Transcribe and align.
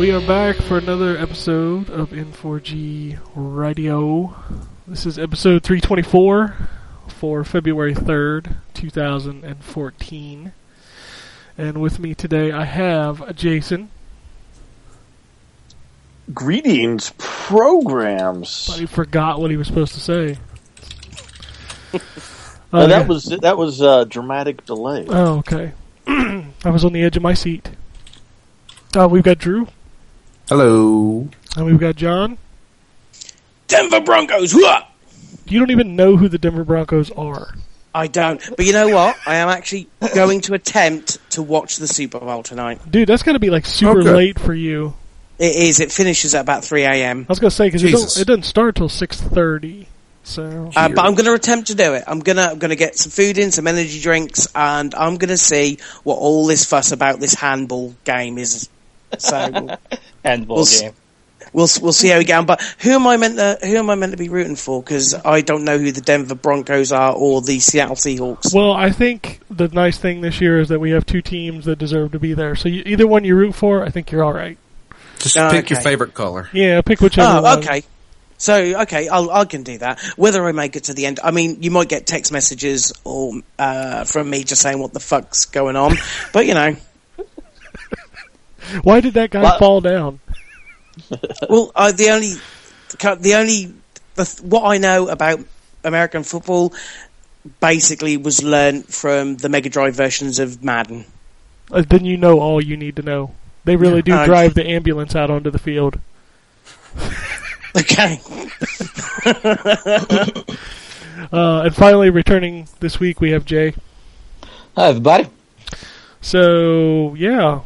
we 0.00 0.12
are 0.12 0.26
back 0.26 0.56
for 0.56 0.78
another 0.78 1.14
episode 1.18 1.90
of 1.90 2.08
N4G 2.08 3.18
Radio. 3.34 4.34
This 4.88 5.04
is 5.04 5.18
episode 5.18 5.62
324 5.62 6.56
for 7.06 7.44
February 7.44 7.94
3rd, 7.94 8.56
2014. 8.72 10.52
And 11.58 11.82
with 11.82 11.98
me 11.98 12.14
today 12.14 12.50
I 12.50 12.64
have 12.64 13.36
Jason. 13.36 13.90
Greetings, 16.32 17.12
programs. 17.18 18.68
But 18.68 18.80
he 18.80 18.86
forgot 18.86 19.38
what 19.38 19.50
he 19.50 19.58
was 19.58 19.66
supposed 19.66 19.92
to 19.92 20.00
say. 20.00 20.38
Uh, 22.72 22.86
that 22.86 23.00
yeah. 23.00 23.06
was 23.08 23.24
that 23.24 23.58
was 23.58 23.82
uh, 23.82 24.04
dramatic 24.04 24.64
delay. 24.64 25.04
Oh, 25.08 25.38
okay. 25.38 25.72
I 26.06 26.70
was 26.70 26.84
on 26.84 26.92
the 26.92 27.02
edge 27.02 27.16
of 27.16 27.22
my 27.24 27.34
seat. 27.34 27.68
Uh, 28.96 29.08
we've 29.10 29.24
got 29.24 29.38
Drew, 29.38 29.66
Hello. 30.50 31.28
and 31.56 31.64
we've 31.64 31.78
got 31.78 31.94
John. 31.94 32.36
Denver 33.68 34.00
Broncos. 34.00 34.52
Whoa! 34.52 34.80
You 35.46 35.60
don't 35.60 35.70
even 35.70 35.94
know 35.94 36.16
who 36.16 36.28
the 36.28 36.38
Denver 36.38 36.64
Broncos 36.64 37.10
are. 37.12 37.54
I 37.94 38.08
don't. 38.08 38.42
But 38.56 38.66
you 38.66 38.72
know 38.72 38.88
what? 38.88 39.16
I 39.26 39.36
am 39.36 39.48
actually 39.48 39.88
going 40.12 40.40
to 40.42 40.54
attempt 40.54 41.18
to 41.30 41.42
watch 41.42 41.76
the 41.76 41.86
Super 41.86 42.18
Bowl 42.18 42.42
tonight. 42.42 42.80
Dude, 42.90 43.08
that's 43.08 43.22
going 43.22 43.34
to 43.34 43.40
be 43.40 43.50
like 43.50 43.64
super 43.64 44.00
Okay. 44.00 44.12
late 44.12 44.40
for 44.40 44.52
you. 44.52 44.94
It 45.38 45.54
is. 45.54 45.78
It 45.78 45.92
finishes 45.92 46.34
at 46.34 46.40
about 46.40 46.64
3 46.64 46.82
a.m. 46.82 47.26
I 47.28 47.32
was 47.32 47.38
gonna 47.38 47.52
say 47.52 47.68
because 47.68 47.84
it, 47.84 47.92
don't- 47.92 48.16
it 48.18 48.26
doesn't 48.26 48.42
start 48.42 48.74
till 48.74 48.88
six 48.88 49.20
thirty. 49.20 49.86
So 50.24 50.70
Uh, 50.76 50.88
but 50.88 50.98
I'm 51.04 51.14
going 51.14 51.26
to 51.26 51.32
attempt 51.34 51.68
to 51.68 51.76
do 51.76 51.94
it. 51.94 52.02
I'm 52.08 52.18
gonna 52.20 52.48
I'm 52.50 52.58
gonna 52.58 52.74
get 52.76 52.96
some 52.96 53.10
food 53.12 53.38
in, 53.38 53.52
some 53.52 53.68
energy 53.68 54.00
drinks, 54.00 54.48
and 54.54 54.94
I'm 54.96 55.16
going 55.16 55.28
to 55.30 55.38
see 55.38 55.78
what 56.02 56.16
all 56.16 56.46
this 56.46 56.64
fuss 56.64 56.90
about 56.92 57.20
this 57.20 57.34
handball 57.34 57.94
game 58.04 58.36
is. 58.36 58.68
So 59.18 59.50
we'll, 59.52 59.76
Handball 60.24 60.56
We'll 60.56 60.64
s- 60.66 60.80
game. 60.80 60.92
we'll 61.52 61.68
we'll 61.82 61.92
see 61.92 62.08
how 62.08 62.18
we 62.18 62.24
get 62.24 62.38
on. 62.38 62.46
But 62.46 62.60
who 62.80 62.90
am 62.90 63.06
I 63.06 63.16
meant 63.16 63.36
to 63.36 63.58
who 63.66 63.76
am 63.76 63.90
I 63.90 63.94
meant 63.94 64.12
to 64.12 64.18
be 64.18 64.28
rooting 64.28 64.56
for? 64.56 64.82
Because 64.82 65.14
I 65.14 65.40
don't 65.40 65.64
know 65.64 65.78
who 65.78 65.92
the 65.92 66.00
Denver 66.00 66.34
Broncos 66.34 66.92
are 66.92 67.12
or 67.14 67.40
the 67.40 67.58
Seattle 67.60 67.96
Seahawks. 67.96 68.54
well, 68.54 68.72
I 68.72 68.90
think 68.90 69.40
the 69.50 69.68
nice 69.68 69.98
thing 69.98 70.20
this 70.20 70.40
year 70.40 70.58
is 70.60 70.68
that 70.68 70.78
we 70.80 70.90
have 70.92 71.06
two 71.06 71.22
teams 71.22 71.64
that 71.64 71.78
deserve 71.78 72.12
to 72.12 72.18
be 72.18 72.34
there. 72.34 72.54
So 72.56 72.68
you, 72.68 72.82
either 72.86 73.06
one 73.06 73.24
you 73.24 73.34
root 73.36 73.54
for, 73.54 73.84
I 73.84 73.90
think 73.90 74.10
you're 74.12 74.22
all 74.24 74.32
right. 74.32 74.58
Just 75.18 75.36
Oh, 75.36 75.50
pick 75.50 75.68
your 75.70 75.80
favorite 75.80 76.14
color. 76.14 76.48
Yeah, 76.52 76.80
pick 76.82 77.00
whichever. 77.00 77.46
Oh, 77.46 77.58
okay. 77.58 77.82
So, 78.38 78.80
okay, 78.82 79.06
I'll, 79.06 79.30
I 79.30 79.44
can 79.44 79.64
do 79.64 79.76
that. 79.78 80.00
Whether 80.16 80.42
I 80.48 80.52
make 80.52 80.74
it 80.74 80.84
to 80.84 80.94
the 80.94 81.04
end, 81.04 81.20
I 81.22 81.30
mean, 81.30 81.62
you 81.62 81.70
might 81.70 81.90
get 81.90 82.06
text 82.06 82.32
messages 82.32 82.94
or 83.04 83.34
uh, 83.58 84.04
from 84.04 84.30
me 84.30 84.44
just 84.44 84.62
saying 84.62 84.78
what 84.78 84.94
the 84.94 85.00
fuck's 85.00 85.44
going 85.44 85.76
on, 85.76 85.96
but 86.32 86.46
you 86.46 86.54
know, 86.54 86.74
Why 88.82 89.00
did 89.00 89.14
that 89.14 89.30
guy 89.30 89.42
Well- 89.42 89.58
fall 89.58 89.80
down? 89.80 90.20
well, 91.48 91.72
I, 91.74 91.92
the 91.92 92.10
only, 92.10 92.32
the 93.22 93.34
only, 93.34 93.72
the, 94.16 94.40
what 94.42 94.64
I 94.64 94.78
know 94.78 95.08
about 95.08 95.40
American 95.84 96.24
football 96.24 96.74
basically 97.60 98.16
was 98.16 98.42
learned 98.42 98.86
from 98.86 99.36
the 99.36 99.48
Mega 99.48 99.70
Drive 99.70 99.94
versions 99.94 100.38
of 100.38 100.62
Madden. 100.62 101.06
Uh, 101.70 101.82
then 101.88 102.04
you 102.04 102.16
know 102.16 102.40
all 102.40 102.62
you 102.62 102.76
need 102.76 102.96
to 102.96 103.02
know. 103.02 103.34
They 103.64 103.76
really 103.76 104.02
do 104.02 104.12
Uh, 104.12 104.26
drive 104.26 104.54
the 104.54 104.66
ambulance 104.66 105.14
out 105.14 105.30
onto 105.30 105.50
the 105.50 105.58
field. 105.58 105.98
Okay. 107.76 108.20
Uh, 111.32 111.62
and 111.64 111.74
finally, 111.74 112.10
returning 112.10 112.66
this 112.80 112.98
week, 112.98 113.20
we 113.20 113.30
have 113.30 113.44
Jay. 113.44 113.74
Hi, 114.74 114.88
everybody. 114.88 115.28
So 116.20 117.14
yeah, 117.14 117.60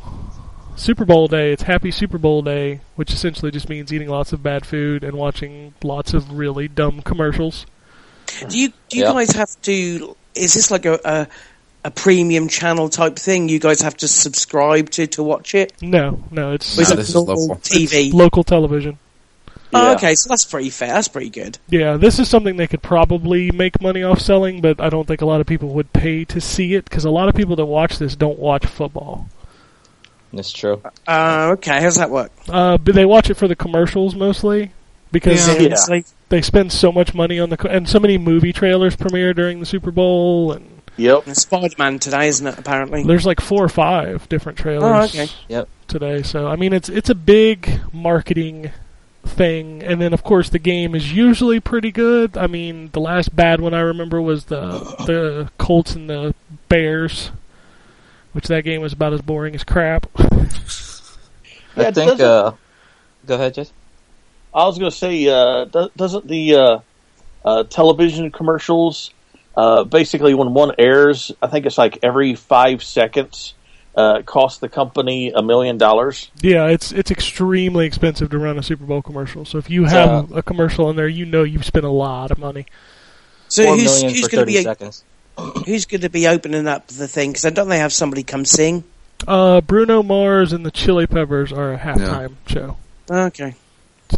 Super 0.77 1.05
Bowl 1.05 1.29
day. 1.29 1.53
It's 1.53 1.63
Happy 1.63 1.91
Super 1.91 2.19
Bowl 2.19 2.43
day, 2.43 2.81
which 2.97 3.13
essentially 3.13 3.51
just 3.51 3.69
means 3.69 3.93
eating 3.93 4.09
lots 4.09 4.33
of 4.33 4.43
bad 4.43 4.67
food 4.67 5.05
and 5.05 5.17
watching 5.17 5.75
lots 5.83 6.13
of 6.15 6.33
really 6.33 6.69
dumb 6.69 7.01
commercials. 7.03 7.65
Do 8.49 8.59
you 8.59 8.69
do 8.89 8.99
you 8.99 9.05
Yeah. 9.05 9.13
guys 9.13 9.31
have 9.33 9.51
to? 9.63 10.17
Is 10.35 10.55
this 10.55 10.71
like 10.71 10.85
a, 10.85 10.99
a 11.05 11.27
a 11.87 11.91
premium 11.91 12.49
channel 12.49 12.89
type 12.89 13.17
thing? 13.17 13.49
You 13.49 13.61
guys 13.61 13.83
have 13.83 13.97
to 13.99 14.09
subscribe 14.09 14.91
to 14.91 15.07
to 15.09 15.23
watch 15.23 15.55
it? 15.55 15.73
No, 15.81 16.25
no, 16.31 16.53
it's, 16.53 16.77
Or 16.79 16.83
No, 16.83 16.91
it 16.93 16.97
this 16.97 17.15
local. 17.15 17.37
TV? 17.63 18.13
local 18.13 18.43
television. 18.43 18.99
Oh, 19.77 19.95
okay, 19.95 20.15
so 20.15 20.29
that's 20.29 20.45
pretty 20.45 20.71
fair. 20.71 20.89
That's 20.89 21.09
pretty 21.09 21.31
good. 21.31 21.59
Yeah, 21.69 21.97
this 21.97 22.21
is 22.21 22.29
something 22.29 22.57
they 22.57 22.69
could 22.69 22.83
probably 22.83 23.51
make 23.51 23.81
money 23.83 24.05
off 24.05 24.21
selling, 24.21 24.61
but 24.61 24.81
I 24.81 24.89
don't 24.89 25.07
think 25.07 25.21
a 25.21 25.27
lot 25.27 25.41
of 25.41 25.49
people 25.49 25.71
would 25.71 25.93
pay 25.93 26.25
to 26.27 26.41
see 26.41 26.75
it 26.75 26.85
because 26.85 27.05
a 27.05 27.11
lot 27.11 27.29
of 27.29 27.35
people 27.35 27.57
that 27.57 27.65
watch 27.67 27.99
this 27.99 28.15
don't 28.15 28.39
watch 28.39 28.67
football. 28.67 29.29
That's 30.35 30.53
true. 30.53 30.81
Uh, 31.07 31.51
okay, 31.55 31.81
how's 31.81 31.97
that 31.97 32.11
work? 32.11 32.31
Uh, 32.49 32.77
but 32.79 32.95
they 32.95 33.05
watch 33.05 33.31
it 33.31 33.35
for 33.35 33.49
the 33.49 33.57
commercials 33.57 34.15
mostly 34.15 34.73
because 35.13 35.47
Yeah. 35.47 35.55
Seriously? 35.55 36.05
they 36.29 36.43
spend 36.43 36.73
so 36.73 36.91
much 36.91 37.15
money 37.15 37.39
on 37.39 37.51
the 37.51 37.57
co- 37.57 37.69
and 37.69 37.89
so 37.89 38.01
many 38.01 38.19
movie 38.19 38.53
trailers 38.53 38.97
premiere 38.97 39.33
during 39.35 39.61
the 39.61 39.67
Super 39.67 39.91
Bowl 39.91 40.53
and 40.53 40.71
Yep. 40.97 41.27
It's 41.27 41.43
Spider-Man 41.43 41.99
today, 41.99 42.29
isn't 42.29 42.47
it? 42.47 42.57
Apparently. 42.57 43.03
there's 43.03 43.27
like 43.27 43.41
four 43.41 43.65
or 43.65 43.69
five 43.69 44.29
different 44.29 44.57
trailers 44.59 44.85
Oh, 44.85 45.03
okay. 45.23 45.27
Yep. 45.49 45.69
today. 45.89 46.23
So 46.23 46.47
I 46.47 46.55
mean, 46.57 46.73
it's 46.73 46.89
it's 46.89 47.11
a 47.11 47.15
big 47.17 47.81
marketing 47.93 48.71
thing, 49.25 49.83
and 49.83 50.01
then 50.01 50.13
of 50.13 50.23
course 50.23 50.51
the 50.51 50.59
game 50.59 50.95
is 50.95 51.13
usually 51.13 51.59
pretty 51.59 51.91
good. 51.91 52.37
I 52.37 52.47
mean, 52.47 52.91
the 52.93 53.01
last 53.01 53.35
bad 53.35 53.61
one 53.61 53.75
I 53.75 53.81
remember 53.81 54.21
was 54.21 54.45
the 54.45 54.61
the 55.07 55.51
Colts 55.59 55.95
and 55.97 56.09
the 56.09 56.35
Bears, 56.69 57.31
which 58.35 58.47
that 58.49 58.63
game 58.63 58.83
was 58.83 58.93
about 58.93 59.13
as 59.13 59.23
boring 59.23 59.55
as 59.55 59.65
crap. 59.65 60.07
Yeah, 61.77 61.89
I 61.89 61.91
think. 61.91 62.21
Uh, 62.21 62.53
go 63.27 63.35
ahead, 63.35 63.55
Jess. 63.55 63.73
I 64.55 64.65
was 64.65 64.79
going 64.79 64.93
to 64.93 64.97
say, 64.97 65.27
uh, 65.27 65.65
doesn't 65.97 66.29
the 66.29 66.55
uh, 66.55 66.79
uh, 67.45 67.65
television 67.65 68.31
commercials 68.31 69.11
uh, 69.57 69.85
basically 69.85 70.35
when 70.35 70.55
one 70.55 70.73
airs, 70.79 71.33
I 71.41 71.47
think 71.47 71.67
it's 71.67 71.79
like 71.79 71.99
every 72.03 72.35
five 72.35 72.83
seconds, 72.83 73.55
uh, 73.97 74.23
cost 74.23 74.61
the 74.61 74.69
company 74.69 75.33
a 75.35 75.43
million 75.43 75.79
dollars? 75.79 76.31
yeah, 76.41 76.67
it's 76.67 76.91
it's 76.93 77.11
extremely 77.11 77.87
expensive 77.87 78.31
to 78.31 78.39
run 78.39 78.59
a 78.59 78.63
Super 78.63 78.85
Bowl 78.85 79.03
commercial. 79.03 79.45
So 79.45 79.59
if 79.59 79.71
you 79.71 79.85
have 79.85 80.33
a 80.33 80.43
commercial 80.43 80.91
in 80.91 80.97
there, 80.97 81.09
you 81.09 81.25
know 81.25 81.45
you've 81.45 81.65
spent 81.65 81.85
a 81.85 81.91
lot 81.91 82.31
of 82.31 82.39
money. 82.39 82.67
So 83.49 83.65
Four 83.65 83.77
who's, 83.77 83.85
million 83.85 84.11
who's 84.11 84.25
for 84.25 84.31
going 84.31 84.47
to 84.47 84.53
thirty 84.53 84.59
be 84.59 84.63
seconds. 84.65 85.05
Who's 85.37 85.87
going 85.87 86.03
to 86.03 86.11
be 86.11 86.27
opening 86.27 86.67
up 86.67 86.87
the 86.89 87.09
thing? 87.09 87.33
Because 87.33 87.53
don't 87.53 87.69
they 87.69 87.79
have 87.79 87.93
somebody 87.93 88.23
come 88.23 88.45
sing? 88.45 88.85
Uh, 89.27 89.61
Bruno 89.61 90.03
Mars 90.03 90.53
and 90.53 90.65
the 90.65 90.71
Chili 90.71 91.07
Peppers 91.07 91.53
are 91.53 91.73
a 91.73 91.79
halftime 91.79 92.35
show. 92.47 92.77
Okay. 93.11 93.55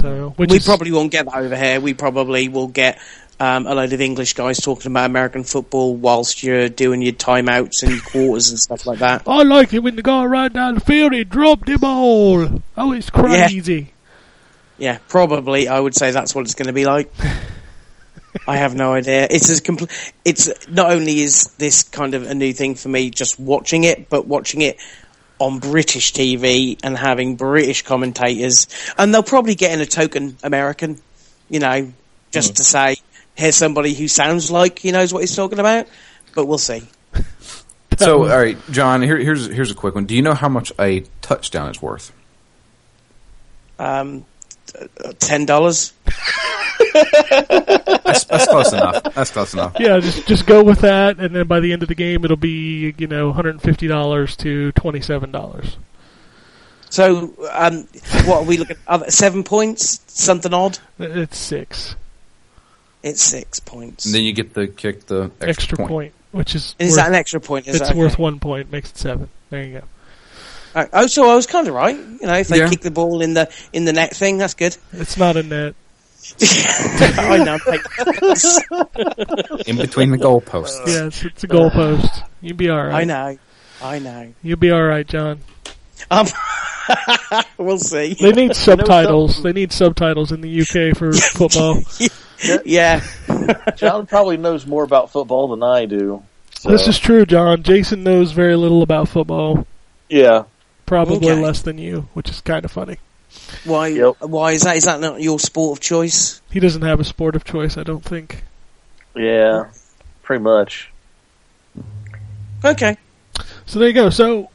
So 0.01 0.35
which 0.37 0.51
we 0.51 0.57
is 0.57 0.65
probably 0.65 0.93
won't 0.93 1.13
get 1.13 1.27
that 1.27 1.37
over 1.37 1.57
here. 1.57 1.81
We 1.81 1.95
probably 1.95 2.49
will 2.49 2.69
get 2.69 2.99
um, 3.39 3.67
a 3.67 3.75
load 3.75 3.93
of 3.93 4.01
English 4.01 4.35
guys 4.35 4.61
talking 4.61 4.91
about 4.91 5.07
American 5.11 5.45
football 5.45 5.95
whilst 5.95 6.43
you're 6.43 6.69
doing 6.69 7.03
your 7.03 7.13
timeouts 7.13 7.83
and 7.83 7.93
your 7.93 8.01
quarters 8.03 8.51
and 8.51 8.59
stuff 8.59 8.87
like 8.87 8.99
that. 8.99 9.23
I 9.27 9.43
like 9.43 9.73
it 9.75 9.81
when 9.81 9.97
the 9.97 10.03
guy 10.03 10.25
ran 10.25 10.53
down 10.53 10.75
the 10.75 10.81
field 10.81 11.13
he 11.13 11.25
dropped 11.25 11.67
the 11.67 11.79
ball. 11.79 12.63
Oh, 12.77 12.93
it's 12.93 13.11
crazy. 13.11 13.93
Yeah, 14.79 14.99
probably. 15.09 15.69
I 15.69 15.81
would 15.81 15.95
say 15.95 16.11
that's 16.11 16.35
what 16.35 16.43
it's 16.43 16.55
going 16.55 16.67
to 16.67 16.73
be 16.73 16.85
like. 16.85 17.13
I 18.49 18.57
have 18.57 18.75
no 18.75 18.93
idea. 18.95 19.27
It's 19.31 19.51
as 19.51 19.61
complete. 19.61 19.91
It's 20.25 20.69
not 20.69 20.91
only 20.91 21.21
is 21.21 21.55
this 21.59 21.83
kind 21.83 22.15
of 22.15 22.27
a 22.29 22.35
new 22.35 22.53
thing 22.53 22.75
for 22.75 22.89
me, 22.89 23.11
just 23.11 23.39
watching 23.39 23.85
it, 23.85 24.09
but 24.09 24.27
watching 24.27 24.63
it 24.63 24.79
on 25.39 25.59
British 25.59 26.13
TV 26.13 26.79
and 26.83 26.97
having 26.97 27.37
British 27.37 27.83
commentators, 27.83 28.69
and 28.97 29.13
they'll 29.13 29.23
probably 29.23 29.55
get 29.55 29.73
in 29.73 29.81
a 29.81 29.87
token 29.87 30.37
American, 30.43 31.01
you 31.49 31.61
know, 31.61 31.93
just 32.31 32.57
to 32.57 32.65
say 32.65 32.97
here's 33.35 33.57
somebody 33.57 33.95
who 33.95 34.09
sounds 34.09 34.51
like 34.51 34.79
he 34.79 34.91
knows 34.93 35.13
what 35.13 35.21
he's 35.21 35.37
talking 35.37 35.59
about, 35.59 35.87
but 36.35 36.47
we'll 36.47 36.59
see. 36.59 36.83
So, 37.99 38.25
all 38.25 38.39
right, 38.39 38.59
John. 38.71 39.01
Here, 39.01 39.17
here's 39.17 39.47
here's 39.47 39.71
a 39.71 39.75
quick 39.75 39.95
one. 39.95 40.05
Do 40.05 40.15
you 40.15 40.21
know 40.21 40.35
how 40.35 40.51
much 40.51 40.71
a 40.79 41.05
touchdown 41.23 41.71
is 41.71 41.81
worth? 41.81 42.13
Um, 43.79 44.27
ten 45.19 45.47
dollars. 45.47 45.93
That's, 46.93 48.25
that's 48.25 48.47
close 48.47 48.73
enough. 48.73 49.03
That's 49.15 49.31
close 49.31 49.55
enough. 49.55 49.77
Yeah, 49.79 49.99
just 50.01 50.27
just 50.27 50.47
go 50.47 50.63
with 50.63 50.81
that, 50.81 51.19
and 51.19 51.35
then 51.35 51.47
by 51.47 51.61
the 51.61 51.73
end 51.73 51.83
of 51.83 51.89
the 51.89 51.95
game, 51.95 52.25
it'll 52.25 52.37
be 52.37 52.95
you 52.99 53.07
know 53.07 53.27
150 53.27 53.87
dollars 53.89 54.37
to 54.37 54.73
27 54.73 55.31
dollars. 55.33 55.77
So, 56.89 57.35
um, 57.51 57.89
what 58.25 58.39
are 58.39 58.45
we 58.45 58.57
looking? 58.59 58.77
At? 58.89 59.13
Seven 59.13 59.43
points, 59.45 60.01
something 60.07 60.55
odd. 60.55 60.79
It's 60.99 61.37
six 61.37 61.97
It's 63.03 63.21
six 63.21 63.59
points. 63.61 64.07
And 64.07 64.15
then 64.15 64.23
you 64.23 64.33
get 64.33 64.55
the 64.55 64.69
kick 64.69 65.07
the 65.07 65.25
extra, 65.41 65.49
extra 65.49 65.77
point. 65.79 65.89
point. 65.91 66.13
which 66.33 66.55
is 66.55 66.75
Is 66.79 66.91
worth, 66.91 66.97
that 66.99 67.09
an 67.09 67.15
extra 67.15 67.41
point? 67.41 67.67
Is 67.67 67.77
it's 67.77 67.85
that 67.85 67.91
okay? 67.91 67.99
worth 67.99 68.19
one 68.19 68.39
point, 68.39 68.71
makes 68.71 68.91
it 68.91 68.99
seven. 68.99 69.29
There 69.51 69.63
you 69.65 69.81
go. 69.81 69.87
Uh, 70.77 70.87
oh, 70.93 71.07
so 71.07 71.31
I 71.31 71.35
was 71.35 71.47
kind 71.47 71.67
of 71.69 71.75
right. 71.75 71.97
You 71.97 72.27
know, 72.27 72.35
if 72.35 72.49
they 72.49 72.59
Yeah. 72.59 72.69
kick 72.69 72.83
the 72.83 72.91
ball 72.91 73.23
in 73.23 73.33
the 73.35 73.51
in 73.73 73.85
the 73.87 73.93
net 73.95 74.15
thing, 74.15 74.37
that's 74.39 74.53
good. 74.55 74.77
It's 74.93 75.17
not 75.17 75.37
a 75.37 75.43
net. 75.43 75.75
I 77.19 77.39
know. 77.39 77.57
In 79.67 79.77
between 79.77 80.11
the 80.11 80.19
goalposts. 80.19 80.87
Yeah, 80.87 81.07
it's, 81.07 81.25
it's 81.25 81.45
a 81.45 81.49
goalpost. 81.49 82.25
You'll 82.41 82.57
be 82.57 82.69
all 82.69 82.85
right. 82.85 82.95
I 82.95 83.05
know. 83.05 83.39
I 83.83 83.99
know. 84.01 84.33
You'll 84.43 84.59
be 84.59 84.71
all 84.71 84.83
right, 84.83 85.07
John. 85.07 85.41
Um, 86.11 86.27
we'll 87.59 87.79
see. 87.79 88.15
They 88.15 88.33
need 88.33 88.55
subtitles. 88.57 89.43
They 89.43 89.53
need 89.53 89.73
subtitles 89.73 90.33
in 90.33 90.41
the 90.41 90.61
UK 90.63 90.97
for 90.97 91.13
football. 91.13 91.83
Yeah. 92.65 93.05
John 93.77 94.07
probably 94.07 94.37
knows 94.37 94.67
more 94.67 94.83
about 94.85 95.11
football 95.13 95.49
than 95.49 95.63
I 95.63 95.87
do. 95.87 96.23
So, 96.59 96.71
This 96.71 96.89
is 96.89 96.99
true, 96.99 97.25
John. 97.25 97.63
Jason 97.63 98.03
knows 98.03 98.33
very 98.33 98.57
little 98.57 98.83
about 98.83 99.09
football. 99.09 99.67
yeah. 100.09 100.45
Probably 100.87 101.17
Okay. 101.31 101.41
less 101.43 101.63
than 101.63 101.79
you, 101.79 102.09
which 102.15 102.31
is 102.31 102.41
kind 102.41 102.65
of 102.65 102.71
funny. 102.71 102.99
Why? 103.65 103.89
Yep. 103.89 104.15
Why 104.21 104.53
is 104.53 104.63
that? 104.63 104.77
Is 104.77 104.85
that 104.85 105.01
not 105.01 105.21
your 105.21 105.39
sport 105.39 105.79
of 105.79 105.83
choice? 105.83 106.41
He 106.51 106.61
doesn't 106.61 106.83
have 106.83 107.01
a 107.01 107.05
sport 107.05 107.35
of 107.37 107.45
choice, 107.45 107.77
I 107.77 107.83
don't 107.83 108.05
think. 108.05 108.45
Yeah, 109.15 109.67
pretty 110.23 110.43
much. 110.43 110.91
Okay. 112.65 112.97
So 113.67 113.79
there 113.79 113.89
you 113.89 113.95
go. 113.95 114.11
So 114.11 114.49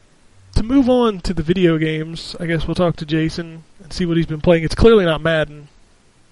to 0.56 0.62
move 0.62 0.88
on 0.88 1.20
to 1.20 1.34
the 1.34 1.42
video 1.42 1.78
games, 1.78 2.34
I 2.40 2.46
guess 2.46 2.66
we'll 2.66 2.74
talk 2.74 2.96
to 2.96 3.06
Jason 3.06 3.64
and 3.82 3.92
see 3.92 4.06
what 4.06 4.16
he's 4.16 4.26
been 4.26 4.40
playing. 4.40 4.64
It's 4.64 4.74
clearly 4.74 5.04
not 5.04 5.20
Madden. 5.20 5.68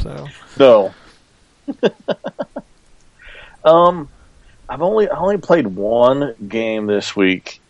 So 0.01 0.29
No. 0.59 0.95
um, 3.65 4.09
I've 4.69 4.83
only 4.83 5.09
I 5.09 5.17
only 5.19 5.39
played 5.39 5.67
one 5.67 6.35
game 6.49 6.87
this 6.87 7.15
week, 7.15 7.61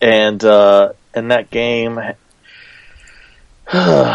and 0.00 0.42
uh, 0.44 0.92
and 1.14 1.30
that 1.30 1.50
game, 1.50 1.98
it, 3.72 4.14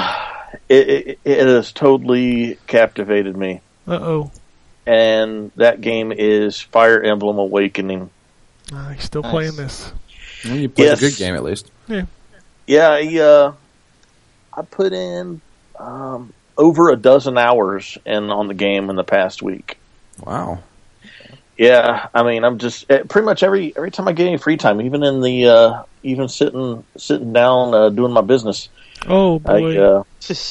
it 0.69 1.19
it 1.23 1.47
has 1.47 1.71
totally 1.71 2.57
captivated 2.67 3.35
me. 3.37 3.61
uh 3.87 3.93
oh. 4.01 4.31
And 4.87 5.51
that 5.55 5.81
game 5.81 6.11
is 6.11 6.61
Fire 6.61 7.01
Emblem 7.01 7.39
Awakening. 7.39 8.09
Uh, 8.71 8.89
he's 8.89 9.03
still 9.03 9.23
Nice. 9.23 9.31
playing 9.31 9.55
this. 9.55 9.91
Well, 10.45 10.55
you 10.57 10.69
played 10.69 10.85
Yes. 10.85 10.97
a 10.99 11.01
good 11.01 11.15
game 11.17 11.33
at 11.35 11.43
least. 11.43 11.71
Yeah, 12.67 12.89
I, 12.89 13.17
uh, 13.17 13.53
I 14.53 14.61
put 14.61 14.93
in 14.93 15.41
um, 15.79 16.33
over 16.57 16.89
a 16.89 16.95
dozen 16.95 17.37
hours 17.37 17.97
in 18.05 18.29
on 18.29 18.47
the 18.47 18.53
game 18.53 18.89
in 18.91 18.95
the 18.95 19.03
past 19.03 19.41
week. 19.41 19.77
Wow. 20.23 20.59
Yeah, 21.57 22.07
I 22.13 22.23
mean, 22.23 22.43
I'm 22.43 22.57
just 22.57 22.89
eh, 22.91 23.03
pretty 23.07 23.25
much 23.25 23.41
every 23.43 23.75
every 23.77 23.89
time 23.91 24.07
I 24.07 24.11
get 24.13 24.27
any 24.27 24.37
free 24.37 24.57
time, 24.57 24.81
even 24.81 25.03
in 25.03 25.21
the 25.21 25.47
uh, 25.47 25.83
even 26.03 26.27
sitting 26.27 26.83
sitting 26.97 27.31
down 27.31 27.73
uh, 27.73 27.89
doing 27.89 28.11
my 28.11 28.21
business, 28.21 28.67
Oh 29.07 29.35
I 29.45 29.59
boy. 29.59 29.77
uh, 29.79 30.03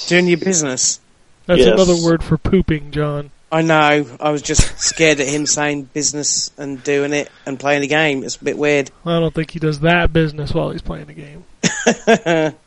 Doing 0.09 0.29
your 0.29 0.39
business. 0.39 1.01
That's 1.47 1.59
yes. 1.61 1.69
another 1.75 1.97
word 2.03 2.23
for 2.25 2.39
pooping, 2.39 2.91
John. 2.91 3.31
I 3.53 3.61
know. 3.62 4.06
I 4.19 4.31
was 4.31 4.41
just 4.41 4.79
scared 4.81 5.21
at 5.21 5.29
him 5.29 5.45
saying 5.47 5.91
business 5.93 6.51
and 6.56 6.83
doing 6.83 7.12
it 7.12 7.31
and 7.45 7.61
playing 7.61 7.83
the 7.83 7.87
game. 7.87 8.25
It's 8.25 8.37
a 8.37 8.45
bit 8.45 8.56
weird. 8.56 8.91
I 9.05 9.21
don't 9.21 9.35
think 9.35 9.51
he 9.51 9.59
does 9.59 9.81
that 9.81 10.12
business 10.12 10.55
while 10.55 10.71
he's 10.71 10.81
playing 10.83 11.06
the 11.06 11.12
game. 11.12 12.55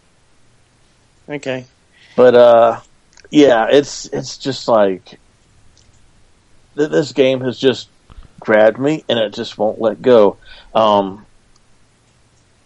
Okay. 1.29 1.65
but 2.15 2.35
uh, 2.35 2.79
yeah, 3.29 3.67
it's 3.69 4.05
it's 4.07 4.37
just 4.37 4.67
like 4.67 5.19
th- 6.77 6.89
this 6.89 7.11
game 7.11 7.41
has 7.41 7.57
just 7.59 7.89
grabbed 8.39 8.79
me 8.79 9.03
and 9.09 9.19
it 9.19 9.33
just 9.33 9.57
won't 9.57 9.79
let 9.81 10.01
go. 10.01 10.37
Um, 10.73 11.25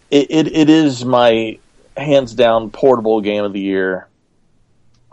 it, 0.09 0.27
it 0.29 0.55
it 0.55 0.69
is 0.69 1.05
my 1.05 1.59
hands 1.95 2.33
down 2.33 2.71
portable 2.71 3.21
game 3.21 3.43
of 3.43 3.53
the 3.53 3.61
year 3.61 4.07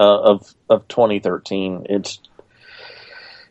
uh, 0.00 0.20
of 0.20 0.54
of 0.68 0.88
2013. 0.88 1.86
It's 1.88 2.20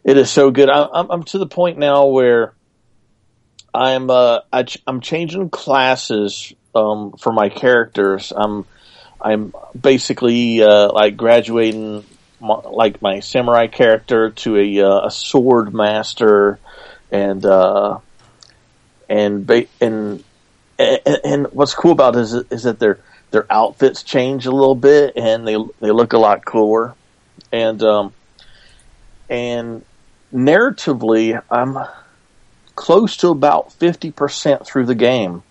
it 0.04 0.18
is 0.18 0.30
so 0.30 0.52
good. 0.52 0.70
I, 0.70 0.88
I'm 0.94 1.10
I'm 1.10 1.24
to 1.24 1.38
the 1.38 1.48
point 1.48 1.78
now 1.78 2.08
where 2.08 2.54
I'm 3.74 4.10
uh 4.10 4.40
I 4.52 4.64
ch- 4.64 4.84
I'm 4.88 5.02
changing 5.02 5.50
classes 5.50 6.54
um 6.76 7.14
for 7.20 7.32
my 7.32 7.50
characters. 7.50 8.34
I'm 8.36 8.66
I'm 9.22 9.54
basically 9.80 10.62
uh, 10.62 10.92
like 10.92 11.18
graduating 11.18 12.06
my, 12.40 12.56
like 12.56 13.02
my 13.02 13.20
samurai 13.20 13.68
character 13.68 14.32
to 14.32 14.58
a 14.58 14.80
uh, 14.82 15.08
a 15.08 15.12
sword 15.12 15.74
master 15.74 16.60
and 17.12 17.46
uh 17.46 18.00
and 19.10 19.50
and, 19.50 20.24
and 20.80 21.48
what's 21.52 21.74
cool 21.74 21.92
about 21.92 22.16
it 22.16 22.22
is 22.22 22.34
is 22.34 22.64
that 22.64 22.80
their 22.80 23.00
their 23.32 23.46
outfits 23.52 24.04
change 24.04 24.46
a 24.46 24.52
little 24.52 24.76
bit 24.76 25.14
and 25.16 25.48
they 25.48 25.58
they 25.80 25.92
look 25.92 26.14
a 26.14 26.18
lot 26.18 26.46
cooler. 26.46 26.96
And 27.52 27.82
um 27.84 28.14
and 29.30 29.84
narratively 30.34 31.42
I'm 31.50 31.78
close 32.76 33.18
to 33.18 33.30
about 33.30 33.70
50% 33.72 34.66
through 34.66 34.86
the 34.86 34.96
game 34.96 35.44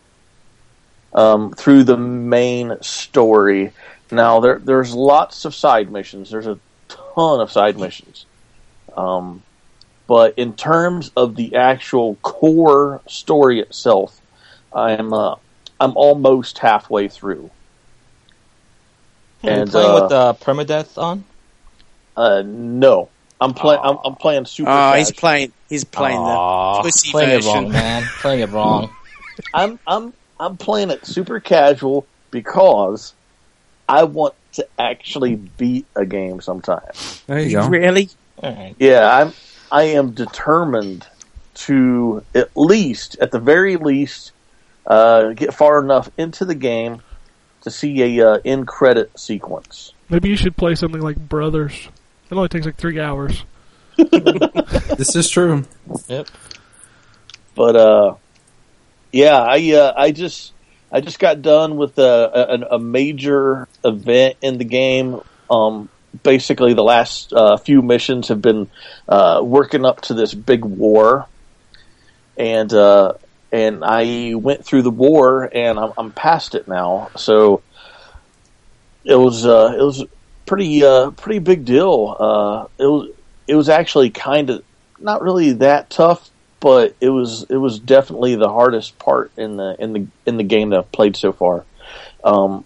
um, 1.17 1.53
through 1.53 1.85
the 1.85 1.97
main 1.97 2.77
story. 2.83 3.73
Now 4.13 4.41
there 4.41 4.59
there's 4.59 4.95
lots 4.95 5.45
of 5.45 5.55
side 5.55 5.91
missions. 5.91 6.31
There's 6.31 6.47
a 6.47 6.59
ton 6.89 7.41
of 7.41 7.51
side 7.51 7.79
missions. 7.79 8.27
Um, 8.97 9.43
but 10.09 10.35
in 10.39 10.55
terms 10.55 11.11
of 11.17 11.37
the 11.37 11.55
actual 11.57 12.17
core 12.17 13.03
story 13.09 13.61
itself 13.61 14.21
I'm 14.75 15.13
uh, 15.13 15.37
I'm 15.81 15.93
almost 15.97 16.59
halfway 16.59 17.09
through 17.09 17.51
Are 19.45 19.51
you 19.51 19.63
And, 19.63 19.71
playing 19.71 19.93
uh, 19.93 20.03
with 20.03 20.13
uh, 20.13 20.35
permadeath 20.41 20.99
on? 20.99 21.25
uh, 22.17 22.43
no 22.47 23.11
I'm 23.41 23.55
playing 23.55 23.81
I'm, 23.83 23.99
I'm 24.05 24.15
playing 24.17 24.45
super 24.47 24.71
Oh, 24.71 24.95
he's 24.95 25.13
playing. 25.13 25.53
He's 25.69 25.85
playing 25.85 26.25
Aw, 26.25 26.37
the 26.77 26.83
pussy 26.83 27.11
playing 27.13 27.41
it 27.41 27.45
wrong, 27.45 27.73
man. 27.73 28.03
playing 28.21 28.41
it 28.41 28.49
wrong. 28.51 28.91
I'm 29.55 29.79
I'm 29.87 30.13
I'm 30.39 30.57
playing 30.57 30.91
it 30.91 31.07
super 31.07 31.41
casual 31.41 32.09
because 32.31 33.15
I 33.89 34.05
want 34.05 34.35
to 34.55 34.67
actually 34.79 35.37
beat 35.37 35.87
a 35.97 36.07
game 36.07 36.41
sometime. 36.41 36.81
There 37.27 37.39
you 37.41 37.51
go. 37.53 37.69
Really? 37.69 38.11
All 38.43 38.53
right. 38.55 38.75
Yeah, 38.79 39.09
I'm 39.11 39.33
I 39.71 39.85
am 39.85 40.13
determined 40.13 41.07
to 41.55 42.23
at 42.35 42.51
least 42.57 43.17
at 43.21 43.31
the 43.31 43.39
very 43.39 43.77
least 43.77 44.33
uh, 44.87 45.33
get 45.33 45.55
far 45.55 45.83
enough 45.83 46.11
into 46.17 46.45
the 46.45 46.55
game 46.55 47.03
to 47.63 47.71
see 47.71 48.19
a 48.19 48.33
uh, 48.33 48.39
end 48.45 48.67
credit 48.67 49.19
sequence. 49.19 49.93
Maybe 50.09 50.29
you 50.29 50.37
should 50.37 50.57
play 50.57 50.75
something 50.75 51.01
like 51.01 51.17
Brothers. 51.17 51.89
It 52.31 52.35
only 52.35 52.49
takes 52.49 52.67
like 52.67 52.77
three 52.77 53.01
hours. 53.01 53.45
This 53.97 55.15
is 55.15 55.29
true. 55.29 55.65
Yep. 56.09 56.29
But 57.55 57.77
uh, 57.77 58.15
yeah, 59.13 59.39
I 59.39 59.73
uh, 59.73 59.95
I 59.97 60.13
just 60.13 60.53
I 60.93 61.01
just 61.01 61.19
got 61.19 61.43
done 61.43 61.77
with 61.77 61.99
a, 61.99 62.69
a, 62.71 62.77
a 62.77 62.79
major 62.79 63.69
event 63.85 64.37
in 64.41 64.59
the 64.59 64.65
game. 64.65 65.21
Um, 65.51 65.89
basically, 66.23 66.75
the 66.75 66.83
last 66.83 67.33
uh, 67.33 67.57
few 67.57 67.83
missions 67.83 68.29
have 68.29 68.43
been 68.43 68.69
uh, 69.09 69.41
working 69.43 69.85
up 69.85 70.03
to 70.03 70.15
this 70.15 70.35
big 70.35 70.65
war, 70.65 71.27
and 72.37 72.73
uh, 72.73 73.15
and 73.53 73.85
I 73.85 74.35
went 74.35 74.65
through 74.65 74.83
the 74.83 74.91
war, 74.91 75.49
and 75.53 75.79
I'm, 75.79 75.93
I'm 75.97 76.13
past 76.13 76.55
it 76.55 76.69
now. 76.69 77.11
So 77.17 77.63
it 79.05 79.17
was 79.17 79.47
uh, 79.47 79.77
it 79.79 79.83
was 79.83 80.05
pretty 80.47 80.85
uh, 80.85 81.11
pretty 81.11 81.39
big 81.39 81.65
deal. 81.65 82.17
Uh, 82.19 82.67
it 82.79 82.87
was 82.87 83.11
it 83.47 83.55
was 83.55 83.69
actually 83.69 84.11
kind 84.11 84.51
of 84.51 84.65
not 84.99 85.23
really 85.23 85.53
that 85.55 85.91
tough, 85.91 86.31
but 86.61 86.97
it 87.01 87.11
was 87.11 87.45
it 87.49 87.57
was 87.57 87.79
definitely 87.79 88.35
the 88.37 88.49
hardest 88.49 88.99
part 88.99 89.31
in 89.37 89.57
the 89.57 89.77
in 89.79 89.93
the 89.93 90.07
in 90.27 90.37
the 90.37 90.45
game 90.45 90.71
that 90.71 90.81
I've 90.81 90.93
played 90.93 91.17
so 91.17 91.33
far. 91.33 91.65
Um, 92.25 92.65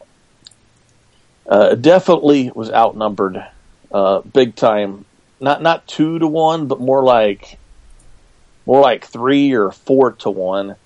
uh, 1.50 1.74
definitely 1.74 2.50
was 2.54 2.70
outnumbered, 2.70 3.44
uh, 3.92 4.20
big 4.22 4.54
time 4.54 5.04
not 5.40 5.62
not 5.62 5.86
two 5.86 6.18
to 6.18 6.26
one, 6.26 6.66
but 6.66 6.80
more 6.80 7.02
like 7.02 7.58
more 8.66 8.80
like 8.80 9.06
three 9.06 9.52
or 9.52 9.72
four 9.72 10.12
to 10.12 10.30
one. 10.30 10.76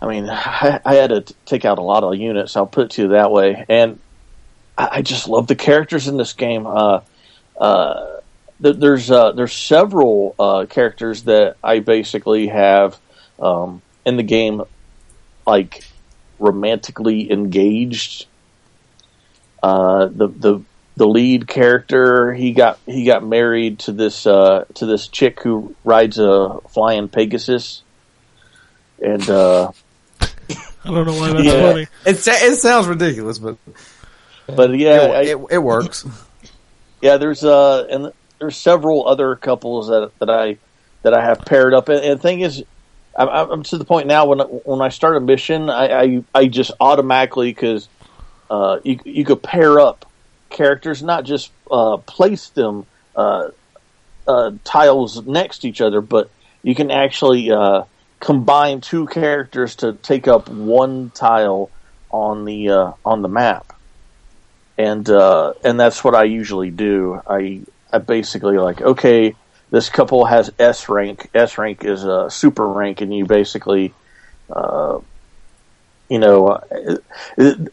I 0.00 0.06
mean, 0.06 0.28
I, 0.30 0.80
I 0.84 0.94
had 0.94 1.10
to 1.10 1.20
t- 1.22 1.34
take 1.46 1.64
out 1.64 1.78
a 1.78 1.82
lot 1.82 2.04
of 2.04 2.14
units. 2.14 2.56
I'll 2.56 2.66
put 2.66 2.86
it 2.86 2.90
to 2.92 3.02
you 3.02 3.08
that 3.08 3.32
way, 3.32 3.64
and 3.68 3.98
I, 4.76 4.88
I 4.92 5.02
just 5.02 5.28
love 5.28 5.46
the 5.46 5.56
characters 5.56 6.06
in 6.06 6.16
this 6.16 6.34
game. 6.34 6.66
Uh, 6.66 7.00
uh, 7.58 8.20
th- 8.62 8.76
there's 8.76 9.10
uh, 9.10 9.32
there's 9.32 9.54
several 9.54 10.34
uh, 10.38 10.66
characters 10.66 11.24
that 11.24 11.56
I 11.64 11.80
basically 11.80 12.48
have 12.48 12.98
um, 13.38 13.80
in 14.04 14.16
the 14.16 14.22
game, 14.22 14.62
like 15.46 15.82
romantically 16.38 17.30
engaged. 17.30 18.26
Uh, 19.62 20.06
the 20.06 20.28
the 20.28 20.64
the 20.96 21.06
lead 21.06 21.46
character 21.46 22.32
he 22.34 22.52
got 22.52 22.80
he 22.86 23.04
got 23.04 23.24
married 23.24 23.78
to 23.80 23.92
this 23.92 24.26
uh, 24.26 24.64
to 24.74 24.86
this 24.86 25.08
chick 25.08 25.42
who 25.42 25.76
rides 25.84 26.18
a 26.18 26.58
flying 26.72 27.08
Pegasus, 27.08 27.82
and 29.00 29.28
uh, 29.30 29.70
I 30.20 30.90
don't 30.90 31.06
know 31.06 31.14
why 31.14 31.32
that's 31.32 31.46
Yeah. 31.46 31.72
funny. 31.72 31.86
It 32.06 32.26
it 32.26 32.56
sounds 32.56 32.86
ridiculous, 32.86 33.38
but 33.38 33.58
but 34.48 34.76
yeah, 34.78 35.00
I- 35.00 35.22
it, 35.22 35.36
it, 35.38 35.46
it 35.52 35.58
works. 35.58 36.04
Yeah, 37.02 37.16
there's 37.16 37.42
uh, 37.42 37.86
and 37.90 38.12
there's 38.38 38.58
several 38.58 39.08
other 39.08 39.34
couples 39.34 39.88
that 39.88 40.12
that 40.20 40.28
I 40.28 40.58
that 41.02 41.14
I 41.14 41.24
have 41.24 41.46
paired 41.46 41.72
up. 41.72 41.88
And, 41.88 42.04
and 42.04 42.18
the 42.18 42.22
thing 42.22 42.40
is, 42.40 42.62
I'm, 43.16 43.28
I'm 43.28 43.62
to 43.62 43.78
the 43.78 43.86
point 43.86 44.06
now 44.06 44.26
when 44.26 44.40
when 44.40 44.82
I 44.82 44.90
start 44.90 45.16
a 45.16 45.20
mission, 45.20 45.70
I 45.70 45.86
I, 46.02 46.24
I 46.34 46.46
just 46.46 46.72
automatically 46.78 47.52
because 47.52 47.88
uh, 48.50 48.80
you 48.84 48.98
you 49.04 49.24
could 49.24 49.42
pair 49.42 49.80
up 49.80 50.04
characters, 50.50 51.02
not 51.02 51.24
just 51.24 51.50
uh, 51.70 51.96
place 51.98 52.50
them 52.50 52.84
uh, 53.16 53.48
uh, 54.26 54.52
tiles 54.64 55.24
next 55.26 55.60
to 55.60 55.68
each 55.68 55.80
other, 55.80 56.00
but 56.00 56.30
you 56.62 56.74
can 56.74 56.90
actually 56.90 57.50
uh, 57.50 57.84
combine 58.18 58.80
two 58.80 59.06
characters 59.06 59.76
to 59.76 59.94
take 59.94 60.28
up 60.28 60.48
one 60.48 61.10
tile 61.10 61.70
on 62.10 62.44
the 62.44 62.94
on 63.04 63.22
the 63.22 63.28
map 63.28 63.72
and 64.76 65.08
and 65.08 65.78
that's 65.78 66.02
what 66.02 66.14
I 66.14 66.24
usually 66.24 66.70
do. 66.70 67.20
I 67.26 67.62
I 67.92 67.98
basically 67.98 68.58
like 68.58 68.82
okay, 68.82 69.36
this 69.70 69.88
couple 69.88 70.24
has 70.24 70.52
S 70.58 70.88
rank. 70.88 71.30
S 71.34 71.56
rank 71.56 71.84
is 71.84 72.04
a 72.04 72.28
super 72.30 72.66
rank, 72.66 73.00
and 73.00 73.14
you 73.14 73.24
basically, 73.24 73.94
uh, 74.50 74.98
you 76.10 76.18
know, 76.18 76.48
uh, 76.48 76.96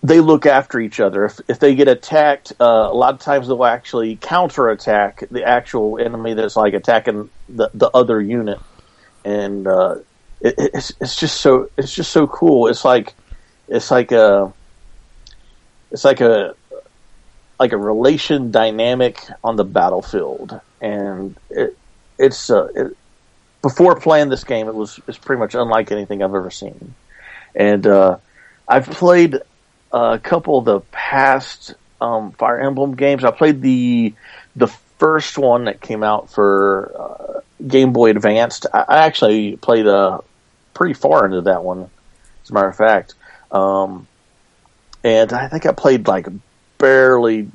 they 0.04 0.22
look 0.22 0.46
after 0.46 0.80
each 0.80 1.00
other. 1.00 1.26
If 1.26 1.40
if 1.48 1.60
they 1.60 1.74
get 1.74 1.88
attacked, 1.88 2.54
uh, 2.60 2.88
a 2.92 2.94
lot 2.94 3.16
of 3.16 3.20
times 3.20 3.48
they'll 3.48 3.66
actually 3.66 4.16
counter 4.16 4.70
attack 4.70 5.24
the 5.32 5.44
actual 5.44 5.98
enemy 5.98 6.36
that's 6.36 6.56
like 6.56 6.76
attacking 6.76 7.32
the 7.50 7.72
the 7.74 7.90
other 7.96 8.22
unit, 8.22 8.60
and 9.26 9.68
uh, 9.68 9.96
it, 10.40 10.54
it's 10.58 10.94
it's 11.02 11.16
just 11.16 11.42
so 11.42 11.72
it's 11.78 11.92
just 11.92 12.12
so 12.12 12.28
cool. 12.28 12.68
It's 12.68 12.86
like 12.86 13.16
it's 13.68 13.90
like 13.90 14.12
a 14.12 14.54
it's 15.90 16.06
like 16.06 16.22
a 16.22 16.54
like 17.60 17.72
a 17.72 17.78
relation 17.78 18.52
dynamic 18.52 19.20
on 19.44 19.56
the 19.56 19.66
battlefield, 19.66 20.62
and 20.80 21.36
it, 21.50 21.76
it's 22.20 22.52
uh, 22.52 22.68
it, 22.76 22.98
before 23.64 24.00
playing 24.00 24.30
this 24.30 24.44
game, 24.44 24.68
it 24.68 24.76
was 24.76 25.00
it's 25.08 25.18
pretty 25.18 25.40
much 25.40 25.56
unlike 25.56 25.92
anything 25.92 26.22
I've 26.22 26.36
ever 26.36 26.52
seen, 26.52 26.94
and 27.56 27.88
uh, 27.88 28.18
I've 28.68 28.90
played 28.90 29.40
a 29.92 30.20
couple 30.20 30.58
of 30.60 30.66
the 30.66 30.80
past 30.92 31.76
um, 32.02 32.32
Fire 32.34 32.60
Emblem 32.60 32.96
games. 32.96 33.24
I 33.24 33.32
played 33.32 33.62
the 33.62 34.14
the 34.56 34.68
first 34.98 35.38
one 35.38 35.66
that 35.66 35.82
came 35.82 36.04
out 36.04 36.30
for 36.30 36.92
uh, 36.98 37.42
Game 37.66 37.94
Boy 37.94 38.10
Advanced. 38.10 38.66
I, 38.74 38.86
I 38.88 38.98
actually 39.06 39.56
played 39.58 39.88
uh, 39.88 40.22
pretty 40.74 40.94
far 40.94 41.26
into 41.26 41.42
that 41.42 41.64
one, 41.64 41.90
as 42.44 42.50
a 42.50 42.54
matter 42.54 42.68
of 42.68 42.76
fact. 42.76 43.14
Um, 43.52 44.08
and 45.04 45.32
I 45.32 45.48
think 45.48 45.66
I 45.66 45.72
played 45.72 46.08
like 46.08 46.28
barely 46.78 47.50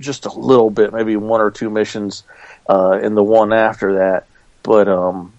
just 0.00 0.26
a 0.26 0.32
little 0.32 0.70
bit, 0.70 0.92
maybe 0.92 1.16
one 1.16 1.40
or 1.40 1.50
two 1.50 1.70
missions 1.70 2.24
uh, 2.68 2.98
in 3.02 3.14
the 3.14 3.22
one 3.22 3.52
after 3.52 3.94
that. 3.96 4.26
But 4.62 4.88
um, 4.88 5.32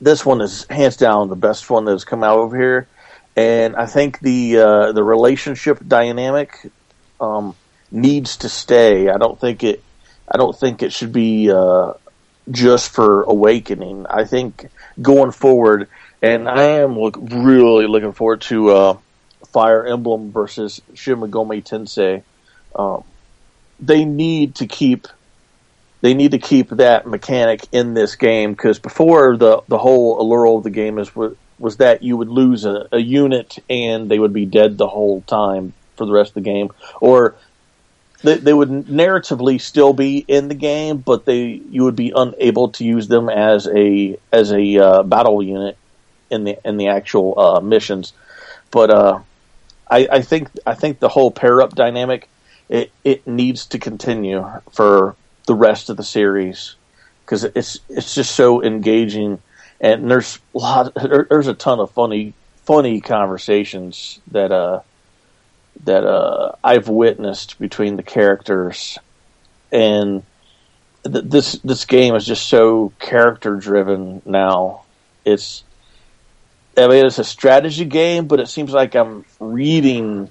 this 0.00 0.24
one 0.24 0.40
is 0.40 0.66
hands 0.68 0.96
down 0.96 1.28
the 1.28 1.36
best 1.36 1.68
one 1.68 1.84
that's 1.84 2.04
come 2.04 2.22
out 2.22 2.38
over 2.38 2.56
here, 2.56 2.88
and 3.36 3.76
I 3.76 3.86
think 3.86 4.20
the 4.20 4.58
uh, 4.58 4.92
the 4.92 5.02
relationship 5.02 5.80
dynamic 5.86 6.70
um, 7.20 7.54
needs 7.90 8.38
to 8.38 8.48
stay. 8.48 9.08
I 9.08 9.18
don't 9.18 9.38
think 9.38 9.64
it. 9.64 9.82
I 10.28 10.36
don't 10.36 10.56
think 10.56 10.82
it 10.82 10.92
should 10.92 11.12
be 11.12 11.50
uh, 11.50 11.94
just 12.50 12.92
for 12.92 13.22
Awakening. 13.22 14.06
I 14.08 14.24
think 14.24 14.68
going 15.00 15.32
forward, 15.32 15.88
and 16.22 16.48
I 16.48 16.62
am 16.80 16.98
look, 16.98 17.18
really 17.20 17.86
looking 17.86 18.12
forward 18.12 18.42
to 18.42 18.70
uh, 18.70 18.98
Fire 19.52 19.84
Emblem 19.84 20.32
versus 20.32 20.80
Shin 20.94 21.20
Tensei. 21.20 22.22
Um, 22.74 23.04
they 23.80 24.04
need 24.04 24.56
to 24.56 24.66
keep 24.66 25.08
they 26.00 26.14
need 26.14 26.32
to 26.32 26.38
keep 26.38 26.68
that 26.68 27.06
mechanic 27.06 27.66
in 27.72 27.94
this 27.94 28.16
game 28.16 28.52
because 28.52 28.78
before 28.78 29.36
the 29.36 29.62
the 29.68 29.78
whole 29.78 30.20
allure 30.20 30.46
of 30.46 30.62
the 30.62 30.70
game 30.70 30.98
is 30.98 31.14
was, 31.16 31.34
was 31.64 31.78
that 31.78 32.02
you 32.02 32.16
would 32.16 32.28
lose 32.28 32.66
a, 32.66 32.86
a 32.92 32.98
unit 32.98 33.58
and 33.70 34.10
they 34.10 34.18
would 34.18 34.34
be 34.34 34.44
dead 34.44 34.76
the 34.76 34.86
whole 34.86 35.22
time 35.22 35.72
for 35.96 36.04
the 36.04 36.12
rest 36.12 36.30
of 36.30 36.34
the 36.34 36.40
game, 36.42 36.70
or 37.00 37.34
they, 38.22 38.36
they 38.36 38.52
would 38.52 38.68
narratively 38.68 39.58
still 39.58 39.94
be 39.94 40.18
in 40.18 40.48
the 40.48 40.54
game, 40.54 40.98
but 40.98 41.24
they 41.24 41.60
you 41.70 41.84
would 41.84 41.96
be 41.96 42.12
unable 42.14 42.68
to 42.72 42.84
use 42.84 43.08
them 43.08 43.30
as 43.30 43.66
a 43.66 44.18
as 44.30 44.52
a 44.52 44.78
uh, 44.78 45.02
battle 45.02 45.42
unit 45.42 45.78
in 46.30 46.44
the 46.44 46.58
in 46.68 46.76
the 46.76 46.88
actual 46.88 47.38
uh, 47.40 47.60
missions. 47.60 48.12
But 48.70 48.90
uh, 48.90 49.20
I, 49.90 50.06
I 50.12 50.20
think 50.20 50.50
I 50.66 50.74
think 50.74 51.00
the 51.00 51.08
whole 51.08 51.30
pair 51.30 51.62
up 51.62 51.74
dynamic 51.74 52.28
it 52.68 52.92
it 53.04 53.26
needs 53.26 53.66
to 53.66 53.78
continue 53.78 54.44
for 54.70 55.16
the 55.46 55.54
rest 55.54 55.88
of 55.88 55.96
the 55.96 56.04
series 56.04 56.76
because 57.24 57.44
it's 57.44 57.78
it's 57.88 58.14
just 58.14 58.34
so 58.34 58.62
engaging 58.62 59.40
and 59.80 60.10
there's 60.10 60.38
a 60.54 60.58
lot 60.58 60.94
there, 60.94 61.26
there's 61.28 61.46
a 61.46 61.54
ton 61.54 61.80
of 61.80 61.90
funny 61.90 62.34
funny 62.64 63.00
conversations 63.00 64.20
that 64.30 64.52
uh 64.52 64.80
that 65.84 66.04
uh 66.04 66.52
I've 66.62 66.88
witnessed 66.88 67.58
between 67.58 67.96
the 67.96 68.02
characters 68.02 68.98
and 69.72 70.22
th- 71.04 71.24
this 71.24 71.52
this 71.64 71.84
game 71.84 72.14
is 72.14 72.24
just 72.26 72.46
so 72.46 72.92
character 72.98 73.56
driven 73.56 74.22
now 74.24 74.82
it's 75.24 75.64
I 76.76 76.88
mean 76.88 77.06
it's 77.06 77.18
a 77.18 77.24
strategy 77.24 77.84
game 77.84 78.26
but 78.26 78.40
it 78.40 78.48
seems 78.48 78.72
like 78.72 78.94
I'm 78.94 79.24
reading 79.40 80.30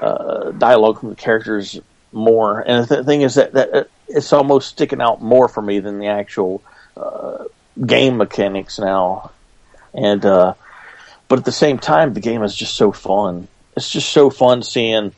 uh, 0.00 0.50
dialogue 0.52 1.00
from 1.00 1.10
the 1.10 1.16
characters 1.16 1.80
more. 2.12 2.60
And 2.60 2.84
the 2.84 2.96
th- 2.96 3.06
thing 3.06 3.22
is 3.22 3.34
that, 3.36 3.52
that 3.52 3.74
uh, 3.74 3.84
it's 4.08 4.32
almost 4.32 4.68
sticking 4.68 5.00
out 5.00 5.22
more 5.22 5.48
for 5.48 5.62
me 5.62 5.78
than 5.80 5.98
the 5.98 6.08
actual 6.08 6.62
uh, 6.96 7.44
game 7.84 8.16
mechanics 8.16 8.78
now. 8.78 9.30
And 9.92 10.24
uh, 10.24 10.54
but 11.28 11.38
at 11.38 11.44
the 11.44 11.52
same 11.52 11.78
time, 11.78 12.14
the 12.14 12.20
game 12.20 12.42
is 12.42 12.54
just 12.54 12.74
so 12.74 12.92
fun. 12.92 13.48
It's 13.76 13.90
just 13.90 14.10
so 14.10 14.30
fun 14.30 14.62
seeing 14.62 15.12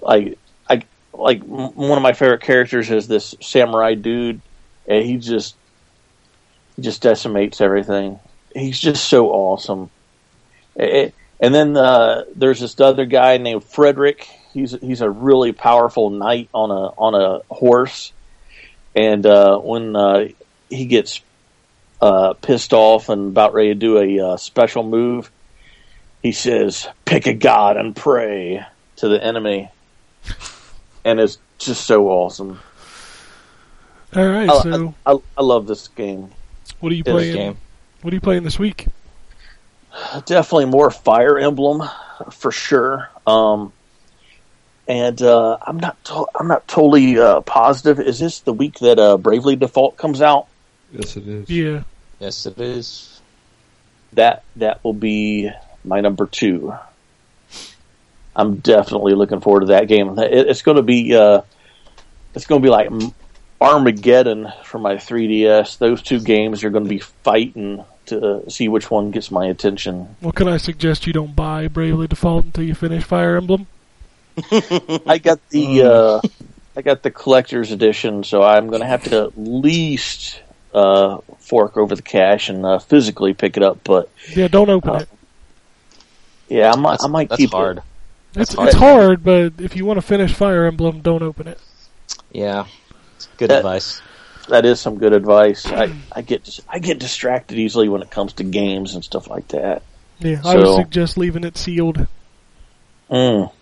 like 0.00 0.38
I 0.68 0.82
like 1.12 1.42
one 1.42 1.98
of 1.98 2.02
my 2.02 2.12
favorite 2.12 2.42
characters 2.42 2.90
is 2.90 3.08
this 3.08 3.34
samurai 3.40 3.94
dude, 3.94 4.40
and 4.86 5.04
he 5.04 5.16
just 5.16 5.54
he 6.76 6.82
just 6.82 7.02
decimates 7.02 7.60
everything. 7.60 8.18
He's 8.54 8.80
just 8.80 9.08
so 9.08 9.30
awesome. 9.30 9.90
It, 10.76 11.14
and 11.40 11.54
then 11.54 11.76
uh, 11.76 12.24
there's 12.36 12.60
this 12.60 12.78
other 12.80 13.04
guy 13.04 13.36
named 13.38 13.64
Frederick. 13.64 14.28
He's 14.52 14.72
he's 14.72 15.00
a 15.00 15.10
really 15.10 15.52
powerful 15.52 16.10
knight 16.10 16.48
on 16.54 16.70
a 16.70 16.86
on 16.96 17.14
a 17.14 17.40
horse, 17.52 18.12
and 18.94 19.26
uh, 19.26 19.58
when 19.58 19.96
uh, 19.96 20.28
he 20.70 20.86
gets 20.86 21.20
uh, 22.02 22.34
pissed 22.34 22.72
off 22.74 23.08
and 23.08 23.28
about 23.28 23.54
ready 23.54 23.68
to 23.70 23.74
do 23.74 23.96
a 23.98 24.32
uh, 24.32 24.36
special 24.36 24.82
move, 24.82 25.30
he 26.22 26.32
says, 26.32 26.86
"Pick 27.06 27.26
a 27.26 27.32
god 27.32 27.76
and 27.78 27.94
pray" 27.96 28.62
to 28.96 29.08
the 29.08 29.22
enemy, 29.24 29.70
and 31.04 31.18
it's 31.20 31.38
just 31.58 31.84
so 31.86 32.08
awesome. 32.08 32.60
All 34.14 34.26
right, 34.28 34.50
I, 34.50 34.60
so 34.62 34.94
I, 35.06 35.12
I, 35.12 35.16
I 35.38 35.42
love 35.42 35.66
this 35.66 35.88
game. 35.88 36.30
what 36.80 36.92
are 36.92 36.94
you 36.94 37.02
This 37.04 37.12
playing? 37.12 37.34
game. 37.36 37.56
What 38.02 38.12
are 38.12 38.16
you 38.16 38.20
playing 38.20 38.42
this 38.42 38.58
week? 38.58 38.86
definitely 40.26 40.64
more 40.66 40.90
Fire 40.90 41.38
Emblem 41.38 41.82
for 42.30 42.50
sure. 42.50 43.10
Um, 43.26 43.72
and 44.88 45.20
uh, 45.22 45.58
I'm 45.62 45.78
not 45.78 46.02
to- 46.06 46.26
I'm 46.34 46.48
not 46.48 46.66
totally 46.66 47.18
uh, 47.18 47.40
positive. 47.42 48.00
Is 48.00 48.18
this 48.18 48.40
the 48.40 48.52
week 48.52 48.78
that 48.80 48.98
uh, 48.98 49.16
Bravely 49.18 49.54
Default 49.56 49.96
comes 49.96 50.20
out? 50.20 50.46
Yes, 50.92 51.16
it 51.16 51.26
is. 51.28 51.48
Yeah, 51.48 51.82
Yes, 52.22 52.46
it 52.46 52.60
is. 52.60 53.20
That 54.12 54.44
that 54.54 54.84
will 54.84 54.92
be 54.92 55.50
my 55.84 56.00
number 56.00 56.26
two. 56.26 56.72
I'm 58.36 58.58
definitely 58.58 59.14
looking 59.14 59.40
forward 59.40 59.62
to 59.62 59.66
that 59.66 59.88
game. 59.88 60.16
It, 60.20 60.46
it's 60.46 60.62
going 60.62 60.76
to 60.76 60.84
be 60.84 61.16
uh, 61.16 61.40
it's 62.32 62.46
going 62.46 62.62
to 62.62 62.64
be 62.64 62.70
like 62.70 62.90
Armageddon 63.60 64.52
for 64.62 64.78
my 64.78 64.94
3DS. 64.94 65.78
Those 65.78 66.00
two 66.00 66.20
games 66.20 66.62
are 66.62 66.70
going 66.70 66.84
to 66.84 66.88
be 66.88 67.00
fighting 67.00 67.84
to 68.06 68.48
see 68.48 68.68
which 68.68 68.88
one 68.88 69.10
gets 69.10 69.32
my 69.32 69.46
attention. 69.46 70.14
Well, 70.20 70.30
can 70.30 70.46
I 70.46 70.58
suggest 70.58 71.08
you 71.08 71.12
don't 71.12 71.34
buy 71.34 71.66
Bravely 71.66 72.06
Default 72.06 72.44
until 72.44 72.62
you 72.62 72.76
finish 72.76 73.02
Fire 73.02 73.36
Emblem? 73.36 73.66
I 74.52 75.18
got 75.20 75.40
the 75.48 75.82
uh, 76.22 76.28
I 76.76 76.82
got 76.82 77.02
the 77.02 77.10
collector's 77.10 77.72
edition, 77.72 78.22
so 78.22 78.44
I'm 78.44 78.68
going 78.68 78.82
to 78.82 78.86
have 78.86 79.02
to 79.06 79.24
at 79.24 79.36
least 79.36 80.40
uh, 80.74 81.18
fork 81.38 81.76
over 81.76 81.94
the 81.94 82.02
cash 82.02 82.48
and 82.48 82.64
uh, 82.64 82.78
physically 82.78 83.34
pick 83.34 83.56
it 83.56 83.62
up. 83.62 83.80
But 83.84 84.08
Yeah, 84.34 84.48
don't 84.48 84.70
open 84.70 84.90
Uh, 84.90 84.98
it. 85.00 85.08
yeah, 86.48 86.72
I 86.72 86.76
might 86.76 86.90
That's, 86.92 87.04
I 87.04 87.08
might 87.08 87.28
that's 87.28 87.40
keep 87.40 87.50
hard. 87.52 87.78
it. 87.78 87.84
It's 88.34 88.54
hard. 88.54 88.68
it's 88.68 88.76
hard, 88.78 89.24
but 89.24 89.52
if 89.58 89.76
you 89.76 89.84
want 89.84 89.98
to 89.98 90.02
finish 90.02 90.32
Fire 90.32 90.64
Emblem, 90.64 91.00
don't 91.00 91.22
open 91.22 91.46
it. 91.48 91.58
Yeah. 92.32 92.66
Good 93.36 93.50
That- 93.50 93.58
advice. 93.58 94.00
That 94.48 94.64
is 94.66 94.80
some 94.80 94.98
good 94.98 95.12
advice. 95.12 95.66
I, 95.66 95.92
I 96.10 96.22
get 96.22 96.58
I 96.68 96.80
get 96.80 96.98
distracted 96.98 97.58
easily 97.58 97.88
when 97.88 98.02
it 98.02 98.10
comes 98.10 98.32
to 98.34 98.42
games 98.44 98.94
and 98.96 99.04
stuff 99.04 99.28
like 99.28 99.46
that. 99.48 99.82
Yeah, 100.18 100.40
I 100.44 100.56
would 100.56 100.66
So- 100.66 100.76
suggest 100.78 101.16
leaving 101.16 101.44
it 101.44 101.56
sealed. 101.56 102.06
Mm. 103.08 103.52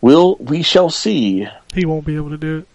Will 0.00 0.36
we 0.36 0.62
shall 0.62 0.90
see? 0.90 1.46
He 1.74 1.84
won't 1.84 2.04
be 2.06 2.16
able 2.16 2.30
to 2.30 2.38
do 2.38 2.58
it. 2.58 2.66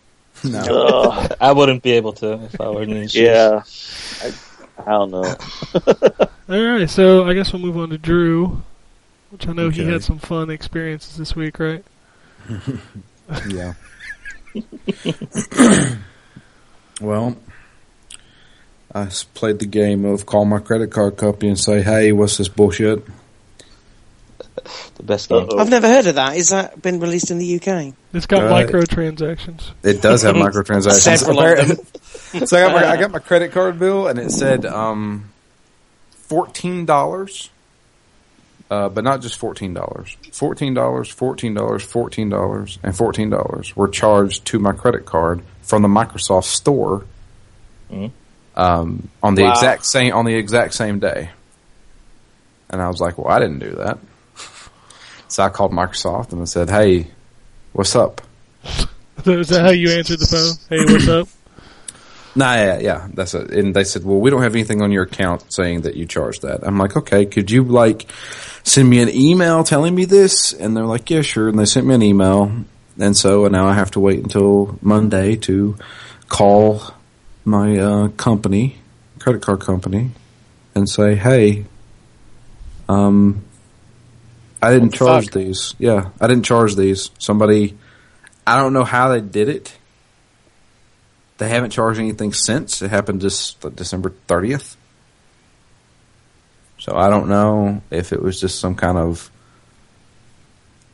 No. 0.52 0.60
Ugh, 1.12 1.38
I 1.40 1.52
wouldn't 1.52 1.84
be 1.84 1.92
able 1.92 2.14
to 2.14 2.44
if 2.46 2.60
I 2.60 2.70
were 2.70 2.84
in 2.84 2.90
his 2.90 3.12
shoes. 3.12 3.22
yeah, 3.22 3.64
I, 4.78 4.86
I 4.86 4.92
don't 4.92 5.12
know. 5.12 5.36
All 6.50 6.78
right, 6.78 6.90
so 6.90 7.26
I 7.26 7.34
guess 7.34 7.52
we'll 7.54 7.62
move 7.62 7.78
on 7.78 7.90
to 7.90 7.98
Drew, 7.98 8.62
which 9.32 9.48
I 9.48 9.54
know 9.54 9.70
he 9.70 9.84
had 9.86 10.04
some 10.04 10.20
fun 10.20 10.50
experiences 10.50 11.18
this 11.18 11.36
week, 11.36 11.60
right? 11.60 11.84
Yeah. 13.50 13.74
well, 17.02 17.36
I 18.94 19.10
played 19.34 19.58
the 19.58 19.66
game 19.66 20.06
of 20.06 20.28
call 20.28 20.46
my 20.46 20.60
credit 20.60 20.92
card 20.92 21.18
company 21.18 21.50
and 21.50 21.60
say, 21.60 21.82
"Hey, 21.82 22.12
what's 22.12 22.38
this 22.38 22.48
bullshit?" 22.48 23.04
The 24.96 25.04
best 25.04 25.30
game. 25.30 25.44
Uh-oh. 25.44 25.60
I've 25.60 25.70
never 25.70 25.88
heard 25.88 26.08
of 26.08 26.16
that. 26.16 26.36
Is 26.38 26.50
that 26.50 26.82
been 26.82 27.00
released 27.00 27.32
in 27.32 27.38
the 27.38 27.56
UK? 27.56 27.94
It's 28.14 28.26
got 28.26 28.44
Right. 28.44 28.68
microtransactions. 28.68 29.62
It 29.84 30.02
does 30.02 30.22
have 30.24 30.36
microtransactions. 30.36 31.18
Several 31.18 31.40
of 31.40 32.48
so 32.50 32.58
I 32.58 32.62
got, 32.62 32.72
my, 32.74 32.88
I 32.92 32.98
got 32.98 33.12
my 33.12 33.20
credit 33.20 33.52
card 33.52 33.78
bill, 33.80 34.08
and 34.08 34.18
it 34.20 34.32
said 34.32 34.66
um, 34.66 35.30
fourteen 36.12 36.86
dollars, 36.86 37.50
uh, 38.72 38.90
but 38.90 39.04
not 39.04 39.22
just 39.22 39.38
fourteen 39.38 39.74
dollars. 39.74 40.18
Fourteen 40.32 40.74
dollars, 40.74 41.10
fourteen 41.10 41.54
dollars, 41.54 41.84
fourteen 41.84 42.30
dollars, 42.30 42.80
and 42.84 42.96
fourteen 42.96 43.30
dollars 43.30 43.76
were 43.76 43.88
charged 43.88 44.46
to 44.46 44.60
my 44.60 44.72
credit 44.74 45.06
card 45.06 45.42
from 45.62 45.82
the 45.82 45.88
Microsoft 45.88 46.46
Store 46.46 47.06
Mhm. 47.92 48.12
um, 48.56 49.10
on 49.22 49.36
the 49.36 49.44
Wow. 49.44 49.52
exact 49.52 49.86
same 49.86 50.14
on 50.14 50.26
the 50.26 50.36
exact 50.36 50.74
same 50.74 51.00
day. 51.00 51.30
And 52.70 52.82
I 52.82 52.88
was 52.88 53.00
like, 53.00 53.18
"Well, 53.18 53.28
I 53.34 53.40
didn't 53.40 53.60
do 53.60 53.72
that." 53.76 54.00
So 55.28 55.44
I 55.44 55.50
called 55.50 55.72
Microsoft 55.72 56.32
and 56.32 56.42
I 56.42 56.46
said, 56.46 56.70
"Hey, 56.70 57.08
what's 57.74 57.96
up?" 57.96 58.22
Is 59.26 59.50
that 59.50 59.62
how 59.62 59.72
you 59.72 59.90
answered 59.92 60.20
the 60.20 60.28
phone? 60.28 60.78
Hey, 60.78 60.86
what's 60.92 61.08
up? 61.08 61.28
Nah, 62.38 62.56
yeah, 62.56 62.80
yeah, 62.80 63.08
that's 63.14 63.34
it. 63.34 63.50
And 63.52 63.74
they 63.74 63.86
said, 63.86 64.04
well, 64.04 64.18
we 64.20 64.30
don't 64.30 64.42
have 64.42 64.56
anything 64.56 64.82
on 64.82 64.92
your 64.92 65.04
account 65.04 65.54
saying 65.54 65.84
that 65.84 65.96
you 65.96 66.06
charged 66.06 66.42
that. 66.42 66.68
I'm 66.68 66.78
like, 66.78 66.98
okay, 66.98 67.26
could 67.26 67.50
you 67.50 67.64
like 67.64 68.12
send 68.64 68.90
me 68.90 69.02
an 69.02 69.08
email 69.08 69.64
telling 69.64 69.96
me 69.96 70.04
this? 70.04 70.52
And 70.52 70.76
they're 70.76 70.86
like, 70.86 71.10
yeah, 71.10 71.22
sure. 71.22 71.48
And 71.48 71.58
they 71.58 71.64
sent 71.64 71.88
me 71.88 71.96
an 71.96 72.02
email. 72.02 72.52
And 73.00 73.16
so 73.16 73.48
now 73.48 73.68
I 73.68 73.74
have 73.74 73.92
to 73.92 74.02
wait 74.02 74.20
until 74.20 74.78
Monday 74.82 75.38
to 75.38 75.78
call 76.28 76.82
my 77.46 77.78
uh, 77.78 78.08
company, 78.10 78.80
credit 79.20 79.42
card 79.42 79.62
company, 79.62 80.12
and 80.76 80.90
say, 80.90 81.16
hey, 81.16 81.64
um, 82.90 83.46
I 84.62 84.72
didn't 84.72 84.90
What 84.90 84.96
charge 84.98 85.26
fuck? 85.26 85.34
these. 85.34 85.76
Yeah, 85.78 86.10
I 86.20 86.28
didn't 86.28 86.46
charge 86.46 86.76
these. 86.76 87.12
Somebody, 87.20 87.78
I 88.48 88.58
don't 88.58 88.74
know 88.74 88.84
how 88.84 89.10
they 89.10 89.22
did 89.22 89.50
it. 89.50 89.78
They 91.38 91.50
haven't 91.50 91.72
charged 91.72 92.00
anything 92.00 92.32
since. 92.34 92.82
It 92.82 92.90
happened 92.90 93.22
just 93.22 93.64
like, 93.64 93.76
December 93.76 94.14
30th. 94.28 94.76
So 96.80 96.96
I 96.96 97.10
don't 97.10 97.28
know 97.30 97.82
if 97.92 98.14
it 98.14 98.22
was 98.22 98.40
just 98.40 98.60
some 98.60 98.76
kind 98.76 98.98
of. 98.98 99.30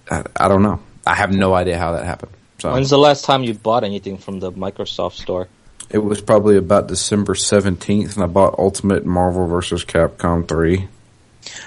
I, 0.09 0.23
I 0.35 0.47
don't 0.47 0.63
know. 0.63 0.81
I 1.05 1.15
have 1.15 1.31
no 1.31 1.53
idea 1.53 1.77
how 1.77 1.93
that 1.93 2.05
happened. 2.05 2.31
So 2.59 2.73
When's 2.73 2.89
the 2.89 2.97
last 2.97 3.25
time 3.25 3.43
you 3.43 3.53
bought 3.53 3.83
anything 3.83 4.17
from 4.17 4.39
the 4.39 4.51
Microsoft 4.51 5.13
store? 5.13 5.47
it 5.89 5.97
was 5.97 6.21
probably 6.21 6.55
about 6.55 6.87
December 6.87 7.33
17th, 7.33 8.13
and 8.15 8.23
I 8.23 8.27
bought 8.27 8.57
Ultimate 8.57 9.05
Marvel 9.05 9.45
vs. 9.47 9.83
Capcom 9.83 10.47
3 10.47 10.87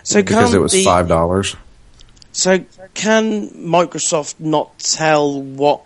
So 0.02 0.22
because 0.22 0.50
can 0.50 0.58
it 0.58 0.62
was 0.62 0.72
the- 0.72 0.84
$5. 0.84 1.56
So 2.34 2.64
can 2.94 3.48
Microsoft 3.50 4.40
not 4.40 4.76
tell 4.80 5.40
what 5.40 5.82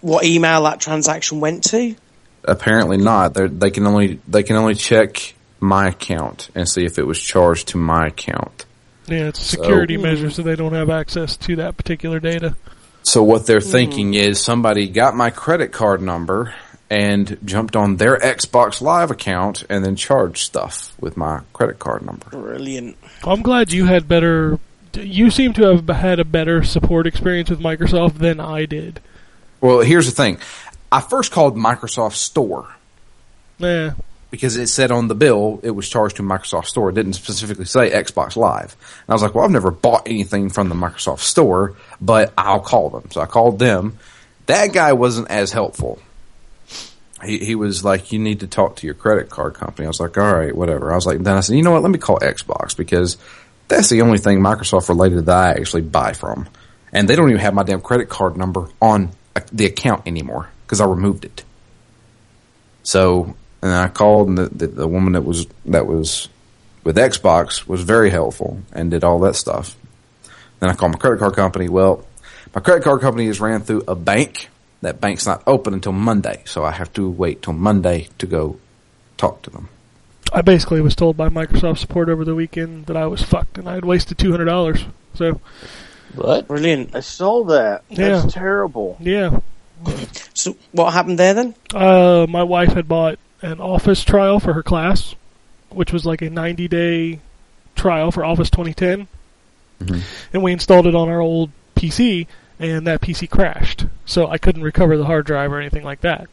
what 0.00 0.24
email 0.24 0.64
that 0.64 0.80
transaction 0.80 1.38
went 1.38 1.62
to? 1.70 1.94
Apparently 2.42 2.96
not. 2.96 3.34
They're, 3.34 3.46
they 3.48 3.70
can 3.70 3.86
only 3.86 4.20
they 4.26 4.42
can 4.42 4.56
only 4.56 4.74
check 4.74 5.34
my 5.60 5.88
account 5.88 6.50
and 6.56 6.68
see 6.68 6.84
if 6.84 6.98
it 6.98 7.06
was 7.06 7.20
charged 7.20 7.68
to 7.68 7.76
my 7.76 8.08
account. 8.08 8.66
Yeah, 9.06 9.28
it's 9.28 9.38
a 9.38 9.44
So- 9.44 9.62
security 9.62 9.96
measure, 9.96 10.28
so 10.28 10.42
they 10.42 10.56
don't 10.56 10.74
have 10.74 10.90
access 10.90 11.36
to 11.38 11.56
that 11.56 11.76
particular 11.76 12.18
data. 12.18 12.56
So 13.04 13.22
what 13.22 13.46
they're 13.46 13.60
hmm. 13.60 13.70
thinking 13.70 14.14
is 14.14 14.42
somebody 14.42 14.88
got 14.88 15.14
my 15.14 15.30
credit 15.30 15.70
card 15.70 16.02
number 16.02 16.52
and 16.90 17.38
jumped 17.44 17.76
on 17.76 17.96
their 17.96 18.18
Xbox 18.18 18.82
Live 18.82 19.10
account 19.10 19.64
and 19.70 19.84
then 19.84 19.96
charged 19.96 20.38
stuff 20.38 20.94
with 21.00 21.16
my 21.16 21.40
credit 21.52 21.78
card 21.78 22.04
number. 22.04 22.28
Brilliant. 22.30 22.98
I'm 23.24 23.42
glad 23.42 23.72
you 23.72 23.86
had 23.86 24.08
better. 24.08 24.58
You 24.94 25.30
seem 25.30 25.52
to 25.54 25.62
have 25.74 25.88
had 25.88 26.20
a 26.20 26.24
better 26.24 26.62
support 26.62 27.06
experience 27.06 27.50
with 27.50 27.60
Microsoft 27.60 28.14
than 28.18 28.40
I 28.40 28.66
did. 28.66 29.00
Well, 29.60 29.80
here's 29.80 30.06
the 30.06 30.12
thing. 30.12 30.38
I 30.90 31.00
first 31.00 31.32
called 31.32 31.56
Microsoft 31.56 32.14
Store 32.14 32.68
Yeah, 33.58 33.92
because 34.30 34.56
it 34.56 34.66
said 34.66 34.90
on 34.90 35.08
the 35.08 35.14
bill 35.14 35.60
it 35.62 35.70
was 35.70 35.88
charged 35.88 36.16
to 36.16 36.22
Microsoft 36.22 36.66
Store. 36.66 36.90
It 36.90 36.94
didn't 36.94 37.14
specifically 37.14 37.64
say 37.64 37.90
Xbox 37.90 38.36
Live. 38.36 38.76
And 39.06 39.10
I 39.10 39.12
was 39.14 39.22
like, 39.22 39.34
well, 39.34 39.44
I've 39.44 39.50
never 39.50 39.70
bought 39.70 40.06
anything 40.06 40.50
from 40.50 40.68
the 40.68 40.74
Microsoft 40.74 41.20
Store, 41.20 41.74
but 42.00 42.32
I'll 42.36 42.60
call 42.60 42.90
them. 42.90 43.10
So 43.10 43.20
I 43.20 43.26
called 43.26 43.58
them. 43.58 43.98
That 44.46 44.72
guy 44.72 44.92
wasn't 44.92 45.30
as 45.30 45.52
helpful. 45.52 46.00
He, 47.24 47.38
he 47.38 47.54
was 47.54 47.84
like, 47.84 48.12
you 48.12 48.18
need 48.18 48.40
to 48.40 48.46
talk 48.46 48.76
to 48.76 48.86
your 48.86 48.94
credit 48.94 49.30
card 49.30 49.54
company. 49.54 49.86
I 49.86 49.88
was 49.88 50.00
like, 50.00 50.16
all 50.18 50.34
right, 50.34 50.54
whatever. 50.54 50.92
I 50.92 50.94
was 50.94 51.06
like, 51.06 51.18
then 51.20 51.36
I 51.36 51.40
said, 51.40 51.56
you 51.56 51.62
know 51.62 51.72
what? 51.72 51.82
Let 51.82 51.90
me 51.90 51.98
call 51.98 52.18
Xbox 52.18 52.76
because 52.76 53.16
that's 53.68 53.88
the 53.88 54.02
only 54.02 54.18
thing 54.18 54.40
Microsoft 54.40 54.88
related 54.88 55.26
that 55.26 55.36
I 55.36 55.50
actually 55.52 55.82
buy 55.82 56.12
from. 56.12 56.48
And 56.92 57.08
they 57.08 57.16
don't 57.16 57.30
even 57.30 57.40
have 57.40 57.54
my 57.54 57.62
damn 57.62 57.80
credit 57.80 58.08
card 58.08 58.36
number 58.36 58.68
on 58.80 59.12
the 59.52 59.66
account 59.66 60.06
anymore 60.06 60.50
because 60.66 60.80
I 60.80 60.84
removed 60.84 61.24
it. 61.24 61.44
So, 62.82 63.36
and 63.62 63.72
I 63.72 63.88
called, 63.88 64.28
and 64.28 64.38
the, 64.38 64.48
the, 64.48 64.66
the 64.66 64.88
woman 64.88 65.14
that 65.14 65.22
was 65.22 65.46
that 65.66 65.86
was 65.86 66.28
with 66.84 66.96
Xbox 66.96 67.66
was 67.66 67.82
very 67.82 68.10
helpful 68.10 68.60
and 68.72 68.90
did 68.90 69.04
all 69.04 69.20
that 69.20 69.36
stuff. 69.36 69.76
Then 70.60 70.70
I 70.70 70.74
called 70.74 70.92
my 70.92 70.98
credit 70.98 71.18
card 71.18 71.34
company. 71.34 71.68
Well, 71.68 72.04
my 72.54 72.60
credit 72.60 72.84
card 72.84 73.00
company 73.00 73.26
is 73.26 73.40
ran 73.40 73.62
through 73.62 73.84
a 73.88 73.94
bank. 73.94 74.48
That 74.82 75.00
bank's 75.00 75.24
not 75.26 75.42
open 75.46 75.74
until 75.74 75.92
Monday, 75.92 76.42
so 76.44 76.64
I 76.64 76.72
have 76.72 76.92
to 76.94 77.08
wait 77.08 77.42
till 77.42 77.52
Monday 77.54 78.08
to 78.18 78.26
go 78.26 78.58
talk 79.16 79.42
to 79.42 79.50
them. 79.50 79.68
I 80.32 80.42
basically 80.42 80.80
was 80.80 80.94
told 80.96 81.16
by 81.16 81.28
Microsoft 81.28 81.78
support 81.78 82.08
over 82.08 82.24
the 82.24 82.34
weekend 82.34 82.86
that 82.86 82.96
I 82.96 83.06
was 83.06 83.22
fucked 83.22 83.58
and 83.58 83.68
I 83.68 83.74
had 83.74 83.84
wasted 83.84 84.18
two 84.18 84.30
hundred 84.32 84.46
dollars. 84.46 84.84
So 85.14 85.40
What? 86.14 86.48
Brilliant. 86.48 86.94
I 86.96 87.00
saw 87.00 87.44
that. 87.44 87.82
That's 87.90 88.24
Yeah. 88.24 88.30
terrible. 88.30 88.96
yeah, 89.00 89.38
So 90.34 90.56
what 90.72 90.92
happened 90.92 91.18
there 91.18 91.34
then? 91.34 91.54
uh, 91.74 92.26
my 92.28 92.42
wife 92.42 92.72
had 92.72 92.88
bought 92.88 93.18
an 93.40 93.60
Office 93.60 94.02
trial 94.04 94.40
for 94.40 94.52
her 94.52 94.62
class, 94.62 95.14
which 95.70 95.92
was 95.92 96.04
like 96.06 96.22
a 96.22 96.30
ninety 96.30 96.66
day 96.68 97.20
trial 97.76 98.10
for 98.10 98.24
Office 98.24 98.50
2010, 98.50 99.08
and 100.32 100.42
we 100.42 100.52
installed 100.52 100.86
it 100.86 100.94
on 100.94 101.08
our 101.08 101.20
old 101.20 101.50
PC, 101.76 102.26
and 102.62 102.86
that 102.86 103.00
PC 103.00 103.28
crashed, 103.28 103.86
so 104.04 104.28
I 104.28 104.38
couldn't 104.38 104.62
recover 104.62 104.96
the 104.96 105.04
hard 105.04 105.26
drive 105.26 105.52
or 105.52 105.60
anything 105.60 105.84
like 105.84 106.00
that. 106.02 106.28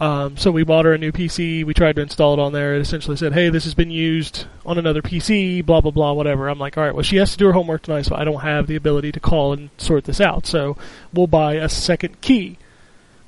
Um, 0.00 0.36
so 0.36 0.50
we 0.50 0.64
bought 0.64 0.84
her 0.86 0.92
a 0.92 0.98
new 0.98 1.12
PC. 1.12 1.64
We 1.64 1.72
tried 1.72 1.96
to 1.96 2.02
install 2.02 2.34
it 2.34 2.40
on 2.40 2.52
there. 2.52 2.74
It 2.74 2.80
essentially 2.80 3.16
said, 3.16 3.32
"Hey, 3.32 3.48
this 3.48 3.64
has 3.64 3.74
been 3.74 3.90
used 3.90 4.46
on 4.66 4.76
another 4.76 5.00
PC." 5.00 5.64
Blah 5.64 5.82
blah 5.82 5.92
blah. 5.92 6.12
Whatever. 6.12 6.48
I'm 6.48 6.58
like, 6.58 6.76
all 6.76 6.84
right. 6.84 6.94
Well, 6.94 7.04
she 7.04 7.16
has 7.16 7.30
to 7.32 7.38
do 7.38 7.46
her 7.46 7.52
homework 7.52 7.82
tonight, 7.82 8.06
so 8.06 8.16
I 8.16 8.24
don't 8.24 8.40
have 8.40 8.66
the 8.66 8.74
ability 8.74 9.12
to 9.12 9.20
call 9.20 9.52
and 9.52 9.70
sort 9.78 10.04
this 10.04 10.20
out. 10.20 10.46
So 10.46 10.76
we'll 11.12 11.28
buy 11.28 11.54
a 11.54 11.68
second 11.68 12.20
key, 12.20 12.58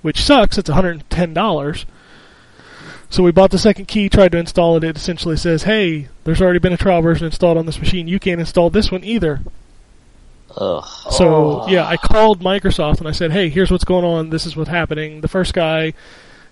which 0.03 0.21
sucks. 0.21 0.59
It's 0.59 0.69
110 0.69 1.33
dollars. 1.33 1.87
So 3.09 3.23
we 3.23 3.31
bought 3.31 3.53
the 3.53 3.59
second 3.59 3.87
key, 3.87 4.09
tried 4.09 4.33
to 4.33 4.39
install 4.39 4.77
it. 4.77 4.83
It 4.83 4.97
essentially 4.97 5.37
says, 5.37 5.63
"Hey, 5.63 6.09
there's 6.25 6.43
already 6.43 6.59
been 6.59 6.73
a 6.73 6.77
trial 6.77 7.01
version 7.01 7.27
installed 7.27 7.57
on 7.57 7.67
this 7.67 7.79
machine. 7.79 8.09
You 8.09 8.19
can't 8.19 8.41
install 8.41 8.71
this 8.71 8.91
one 8.91 9.05
either." 9.05 9.41
Ugh. 10.57 10.85
So 11.11 11.69
yeah, 11.69 11.87
I 11.87 11.97
called 11.97 12.41
Microsoft 12.41 12.99
and 12.99 13.09
I 13.09 13.13
said, 13.13 13.33
"Hey, 13.33 13.49
here's 13.49 13.71
what's 13.71 13.85
going 13.85 14.05
on. 14.05 14.31
This 14.31 14.47
is 14.47 14.57
what's 14.57 14.71
happening." 14.71 15.21
The 15.21 15.29
first 15.29 15.53
guy, 15.53 15.93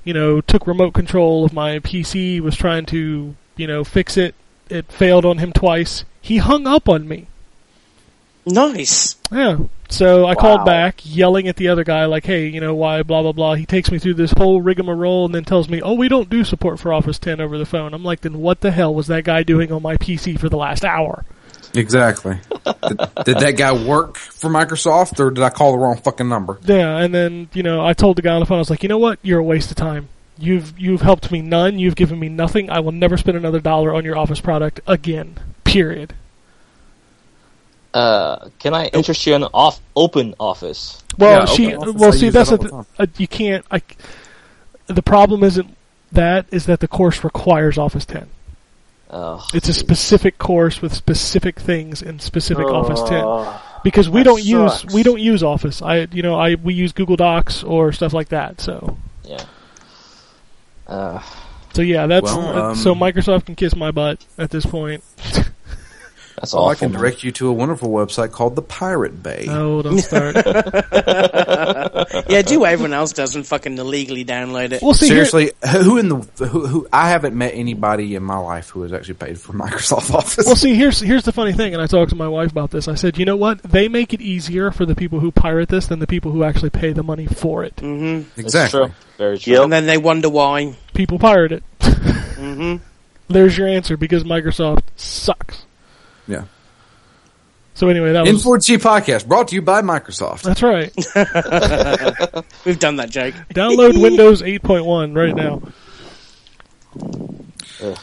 you 0.04 0.12
know, 0.12 0.40
took 0.40 0.66
remote 0.66 0.92
control 0.92 1.44
of 1.44 1.52
my 1.52 1.78
PC, 1.78 2.40
was 2.40 2.56
trying 2.56 2.86
to, 2.86 3.34
you 3.56 3.66
know, 3.66 3.84
fix 3.84 4.16
it. 4.16 4.34
It 4.68 4.86
failed 4.90 5.24
on 5.24 5.38
him 5.38 5.52
twice. 5.52 6.04
He 6.20 6.38
hung 6.38 6.66
up 6.66 6.88
on 6.88 7.08
me. 7.08 7.26
Nice. 8.46 9.16
Yeah. 9.32 9.58
So 9.88 10.26
I 10.26 10.34
called 10.34 10.66
back, 10.66 11.00
yelling 11.04 11.48
at 11.48 11.56
the 11.56 11.68
other 11.68 11.84
guy, 11.84 12.04
like, 12.04 12.26
"Hey, 12.26 12.46
you 12.46 12.60
know 12.60 12.74
why? 12.74 13.02
Blah 13.02 13.22
blah 13.22 13.32
blah." 13.32 13.54
He 13.54 13.64
takes 13.64 13.90
me 13.90 13.98
through 13.98 14.14
this 14.14 14.34
whole 14.36 14.60
rigmarole 14.60 15.24
and 15.26 15.34
then 15.34 15.44
tells 15.44 15.68
me, 15.68 15.80
"Oh, 15.80 15.94
we 15.94 16.08
don't 16.08 16.28
do 16.28 16.44
support 16.44 16.78
for 16.78 16.92
Office 16.92 17.18
10 17.18 17.40
over 17.40 17.56
the 17.56 17.64
phone." 17.64 17.94
I'm 17.94 18.04
like, 18.04 18.20
"Then 18.20 18.40
what 18.40 18.60
the 18.60 18.70
hell 18.70 18.94
was 18.94 19.06
that 19.06 19.24
guy 19.24 19.44
doing 19.44 19.72
on 19.72 19.82
my 19.82 19.96
PC 19.96 20.38
for 20.38 20.50
the 20.50 20.58
last 20.58 20.84
hour?" 20.84 21.24
Exactly. 21.74 22.38
did, 22.64 22.98
did 23.24 23.38
that 23.38 23.54
guy 23.56 23.72
work 23.72 24.16
for 24.16 24.48
Microsoft, 24.48 25.18
or 25.18 25.30
did 25.30 25.42
I 25.42 25.50
call 25.50 25.72
the 25.72 25.78
wrong 25.78 25.96
fucking 25.96 26.28
number? 26.28 26.58
Yeah, 26.64 26.98
and 26.98 27.14
then 27.14 27.48
you 27.52 27.62
know, 27.62 27.84
I 27.84 27.92
told 27.94 28.16
the 28.16 28.22
guy 28.22 28.32
on 28.32 28.40
the 28.40 28.46
phone, 28.46 28.58
I 28.58 28.60
was 28.60 28.70
like, 28.70 28.82
"You 28.82 28.88
know 28.88 28.98
what? 28.98 29.18
You're 29.22 29.40
a 29.40 29.44
waste 29.44 29.70
of 29.70 29.76
time. 29.76 30.08
You've 30.38 30.78
you've 30.78 31.00
helped 31.02 31.30
me 31.30 31.42
none. 31.42 31.78
You've 31.78 31.96
given 31.96 32.18
me 32.18 32.28
nothing. 32.28 32.70
I 32.70 32.80
will 32.80 32.92
never 32.92 33.16
spend 33.16 33.36
another 33.36 33.60
dollar 33.60 33.94
on 33.94 34.04
your 34.04 34.16
Office 34.16 34.40
product 34.40 34.80
again. 34.86 35.36
Period." 35.64 36.14
Uh, 37.92 38.48
can 38.58 38.74
I 38.74 38.86
interest 38.86 39.24
you 39.24 39.34
in 39.36 39.44
off 39.44 39.80
open 39.94 40.34
office? 40.40 41.02
Well, 41.16 41.40
Yeah, 41.40 41.44
she. 41.46 41.74
office, 41.76 41.94
well, 41.94 42.12
I 42.12 42.16
see, 42.16 42.28
that's 42.28 42.50
that 42.50 42.60
the 42.60 42.70
all 42.70 42.84
th- 42.84 42.96
the 42.96 43.02
uh, 43.04 43.06
you 43.18 43.28
can't. 43.28 43.64
I. 43.70 43.82
The 44.86 45.02
problem 45.02 45.44
isn't 45.44 45.76
that 46.10 46.46
is 46.50 46.66
that 46.66 46.80
the 46.80 46.88
course 46.88 47.22
requires 47.24 47.78
Office 47.78 48.04
10. 48.04 48.28
Ugh. 49.14 49.40
It's 49.54 49.68
a 49.68 49.74
specific 49.74 50.38
course 50.38 50.82
with 50.82 50.92
specific 50.92 51.60
things 51.60 52.02
in 52.02 52.18
specific 52.18 52.66
Office 52.66 53.00
10 53.08 53.24
Uh, 53.24 53.58
because 53.84 54.08
we 54.10 54.24
don't 54.24 54.42
use 54.42 54.80
sucks. 54.80 54.92
we 54.92 55.04
don't 55.04 55.20
use 55.20 55.42
Office. 55.44 55.80
I 55.82 56.08
you 56.10 56.22
know 56.22 56.34
I 56.34 56.56
we 56.56 56.74
use 56.74 56.92
Google 56.92 57.14
Docs 57.16 57.62
or 57.62 57.92
stuff 57.92 58.12
like 58.12 58.30
that. 58.30 58.60
So 58.60 58.96
Yeah. 59.24 59.44
Uh, 60.88 61.22
so 61.72 61.82
yeah, 61.82 62.06
that's 62.08 62.24
Well, 62.24 62.70
um, 62.70 62.74
so 62.76 62.94
Microsoft 62.94 63.46
can 63.46 63.54
kiss 63.54 63.74
my 63.76 63.90
butt 63.92 64.24
at 64.36 64.50
this 64.50 64.66
point. 64.66 65.02
that's 66.36 66.52
Well, 66.52 66.62
awful. 66.64 66.70
I 66.70 66.74
can 66.74 66.92
man. 66.92 67.00
direct 67.00 67.22
you 67.24 67.32
to 67.32 67.48
a 67.48 67.52
wonderful 67.52 67.88
website 67.90 68.32
called 68.32 68.56
the 68.56 68.62
Pirate 68.62 69.22
Bay. 69.22 69.46
Oh, 69.48 69.82
don't 69.82 69.98
start. 69.98 70.36
Yeah, 72.28 72.42
do 72.42 72.60
what 72.60 72.70
everyone 72.72 72.92
else 72.92 73.12
does 73.12 73.34
and 73.36 73.46
fucking 73.46 73.76
illegally 73.78 74.24
download 74.24 74.72
it. 74.72 74.82
Well, 74.82 74.94
see, 74.94 75.06
here- 75.06 75.24
Seriously, 75.24 75.52
who 75.82 75.98
in 75.98 76.08
the 76.08 76.16
who, 76.46 76.66
who 76.66 76.88
I 76.92 77.08
haven't 77.08 77.36
met 77.36 77.54
anybody 77.54 78.14
in 78.14 78.22
my 78.22 78.38
life 78.38 78.70
who 78.70 78.82
has 78.82 78.92
actually 78.92 79.14
paid 79.14 79.38
for 79.38 79.52
Microsoft 79.64 80.12
Office. 80.12 80.46
Well, 80.46 80.56
see, 80.56 80.74
here's 80.74 81.00
here's 81.00 81.24
the 81.24 81.32
funny 81.32 81.52
thing, 81.52 81.72
and 81.74 81.82
I 81.82 81.86
talked 81.86 82.10
to 82.10 82.16
my 82.16 82.28
wife 82.28 82.50
about 82.50 82.70
this. 82.70 82.88
I 82.88 82.94
said, 82.94 83.18
you 83.18 83.24
know 83.24 83.36
what? 83.36 83.62
They 83.62 83.88
make 83.88 84.12
it 84.14 84.20
easier 84.20 84.70
for 84.70 84.86
the 84.86 84.94
people 84.94 85.20
who 85.20 85.30
pirate 85.32 85.68
this 85.68 85.86
than 85.88 85.98
the 85.98 86.06
people 86.06 86.30
who 86.32 86.44
actually 86.44 86.70
pay 86.70 86.92
the 86.92 87.02
money 87.02 87.26
for 87.26 87.64
it. 87.64 87.76
Mm-hmm. 87.76 88.28
It's 88.30 88.38
exactly. 88.38 88.80
true. 88.86 88.94
Very 89.18 89.38
true. 89.38 89.52
Yep. 89.54 89.62
And 89.64 89.72
then 89.72 89.86
they 89.86 89.98
wonder 89.98 90.28
why. 90.28 90.74
People 90.94 91.18
pirate 91.18 91.52
it. 91.52 91.62
hmm 91.82 92.76
There's 93.28 93.56
your 93.56 93.66
answer 93.68 93.96
because 93.96 94.22
Microsoft 94.24 94.82
sucks. 94.96 95.63
Yeah. 96.28 96.44
So 97.74 97.88
anyway, 97.88 98.12
that 98.12 98.24
was 98.24 98.44
N4G 98.44 98.76
podcast 98.78 99.26
brought 99.26 99.48
to 99.48 99.54
you 99.56 99.62
by 99.62 99.82
Microsoft. 99.82 100.42
that's 100.42 100.62
right. 100.62 100.92
We've 102.64 102.78
done 102.78 102.96
that 102.96 103.10
Jake. 103.10 103.34
Download 103.52 104.00
Windows 104.00 104.42
8.1 104.42 105.16
right 105.16 105.34
now. 105.34 105.60
Ugh. 107.82 107.98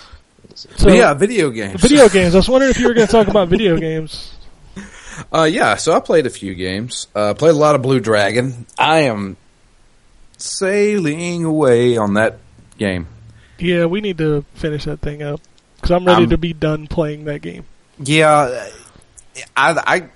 So 0.53 0.69
But 0.85 0.93
yeah, 0.95 1.13
video 1.13 1.49
games. 1.49 1.79
video 1.81 2.09
games. 2.09 2.35
I 2.35 2.39
was 2.39 2.49
wondering 2.49 2.71
if 2.71 2.79
you 2.79 2.87
were 2.87 2.93
going 2.93 3.07
to 3.07 3.11
talk 3.11 3.27
about 3.29 3.47
video 3.47 3.77
games. 3.77 4.33
Uh, 5.33 5.43
yeah, 5.43 5.75
so 5.75 5.93
I 5.93 5.99
played 6.01 6.25
a 6.25 6.29
few 6.29 6.53
games. 6.53 7.07
Uh, 7.15 7.33
played 7.33 7.51
a 7.51 7.57
lot 7.57 7.75
of 7.75 7.81
Blue 7.81 7.99
Dragon. 7.99 8.65
I 8.77 9.01
am 9.01 9.37
sailing 10.37 11.45
away 11.45 11.97
on 11.97 12.15
that 12.15 12.37
game. 12.77 13.07
Yeah, 13.59 13.85
we 13.85 14.01
need 14.01 14.17
to 14.17 14.43
finish 14.55 14.85
that 14.85 14.99
thing 14.99 15.21
up 15.23 15.39
because 15.75 15.91
I'm 15.91 16.03
ready 16.05 16.23
Um, 16.23 16.29
to 16.31 16.37
be 16.37 16.53
done 16.53 16.87
playing 16.87 17.25
that 17.25 17.41
game. 17.41 17.65
Yeah, 18.03 18.69
I, 19.55 19.73
I 19.85 20.09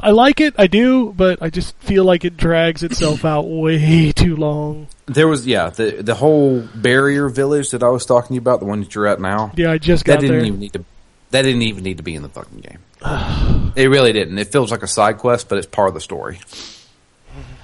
I 0.00 0.10
like 0.10 0.40
it, 0.40 0.54
I 0.58 0.66
do, 0.68 1.12
but 1.16 1.42
I 1.42 1.50
just 1.50 1.76
feel 1.78 2.04
like 2.04 2.24
it 2.24 2.36
drags 2.36 2.82
itself 2.82 3.24
out 3.24 3.42
way 3.48 4.12
too 4.12 4.36
long. 4.36 4.86
there 5.06 5.26
was 5.26 5.46
yeah 5.46 5.70
the 5.70 6.02
the 6.02 6.14
whole 6.14 6.60
barrier 6.74 7.28
village 7.28 7.70
that 7.70 7.82
I 7.82 7.88
was 7.88 8.06
talking 8.06 8.28
to 8.28 8.34
you 8.34 8.40
about, 8.40 8.60
the 8.60 8.66
one 8.66 8.80
that 8.80 8.94
you're 8.94 9.06
at 9.06 9.20
now. 9.20 9.52
Yeah, 9.56 9.72
I 9.72 9.78
just 9.78 10.04
That 10.06 10.14
got 10.14 10.20
didn't 10.20 10.36
there. 10.36 10.46
even 10.46 10.60
need 10.60 10.72
to. 10.74 10.84
That 11.30 11.42
didn't 11.42 11.62
even 11.62 11.82
need 11.84 11.96
to 11.98 12.02
be 12.02 12.14
in 12.14 12.22
the 12.22 12.28
fucking 12.28 12.60
game. 12.60 12.78
it 13.76 13.88
really 13.90 14.12
didn't. 14.12 14.38
It 14.38 14.48
feels 14.52 14.70
like 14.70 14.82
a 14.82 14.86
side 14.86 15.18
quest, 15.18 15.48
but 15.48 15.58
it's 15.58 15.66
part 15.66 15.88
of 15.88 15.94
the 15.94 16.00
story. 16.00 16.40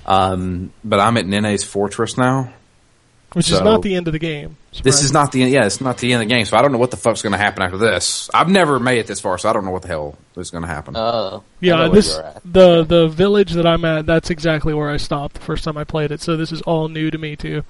Um, 0.07 0.73
but 0.85 1.01
I'm 1.01 1.17
at 1.17 1.27
Nene's 1.27 1.65
fortress 1.65 2.19
now. 2.19 2.53
Which 3.35 3.51
is 3.51 3.61
not 3.61 3.83
the 3.83 3.97
end 3.97 4.07
of 4.07 4.13
the 4.13 4.19
game. 4.19 4.57
This 4.83 5.03
is 5.03 5.13
not 5.13 5.33
the 5.33 5.43
end. 5.43 5.53
Yeah, 5.53 5.67
it's 5.67 5.81
not 5.81 5.99
the 5.99 6.13
end 6.13 6.23
of 6.23 6.29
the 6.29 6.35
game. 6.35 6.45
So 6.45 6.57
I 6.57 6.63
don't 6.63 6.73
know 6.73 6.79
what 6.79 6.91
the 6.91 6.97
fuck's 6.97 7.21
going 7.21 7.33
to 7.33 7.39
happen 7.39 7.63
after 7.63 7.77
this. 7.77 8.31
I've 8.33 8.49
never 8.49 8.79
made 8.79 8.99
it 8.99 9.07
this 9.07 9.21
far, 9.21 9.39
so 9.39 9.49
I 9.49 9.53
don't 9.53 9.65
know 9.65 9.73
what 9.73 9.83
the 9.83 9.89
hell 9.89 10.17
is 10.37 10.51
going 10.51 10.63
to 10.63 10.69
happen. 10.69 10.95
Oh. 10.97 11.43
I 11.43 11.43
Yeah, 11.61 11.89
this 11.89 12.17
the 12.45 12.85
the 12.85 13.09
village 13.09 13.53
that 13.53 13.67
I'm 13.67 13.85
at. 13.85 14.07
That's 14.07 14.31
exactly 14.31 14.73
where 14.73 14.91
I 14.91 14.99
stopped 14.99 15.35
the 15.35 15.41
first 15.41 15.65
time 15.65 15.77
I 15.77 15.85
played 15.85 16.13
it. 16.13 16.21
So 16.21 16.37
this 16.37 16.53
is 16.53 16.63
all 16.63 16.89
new 16.89 17.11
to 17.11 17.19
me 17.19 17.37
too. 17.37 17.63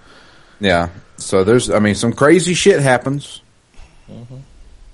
yeah. 0.60 0.90
So 1.16 1.44
there's, 1.44 1.70
I 1.70 1.78
mean, 1.78 1.94
some 1.94 2.12
crazy 2.12 2.54
shit 2.54 2.80
happens. 2.80 3.40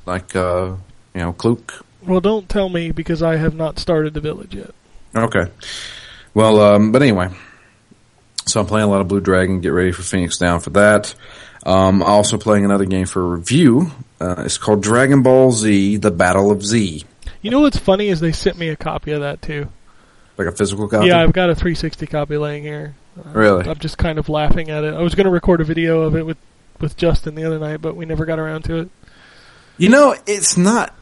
Like, 0.06 0.36
uh, 0.36 0.76
you 1.14 1.20
know, 1.20 1.32
Kluke. 1.32 1.82
Well, 2.06 2.20
don't 2.20 2.48
tell 2.48 2.68
me 2.68 2.92
because 2.92 3.22
I 3.22 3.36
have 3.36 3.54
not 3.54 3.78
started 3.78 4.14
the 4.14 4.20
village 4.20 4.54
yet. 4.54 4.70
Okay. 5.14 5.50
Well, 6.34 6.60
um, 6.60 6.92
but 6.92 7.02
anyway. 7.02 7.28
So 8.46 8.60
I'm 8.60 8.66
playing 8.66 8.86
a 8.88 8.90
lot 8.90 9.00
of 9.00 9.08
Blue 9.08 9.20
Dragon. 9.20 9.60
Get 9.60 9.68
ready 9.68 9.92
for 9.92 10.02
Phoenix 10.02 10.38
Down 10.38 10.60
for 10.60 10.70
that. 10.70 11.14
Um, 11.64 12.02
also 12.02 12.38
playing 12.38 12.64
another 12.64 12.84
game 12.86 13.06
for 13.06 13.24
review. 13.36 13.90
Uh, 14.20 14.42
it's 14.44 14.58
called 14.58 14.82
Dragon 14.82 15.22
Ball 15.22 15.52
Z: 15.52 15.98
The 15.98 16.10
Battle 16.10 16.50
of 16.50 16.64
Z. 16.64 17.04
You 17.42 17.50
know 17.50 17.60
what's 17.60 17.78
funny 17.78 18.08
is 18.08 18.20
they 18.20 18.32
sent 18.32 18.58
me 18.58 18.68
a 18.68 18.76
copy 18.76 19.12
of 19.12 19.20
that 19.20 19.40
too. 19.42 19.68
Like 20.36 20.48
a 20.48 20.52
physical 20.52 20.88
copy. 20.88 21.08
Yeah, 21.08 21.20
I've 21.22 21.32
got 21.32 21.50
a 21.50 21.54
360 21.54 22.06
copy 22.06 22.36
laying 22.38 22.62
here. 22.62 22.94
Uh, 23.18 23.30
Really? 23.30 23.68
I'm 23.68 23.78
just 23.78 23.98
kind 23.98 24.18
of 24.18 24.28
laughing 24.28 24.70
at 24.70 24.84
it. 24.84 24.94
I 24.94 25.00
was 25.02 25.14
going 25.14 25.26
to 25.26 25.30
record 25.30 25.60
a 25.60 25.64
video 25.64 26.02
of 26.02 26.16
it 26.16 26.24
with 26.24 26.38
with 26.80 26.96
Justin 26.96 27.34
the 27.34 27.44
other 27.44 27.58
night, 27.58 27.82
but 27.82 27.94
we 27.94 28.06
never 28.06 28.24
got 28.24 28.38
around 28.38 28.62
to 28.64 28.76
it. 28.78 28.90
You 29.76 29.90
know, 29.90 30.14
it's 30.26 30.56
not 30.56 30.94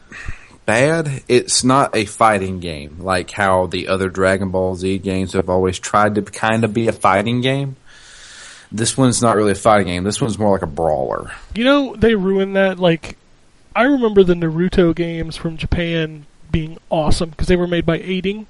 bad. 0.69 1.23
It's 1.27 1.63
not 1.63 1.95
a 1.95 2.05
fighting 2.05 2.59
game 2.59 2.97
like 2.99 3.31
how 3.31 3.65
the 3.65 3.87
other 3.87 4.07
Dragon 4.09 4.51
Ball 4.51 4.75
Z 4.75 4.99
games 4.99 5.33
have 5.33 5.49
always 5.49 5.79
tried 5.79 6.13
to 6.15 6.21
kind 6.21 6.63
of 6.63 6.73
be 6.75 6.87
a 6.87 6.91
fighting 6.91 7.41
game. 7.41 7.75
This 8.71 8.95
one's 8.95 9.19
not 9.19 9.35
really 9.35 9.53
a 9.53 9.55
fighting 9.55 9.87
game. 9.87 10.03
This 10.03 10.21
one's 10.21 10.37
more 10.37 10.51
like 10.51 10.61
a 10.61 10.67
brawler. 10.67 11.31
You 11.55 11.63
know, 11.63 11.95
they 11.95 12.13
ruined 12.13 12.55
that. 12.55 12.77
Like, 12.77 13.17
I 13.75 13.83
remember 13.83 14.23
the 14.23 14.35
Naruto 14.35 14.93
games 14.93 15.35
from 15.35 15.57
Japan 15.57 16.27
being 16.51 16.77
awesome 16.91 17.31
because 17.31 17.47
they 17.47 17.55
were 17.55 17.65
made 17.65 17.85
by 17.87 17.97
Eighting, 17.97 18.45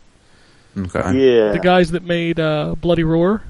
Okay. 0.77 0.99
yeah. 0.99 1.51
the 1.53 1.59
guys 1.63 1.91
that 1.91 2.03
made 2.03 2.37
uh, 2.37 2.75
Bloody 2.81 3.03
Roar. 3.05 3.43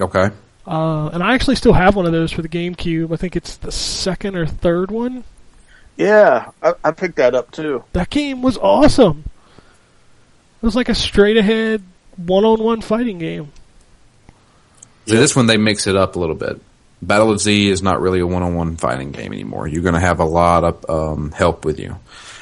Okay. 0.00 0.30
Uh, 0.66 1.08
and 1.08 1.22
I 1.22 1.34
actually 1.34 1.54
still 1.56 1.72
have 1.72 1.94
one 1.94 2.06
of 2.06 2.12
those 2.12 2.32
for 2.32 2.42
the 2.42 2.48
GameCube. 2.48 3.12
I 3.12 3.16
think 3.16 3.36
it's 3.36 3.56
the 3.58 3.70
second 3.70 4.34
or 4.36 4.46
third 4.46 4.90
one. 4.90 5.22
Yeah, 5.96 6.50
I, 6.62 6.74
I 6.84 6.90
picked 6.92 7.16
that 7.16 7.34
up 7.34 7.50
too. 7.50 7.84
That 7.92 8.10
game 8.10 8.42
was 8.42 8.56
awesome. 8.58 9.24
It 10.62 10.66
was 10.66 10.76
like 10.76 10.88
a 10.88 10.94
straight 10.94 11.36
ahead 11.36 11.82
one 12.16 12.44
on 12.44 12.62
one 12.62 12.80
fighting 12.80 13.18
game. 13.18 13.52
See, 15.06 15.16
this 15.16 15.34
one 15.34 15.46
they 15.46 15.56
mix 15.56 15.86
it 15.86 15.96
up 15.96 16.16
a 16.16 16.18
little 16.18 16.36
bit. 16.36 16.60
Battle 17.00 17.32
of 17.32 17.40
Z 17.40 17.68
is 17.68 17.82
not 17.82 18.00
really 18.00 18.20
a 18.20 18.26
one-on-one 18.26 18.76
fighting 18.76 19.10
game 19.10 19.32
anymore. 19.32 19.66
You're 19.66 19.82
going 19.82 19.94
to 19.94 20.00
have 20.00 20.20
a 20.20 20.24
lot 20.24 20.62
of 20.62 20.88
um, 20.88 21.32
help 21.32 21.64
with 21.64 21.80
you, 21.80 21.96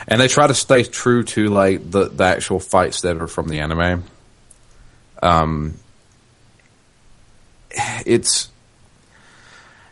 and 0.07 0.21
they 0.21 0.29
try 0.29 0.47
to 0.47 0.53
stay 0.53 0.83
true 0.83 1.23
to 1.25 1.49
like 1.49 1.91
the 1.91 2.11
the 2.11 2.25
actual 2.25 2.61
fights 2.61 3.01
that 3.01 3.17
are 3.17 3.27
from 3.27 3.49
the 3.49 3.61
anime. 3.61 4.05
Um, 5.23 5.77
it's 8.05 8.51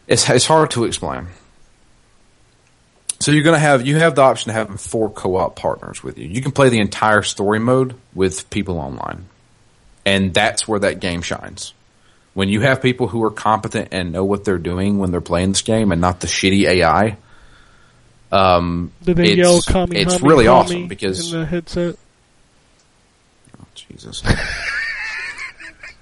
it's 0.06 0.28
it's 0.28 0.46
hard 0.46 0.70
to 0.72 0.84
explain. 0.84 1.28
So 3.20 3.32
you're 3.32 3.42
going 3.42 3.56
to 3.56 3.60
have 3.60 3.86
you 3.86 3.96
have 3.96 4.14
the 4.14 4.22
option 4.22 4.50
of 4.50 4.56
having 4.56 4.76
four 4.76 5.10
co-op 5.10 5.56
partners 5.56 6.02
with 6.04 6.18
you. 6.18 6.28
You 6.28 6.40
can 6.40 6.52
play 6.52 6.68
the 6.68 6.78
entire 6.78 7.22
story 7.22 7.58
mode 7.58 7.94
with 8.14 8.48
people 8.50 8.78
online, 8.78 9.26
and 10.06 10.32
that's 10.32 10.68
where 10.68 10.78
that 10.80 11.00
game 11.00 11.22
shines 11.22 11.72
when 12.38 12.48
you 12.48 12.60
have 12.60 12.80
people 12.80 13.08
who 13.08 13.24
are 13.24 13.32
competent 13.32 13.88
and 13.90 14.12
know 14.12 14.24
what 14.24 14.44
they're 14.44 14.58
doing 14.58 14.98
when 14.98 15.10
they're 15.10 15.20
playing 15.20 15.48
this 15.48 15.62
game 15.62 15.90
and 15.90 16.00
not 16.00 16.20
the 16.20 16.28
shitty 16.28 16.68
AI, 16.68 17.16
um, 18.30 18.92
Did 19.02 19.16
they 19.16 19.30
it's, 19.30 19.36
yell 19.36 19.60
"Kami 19.60 19.96
it's 19.96 20.20
really 20.20 20.44
Kami" 20.44 20.56
awesome 20.60 20.86
because 20.86 21.32
in 21.32 21.40
the 21.40 21.46
headset? 21.46 21.96
oh, 23.60 23.66
Jesus, 23.74 24.22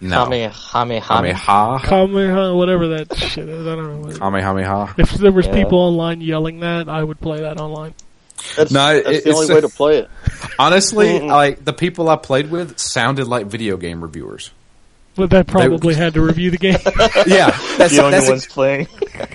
no, 0.01 0.25
Kamehameha. 0.25 1.01
Kameha, 1.03 1.83
Kamehameha, 1.85 2.55
whatever 2.55 2.89
that 2.89 3.17
shit 3.17 3.49
is. 3.49 3.67
I 3.67 3.75
don't 3.75 3.89
know. 3.95 3.99
What 4.07 4.17
it- 4.17 4.19
Kamehameha. 4.19 4.95
If 4.99 5.13
there 5.13 5.33
was 5.33 5.47
Yeah. 5.47 5.55
people 5.55 5.79
online 5.79 6.21
yelling 6.21 6.61
that, 6.61 6.89
I 6.89 7.03
would 7.03 7.21
play 7.21 7.41
that 7.41 7.59
online. 7.61 7.95
That's, 8.57 8.71
No, 8.71 8.95
it- 8.95 9.05
that's 9.05 9.25
the 9.25 9.31
only 9.33 9.45
it's- 9.45 9.55
way 9.55 9.61
to 9.63 9.69
play 9.75 9.99
it. 9.99 10.11
Honestly, 10.59 11.21
like 11.21 11.65
the 11.65 11.73
people 11.73 12.09
I 12.09 12.17
played 12.17 12.51
with 12.51 12.79
sounded 12.79 13.27
like 13.27 13.47
video 13.47 13.77
game 13.77 14.03
reviewers. 14.03 14.51
But 15.15 15.31
that 15.31 15.47
probably 15.47 15.95
had 15.95 16.13
to 16.13 16.21
review 16.21 16.51
the 16.51 16.59
game. 16.59 16.77
Yeah, 17.27 17.57
that's 17.79 17.95
The 17.97 18.03
only 18.03 18.19
that's, 18.19 18.29
ones 18.29 18.47
playing. 18.47 18.87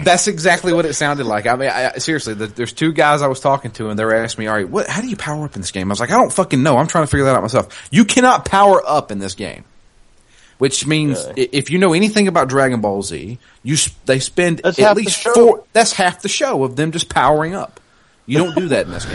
that's 0.04 0.28
exactly 0.28 0.74
what 0.74 0.86
it 0.86 0.94
sounded 0.94 1.26
like. 1.26 1.48
I 1.48 1.56
mean, 1.56 1.70
I, 1.70 1.98
seriously, 1.98 2.36
the, 2.36 2.46
there's 2.46 2.72
two 2.72 2.94
guys 2.94 3.24
I 3.24 3.28
was 3.28 3.40
talking 3.40 3.72
to, 3.72 3.90
and 3.90 3.98
they 3.98 4.06
were 4.06 4.14
asking 4.14 4.44
me, 4.44 4.48
"All 4.48 4.54
right, 4.56 4.70
what? 4.70 4.88
How 4.88 5.02
do 5.02 5.08
you 5.08 5.16
power 5.18 5.44
up 5.44 5.56
in 5.56 5.62
this 5.62 5.72
game?" 5.72 5.90
I 5.90 5.94
was 5.94 6.00
like, 6.00 6.12
"I 6.12 6.18
don't 6.20 6.32
fucking 6.32 6.62
know. 6.62 6.78
I'm 6.78 6.86
trying 6.86 7.06
to 7.06 7.08
figure 7.10 7.26
that 7.26 7.36
out 7.36 7.42
myself. 7.42 7.90
You 7.92 8.06
cannot 8.06 8.46
power 8.46 8.80
up 8.88 9.12
in 9.12 9.18
this 9.18 9.34
game." 9.34 9.64
Which 10.62 10.86
means, 10.86 11.26
if 11.36 11.72
you 11.72 11.80
know 11.80 11.94
anything 11.94 12.28
about 12.28 12.48
Dragon 12.48 12.82
Ball 12.82 13.02
Z, 13.02 13.40
you 13.64 13.78
they 14.06 14.20
spend 14.20 14.60
That's 14.60 14.78
at 14.78 14.96
least 14.96 15.24
four. 15.24 15.64
That's 15.74 15.92
half 15.92 16.22
the 16.22 16.30
show 16.30 16.64
of 16.64 16.76
them 16.76 16.92
just 16.92 17.10
powering 17.10 17.56
up. 17.56 17.80
You 18.28 18.38
don't 18.38 18.56
do 18.56 18.68
that 18.68 18.86
in 18.86 18.92
this 18.92 19.08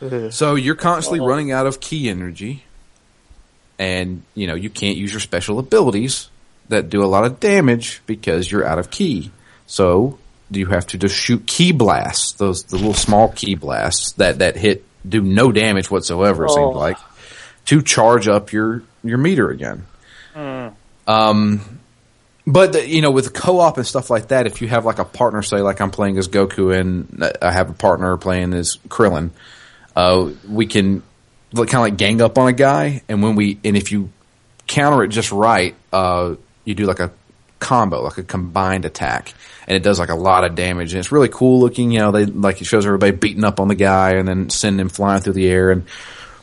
game. 0.00 0.30
so 0.30 0.54
you're 0.54 0.74
constantly 0.74 1.20
running 1.20 1.52
out 1.52 1.66
of 1.66 1.80
ki 1.80 2.08
energy, 2.08 2.64
and 3.78 4.22
you 4.34 4.46
know 4.46 4.54
you 4.54 4.70
can't 4.70 4.96
use 4.96 5.12
your 5.12 5.20
special 5.20 5.58
abilities 5.58 6.30
that 6.70 6.88
do 6.88 7.04
a 7.04 7.06
lot 7.06 7.24
of 7.26 7.38
damage 7.38 8.00
because 8.06 8.50
you're 8.50 8.66
out 8.66 8.78
of 8.78 8.90
ki. 8.90 9.30
So 9.66 10.18
you 10.50 10.64
have 10.64 10.86
to 10.86 10.96
just 10.96 11.14
shoot 11.14 11.46
ki 11.46 11.72
blasts, 11.72 12.32
those 12.32 12.64
the 12.64 12.76
little 12.76 12.94
small 12.94 13.32
ki 13.32 13.54
blasts 13.56 14.12
that 14.12 14.38
that 14.38 14.56
hit 14.56 14.82
do 15.06 15.20
no 15.20 15.52
damage 15.52 15.90
whatsoever. 15.90 16.46
It 16.46 16.52
Oh. 16.52 16.54
seems 16.54 16.74
like 16.74 16.96
to 17.66 17.82
charge 17.82 18.28
up 18.28 18.52
your 18.52 18.82
your 19.02 19.18
meter 19.18 19.50
again. 19.50 19.86
Um, 21.06 21.60
but 22.46 22.72
the, 22.72 22.86
you 22.86 23.00
know, 23.00 23.10
with 23.10 23.32
co-op 23.32 23.78
and 23.78 23.86
stuff 23.86 24.10
like 24.10 24.28
that, 24.28 24.46
if 24.46 24.60
you 24.60 24.68
have 24.68 24.84
like 24.84 24.98
a 24.98 25.04
partner, 25.04 25.42
say 25.42 25.58
like 25.58 25.80
I'm 25.80 25.90
playing 25.90 26.18
as 26.18 26.28
Goku 26.28 26.78
and 26.78 27.24
I 27.40 27.50
have 27.50 27.70
a 27.70 27.74
partner 27.74 28.16
playing 28.16 28.52
as 28.52 28.76
Krillin, 28.88 29.30
uh, 29.96 30.30
we 30.48 30.66
can 30.66 31.02
kind 31.54 31.74
of 31.74 31.80
like 31.80 31.96
gang 31.96 32.20
up 32.20 32.36
on 32.36 32.48
a 32.48 32.52
guy, 32.52 33.02
and 33.08 33.22
when 33.22 33.36
we 33.36 33.58
and 33.64 33.76
if 33.76 33.92
you 33.92 34.10
counter 34.66 35.04
it 35.04 35.08
just 35.08 35.32
right, 35.32 35.74
uh, 35.92 36.34
you 36.64 36.74
do 36.74 36.84
like 36.84 37.00
a 37.00 37.12
combo, 37.60 38.02
like 38.02 38.18
a 38.18 38.22
combined 38.22 38.84
attack, 38.84 39.32
and 39.66 39.76
it 39.76 39.82
does 39.82 39.98
like 39.98 40.10
a 40.10 40.14
lot 40.14 40.44
of 40.44 40.54
damage, 40.54 40.92
and 40.92 41.00
it's 41.00 41.12
really 41.12 41.28
cool 41.28 41.60
looking. 41.60 41.92
You 41.92 42.00
know, 42.00 42.10
they 42.10 42.26
like 42.26 42.60
it 42.60 42.64
shows 42.64 42.84
everybody 42.84 43.12
beating 43.12 43.44
up 43.44 43.60
on 43.60 43.68
the 43.68 43.74
guy 43.74 44.14
and 44.14 44.28
then 44.28 44.50
sending 44.50 44.80
him 44.80 44.88
flying 44.88 45.22
through 45.22 45.34
the 45.34 45.48
air, 45.48 45.70
and 45.70 45.84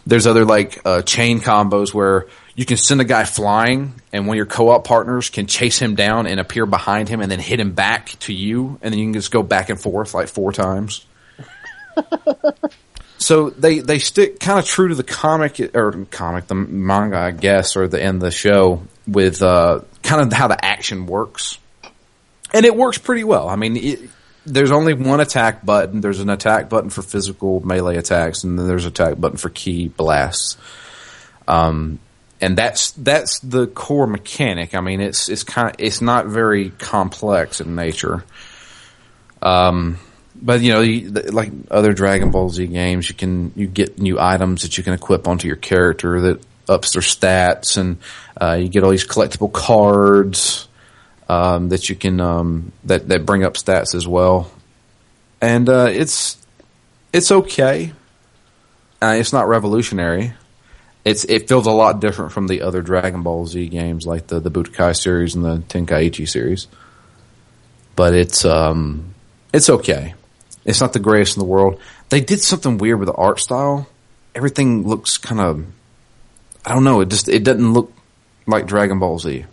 there's 0.05 0.27
other 0.27 0.45
like 0.45 0.81
uh, 0.85 1.01
chain 1.01 1.39
combos 1.39 1.93
where 1.93 2.27
you 2.55 2.65
can 2.65 2.77
send 2.77 3.01
a 3.01 3.05
guy 3.05 3.23
flying, 3.23 3.93
and 4.11 4.27
one 4.27 4.35
of 4.35 4.37
your 4.37 4.45
co-op 4.45 4.85
partners 4.85 5.29
can 5.29 5.47
chase 5.47 5.79
him 5.79 5.95
down 5.95 6.27
and 6.27 6.39
appear 6.39 6.65
behind 6.65 7.07
him, 7.07 7.21
and 7.21 7.31
then 7.31 7.39
hit 7.39 7.59
him 7.59 7.73
back 7.73 8.09
to 8.19 8.33
you, 8.33 8.79
and 8.81 8.91
then 8.91 8.99
you 8.99 9.05
can 9.05 9.13
just 9.13 9.31
go 9.31 9.43
back 9.43 9.69
and 9.69 9.79
forth 9.79 10.13
like 10.13 10.27
four 10.27 10.51
times. 10.51 11.05
so 13.17 13.49
they 13.51 13.79
they 13.79 13.99
stick 13.99 14.39
kind 14.39 14.59
of 14.59 14.65
true 14.65 14.89
to 14.89 14.95
the 14.95 15.03
comic 15.03 15.59
or 15.75 16.05
comic 16.11 16.47
the 16.47 16.55
manga, 16.55 17.17
I 17.17 17.31
guess, 17.31 17.75
or 17.75 17.87
the 17.87 18.01
end 18.01 18.15
of 18.17 18.21
the 18.21 18.31
show 18.31 18.83
with 19.07 19.41
uh, 19.41 19.81
kind 20.03 20.21
of 20.21 20.33
how 20.33 20.47
the 20.47 20.63
action 20.63 21.05
works, 21.05 21.57
and 22.53 22.65
it 22.65 22.75
works 22.75 22.97
pretty 22.97 23.23
well. 23.23 23.47
I 23.47 23.55
mean. 23.55 23.77
It, 23.77 24.09
there's 24.45 24.71
only 24.71 24.93
one 24.93 25.19
attack 25.19 25.65
button. 25.65 26.01
There's 26.01 26.19
an 26.19 26.29
attack 26.29 26.69
button 26.69 26.89
for 26.89 27.01
physical 27.01 27.59
melee 27.65 27.97
attacks, 27.97 28.43
and 28.43 28.57
then 28.57 28.67
there's 28.67 28.85
an 28.85 28.91
attack 28.91 29.19
button 29.19 29.37
for 29.37 29.49
ki 29.49 29.89
blasts. 29.89 30.57
Um, 31.47 31.99
and 32.39 32.57
that's 32.57 32.91
that's 32.91 33.39
the 33.39 33.67
core 33.67 34.07
mechanic. 34.07 34.73
I 34.73 34.81
mean, 34.81 34.99
it's 34.99 35.29
it's 35.29 35.43
kind 35.43 35.69
of 35.69 35.75
it's 35.77 36.01
not 36.01 36.25
very 36.25 36.71
complex 36.71 37.61
in 37.61 37.75
nature. 37.75 38.23
Um, 39.43 39.99
but 40.41 40.61
you 40.61 40.73
know, 40.73 40.81
you, 40.81 41.09
like 41.09 41.51
other 41.69 41.93
Dragon 41.93 42.31
Ball 42.31 42.49
Z 42.49 42.65
games, 42.67 43.09
you 43.09 43.15
can 43.15 43.53
you 43.55 43.67
get 43.67 43.99
new 43.99 44.19
items 44.19 44.63
that 44.63 44.77
you 44.77 44.83
can 44.83 44.93
equip 44.93 45.27
onto 45.27 45.47
your 45.47 45.57
character 45.57 46.21
that 46.21 46.41
ups 46.67 46.93
their 46.93 47.03
stats, 47.03 47.77
and 47.77 47.97
uh, 48.41 48.53
you 48.53 48.69
get 48.69 48.83
all 48.83 48.89
these 48.89 49.05
collectible 49.05 49.51
cards 49.51 50.67
um, 51.31 51.69
that 51.69 51.87
you 51.87 51.95
can 51.95 52.19
um, 52.19 52.73
that 52.83 53.07
that 53.07 53.25
bring 53.25 53.45
up 53.45 53.53
stats 53.53 53.95
as 53.95 54.05
well. 54.05 54.51
And 55.39 55.69
uh, 55.69 55.87
it's 55.89 56.37
it's 57.13 57.31
okay. 57.31 57.93
Uh, 59.01 59.15
it's 59.17 59.31
not 59.31 59.47
revolutionary. 59.47 60.33
It's 61.05 61.23
it 61.23 61.47
feels 61.47 61.67
a 61.67 61.71
lot 61.71 62.01
different 62.01 62.33
from 62.33 62.47
the 62.47 62.61
other 62.63 62.81
Dragon 62.81 63.23
Ball 63.23 63.45
Z 63.47 63.69
games, 63.69 64.05
like 64.05 64.27
the 64.27 64.41
the 64.41 64.51
Budokai 64.51 64.93
series 64.93 65.33
and 65.33 65.45
the 65.45 65.59
Tenkaichi 65.69 66.27
series. 66.27 66.67
But 67.95 68.13
it's 68.13 68.43
um 68.43 69.15
it's 69.53 69.69
okay. 69.69 70.15
It's 70.65 70.81
not 70.81 70.91
the 70.91 70.99
greatest 70.99 71.37
in 71.37 71.39
the 71.39 71.47
world. 71.47 71.79
They 72.09 72.19
did 72.19 72.41
something 72.41 72.77
weird 72.77 72.99
with 72.99 73.07
the 73.07 73.15
art 73.15 73.39
style. 73.39 73.87
Everything 74.35 74.85
looks 74.85 75.17
kind 75.17 75.39
of 75.39 75.65
I 76.65 76.73
don't 76.73 76.83
know. 76.83 76.99
It 76.99 77.07
just 77.07 77.29
it 77.29 77.45
doesn't 77.45 77.71
look 77.71 77.93
like 78.47 78.67
Dragon 78.67 78.99
Ball 78.99 79.17
Z. 79.17 79.45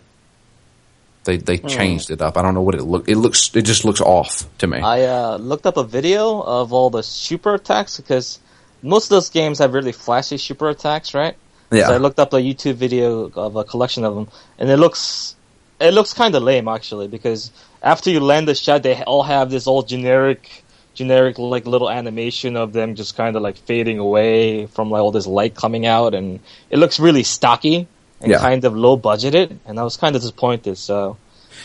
They 1.29 1.37
they 1.37 1.59
changed 1.59 2.11
it 2.11 2.23
up. 2.23 2.39
I 2.39 2.43
don't 2.43 2.55
know 2.55 2.63
what 2.63 2.75
it 2.75 2.83
look. 2.85 3.07
It 3.07 3.19
looks 3.19 3.55
it 3.55 3.67
just 3.67 3.85
looks 3.85 4.01
off 4.01 4.49
to 4.61 4.67
me. 4.67 4.79
I 4.81 5.03
uh, 5.03 5.37
looked 5.37 5.67
up 5.67 5.77
a 5.77 5.85
video 5.85 6.41
of 6.41 6.73
all 6.73 6.89
the 6.89 7.03
super 7.03 7.53
attacks 7.53 7.99
because 7.99 8.39
most 8.81 9.05
of 9.05 9.11
those 9.11 9.29
games 9.29 9.59
have 9.59 9.75
really 9.75 9.93
flashy 9.93 10.39
super 10.39 10.71
attacks, 10.71 11.13
right? 11.13 11.37
yeah. 11.71 11.89
So 11.89 11.93
I 11.93 11.99
looked 11.99 12.19
up 12.19 12.33
a 12.33 12.37
YouTube 12.37 12.77
video 12.77 13.29
of 13.29 13.57
a 13.57 13.65
collection 13.65 14.05
of 14.05 14.15
them, 14.15 14.29
and 14.59 14.71
it 14.71 14.79
looks 14.79 15.37
it 15.79 15.93
looks 15.93 16.15
kind 16.15 16.35
of 16.35 16.43
lame 16.43 16.67
actually 16.67 17.09
because 17.09 17.51
after 17.83 18.09
you 18.09 18.21
land 18.21 18.49
the 18.49 18.55
shot, 18.55 18.83
they 18.83 19.03
all 19.03 19.23
have 19.23 19.51
this 19.51 19.67
all 19.67 19.83
generic 19.83 20.65
generic 20.95 21.39
like 21.39 21.67
little 21.67 21.91
animation 21.91 22.57
of 22.57 22.73
them 22.73 22.95
just 22.95 23.17
kind 23.19 23.37
of 23.37 23.43
like 23.43 23.59
fading 23.59 23.99
away 23.99 24.65
from 24.65 24.91
like 24.91 25.03
all 25.03 25.13
this 25.13 25.27
light 25.27 25.55
coming 25.55 25.85
out, 25.85 26.15
and 26.15 26.41
it 26.71 26.79
looks 26.79 26.99
really 26.99 27.23
stocky 27.23 27.87
and 28.21 28.31
Yeah. 28.31 28.39
kind 28.39 28.65
of 28.65 28.77
low 28.77 28.97
budgeted, 28.99 29.57
and 29.67 29.79
I 29.79 29.83
was 29.83 29.97
kind 29.97 30.17
of 30.17 30.23
disappointed. 30.23 30.79
So 30.79 31.17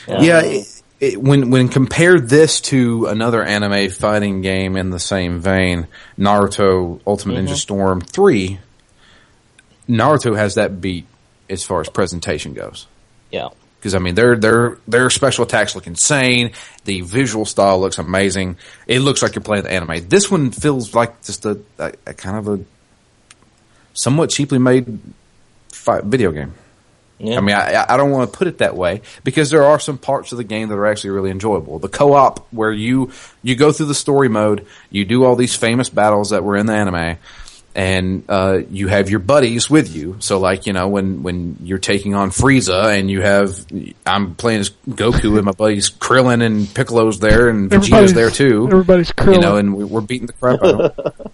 Yeah, 0.08 0.42
it, 0.42 0.82
it, 1.00 1.22
when 1.22 1.50
when 1.50 1.70
compared 1.70 2.30
this 2.30 2.62
to 2.62 3.08
another 3.08 3.44
anime 3.44 3.89
fighting 3.89 4.42
game 4.42 4.76
in 4.78 4.89
the 4.89 5.00
same 5.00 5.39
vein, 5.39 5.88
Naruto 6.18 7.00
Ultimate 7.06 7.38
Ninja 7.38 7.48
mm-hmm. 7.48 7.56
Storm 7.56 8.02
three, 8.02 8.60
Naruto 9.88 10.36
has 10.36 10.56
that 10.56 10.80
beat 10.82 11.06
as 11.50 11.63
far 11.63 11.82
as 11.82 11.89
presentation 11.89 12.54
goes. 12.54 12.88
yeah. 13.32 13.50
Because 13.80 13.96
I 13.96 14.00
mean, 14.00 14.16
their 14.16 14.38
their 14.38 14.78
their 14.88 15.10
special 15.10 15.44
attacks 15.44 15.76
look 15.76 15.88
insane. 15.88 16.52
The 16.86 17.02
visual 17.02 17.44
style 17.44 17.82
looks 17.82 17.98
amazing. 17.98 18.56
It 18.88 19.00
looks 19.00 19.22
like 19.22 19.36
you're 19.36 19.44
playing 19.44 19.63
the 19.66 19.72
anime. 19.74 20.08
This 20.08 20.32
one 20.32 20.52
feels 20.52 20.96
like 20.96 21.22
just 21.22 21.44
a, 21.46 21.60
a, 21.78 21.92
a 22.08 22.13
kind 22.13 22.38
of 22.38 22.48
a 22.48 22.63
somewhat 23.94 24.30
cheaply 24.30 24.58
made 24.58 25.02
video 26.04 26.32
game. 26.32 26.54
Yeah. 27.20 27.38
I 27.38 27.42
mean, 27.42 27.56
I, 27.56 27.86
I 27.90 27.96
don't 27.98 28.12
want 28.12 28.32
to 28.32 28.38
put 28.38 28.48
it 28.48 28.58
that 28.58 28.76
way 28.76 29.02
because 29.24 29.50
there 29.50 29.64
are 29.64 29.80
some 29.80 29.98
parts 29.98 30.32
of 30.34 30.38
the 30.38 30.44
game 30.44 30.68
that 30.70 30.76
are 30.76 30.86
actually 30.88 31.12
really 31.12 31.32
enjoyable. 31.32 31.80
The 31.80 31.88
co-op 31.88 32.46
where 32.52 32.72
you 32.72 33.12
you 33.42 33.56
go 33.56 33.72
through 33.72 33.86
the 33.86 33.96
story 33.96 34.28
mode, 34.28 34.66
you 34.90 35.06
do 35.06 35.24
all 35.24 35.36
these 35.36 35.56
famous 35.56 35.88
battles 35.90 36.32
that 36.32 36.44
were 36.44 36.58
in 36.58 36.66
the 36.66 36.74
anime, 36.74 37.18
and 37.76 38.24
uh, 38.28 38.60
you 38.70 38.90
have 38.90 39.10
your 39.10 39.20
buddies 39.20 39.70
with 39.70 39.96
you. 39.96 40.18
So, 40.20 40.40
like 40.40 40.66
you 40.66 40.74
know, 40.74 40.90
when 40.90 41.24
when 41.24 41.58
you're 41.62 41.78
taking 41.78 42.14
on 42.14 42.32
Frieza 42.32 42.98
and 43.00 43.10
you 43.10 43.22
have 43.22 43.56
I'm 44.06 44.36
playing 44.36 44.60
as 44.62 44.72
Goku 44.90 45.38
and 45.38 45.46
my 45.46 45.52
buddies 45.54 45.92
Krillin 45.92 46.44
and 46.44 46.68
Piccolo's 46.74 47.20
there 47.20 47.48
and 47.48 47.70
Vegeta's 47.70 47.88
Everybody's 47.94 48.14
there 48.16 48.30
too. 48.32 48.68
Everybody's 48.70 49.12
Krillin, 49.12 49.36
You 49.36 49.40
know, 49.42 49.56
and 49.56 49.76
we- 49.76 49.86
we're 49.86 50.02
beating 50.02 50.28
the 50.28 50.34
crap 50.34 50.62
out 50.62 50.82
of 50.82 50.96
them. 51.16 51.32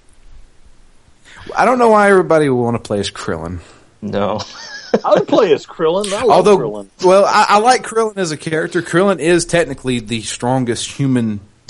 I 1.58 1.66
don't 1.66 1.80
know 1.80 1.90
why 1.90 2.12
everybody 2.12 2.48
would 2.48 2.62
want 2.62 2.76
to 2.76 2.86
play 2.86 3.00
as 3.00 3.10
Krillin. 3.10 3.60
No. 4.02 4.40
I 5.06 5.12
would 5.14 5.28
play 5.28 5.54
as 5.54 5.66
Krillin. 5.66 6.12
I 6.14 6.24
love 6.24 6.30
Although, 6.48 6.58
Krillin. 6.58 6.88
well, 7.06 7.26
I, 7.26 7.46
I 7.50 7.60
like 7.60 7.84
Krillin 7.84 8.18
as 8.18 8.32
a 8.32 8.38
character. 8.38 8.82
Krillin 8.82 9.20
is 9.20 9.46
technically 9.46 10.00
the 10.00 10.22
strongest 10.22 10.92
human. 10.92 11.40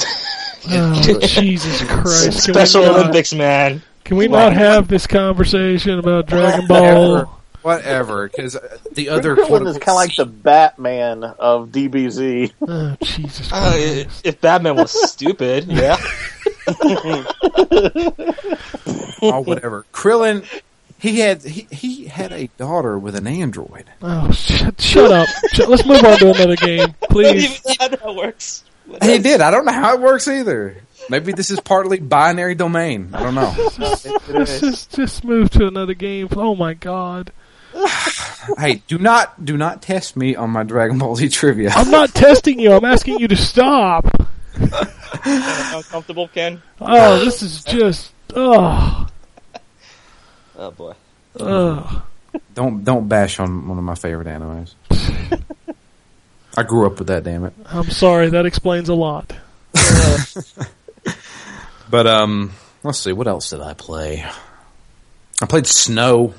oh, 0.70 1.20
Jesus 1.22 1.82
Christ! 1.84 2.44
Special 2.44 2.82
we 2.82 2.88
not, 2.88 3.00
Olympics, 3.00 3.34
man. 3.34 3.82
Can 4.06 4.16
we 4.18 4.28
not 4.30 4.54
have 4.54 4.88
this 4.88 5.06
conversation 5.06 6.00
about 6.00 6.28
Dragon 6.28 6.66
Whatever, 6.68 7.26
Ball? 7.26 7.40
whatever. 7.62 8.28
Because 8.30 8.58
the 8.94 9.10
other 9.10 9.36
Krillin 9.36 9.68
is 9.68 9.78
kind 9.78 9.90
of 9.90 9.96
like 9.96 10.16
the 10.16 10.26
Batman 10.26 11.24
of 11.26 11.70
DBZ. 11.70 12.54
Oh, 12.62 12.96
Jesus 13.04 13.52
Uh, 13.52 13.72
Christ! 13.72 14.26
if 14.26 14.40
Batman 14.40 14.78
was 14.78 14.92
stupid, 15.12 15.66
yeah. 15.68 15.98
oh, 19.22 19.42
whatever. 19.46 19.86
Krillin, 19.94 20.46
he 21.00 21.20
had 21.20 21.44
he, 21.44 21.68
he 21.72 22.06
had 22.06 22.32
a 22.34 22.48
daughter 22.58 23.00
with 23.00 23.16
an 23.16 23.26
android. 23.26 23.86
Oh, 24.02 24.32
shut, 24.32 24.80
shut 24.82 25.12
up! 25.12 25.28
Shut- 25.54 25.70
let's 25.70 25.86
move 25.86 26.04
on 26.04 26.18
to 26.20 26.32
another 26.32 26.58
game, 26.58 26.94
please. 27.10 27.62
Even 27.66 27.76
how 27.80 27.88
that 27.88 28.16
works. 28.16 28.64
He 29.02 29.20
did. 29.20 29.40
I 29.40 29.52
don't 29.52 29.66
know 29.66 29.72
how 29.72 29.94
it 29.96 30.02
works 30.02 30.28
either. 30.28 30.76
Maybe 31.10 31.32
this 31.32 31.52
is 31.52 31.60
partly 31.60 32.00
binary 32.00 32.56
domain. 32.56 33.12
I 33.14 33.24
don't 33.24 33.36
know. 33.36 33.54
Let's 33.78 34.60
just 34.60 34.96
just 34.96 35.24
move 35.24 35.50
to 35.52 35.68
another 35.68 35.94
game. 35.94 36.28
Oh 36.36 36.56
my 36.56 36.74
God! 36.74 37.32
hey, 38.58 38.84
do 38.88 38.98
not 38.98 39.46
do 39.46 39.58
not 39.58 39.82
test 39.82 40.18
me 40.18 40.36
on 40.36 40.50
my 40.50 40.64
Dragon 40.64 40.98
Ball 40.98 41.16
Z 41.16 41.30
trivia. 41.30 41.70
I'm 41.70 41.92
not 41.92 42.14
testing 42.14 42.60
you. 42.60 42.74
I'm 42.74 42.86
asking 42.86 43.20
you 43.20 43.28
to 43.28 43.38
stop. 43.38 44.06
Comfortable, 45.90 46.28
Ken? 46.28 46.62
Oh, 46.82 47.24
this 47.24 47.42
is 47.42 47.64
just 47.64 48.12
oh, 48.36 49.08
Oh 50.60 50.72
boy. 50.72 50.94
oh. 51.40 52.04
Don't 52.54 52.84
don't 52.84 53.08
bash 53.08 53.40
on 53.40 53.68
one 53.68 53.78
of 53.78 53.84
my 53.84 53.96
favorite 53.96 54.28
animes. 54.28 54.74
I 56.58 56.64
grew 56.64 56.86
up 56.86 57.00
with 57.00 57.08
that. 57.08 57.24
Damn 57.24 57.46
it. 57.46 57.54
I'm 57.66 57.90
sorry. 57.90 58.30
That 58.30 58.46
explains 58.46 58.90
a 58.90 58.94
lot. 58.96 59.34
But 61.90 62.06
um, 62.06 62.52
let's 62.84 63.00
see. 63.00 63.14
What 63.14 63.28
else 63.28 63.50
did 63.50 63.62
I 63.62 63.74
play? 63.74 64.24
I 65.42 65.46
played 65.48 65.66
Snow. 65.66 66.36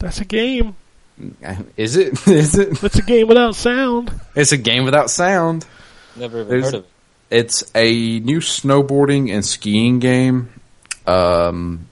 That's 0.00 0.20
a 0.20 0.24
game. 0.24 0.74
Is 1.76 1.96
it? 1.96 2.14
Is 2.26 2.58
it? 2.58 2.82
It's 2.82 2.96
a 2.98 3.02
game 3.02 3.28
without 3.28 3.54
sound. 3.54 4.12
It's 4.34 4.50
a 4.52 4.56
game 4.56 4.84
without 4.84 5.08
sound. 5.10 5.64
Never 6.16 6.38
even 6.40 6.48
There's- 6.48 6.64
heard 6.64 6.74
of 6.74 6.80
it. 6.84 6.90
It's 7.30 7.70
a 7.74 8.18
new 8.20 8.40
snowboarding 8.40 9.30
and 9.32 9.44
skiing 9.44 9.98
game. 9.98 10.48
Um, 11.06 11.86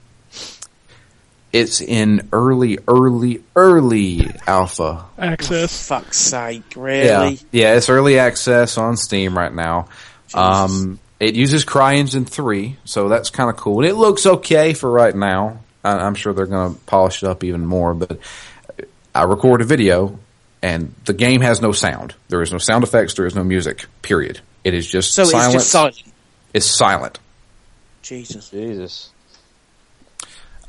it's 1.53 1.81
in 1.81 2.27
early, 2.33 2.77
early, 2.87 3.43
early 3.55 4.29
alpha. 4.45 5.05
Access. 5.17 5.87
Fuck's 5.87 6.17
sake, 6.17 6.63
really? 6.75 7.39
yeah, 7.51 7.75
it's 7.75 7.89
early 7.89 8.19
access 8.19 8.77
on 8.77 8.97
Steam 8.97 9.37
right 9.37 9.53
now. 9.53 9.87
Um, 10.33 10.99
it 11.19 11.35
uses 11.35 11.65
CryEngine 11.65 12.27
three, 12.27 12.77
so 12.85 13.07
that's 13.09 13.29
kind 13.29 13.49
of 13.49 13.55
cool. 13.55 13.79
And 13.79 13.87
it 13.89 13.95
looks 13.95 14.25
okay 14.25 14.73
for 14.73 14.91
right 14.91 15.15
now. 15.15 15.59
I, 15.83 15.91
I'm 15.97 16.15
sure 16.15 16.33
they're 16.33 16.45
going 16.45 16.75
to 16.75 16.79
polish 16.81 17.23
it 17.23 17.27
up 17.29 17.43
even 17.43 17.65
more. 17.65 17.93
But 17.93 18.19
I 19.15 19.23
record 19.23 19.61
a 19.61 19.63
video, 19.63 20.19
and 20.61 20.93
the 21.05 21.13
game 21.13 21.41
has 21.41 21.61
no 21.61 21.71
sound. 21.71 22.13
There 22.27 22.41
is 22.41 22.51
no 22.51 22.57
sound 22.59 22.83
effects. 22.83 23.13
There 23.15 23.25
is 23.25 23.35
no 23.35 23.43
music. 23.43 23.85
Period. 24.01 24.41
It 24.63 24.73
is 24.73 24.85
just 24.85 25.13
So 25.13 25.23
silence. 25.23 25.53
it's 25.55 25.63
just 25.63 25.71
silent. 25.71 26.03
It's 26.53 26.77
silent. 26.77 27.19
Jesus. 28.01 28.49
Jesus. 28.49 29.09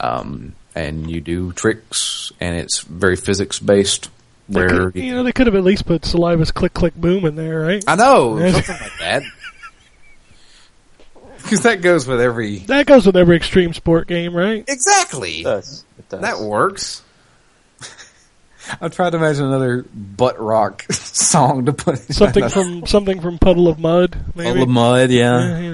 Um, 0.01 0.55
and 0.79 1.11
you 1.11 1.21
do 1.21 1.53
tricks, 1.53 2.33
and 2.41 2.57
it's 2.57 2.81
very 2.81 3.17
physics 3.17 3.59
based. 3.59 4.11
Where 4.47 4.91
could, 4.91 4.97
you 5.03 5.15
know, 5.15 5.23
they 5.25 5.33
could 5.33 5.47
have 5.47 5.55
at 5.57 5.63
least 5.65 5.85
put 5.85 6.03
Saliva's 6.03 6.51
click 6.53 6.73
click 6.73 6.95
boom 6.95 7.27
in 7.27 7.35
there, 7.37 7.61
right? 7.61 7.85
I 7.87 7.97
know 7.97 8.39
something 8.53 8.77
like 8.81 8.99
that. 9.01 9.23
Because 11.43 11.63
that 11.63 11.81
goes 11.81 12.07
with 12.07 12.21
every 12.21 12.59
That 12.59 12.85
goes 12.87 13.07
with 13.07 13.17
every 13.17 13.37
extreme 13.37 13.73
sport 13.73 14.07
game, 14.07 14.35
right? 14.37 14.65
exactly. 14.69 15.41
It 15.41 15.45
does. 15.45 15.85
It 15.99 16.07
does. 16.11 16.21
That 16.21 16.41
works. 16.41 17.03
I'm 18.83 18.91
trying 18.91 19.13
to 19.13 19.17
imagine 19.17 19.47
another 19.47 19.85
butt 19.95 20.39
rock 20.39 20.85
song 20.93 21.65
to 21.67 21.73
put 21.73 21.99
Something 22.13 22.51
from 22.51 22.87
something 22.87 23.21
from 23.23 23.39
Puddle 23.39 23.67
of 23.69 23.79
Mudd, 23.79 24.19
maybe. 24.35 24.53
Full 24.55 24.63
of 24.65 24.69
mud, 24.69 25.11
Yeah, 25.11 25.41
yeah. 25.41 25.59
you 25.61 25.73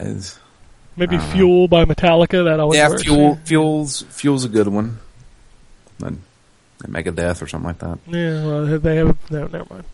know. 0.00 0.14
Maybe. 0.96 1.18
Fuel 1.18 1.68
by 1.68 1.84
Metallica. 1.84 2.44
That 2.44 2.60
always 2.60 2.78
yeah, 2.78 2.88
works. 2.88 3.02
fuel, 3.02 3.38
fuel's 3.44 4.02
fuel's 4.02 4.44
a 4.44 4.48
good 4.48 4.68
one. 4.68 4.98
And 6.02 6.22
Megadeth 6.82 7.42
or 7.42 7.46
something 7.46 7.68
like 7.68 7.78
that. 7.78 7.98
Yeah, 8.06 8.44
well, 8.44 8.78
they 8.78 8.96
have. 8.96 9.30
No, 9.30 9.46
never 9.46 9.66
mind. 9.70 9.84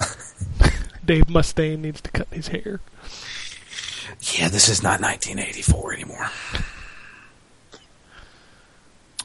Dave 1.04 1.26
Mustaine 1.26 1.80
needs 1.80 2.00
to 2.00 2.10
cut 2.10 2.28
his 2.32 2.48
hair. 2.48 2.80
Yeah, 4.38 4.48
this 4.48 4.68
is 4.68 4.82
not 4.82 5.00
1984 5.00 5.92
anymore. 5.92 6.30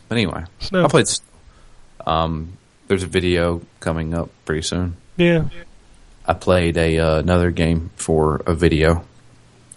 But 0.08 0.18
anyway, 0.18 0.46
Snow. 0.60 0.86
I 0.86 0.88
played. 0.88 1.08
Um, 2.06 2.58
there's 2.88 3.04
a 3.04 3.08
video 3.08 3.62
coming 3.80 4.14
up 4.14 4.30
pretty 4.46 4.64
soon. 4.64 4.98
Yeah. 5.16 5.46
I 6.26 6.34
played 6.34 6.78
a 6.78 6.98
uh, 6.98 7.20
another 7.20 7.52
game 7.52 7.92
for 7.96 8.42
a 8.46 8.54
video 8.54 9.06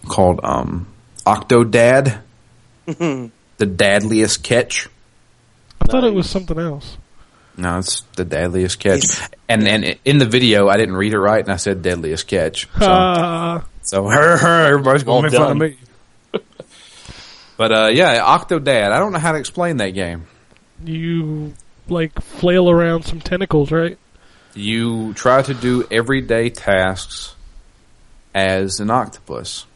called 0.07 0.39
um, 0.43 0.87
Octodad, 1.25 2.21
the 2.85 3.31
Dadliest 3.65 4.43
Catch. 4.43 4.89
I 5.81 5.85
thought 5.85 6.03
it 6.03 6.13
was 6.13 6.29
something 6.29 6.57
else. 6.59 6.97
No, 7.55 7.77
it's 7.79 8.01
the 8.15 8.25
Deadliest 8.25 8.79
Catch. 8.79 9.03
Yes. 9.03 9.29
And 9.47 9.67
and 9.67 9.99
in 10.05 10.17
the 10.17 10.25
video, 10.25 10.67
I 10.69 10.77
didn't 10.77 10.95
read 10.95 11.13
it 11.13 11.19
right, 11.19 11.43
and 11.43 11.53
I 11.53 11.57
said 11.57 11.81
Deadliest 11.83 12.27
Catch. 12.27 12.65
So, 12.79 12.85
Ah, 12.89 13.65
so 13.83 14.09
everybody's 14.09 15.03
going 15.03 15.23
to 15.25 15.29
make 15.29 15.37
fun 15.39 15.51
of 15.51 15.57
me. 15.57 15.77
But 17.55 17.71
uh, 17.71 17.89
yeah, 17.93 18.19
Octodad. 18.37 18.91
I 18.91 18.97
don't 18.97 19.11
know 19.11 19.19
how 19.19 19.31
to 19.33 19.37
explain 19.37 19.77
that 19.77 19.91
game. 19.91 20.25
you 20.83 21.53
like 21.87 22.19
flail 22.19 22.67
around 22.69 23.03
some 23.05 23.19
tentacles, 23.21 23.71
right? 23.71 23.97
You 24.55 25.13
try 25.13 25.43
to 25.43 25.53
do 25.53 25.85
everyday 25.91 26.49
tasks 26.49 27.35
as 28.33 28.79
an 28.79 28.89
octopus. 28.89 29.67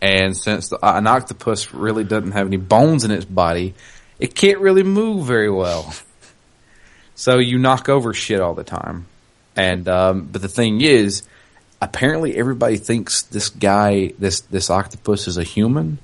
And 0.00 0.36
since 0.36 0.68
the, 0.68 0.78
an 0.82 1.06
octopus 1.06 1.74
really 1.74 2.04
doesn't 2.04 2.32
have 2.32 2.46
any 2.46 2.56
bones 2.56 3.04
in 3.04 3.10
its 3.10 3.24
body, 3.24 3.74
it 4.18 4.34
can't 4.34 4.58
really 4.58 4.82
move 4.82 5.26
very 5.26 5.50
well. 5.50 5.92
So 7.14 7.38
you 7.38 7.58
knock 7.58 7.88
over 7.88 8.14
shit 8.14 8.40
all 8.40 8.54
the 8.54 8.64
time. 8.64 9.06
And 9.56 9.88
um, 9.88 10.28
but 10.30 10.40
the 10.40 10.48
thing 10.48 10.80
is, 10.80 11.22
apparently 11.82 12.36
everybody 12.36 12.76
thinks 12.76 13.22
this 13.22 13.48
guy, 13.48 14.12
this 14.18 14.40
this 14.42 14.70
octopus, 14.70 15.26
is 15.26 15.36
a 15.36 15.42
human, 15.42 15.98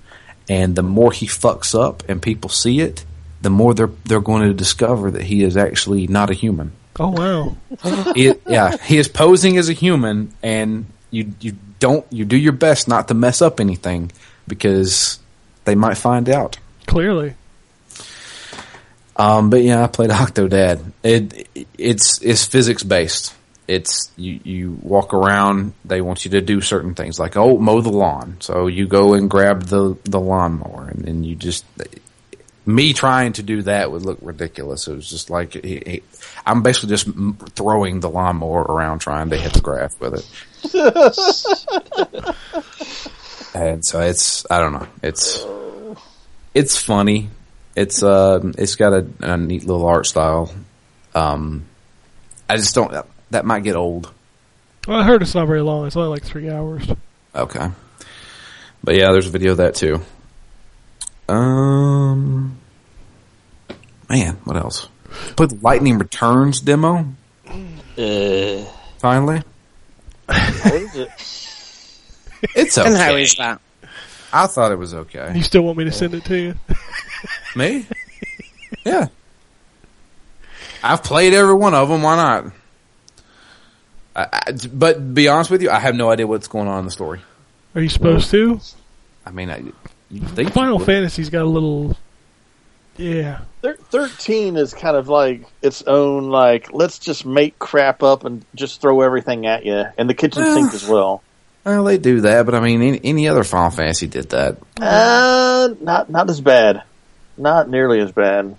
and 0.48 0.74
the 0.74 0.82
more 0.82 1.12
he 1.12 1.26
fucks 1.26 1.78
up 1.78 2.02
and 2.08 2.20
people 2.20 2.50
see 2.50 2.80
it, 2.80 3.04
the 3.42 3.50
more 3.50 3.72
they're 3.74 3.90
they're 4.04 4.20
going 4.20 4.48
to 4.48 4.54
discover 4.54 5.12
that 5.12 5.22
he 5.22 5.44
is 5.44 5.56
actually 5.56 6.08
not 6.08 6.30
a 6.30 6.34
human. 6.34 6.72
Oh 6.98 7.10
wow. 7.10 7.56
It, 8.16 8.42
yeah, 8.48 8.76
he 8.76 8.98
is 8.98 9.08
posing 9.08 9.56
as 9.56 9.68
a 9.68 9.72
human, 9.72 10.32
and 10.42 10.86
you 11.14 11.32
you 11.40 11.56
don't 11.78 12.04
you 12.12 12.24
do 12.24 12.36
your 12.36 12.52
best 12.52 12.88
not 12.88 13.08
to 13.08 13.14
mess 13.14 13.40
up 13.40 13.60
anything 13.60 14.10
because 14.48 15.18
they 15.64 15.74
might 15.74 15.96
find 15.96 16.28
out. 16.28 16.58
Clearly. 16.86 17.34
Um, 19.16 19.50
but 19.50 19.62
yeah, 19.62 19.84
I 19.84 19.86
played 19.86 20.10
Octodad. 20.24 20.92
It 21.02 21.48
it's 21.78 22.20
it's 22.22 22.44
physics 22.44 22.82
based. 22.82 23.34
It's 23.66 24.10
you 24.16 24.40
you 24.44 24.78
walk 24.82 25.14
around. 25.14 25.72
They 25.84 26.00
want 26.00 26.24
you 26.24 26.32
to 26.32 26.40
do 26.40 26.60
certain 26.60 26.94
things 26.94 27.18
like 27.18 27.36
oh 27.36 27.56
mow 27.58 27.80
the 27.80 27.90
lawn. 27.90 28.36
So 28.40 28.66
you 28.66 28.86
go 28.86 29.14
and 29.14 29.30
grab 29.30 29.64
the 29.64 29.96
the 30.04 30.20
lawnmower, 30.20 30.88
and 30.88 31.04
then 31.04 31.24
you 31.24 31.34
just 31.34 31.64
me 32.66 32.92
trying 32.92 33.32
to 33.34 33.42
do 33.42 33.62
that 33.62 33.90
would 33.90 34.02
look 34.02 34.18
ridiculous. 34.22 34.88
It 34.88 34.94
was 34.94 35.08
just 35.08 35.30
like 35.30 35.52
he, 35.52 35.82
he, 35.86 36.02
I'm 36.46 36.62
basically 36.62 36.90
just 36.90 37.08
throwing 37.54 38.00
the 38.00 38.10
lawnmower 38.10 38.62
around 38.62 39.00
trying 39.00 39.30
to 39.30 39.36
hit 39.36 39.52
the 39.52 39.60
grass 39.60 39.94
with 40.00 40.14
it. 40.14 40.74
and 43.54 43.84
so 43.84 44.00
it's 44.00 44.46
I 44.50 44.58
don't 44.58 44.72
know. 44.72 44.88
It's 45.02 45.44
it's 46.54 46.76
funny. 46.76 47.30
It's 47.76 48.02
uh 48.02 48.40
it's 48.56 48.76
got 48.76 48.92
a, 48.92 49.06
a 49.20 49.36
neat 49.36 49.64
little 49.64 49.86
art 49.86 50.06
style. 50.06 50.54
Um, 51.14 51.64
I 52.48 52.56
just 52.56 52.74
don't. 52.74 52.92
That 53.30 53.44
might 53.44 53.62
get 53.62 53.76
old. 53.76 54.10
Well, 54.86 55.00
I 55.00 55.04
heard 55.04 55.22
it's 55.22 55.34
not 55.34 55.46
very 55.46 55.62
long. 55.62 55.86
It's 55.86 55.96
only 55.96 56.08
like 56.08 56.24
three 56.24 56.50
hours. 56.50 56.86
Okay. 57.34 57.68
But 58.82 58.96
yeah, 58.96 59.12
there's 59.12 59.26
a 59.26 59.30
video 59.30 59.52
of 59.52 59.58
that 59.58 59.74
too. 59.74 60.00
Um, 61.28 62.58
man, 64.08 64.36
what 64.44 64.56
else? 64.56 64.88
Put 65.36 65.50
the 65.50 65.56
Lightning 65.62 65.98
Returns 65.98 66.60
demo 66.60 67.06
Uh, 67.96 68.64
finally. 68.98 69.42
What 70.26 70.74
is 70.74 70.96
it? 70.96 71.10
It's 72.54 72.76
okay. 72.76 72.88
And 72.88 72.96
how 72.96 73.14
is 73.14 73.34
that? 73.36 73.58
I 74.30 74.46
thought 74.48 74.70
it 74.70 74.78
was 74.78 74.92
okay. 74.92 75.32
You 75.34 75.42
still 75.42 75.62
want 75.62 75.78
me 75.78 75.84
to 75.84 75.92
send 75.92 76.12
it 76.12 76.26
to 76.26 76.36
you? 76.38 76.54
Me? 77.56 77.86
Yeah. 78.84 79.06
I've 80.82 81.02
played 81.02 81.32
every 81.32 81.54
one 81.54 81.72
of 81.72 81.88
them. 81.88 82.02
Why 82.02 82.16
not? 82.16 82.52
I, 84.14 84.26
I, 84.30 84.52
but 84.70 85.14
be 85.14 85.28
honest 85.28 85.50
with 85.50 85.62
you, 85.62 85.70
I 85.70 85.78
have 85.78 85.94
no 85.94 86.10
idea 86.10 86.26
what's 86.26 86.48
going 86.48 86.68
on 86.68 86.80
in 86.80 86.84
the 86.84 86.90
story. 86.90 87.22
Are 87.74 87.80
you 87.80 87.88
supposed 87.88 88.30
to? 88.32 88.60
I 89.24 89.30
mean, 89.30 89.48
I, 89.48 89.58
you 89.58 89.74
think 90.20 90.52
Final. 90.52 90.78
Fantasy's 90.78 91.30
got 91.30 91.42
a 91.42 91.48
little. 91.48 91.96
Yeah. 92.96 93.40
Thir- 93.62 93.76
Thirteen 93.76 94.56
is 94.56 94.72
kind 94.74 94.96
of 94.96 95.08
like 95.08 95.44
its 95.62 95.82
own. 95.82 96.30
Like, 96.30 96.72
let's 96.72 96.98
just 96.98 97.24
make 97.26 97.58
crap 97.58 98.02
up 98.02 98.24
and 98.24 98.44
just 98.54 98.80
throw 98.80 99.00
everything 99.00 99.46
at 99.46 99.64
you, 99.64 99.84
and 99.98 100.08
the 100.08 100.14
kitchen 100.14 100.42
Well- 100.42 100.54
sink 100.54 100.74
as 100.74 100.86
well. 100.88 101.22
Well, 101.66 101.84
they 101.84 101.96
do 101.96 102.20
that, 102.20 102.44
but 102.44 102.54
I 102.54 102.60
mean, 102.60 102.82
any, 102.82 103.00
any 103.02 103.26
other 103.26 103.42
Final 103.42 103.70
Fantasy 103.70 104.06
did 104.06 104.28
that. 104.28 104.58
Uh, 104.78 105.70
not 105.80 106.10
not 106.10 106.28
as 106.28 106.42
bad, 106.42 106.82
not 107.38 107.70
nearly 107.70 108.00
as 108.00 108.12
bad. 108.12 108.54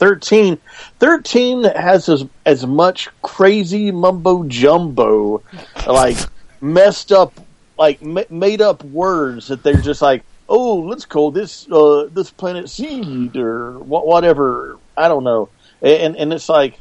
13, 0.00 0.58
13 0.98 1.64
has 1.64 2.10
as 2.10 2.26
as 2.44 2.66
much 2.66 3.08
crazy 3.22 3.90
mumbo 3.90 4.44
jumbo, 4.44 5.42
like 5.86 6.18
messed 6.60 7.10
up, 7.10 7.32
like 7.78 8.02
ma- 8.02 8.24
made 8.28 8.60
up 8.60 8.84
words 8.84 9.48
that 9.48 9.62
they're 9.62 9.80
just 9.80 10.02
like, 10.02 10.22
oh, 10.48 10.76
let's 10.80 11.04
call 11.04 11.30
this 11.30 11.70
uh, 11.70 12.08
this 12.12 12.30
planet 12.30 12.68
seed 12.70 13.36
or 13.36 13.78
wha- 13.78 14.04
whatever. 14.04 14.78
I 14.96 15.08
don't 15.08 15.24
know, 15.24 15.48
and 15.82 16.16
and 16.16 16.32
it's 16.32 16.48
like, 16.48 16.78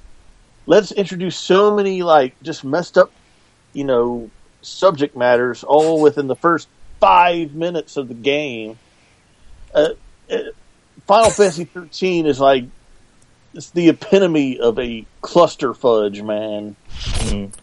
let's 0.65 0.91
introduce 0.91 1.37
so 1.37 1.75
many 1.75 2.03
like 2.03 2.41
just 2.41 2.63
messed 2.63 2.97
up, 2.97 3.11
you 3.73 3.83
know, 3.83 4.29
subject 4.61 5.15
matters 5.15 5.63
all 5.63 6.01
within 6.01 6.27
the 6.27 6.35
first 6.35 6.67
five 6.99 7.53
minutes 7.53 7.97
of 7.97 8.07
the 8.07 8.13
game. 8.13 8.77
Uh, 9.73 9.89
uh, 10.31 10.37
Final 11.07 11.29
Fantasy 11.29 11.65
13 11.65 12.25
is 12.25 12.39
like 12.39 12.65
it's 13.53 13.71
the 13.71 13.89
epitome 13.89 14.59
of 14.59 14.77
a 14.79 15.05
cluster 15.21 15.73
fudge, 15.73 16.21
man. 16.21 16.75
Mm. 16.89 17.53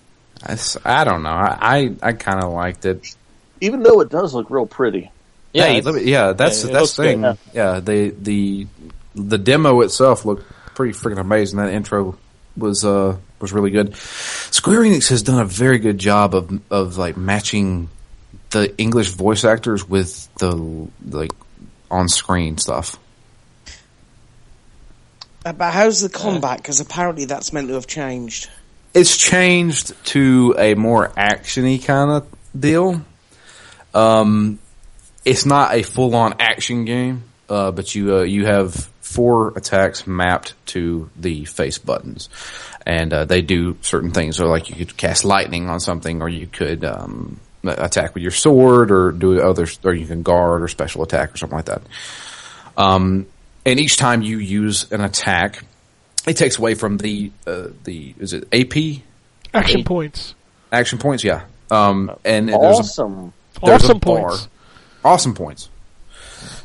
I, 0.44 1.00
I 1.00 1.04
don't 1.04 1.22
know. 1.22 1.30
I 1.30 1.56
I, 1.60 1.94
I 2.02 2.12
kind 2.12 2.42
of 2.42 2.52
liked 2.52 2.84
it. 2.84 3.16
Even 3.60 3.82
though 3.82 4.00
it 4.00 4.08
does 4.08 4.34
look 4.34 4.50
real 4.50 4.66
pretty. 4.66 5.11
Yeah, 5.52 5.66
hey, 5.66 5.80
let 5.82 5.94
me- 5.94 6.04
yeah, 6.10 6.32
that's 6.32 6.64
yeah, 6.64 6.72
that's 6.72 6.96
the 6.96 7.02
thing. 7.02 7.20
good. 7.22 7.38
Yeah, 7.52 7.80
the 7.80 8.10
the 8.18 8.66
the 9.14 9.38
demo 9.38 9.80
itself 9.82 10.24
looked 10.24 10.44
pretty 10.74 10.94
freaking 10.98 11.18
amazing. 11.20 11.58
That 11.58 11.72
intro 11.72 12.16
was 12.56 12.84
uh 12.84 13.16
was 13.40 13.52
really 13.52 13.70
good. 13.70 13.94
Square 13.96 14.80
Enix 14.80 15.08
has 15.10 15.22
done 15.22 15.38
a 15.40 15.44
very 15.44 15.78
good 15.78 15.98
job 15.98 16.34
of 16.34 16.60
of 16.70 16.96
like 16.96 17.16
matching 17.16 17.88
the 18.50 18.74
English 18.78 19.08
voice 19.10 19.44
actors 19.44 19.86
with 19.88 20.28
the 20.36 20.54
like 21.06 21.32
on 21.90 22.08
screen 22.08 22.56
stuff. 22.58 22.98
Uh, 25.44 25.52
But 25.52 25.72
how's 25.72 26.00
the 26.00 26.08
combat? 26.08 26.58
Because 26.58 26.80
apparently 26.80 27.24
that's 27.24 27.52
meant 27.52 27.68
to 27.68 27.74
have 27.74 27.86
changed. 27.86 28.48
It's 28.94 29.16
changed 29.16 29.92
to 30.06 30.54
a 30.58 30.74
more 30.74 31.08
actiony 31.08 31.82
kind 31.84 32.10
of 32.10 32.26
deal. 32.58 33.02
Um, 33.94 34.58
it's 35.24 35.46
not 35.46 35.74
a 35.74 35.82
full 35.82 36.14
on 36.14 36.34
action 36.40 36.84
game, 36.84 37.24
uh, 37.48 37.70
but 37.70 37.94
you 37.94 38.16
uh, 38.16 38.22
you 38.22 38.46
have 38.46 38.74
four 39.00 39.52
attacks 39.56 40.06
mapped 40.06 40.54
to 40.66 41.10
the 41.16 41.44
face 41.44 41.78
buttons, 41.78 42.28
and 42.86 43.12
uh, 43.12 43.24
they 43.24 43.42
do 43.42 43.76
certain 43.82 44.10
things. 44.12 44.36
So, 44.36 44.46
like 44.46 44.68
you 44.70 44.76
could 44.76 44.96
cast 44.96 45.24
lightning 45.24 45.68
on 45.68 45.80
something, 45.80 46.22
or 46.22 46.28
you 46.28 46.46
could 46.46 46.84
um, 46.84 47.38
attack 47.64 48.14
with 48.14 48.22
your 48.22 48.32
sword, 48.32 48.90
or 48.90 49.12
do 49.12 49.40
other, 49.40 49.66
or 49.84 49.94
you 49.94 50.06
can 50.06 50.22
guard 50.22 50.62
or 50.62 50.68
special 50.68 51.02
attack 51.02 51.34
or 51.34 51.36
something 51.36 51.56
like 51.56 51.66
that. 51.66 51.82
Um, 52.76 53.26
and 53.64 53.78
each 53.78 53.96
time 53.96 54.22
you 54.22 54.38
use 54.38 54.90
an 54.92 55.02
attack, 55.02 55.62
it 56.26 56.36
takes 56.36 56.58
away 56.58 56.74
from 56.74 56.96
the 56.98 57.30
uh, 57.46 57.68
the 57.84 58.14
is 58.18 58.32
it 58.32 58.48
AP 58.52 59.02
Action 59.54 59.80
Eight. 59.80 59.86
points. 59.86 60.34
action 60.72 60.98
points? 60.98 61.22
Yeah. 61.22 61.44
Um, 61.70 62.10
and 62.24 62.48
there's 62.48 62.56
a, 62.58 62.60
Awesome. 62.60 63.32
a 63.62 63.66
Awesome 63.70 63.98
bar. 63.98 64.28
points. 64.30 64.48
Awesome 65.04 65.34
points. 65.34 65.68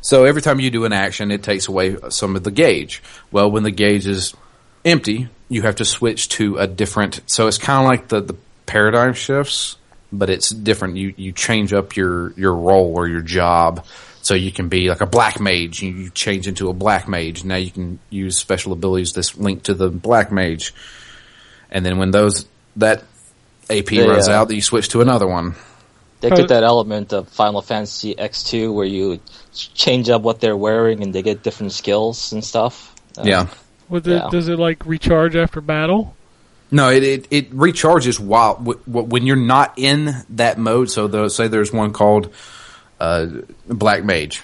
So 0.01 0.25
every 0.25 0.41
time 0.41 0.59
you 0.59 0.69
do 0.71 0.85
an 0.85 0.93
action, 0.93 1.31
it 1.31 1.43
takes 1.43 1.67
away 1.67 1.97
some 2.09 2.35
of 2.35 2.43
the 2.43 2.51
gauge. 2.51 3.03
Well, 3.31 3.51
when 3.51 3.63
the 3.63 3.71
gauge 3.71 4.07
is 4.07 4.33
empty, 4.85 5.29
you 5.49 5.61
have 5.63 5.75
to 5.77 5.85
switch 5.85 6.29
to 6.29 6.57
a 6.57 6.67
different. 6.67 7.21
So 7.27 7.47
it's 7.47 7.57
kind 7.57 7.81
of 7.81 7.87
like 7.87 8.07
the, 8.07 8.21
the 8.21 8.35
paradigm 8.65 9.13
shifts, 9.13 9.77
but 10.11 10.29
it's 10.29 10.49
different. 10.49 10.97
You 10.97 11.13
you 11.17 11.31
change 11.31 11.73
up 11.73 11.95
your 11.95 12.31
your 12.33 12.53
role 12.55 12.93
or 12.95 13.07
your 13.07 13.21
job. 13.21 13.85
So 14.21 14.33
you 14.33 14.51
can 14.51 14.67
be 14.67 14.89
like 14.89 14.99
a 15.01 15.05
black 15.05 15.39
mage. 15.39 15.81
You, 15.81 15.91
you 15.91 16.09
change 16.09 16.47
into 16.47 16.69
a 16.69 16.73
black 16.73 17.07
mage. 17.07 17.45
Now 17.45 17.55
you 17.55 17.71
can 17.71 17.99
use 18.09 18.37
special 18.37 18.73
abilities 18.73 19.13
that's 19.13 19.37
linked 19.37 19.65
to 19.67 19.73
the 19.73 19.89
black 19.89 20.31
mage. 20.33 20.73
And 21.71 21.85
then 21.85 21.97
when 21.97 22.11
those 22.11 22.45
that 22.77 23.03
AP 23.69 23.91
Yeah. 23.91 24.05
runs 24.05 24.27
out, 24.27 24.51
you 24.51 24.61
switch 24.61 24.89
to 24.89 25.01
another 25.01 25.27
one. 25.27 25.55
They 26.19 26.29
took 26.29 26.47
that 26.49 26.63
element 26.63 27.13
of 27.13 27.27
Final 27.29 27.61
Fantasy 27.61 28.15
X2 28.15 28.73
where 28.73 28.85
you 28.85 29.19
change 29.53 30.09
up 30.09 30.23
what 30.23 30.39
they're 30.39 30.57
wearing 30.57 31.03
and 31.03 31.13
they 31.13 31.21
get 31.21 31.43
different 31.43 31.71
skills 31.73 32.33
and 32.33 32.43
stuff. 32.43 32.95
Uh, 33.17 33.23
Yeah. 33.25 33.47
With 33.89 34.07
it, 34.07 34.11
Yeah. 34.13 34.29
Does 34.31 34.47
it 34.47 34.57
like 34.59 34.85
recharge 34.85 35.35
after 35.35 35.61
battle? 35.61 36.15
No, 36.71 36.89
it, 36.89 37.03
it, 37.03 37.27
it 37.31 37.51
recharges 37.55 38.19
while 38.19 38.55
w- 38.55 38.79
w- 38.85 39.07
when 39.07 39.25
you're 39.25 39.35
not 39.37 39.73
in 39.77 40.13
that 40.31 40.57
mode. 40.57 40.89
So 40.91 41.07
the, 41.07 41.29
say 41.29 41.47
there's 41.47 41.71
one 41.71 41.93
called 41.93 42.33
uh, 42.99 43.27
Black 43.67 44.03
Mage. 44.03 44.41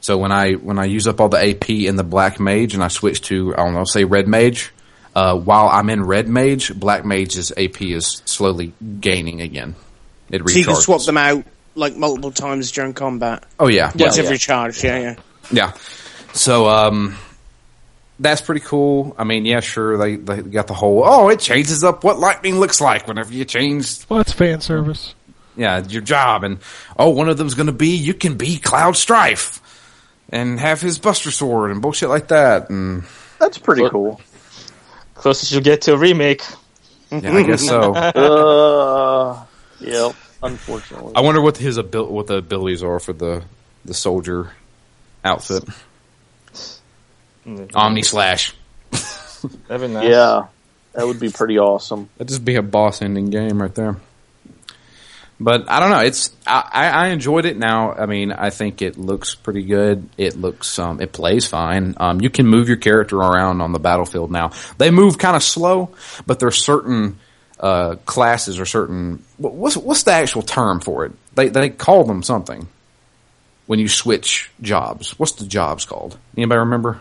So 0.00 0.16
when 0.16 0.30
I 0.32 0.52
when 0.52 0.78
I 0.78 0.84
use 0.84 1.06
up 1.08 1.20
all 1.20 1.28
the 1.28 1.50
AP 1.50 1.68
in 1.68 1.96
the 1.96 2.04
Black 2.04 2.38
Mage 2.40 2.74
and 2.74 2.82
I 2.84 2.88
switch 2.88 3.20
to 3.22 3.52
I 3.54 3.64
don't 3.64 3.74
know 3.74 3.84
say 3.84 4.04
Red 4.04 4.28
Mage, 4.28 4.72
uh, 5.14 5.36
while 5.36 5.68
I'm 5.68 5.90
in 5.90 6.04
Red 6.04 6.28
Mage, 6.28 6.72
Black 6.78 7.04
Mage's 7.04 7.50
AP 7.56 7.82
is 7.82 8.22
slowly 8.24 8.72
gaining 9.00 9.40
again. 9.40 9.74
It 10.30 10.42
recharges. 10.42 10.50
So 10.52 10.58
you 10.58 10.64
can 10.64 10.74
swap 10.76 11.02
them 11.04 11.16
out 11.16 11.44
like 11.74 11.96
multiple 11.96 12.30
times 12.32 12.72
during 12.72 12.94
combat. 12.94 13.44
Oh 13.60 13.68
yeah, 13.68 13.92
Yeah. 13.94 14.06
Once 14.06 14.18
every 14.18 14.38
charge, 14.38 14.82
yeah, 14.82 14.98
yeah. 14.98 15.14
Yeah. 15.50 15.72
So 16.32 16.68
um 16.68 17.16
that's 18.18 18.40
pretty 18.40 18.62
cool. 18.62 19.14
I 19.18 19.24
mean, 19.24 19.44
yeah, 19.44 19.60
sure 19.60 19.98
they 19.98 20.16
they 20.16 20.40
got 20.42 20.66
the 20.68 20.74
whole 20.74 21.02
oh, 21.04 21.28
it 21.28 21.38
changes 21.40 21.84
up 21.84 22.02
what 22.02 22.18
lightning 22.18 22.58
looks 22.58 22.80
like 22.80 23.06
whenever 23.06 23.32
you 23.32 23.44
change 23.44 23.98
Well, 24.08 24.18
that's 24.18 24.32
fan 24.32 24.60
service. 24.62 25.14
yeah, 25.56 25.84
your 25.86 26.02
job 26.02 26.42
and 26.44 26.58
oh, 26.98 27.10
one 27.10 27.28
of 27.28 27.36
them's 27.36 27.54
going 27.54 27.66
to 27.66 27.72
be 27.72 27.96
you 27.96 28.14
can 28.14 28.36
be 28.36 28.58
Cloud 28.58 28.96
Strife 28.96 29.60
and 30.30 30.58
have 30.58 30.80
his 30.80 30.98
buster 30.98 31.30
sword 31.30 31.70
and 31.70 31.80
bullshit 31.82 32.08
like 32.08 32.28
that 32.28 32.68
and 32.70 33.04
That's 33.38 33.58
pretty 33.58 33.82
Look. 33.82 33.92
cool. 33.92 34.20
Closest 35.14 35.52
you'll 35.52 35.62
get 35.62 35.82
to 35.82 35.92
a 35.94 35.96
remake. 35.98 36.42
yeah, 37.10 37.32
I 37.34 37.42
guess 37.42 37.64
so. 37.66 37.94
Uh, 37.94 39.44
yep. 39.80 40.14
Unfortunately. 40.42 41.12
I 41.16 41.20
wonder 41.22 41.40
what 41.40 41.56
his 41.56 41.78
abil- 41.78 42.08
what 42.12 42.26
the 42.26 42.36
abilities 42.36 42.82
are 42.82 43.00
for 43.00 43.12
the 43.12 43.42
the 43.84 43.94
soldier 43.94 44.52
outfit. 45.24 45.64
Omni 47.74 48.02
slash. 48.02 48.54
Very 49.68 49.88
nice. 49.88 50.08
Yeah, 50.08 50.46
that 50.94 51.06
would 51.06 51.20
be 51.20 51.30
pretty 51.30 51.58
awesome. 51.58 52.08
That'd 52.16 52.28
just 52.28 52.44
be 52.44 52.56
a 52.56 52.62
boss 52.62 53.02
ending 53.02 53.30
game 53.30 53.60
right 53.60 53.74
there. 53.74 53.96
But 55.38 55.70
I 55.70 55.80
don't 55.80 55.90
know. 55.90 56.00
It's 56.00 56.34
I, 56.46 56.68
I 56.72 56.88
I 56.88 57.06
enjoyed 57.08 57.44
it. 57.44 57.56
Now, 57.58 57.92
I 57.92 58.06
mean, 58.06 58.32
I 58.32 58.50
think 58.50 58.80
it 58.80 58.96
looks 58.96 59.34
pretty 59.34 59.64
good. 59.64 60.08
It 60.16 60.36
looks 60.36 60.78
um, 60.78 61.00
it 61.00 61.12
plays 61.12 61.46
fine. 61.46 61.94
Um, 61.98 62.20
you 62.20 62.30
can 62.30 62.46
move 62.46 62.68
your 62.68 62.78
character 62.78 63.16
around 63.18 63.60
on 63.60 63.72
the 63.72 63.78
battlefield 63.78 64.30
now. 64.30 64.52
They 64.78 64.90
move 64.90 65.18
kind 65.18 65.36
of 65.36 65.42
slow, 65.42 65.90
but 66.26 66.40
there's 66.40 66.64
certain 66.64 67.18
uh, 67.58 67.96
classes 68.04 68.60
or 68.60 68.66
certain 68.66 69.24
what's 69.38 69.76
what's 69.76 70.02
the 70.02 70.12
actual 70.12 70.42
term 70.42 70.80
for 70.80 71.06
it? 71.06 71.12
They 71.34 71.48
they 71.48 71.70
call 71.70 72.04
them 72.04 72.22
something 72.22 72.68
when 73.66 73.78
you 73.78 73.88
switch 73.88 74.50
jobs. 74.60 75.18
What's 75.18 75.32
the 75.32 75.46
jobs 75.46 75.84
called? 75.84 76.18
Anybody 76.36 76.58
remember? 76.60 77.00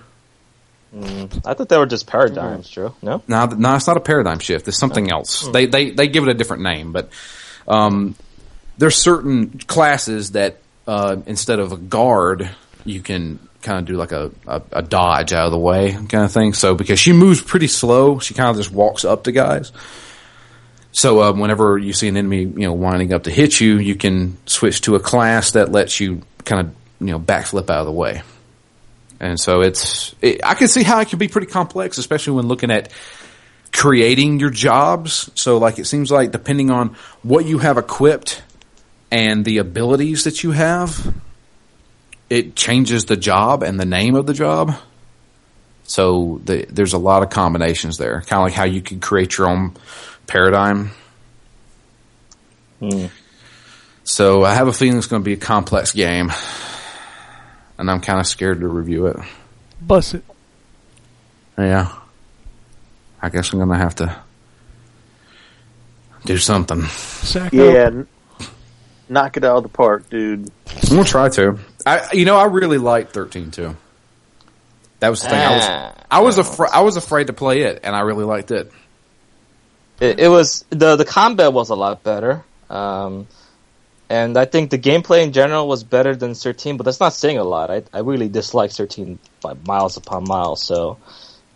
I 0.97 1.53
thought 1.53 1.67
they 1.67 1.77
were 1.77 1.85
just 1.85 2.07
paradigms, 2.07 2.69
Joe. 2.69 2.95
No? 3.01 3.21
No, 3.27 3.45
no, 3.47 3.75
it's 3.75 3.87
not 3.87 3.97
a 3.97 4.01
paradigm 4.01 4.39
shift. 4.39 4.67
It's 4.67 4.77
something 4.77 5.11
else. 5.11 5.45
They 5.47 5.65
they 5.65 5.91
they 5.91 6.07
give 6.07 6.23
it 6.23 6.29
a 6.29 6.33
different 6.33 6.63
name, 6.63 6.93
but 6.93 7.09
um, 7.67 8.15
there's 8.77 8.95
certain 8.95 9.59
classes 9.59 10.31
that 10.31 10.61
uh, 10.87 11.17
instead 11.25 11.59
of 11.59 11.73
a 11.73 11.77
guard, 11.77 12.49
you 12.85 13.01
can 13.01 13.39
kind 13.61 13.79
of 13.79 13.85
do 13.85 13.95
like 13.95 14.11
a, 14.11 14.31
a, 14.47 14.61
a 14.71 14.81
dodge 14.81 15.33
out 15.33 15.47
of 15.47 15.51
the 15.51 15.57
way 15.57 15.91
kind 15.91 16.23
of 16.23 16.31
thing. 16.31 16.53
So 16.53 16.75
because 16.75 16.99
she 16.99 17.11
moves 17.11 17.41
pretty 17.41 17.67
slow, 17.67 18.19
she 18.19 18.33
kind 18.33 18.49
of 18.49 18.55
just 18.55 18.71
walks 18.71 19.03
up 19.03 19.25
to 19.25 19.31
guys. 19.31 19.71
So 20.95 21.21
uh, 21.21 21.33
whenever 21.33 21.77
you 21.77 21.91
see 21.91 22.07
an 22.07 22.15
enemy, 22.15 22.43
you 22.43 22.67
know, 22.67 22.71
winding 22.71 23.11
up 23.11 23.23
to 23.23 23.29
hit 23.29 23.59
you, 23.59 23.79
you 23.79 23.95
can 23.95 24.37
switch 24.45 24.79
to 24.81 24.95
a 24.95 24.99
class 25.01 25.51
that 25.51 25.69
lets 25.69 25.99
you 25.99 26.21
kind 26.45 26.61
of 26.61 26.75
you 27.05 27.11
know 27.11 27.19
backflip 27.19 27.69
out 27.69 27.81
of 27.81 27.85
the 27.85 27.91
way. 27.91 28.21
And 29.19 29.37
so 29.37 29.59
it's, 29.59 30.15
it, 30.21 30.39
I 30.41 30.53
can 30.53 30.69
see 30.69 30.83
how 30.83 31.01
it 31.01 31.09
can 31.09 31.19
be 31.19 31.27
pretty 31.27 31.47
complex, 31.47 31.97
especially 31.97 32.37
when 32.37 32.47
looking 32.47 32.71
at 32.71 32.93
creating 33.73 34.39
your 34.39 34.49
jobs. 34.49 35.29
So 35.35 35.57
like 35.57 35.79
it 35.79 35.85
seems 35.85 36.11
like 36.11 36.31
depending 36.31 36.71
on 36.71 36.95
what 37.23 37.45
you 37.45 37.57
have 37.57 37.77
equipped 37.77 38.41
and 39.11 39.43
the 39.43 39.57
abilities 39.57 40.23
that 40.23 40.43
you 40.43 40.51
have, 40.51 41.13
it 42.29 42.55
changes 42.55 43.03
the 43.03 43.17
job 43.17 43.63
and 43.63 43.77
the 43.77 43.85
name 43.85 44.15
of 44.15 44.27
the 44.27 44.33
job. 44.33 44.73
So 45.83 46.39
the, 46.45 46.65
there's 46.69 46.93
a 46.93 46.97
lot 46.97 47.21
of 47.21 47.31
combinations 47.31 47.97
there, 47.97 48.21
kind 48.21 48.39
of 48.39 48.43
like 48.43 48.53
how 48.53 48.63
you 48.63 48.81
could 48.81 49.01
create 49.01 49.37
your 49.37 49.49
own 49.49 49.75
paradigm. 50.27 50.91
Hmm. 52.79 53.05
So 54.03 54.43
I 54.43 54.53
have 54.53 54.67
a 54.67 54.73
feeling 54.73 54.97
it's 54.97 55.07
going 55.07 55.21
to 55.21 55.25
be 55.25 55.33
a 55.33 55.37
complex 55.37 55.91
game, 55.93 56.31
and 57.77 57.89
I'm 57.89 58.01
kind 58.01 58.19
of 58.19 58.27
scared 58.27 58.59
to 58.61 58.67
review 58.67 59.07
it. 59.07 59.17
Bust 59.81 60.15
it. 60.15 60.23
Yeah. 61.57 61.91
I 63.21 63.29
guess 63.29 63.51
I'm 63.53 63.59
gonna 63.59 63.77
have 63.77 63.95
to 63.95 64.15
do 66.25 66.37
something. 66.37 66.83
Sack 66.83 67.53
Yeah, 67.53 67.89
up. 68.39 68.47
knock 69.09 69.37
it 69.37 69.43
out 69.43 69.57
of 69.57 69.63
the 69.63 69.69
park, 69.69 70.09
dude. 70.09 70.51
I'm 70.83 70.89
gonna 70.89 71.03
try 71.05 71.29
to. 71.29 71.57
I, 71.87 72.07
you 72.13 72.25
know, 72.25 72.37
I 72.37 72.45
really 72.45 72.77
liked 72.77 73.13
13 73.13 73.51
too. 73.51 73.75
That 74.99 75.09
was 75.09 75.21
the 75.23 75.29
thing. 75.29 75.39
I 75.39 75.55
was, 75.55 75.63
Ah, 75.67 75.93
I 76.11 76.19
was 76.21 76.37
afraid. 76.37 76.69
I 76.71 76.81
was 76.81 76.97
afraid 76.97 77.27
to 77.27 77.33
play 77.33 77.61
it, 77.61 77.79
and 77.83 77.95
I 77.95 78.01
really 78.01 78.25
liked 78.25 78.51
it. 78.51 78.71
It, 79.99 80.29
was 80.29 80.65
the 80.69 80.95
the 80.95 81.05
combat 81.05 81.53
was 81.53 81.69
a 81.69 81.75
lot 81.75 82.03
better, 82.03 82.43
um, 82.69 83.27
and 84.09 84.37
I 84.37 84.45
think 84.45 84.69
the 84.69 84.77
gameplay 84.77 85.23
in 85.23 85.31
general 85.31 85.67
was 85.67 85.83
better 85.83 86.15
than 86.15 86.33
13. 86.33 86.77
But 86.77 86.83
that's 86.83 86.99
not 86.99 87.13
saying 87.13 87.37
a 87.37 87.43
lot. 87.43 87.71
I 87.71 87.83
I 87.93 87.99
really 87.99 88.27
dislike 88.27 88.71
13 88.71 89.19
by 89.41 89.53
miles 89.65 89.95
upon 89.95 90.25
miles. 90.25 90.61
So, 90.63 90.97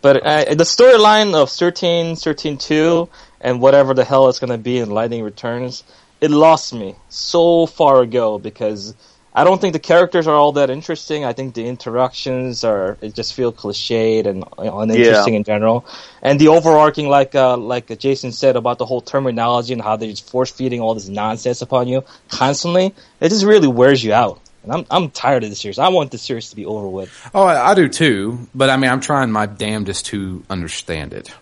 but 0.00 0.24
uh, 0.24 0.54
the 0.54 0.64
storyline 0.64 1.34
of 1.34 1.50
13, 1.50 2.16
13 2.16 2.56
2, 2.56 3.08
and 3.42 3.60
whatever 3.60 3.92
the 3.92 4.04
hell 4.04 4.28
it's 4.28 4.38
going 4.38 4.52
to 4.52 4.58
be 4.58 4.78
in 4.78 4.90
Lightning 4.90 5.22
Returns 5.22 5.84
it 6.20 6.30
lost 6.30 6.74
me 6.74 6.94
so 7.08 7.66
far 7.66 8.02
ago 8.02 8.38
because 8.38 8.94
I 9.32 9.44
don't 9.44 9.60
think 9.60 9.74
the 9.74 9.78
characters 9.78 10.26
are 10.26 10.34
all 10.34 10.52
that 10.52 10.70
interesting. 10.70 11.24
I 11.24 11.32
think 11.32 11.54
the 11.54 11.66
interactions 11.66 12.64
are 12.64 12.98
it 13.00 13.14
just 13.14 13.34
feel 13.34 13.52
cliched 13.52 14.26
and 14.26 14.44
uninteresting 14.58 15.34
in 15.34 15.44
general. 15.44 15.86
And 16.20 16.40
the 16.40 16.48
overarching, 16.48 17.08
like 17.08 17.34
uh, 17.34 17.56
like 17.56 17.96
Jason 17.98 18.32
said 18.32 18.56
about 18.56 18.78
the 18.78 18.86
whole 18.86 19.00
terminology 19.00 19.72
and 19.72 19.80
how 19.80 19.96
they're 19.96 20.10
just 20.10 20.28
force 20.28 20.50
feeding 20.50 20.80
all 20.80 20.94
this 20.94 21.08
nonsense 21.08 21.62
upon 21.62 21.86
you 21.86 22.02
constantly, 22.28 22.92
it 23.20 23.28
just 23.28 23.44
really 23.44 23.68
wears 23.68 24.02
you 24.02 24.12
out. 24.12 24.40
And 24.64 24.72
I'm 24.72 24.86
I'm 24.90 25.10
tired 25.10 25.44
of 25.44 25.50
the 25.50 25.56
series. 25.56 25.78
I 25.78 25.88
want 25.88 26.10
the 26.10 26.18
series 26.18 26.50
to 26.50 26.56
be 26.56 26.66
over 26.66 26.88
with. 26.88 27.30
Oh, 27.32 27.44
I, 27.44 27.70
I 27.70 27.74
do 27.74 27.88
too. 27.88 28.48
But 28.52 28.68
I 28.68 28.76
mean, 28.76 28.90
I'm 28.90 29.00
trying 29.00 29.30
my 29.30 29.46
damnedest 29.46 30.06
to 30.06 30.44
understand 30.50 31.12
it 31.12 31.32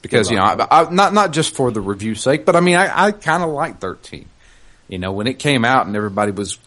because 0.00 0.30
you 0.30 0.36
know, 0.36 0.44
I, 0.44 0.66
I, 0.70 0.90
not 0.90 1.12
not 1.12 1.32
just 1.32 1.56
for 1.56 1.72
the 1.72 1.80
review 1.80 2.14
sake, 2.14 2.44
but 2.44 2.54
I 2.54 2.60
mean, 2.60 2.76
I, 2.76 3.06
I 3.06 3.12
kind 3.12 3.42
of 3.42 3.50
like 3.50 3.80
13. 3.80 4.26
You 4.88 4.98
know, 4.98 5.12
when 5.12 5.26
it 5.26 5.38
came 5.38 5.64
out 5.64 5.86
and 5.86 5.94
everybody 5.94 6.32
was 6.32 6.58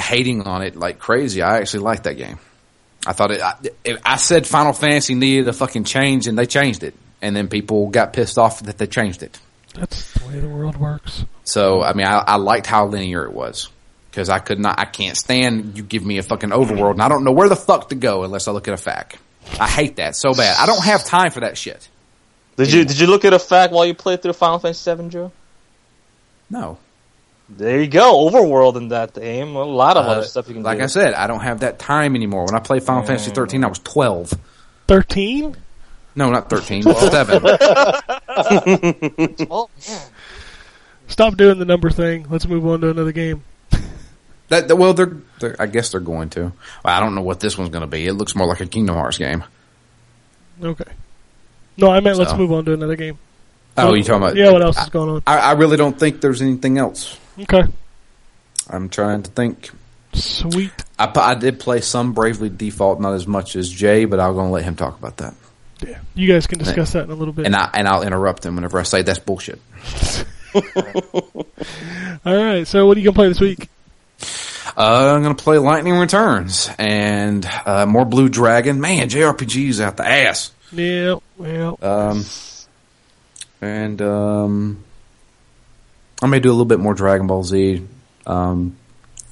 hating 0.00 0.42
on 0.42 0.62
it 0.62 0.76
like 0.76 0.98
crazy, 0.98 1.42
I 1.42 1.58
actually 1.58 1.80
liked 1.80 2.04
that 2.04 2.16
game. 2.16 2.38
I 3.06 3.12
thought 3.12 3.30
it. 3.30 3.40
I, 3.40 3.54
it, 3.84 4.00
I 4.04 4.16
said 4.16 4.46
Final 4.46 4.72
Fantasy 4.72 5.14
needed 5.14 5.48
a 5.48 5.52
fucking 5.52 5.84
change, 5.84 6.26
and 6.26 6.38
they 6.38 6.46
changed 6.46 6.82
it. 6.82 6.94
And 7.22 7.36
then 7.36 7.48
people 7.48 7.88
got 7.88 8.12
pissed 8.12 8.38
off 8.38 8.62
that 8.62 8.78
they 8.78 8.86
changed 8.86 9.22
it. 9.22 9.38
That's 9.74 10.12
the 10.14 10.26
way 10.26 10.40
the 10.40 10.48
world 10.48 10.76
works. 10.76 11.24
So 11.44 11.82
I 11.82 11.92
mean, 11.92 12.06
I, 12.06 12.18
I 12.18 12.36
liked 12.36 12.66
how 12.66 12.86
linear 12.86 13.24
it 13.24 13.32
was 13.32 13.68
because 14.10 14.28
I 14.28 14.38
could 14.38 14.58
not. 14.58 14.78
I 14.78 14.84
can't 14.84 15.16
stand 15.16 15.76
you 15.76 15.82
give 15.82 16.04
me 16.04 16.18
a 16.18 16.22
fucking 16.22 16.50
overworld, 16.50 16.92
and 16.92 17.02
I 17.02 17.08
don't 17.08 17.24
know 17.24 17.32
where 17.32 17.48
the 17.48 17.56
fuck 17.56 17.88
to 17.90 17.94
go 17.94 18.24
unless 18.24 18.48
I 18.48 18.52
look 18.52 18.68
at 18.68 18.74
a 18.74 18.90
FAQ. 18.90 19.16
I 19.58 19.68
hate 19.68 19.96
that 19.96 20.16
so 20.16 20.34
bad. 20.34 20.56
I 20.58 20.66
don't 20.66 20.84
have 20.84 21.04
time 21.04 21.30
for 21.30 21.40
that 21.40 21.56
shit. 21.56 21.88
Did 22.56 22.72
you 22.72 22.84
did 22.84 23.00
you 23.00 23.06
look 23.06 23.24
at 23.24 23.32
a 23.32 23.38
FAQ 23.38 23.70
while 23.70 23.86
you 23.86 23.94
played 23.94 24.22
through 24.22 24.34
Final 24.34 24.58
Fantasy 24.58 24.94
VII, 24.94 25.08
Joe? 25.08 25.32
No. 26.50 26.78
There 27.56 27.80
you 27.80 27.88
go, 27.88 28.28
Overworld 28.30 28.76
in 28.76 28.88
that 28.88 29.14
game. 29.14 29.56
A 29.56 29.64
lot 29.64 29.96
of 29.96 30.06
Uh, 30.06 30.10
other 30.10 30.24
stuff 30.24 30.46
you 30.48 30.54
can 30.54 30.62
do. 30.62 30.66
like 30.66 30.78
do. 30.78 30.84
I 30.84 30.86
said, 30.86 31.14
I 31.14 31.26
don't 31.26 31.40
have 31.40 31.60
that 31.60 31.78
time 31.78 32.14
anymore. 32.14 32.44
When 32.46 32.54
I 32.54 32.60
played 32.60 32.82
Final 32.84 33.02
Fantasy 33.02 33.30
13, 33.32 33.64
I 33.64 33.66
was 33.68 33.78
12. 33.80 34.32
13? 34.86 35.56
No, 36.14 36.30
not 36.30 36.48
13, 36.50 36.82
7. 36.82 37.42
Oh, 39.50 39.68
yeah. 39.88 40.00
Stop 41.08 41.36
doing 41.36 41.58
the 41.58 41.64
number 41.64 41.90
thing. 41.90 42.26
Let's 42.30 42.46
move 42.46 42.66
on 42.66 42.80
to 42.82 42.90
another 42.90 43.12
game. 43.12 43.42
That, 44.48 44.68
that- 44.68 44.76
well, 44.76 44.94
they're, 44.94 45.16
they're, 45.40 45.56
I 45.60 45.66
guess 45.66 45.90
they're 45.90 46.00
going 46.00 46.30
to. 46.30 46.52
I 46.84 47.00
don't 47.00 47.14
know 47.14 47.22
what 47.22 47.40
this 47.40 47.58
one's 47.58 47.70
going 47.70 47.82
to 47.82 47.86
be. 47.86 48.06
It 48.06 48.14
looks 48.14 48.34
more 48.34 48.46
like 48.46 48.60
a 48.60 48.66
Kingdom 48.66 48.96
Hearts 48.96 49.18
game. 49.18 49.44
Okay. 50.62 50.84
No, 51.76 51.90
I 51.90 52.00
meant 52.00 52.18
let's 52.18 52.34
move 52.34 52.52
on 52.52 52.64
to 52.66 52.72
another 52.74 52.96
game. 52.96 53.18
Oh, 53.76 53.94
you 53.94 54.02
talking 54.02 54.22
about? 54.22 54.36
Yeah, 54.36 54.50
what 54.50 54.62
else 54.62 54.78
is 54.80 54.88
going 54.88 55.08
on? 55.08 55.22
I, 55.26 55.38
I 55.38 55.52
really 55.52 55.76
don't 55.76 55.98
think 55.98 56.20
there's 56.20 56.42
anything 56.42 56.76
else. 56.78 57.16
Okay. 57.38 57.62
I'm 58.68 58.88
trying 58.88 59.22
to 59.22 59.30
think. 59.30 59.70
Sweet. 60.12 60.72
I, 60.98 61.10
I 61.14 61.34
did 61.34 61.60
play 61.60 61.80
some 61.80 62.12
Bravely 62.12 62.48
Default, 62.48 63.00
not 63.00 63.14
as 63.14 63.26
much 63.26 63.56
as 63.56 63.70
Jay, 63.70 64.04
but 64.04 64.20
I'm 64.20 64.34
going 64.34 64.48
to 64.48 64.52
let 64.52 64.64
him 64.64 64.76
talk 64.76 64.98
about 64.98 65.18
that. 65.18 65.34
Yeah. 65.86 65.98
You 66.14 66.28
guys 66.32 66.46
can 66.46 66.58
discuss 66.58 66.92
that 66.92 67.04
in 67.04 67.10
a 67.10 67.14
little 67.14 67.32
bit. 67.32 67.46
And 67.46 67.56
I 67.56 67.70
and 67.72 67.88
I'll 67.88 68.02
interrupt 68.02 68.44
him 68.44 68.54
whenever 68.54 68.78
I 68.78 68.82
say 68.82 69.02
that's 69.02 69.18
bullshit. 69.18 69.60
All 70.54 71.46
right. 72.24 72.66
So 72.66 72.86
what 72.86 72.96
are 72.96 73.00
you 73.00 73.04
gonna 73.06 73.14
play 73.14 73.28
this 73.28 73.40
week? 73.40 73.68
Uh, 74.76 75.14
I'm 75.14 75.22
going 75.22 75.34
to 75.34 75.42
play 75.42 75.58
Lightning 75.58 75.94
Returns 75.94 76.70
and 76.78 77.44
uh, 77.66 77.86
more 77.86 78.04
Blue 78.04 78.28
Dragon. 78.28 78.80
Man, 78.80 79.08
JRPGs 79.08 79.80
out 79.80 79.96
the 79.96 80.06
ass. 80.06 80.52
Yeah. 80.72 81.16
Well. 81.36 81.78
Um, 81.82 82.24
and 83.60 84.00
um, 84.00 84.84
I 86.22 86.26
may 86.26 86.38
do 86.40 86.50
a 86.50 86.52
little 86.52 86.64
bit 86.66 86.80
more 86.80 86.94
Dragon 86.94 87.26
Ball 87.26 87.42
Z. 87.44 87.86
Um, 88.26 88.76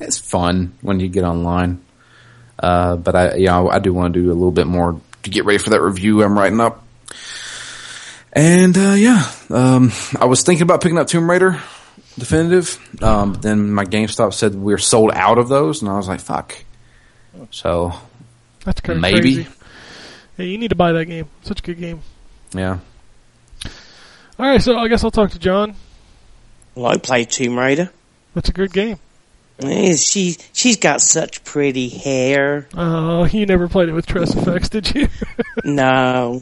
it's 0.01 0.19
fun 0.19 0.75
when 0.81 1.01
you 1.01 1.09
get 1.09 1.25
online, 1.25 1.83
uh, 2.59 2.97
but 2.97 3.15
I, 3.15 3.35
you 3.35 3.47
know, 3.47 3.69
I 3.69 3.79
do 3.79 3.93
want 3.93 4.15
to 4.15 4.21
do 4.21 4.31
a 4.31 4.35
little 4.35 4.53
bit 4.53 4.67
more 4.67 5.01
to 5.25 5.31
get 5.31 5.45
ready 5.45 5.59
for 5.59 5.71
that 5.71 5.81
review 5.83 6.23
I'm 6.23 6.39
writing 6.39 6.61
up. 6.61 6.85
And 8.33 8.77
uh, 8.77 8.93
yeah, 8.93 9.31
um, 9.51 9.91
I 10.19 10.27
was 10.27 10.43
thinking 10.43 10.63
about 10.63 10.81
picking 10.83 10.99
up 10.99 11.09
Tomb 11.09 11.29
Raider 11.29 11.61
Definitive. 12.19 12.79
Um, 13.03 13.33
but 13.33 13.43
then 13.43 13.71
my 13.73 13.85
GameStop 13.85 14.35
said 14.35 14.55
we're 14.55 14.79
sold 14.79 15.11
out 15.15 15.39
of 15.39 15.49
those, 15.49 15.83
and 15.83 15.91
I 15.91 15.97
was 15.97 16.09
like, 16.09 16.21
"Fuck." 16.21 16.57
So 17.51 17.93
That's 18.65 18.81
kind 18.81 18.97
of 18.97 19.03
maybe. 19.03 19.35
crazy. 19.37 19.47
Hey, 20.37 20.47
you 20.47 20.59
need 20.59 20.69
to 20.69 20.77
buy 20.77 20.93
that 20.93 21.07
game. 21.07 21.27
Such 21.43 21.61
a 21.61 21.63
good 21.63 21.79
game. 21.79 22.01
yeah. 22.53 22.79
All 24.39 24.47
right. 24.47 24.61
So 24.63 24.77
I 24.79 24.89
guess 24.89 25.05
I'll 25.05 25.11
talk 25.11 25.31
to 25.33 25.39
John. 25.39 25.75
Well, 26.79 26.93
I 26.93 26.97
played 26.97 27.29
Tomb 27.29 27.59
Raider. 27.59 27.91
That's 28.35 28.51
a 28.51 28.53
good 28.53 28.73
game. 28.73 29.01
She 29.61 30.37
she's 30.53 30.77
got 30.77 31.01
such 31.01 31.43
pretty 31.43 31.89
hair. 31.89 32.69
Oh, 32.73 33.25
you 33.25 33.47
never 33.47 33.67
played 33.67 33.89
it 33.89 33.95
with 33.95 34.07
TressFX, 34.07 34.71
did 34.71 34.95
you? 34.95 35.09
No. 35.65 36.41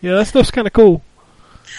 yeah, 0.00 0.14
that 0.14 0.28
stuff's 0.28 0.50
kind 0.50 0.66
of 0.66 0.72
cool. 0.72 1.02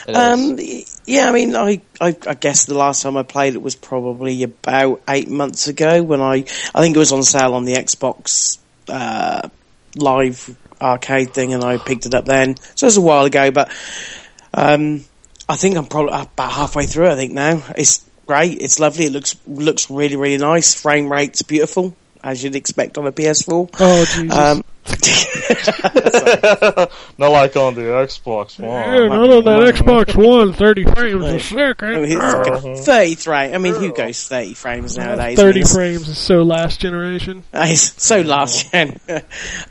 Um, 0.07 0.59
yeah, 1.07 1.27
I 1.27 1.31
mean, 1.31 1.55
I, 1.55 1.81
I, 1.99 2.15
I 2.27 2.35
guess 2.35 2.65
the 2.65 2.75
last 2.75 3.01
time 3.01 3.17
I 3.17 3.23
played 3.23 3.55
it 3.55 3.63
was 3.63 3.75
probably 3.75 4.43
about 4.43 5.01
eight 5.09 5.27
months 5.27 5.67
ago 5.67 6.03
when 6.03 6.21
I, 6.21 6.45
I 6.75 6.81
think 6.81 6.95
it 6.95 6.99
was 6.99 7.11
on 7.11 7.23
sale 7.23 7.55
on 7.55 7.65
the 7.65 7.73
Xbox, 7.73 8.59
uh, 8.89 9.49
live 9.95 10.55
arcade 10.79 11.33
thing 11.33 11.55
and 11.55 11.63
I 11.63 11.77
picked 11.77 12.05
it 12.05 12.13
up 12.13 12.25
then. 12.25 12.57
So 12.75 12.85
it 12.85 12.89
was 12.89 12.97
a 12.97 13.01
while 13.01 13.25
ago, 13.25 13.49
but, 13.49 13.71
um, 14.53 15.03
I 15.49 15.55
think 15.55 15.75
I'm 15.77 15.85
probably 15.85 16.13
about 16.13 16.51
halfway 16.51 16.85
through, 16.85 17.09
I 17.09 17.15
think 17.15 17.33
now. 17.33 17.63
It's 17.77 18.03
great. 18.25 18.61
It's 18.61 18.79
lovely. 18.79 19.05
It 19.05 19.11
looks, 19.11 19.35
looks 19.47 19.89
really, 19.89 20.15
really 20.15 20.37
nice. 20.37 20.79
Frame 20.79 21.11
rate's 21.11 21.41
beautiful, 21.41 21.95
as 22.23 22.43
you'd 22.43 22.55
expect 22.55 22.97
on 22.97 23.05
a 23.07 23.11
PS4. 23.11 23.69
Oh, 23.79 24.05
Jesus. 24.05 24.37
Um, 24.37 24.63
Not 27.17 27.29
like 27.31 27.55
on 27.55 27.75
the 27.75 27.81
Xbox 27.81 28.59
One. 28.59 28.69
yeah, 28.69 29.07
not 29.07 29.29
on 29.29 29.43
that 29.45 29.75
Xbox 29.75 30.15
One, 30.15 30.53
30 30.53 30.83
frames 30.85 31.23
a 31.23 31.27
I 31.27 31.31
mean, 31.31 31.39
second. 31.39 32.05
it's 32.71 32.85
30 32.85 33.15
frames. 33.15 33.53
I 33.53 33.57
mean, 33.59 33.75
who 33.75 33.93
goes 33.93 34.27
30 34.27 34.53
frames 34.55 34.97
nowadays? 34.97 35.37
30 35.37 35.49
I 35.49 35.53
mean, 35.53 35.65
frames 35.73 36.09
is 36.09 36.17
so 36.17 36.41
last 36.43 36.79
generation. 36.79 37.43
Uh, 37.53 37.65
It's 37.69 38.03
so 38.03 38.21
last 38.21 38.71
gen. 38.71 38.99
uh, 39.07 39.21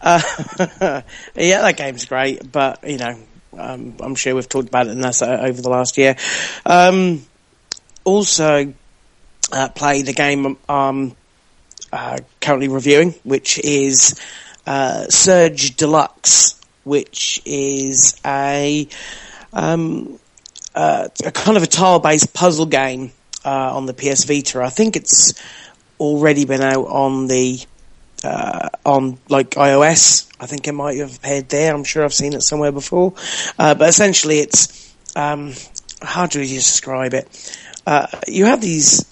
yeah, 1.34 1.62
that 1.62 1.74
game's 1.76 2.04
great, 2.06 2.50
but 2.50 2.88
you 2.88 2.98
know, 2.98 3.18
um, 3.56 3.94
I'm 4.00 4.14
sure 4.14 4.34
we've 4.34 4.48
talked 4.48 4.68
about 4.68 4.86
it 4.86 4.96
that's 4.96 5.22
uh, 5.22 5.38
over 5.42 5.60
the 5.60 5.70
last 5.70 5.98
year. 5.98 6.16
Um, 6.64 7.24
also, 8.04 8.72
uh, 9.52 9.68
played 9.68 10.08
a 10.08 10.12
game 10.12 10.56
um, 10.68 11.16
uh, 11.92 12.18
currently 12.40 12.68
reviewing, 12.68 13.12
which 13.24 13.58
is 13.58 14.20
uh, 14.66 15.06
Surge 15.08 15.76
Deluxe, 15.76 16.60
which 16.84 17.42
is 17.44 18.20
a 18.24 18.88
um, 19.52 20.18
a 20.74 21.10
kind 21.34 21.56
of 21.56 21.64
a 21.64 21.66
tile-based 21.66 22.32
puzzle 22.32 22.66
game 22.66 23.12
on 23.44 23.86
the 23.86 23.94
PS 23.94 24.24
Vita. 24.24 24.62
I 24.62 24.70
think 24.70 24.96
it's 24.96 25.34
already 25.98 26.44
been 26.44 26.62
out 26.62 26.86
on 26.86 27.26
the 27.26 27.60
uh, 28.24 28.68
on 28.84 29.18
like 29.28 29.50
iOS. 29.50 30.26
I 30.40 30.46
think 30.46 30.66
it 30.66 30.72
might 30.72 30.98
have 30.98 31.16
appeared 31.16 31.48
there. 31.48 31.74
I'm 31.74 31.84
sure 31.84 32.04
I've 32.04 32.14
seen 32.14 32.32
it 32.32 32.42
somewhere 32.42 32.72
before. 32.72 33.14
Uh, 33.58 33.74
but 33.74 33.88
essentially, 33.88 34.38
it's 34.38 34.94
um, 35.16 35.52
how 36.02 36.26
do 36.26 36.40
you 36.40 36.56
describe 36.56 37.14
it? 37.14 37.58
Uh, 37.86 38.06
you 38.28 38.46
have 38.46 38.60
these 38.60 39.04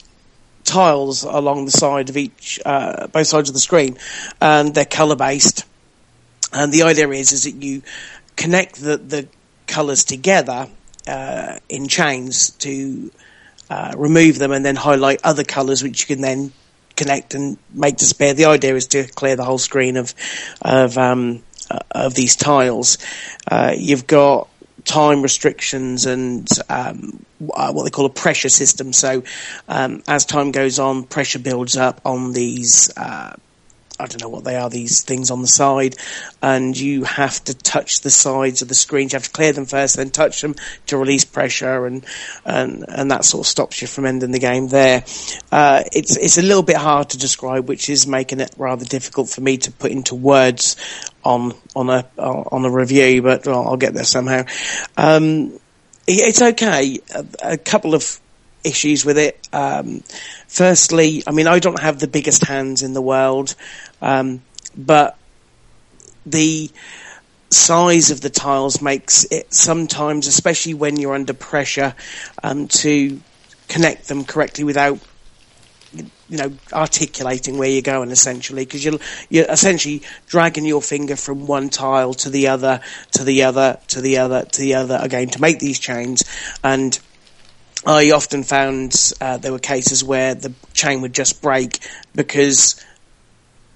tiles 0.65 1.25
along 1.25 1.65
the 1.65 1.71
side 1.71 2.11
of 2.11 2.17
each, 2.17 2.61
uh, 2.65 3.07
both 3.09 3.27
sides 3.27 3.49
of 3.49 3.55
the 3.55 3.61
screen, 3.61 3.99
and 4.41 4.75
they're 4.75 4.85
color 4.85 5.17
based. 5.17 5.65
And 6.53 6.73
the 6.73 6.83
idea 6.83 7.09
is 7.11 7.33
is 7.33 7.45
that 7.45 7.63
you 7.63 7.83
connect 8.37 8.77
the 8.77 8.97
the 8.97 9.29
colors 9.67 10.05
together 10.05 10.69
uh, 11.07 11.59
in 11.69 11.89
chains 11.89 12.51
to 12.51 13.11
uh, 13.71 13.95
remove 13.97 14.39
them 14.39 14.53
and 14.53 14.65
then 14.65 14.77
highlight 14.77 15.21
other 15.25 15.45
colours 15.45 15.83
which 15.83 16.01
you 16.01 16.15
can 16.15 16.23
then 16.23 16.53
connect 16.99 17.35
and 17.35 17.57
make 17.73 17.97
disappear. 17.97 18.35
The 18.35 18.47
idea 18.47 18.75
is 18.75 18.89
to 18.89 19.05
clear 19.05 19.37
the 19.37 19.45
whole 19.45 19.59
screen 19.59 19.97
of 19.97 20.15
of 20.61 20.99
um, 20.99 21.43
uh, 21.71 21.79
of 21.93 22.15
these 22.15 22.37
tiles. 22.37 22.99
Uh, 23.51 23.75
you've 23.77 24.07
got 24.07 24.49
time 24.85 25.23
restrictions 25.23 26.07
and 26.07 26.49
um, 26.69 27.25
uh, 27.55 27.73
what 27.73 27.85
they 27.85 27.91
call 27.91 28.07
a 28.07 28.11
pressure 28.11 28.49
system. 28.49 28.93
So 28.93 29.23
um, 29.69 30.03
as 30.09 30.25
time 30.25 30.51
goes 30.51 30.79
on, 30.79 31.05
pressure 31.05 31.39
builds 31.39 31.77
up 31.77 32.01
on 32.05 32.33
these. 32.33 32.91
Uh, 32.97 33.37
I 34.01 34.07
don't 34.07 34.23
know 34.23 34.29
what 34.29 34.45
they 34.45 34.57
are, 34.57 34.71
these 34.71 35.03
things 35.03 35.31
on 35.31 35.43
the 35.43 35.49
side, 35.49 35.97
and 36.41 36.79
you 36.79 37.05
have 37.05 37.43
to 37.45 37.55
touch 37.55 38.01
the 38.01 38.11
sides 38.11 38.63
of 38.63 38.69
the 38.69 38.75
screens. 38.75 39.13
You 39.13 39.17
have 39.17 39.25
to 39.25 39.31
clear 39.31 39.53
them 39.53 39.67
first, 39.67 39.97
then 39.97 40.11
touch 40.11 40.41
them 40.41 40.55
to 40.87 40.97
release 40.97 41.25
pressure, 41.25 41.87
and 41.87 42.05
and 42.45 42.85
and 42.89 43.11
that 43.11 43.25
sort 43.25 43.47
of 43.47 43.49
stops 43.49 43.83
you 43.83 43.89
from 43.89 44.07
ending 44.07 44.31
the 44.31 44.39
game 44.39 44.69
there. 44.69 45.05
Uh, 45.51 45.83
it's 45.93 46.17
it's 46.17 46.39
a 46.39 46.43
little 46.43 46.63
bit 46.63 46.77
hard 46.77 47.11
to 47.11 47.19
describe, 47.19 47.69
which 47.69 47.91
is 47.91 48.07
making 48.07 48.41
it 48.41 48.55
rather 48.57 48.85
difficult 48.85 49.29
for 49.29 49.41
me 49.41 49.57
to 49.59 49.73
put 49.73 49.91
into 49.91 50.15
words 50.15 50.77
on 51.25 51.55
on 51.75 51.91
a 51.91 52.07
on 52.19 52.65
a 52.65 52.71
review, 52.71 53.23
but 53.23 53.47
well, 53.47 53.67
I'll 53.67 53.77
get 53.77 53.95
there 53.95 54.05
somehow. 54.05 54.45
Um, 54.97 55.59
it's 56.07 56.41
okay. 56.41 57.01
A, 57.15 57.27
a 57.43 57.59
couple 57.59 57.95
of 57.95 58.21
issues 58.65 59.05
with 59.05 59.19
it. 59.19 59.49
Um, 59.53 60.03
firstly, 60.47 61.23
I 61.27 61.33
mean, 61.33 61.47
I 61.47 61.59
don't 61.59 61.81
have 61.81 62.01
the 62.01 62.09
biggest 62.09 62.45
hands 62.45 62.83
in 62.83 62.93
the 62.93 63.03
world, 63.03 63.55
um, 64.01 64.43
but 64.77 65.19
the 66.27 66.71
size 67.51 68.11
of 68.11 68.21
the 68.21 68.31
tiles 68.31 68.83
makes 68.83 69.25
it 69.31 69.53
sometimes, 69.53 70.27
especially 70.27 70.75
when 70.75 70.97
you're 70.97 71.15
under 71.15 71.35
pressure, 71.35 71.95
um, 72.43 72.69
to 72.69 73.21
connect 73.69 74.09
them 74.09 74.25
correctly 74.25 74.65
without 74.65 74.99
you 75.93 76.37
know 76.37 76.53
articulating 76.73 77.57
where 77.57 77.69
you're 77.69 77.83
going 77.83 78.11
essentially. 78.11 78.65
Because 78.65 78.85
you're 78.85 78.99
you're 79.31 79.47
essentially 79.49 80.03
dragging 80.27 80.65
your 80.65 80.83
finger 80.83 81.17
from 81.17 81.47
one 81.47 81.71
tile 81.71 82.15
to 82.15 82.31
the 82.31 82.49
other 82.49 82.81
to 83.13 83.25
the 83.25 83.45
other 83.45 83.79
to 83.89 84.01
the 84.01 84.19
other 84.19 84.45
to 84.45 84.61
the 84.61 84.75
other 84.75 84.99
again 85.01 85.29
to 85.31 85.41
make 85.41 85.59
these 85.59 85.79
chains. 85.79 86.25
And 86.63 86.99
I 87.87 88.11
often 88.11 88.43
found 88.43 89.13
uh, 89.21 89.39
there 89.39 89.53
were 89.53 89.59
cases 89.59 90.03
where 90.03 90.35
the 90.35 90.53
chain 90.75 91.01
would 91.01 91.15
just 91.15 91.41
break 91.41 91.79
because 92.15 92.85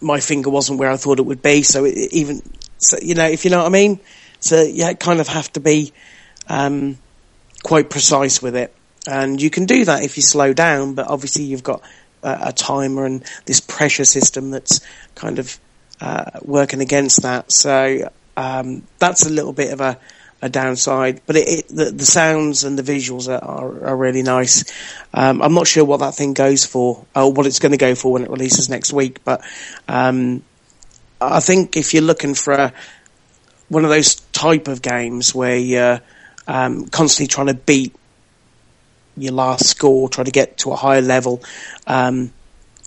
my 0.03 0.20
finger 0.20 0.50
wasn't 0.50 0.78
where 0.78 0.90
I 0.90 0.96
thought 0.96 1.18
it 1.18 1.26
would 1.26 1.42
be. 1.42 1.62
So 1.62 1.84
it, 1.84 1.96
even, 2.12 2.42
so, 2.78 2.96
you 3.00 3.14
know, 3.14 3.26
if 3.26 3.44
you 3.44 3.50
know 3.50 3.59
what 3.59 3.66
I 3.66 3.70
mean. 3.70 4.00
So 4.40 4.61
you 4.62 4.94
kind 4.96 5.20
of 5.20 5.28
have 5.28 5.53
to 5.53 5.61
be 5.61 5.92
um, 6.48 6.98
quite 7.62 7.90
precise 7.90 8.42
with 8.42 8.57
it, 8.57 8.74
and 9.07 9.40
you 9.40 9.50
can 9.50 9.66
do 9.66 9.84
that 9.84 10.03
if 10.03 10.16
you 10.16 10.22
slow 10.22 10.53
down. 10.53 10.94
But 10.94 11.07
obviously, 11.07 11.44
you've 11.44 11.62
got 11.62 11.80
a, 12.22 12.48
a 12.48 12.53
timer 12.53 13.05
and 13.05 13.24
this 13.46 13.61
pressure 13.61 14.05
system 14.05 14.50
that's 14.50 14.80
kind 15.14 15.38
of 15.38 15.59
uh, 16.00 16.40
working 16.42 16.80
against 16.80 17.22
that. 17.22 17.53
So 17.53 18.11
um, 18.36 18.82
that's 18.98 19.24
a 19.24 19.30
little 19.30 19.53
bit 19.53 19.72
of 19.72 19.80
a 19.80 19.98
a 20.43 20.49
downside, 20.49 21.22
but 21.24 21.36
it, 21.36 21.49
it, 21.49 21.68
the, 21.68 21.84
the 21.93 22.05
sounds 22.05 22.64
and 22.64 22.76
the 22.76 22.82
visuals 22.82 23.28
are, 23.28 23.43
are, 23.43 23.86
are 23.86 23.97
really 23.97 24.22
nice. 24.22 24.64
Um, 25.14 25.40
I'm 25.40 25.55
not 25.55 25.68
sure 25.68 25.84
what 25.84 26.01
that 26.01 26.14
thing 26.14 26.34
goes 26.34 26.66
for, 26.66 27.07
or 27.14 27.32
what 27.32 27.47
it's 27.47 27.61
going 27.61 27.72
to 27.72 27.78
go 27.78 27.95
for 27.95 28.12
when 28.12 28.24
it 28.24 28.30
releases 28.30 28.68
next 28.68 28.93
week, 28.93 29.24
but 29.24 29.40
um, 29.88 30.43
I 31.20 31.38
think 31.38 31.76
if 31.76 31.95
you're 31.95 32.03
looking 32.03 32.34
for 32.34 32.53
a, 32.55 32.72
one 33.68 33.84
of 33.84 33.90
those 33.90 34.16
type 34.32 34.66
of 34.66 34.82
games 34.82 35.32
where 35.32 35.57
you're 35.57 36.01
um, 36.49 36.86
constantly 36.86 37.28
trying 37.28 37.47
to 37.47 37.55
beat 37.55 37.95
your 39.16 39.32
last 39.32 39.66
score, 39.66 40.09
try 40.09 40.24
to 40.24 40.30
get 40.32 40.59
to 40.59 40.72
a 40.72 40.76
higher 40.76 41.03
level, 41.03 41.40
um, 41.86 42.32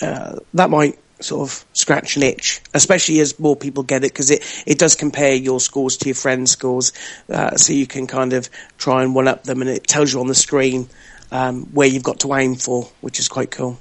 uh, 0.01 0.39
that 0.53 0.70
might 0.70 0.99
sort 1.20 1.49
of 1.49 1.66
scratch 1.74 2.18
an 2.18 2.24
itch, 2.24 2.61
especially 2.74 3.20
as 3.20 3.39
more 3.39 3.55
people 3.55 3.84
get 3.84 4.03
it, 4.03 4.11
because 4.11 4.32
it, 4.32 4.43
it 4.66 4.78
does 4.78 4.95
compare 4.95 5.34
your 5.34 5.59
scores 5.59 5.97
to 5.97 6.07
your 6.07 6.16
friends' 6.16 6.51
scores, 6.51 6.93
uh, 7.30 7.55
so 7.55 7.74
you 7.74 7.88
can 7.88 8.07
kind 8.07 8.34
of 8.34 8.49
try 8.78 9.03
and 9.03 9.16
one 9.16 9.28
up 9.28 9.43
them, 9.43 9.61
and 9.61 9.70
it 9.70 9.88
tells 9.88 10.13
you 10.13 10.20
on 10.20 10.28
the 10.28 10.36
screen 10.36 10.89
um, 11.32 11.66
where 11.74 11.88
you've 11.88 12.03
got 12.03 12.20
to 12.22 12.34
aim 12.34 12.55
for, 12.55 12.89
which 13.01 13.20
is 13.20 13.28
quite 13.28 13.51
cool. 13.51 13.80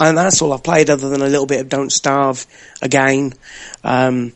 And 0.00 0.16
that's 0.16 0.40
all 0.42 0.52
I've 0.52 0.64
played, 0.64 0.90
other 0.90 1.08
than 1.08 1.22
a 1.22 1.28
little 1.28 1.46
bit 1.46 1.60
of 1.60 1.68
Don't 1.68 1.90
Starve 1.90 2.46
again. 2.80 3.34
Um, 3.84 4.32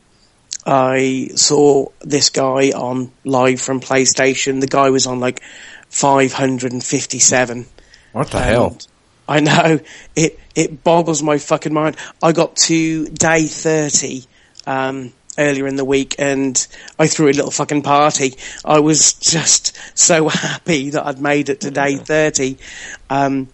I 0.67 1.31
saw 1.35 1.89
this 2.01 2.31
guy 2.31 2.71
on 2.71 3.13
live 3.25 3.61
from 3.61 3.81
PlayStation. 3.81 4.61
The 4.61 4.67
guy 4.67 4.91
was 4.91 5.07
on 5.07 5.21
like 5.21 5.41
557. 5.89 7.67
What 8.13 8.31
the 8.31 8.41
hell? 8.41 8.79
I 9.29 9.41
know 9.41 9.81
it. 10.15 10.39
It 10.55 10.83
boggles 10.85 11.23
my 11.23 11.39
fucking 11.39 11.75
mind. 11.75 11.97
I 12.23 12.33
got 12.33 12.57
to 12.57 13.07
day 13.07 13.47
thirty 13.47 14.25
um, 14.67 15.13
earlier 15.39 15.67
in 15.67 15.77
the 15.77 15.85
week, 15.85 16.17
and 16.19 16.67
I 16.99 17.07
threw 17.07 17.27
a 17.27 17.33
little 17.33 17.51
fucking 17.51 17.83
party. 17.83 18.35
I 18.65 18.81
was 18.81 19.15
just 19.15 19.77
so 19.99 20.29
happy 20.29 20.91
that 20.91 21.07
I'd 21.07 21.21
made 21.21 21.49
it 21.49 21.61
to 21.63 21.71
day 21.71 21.97
thirty. 21.97 22.59
Um, 23.11 23.49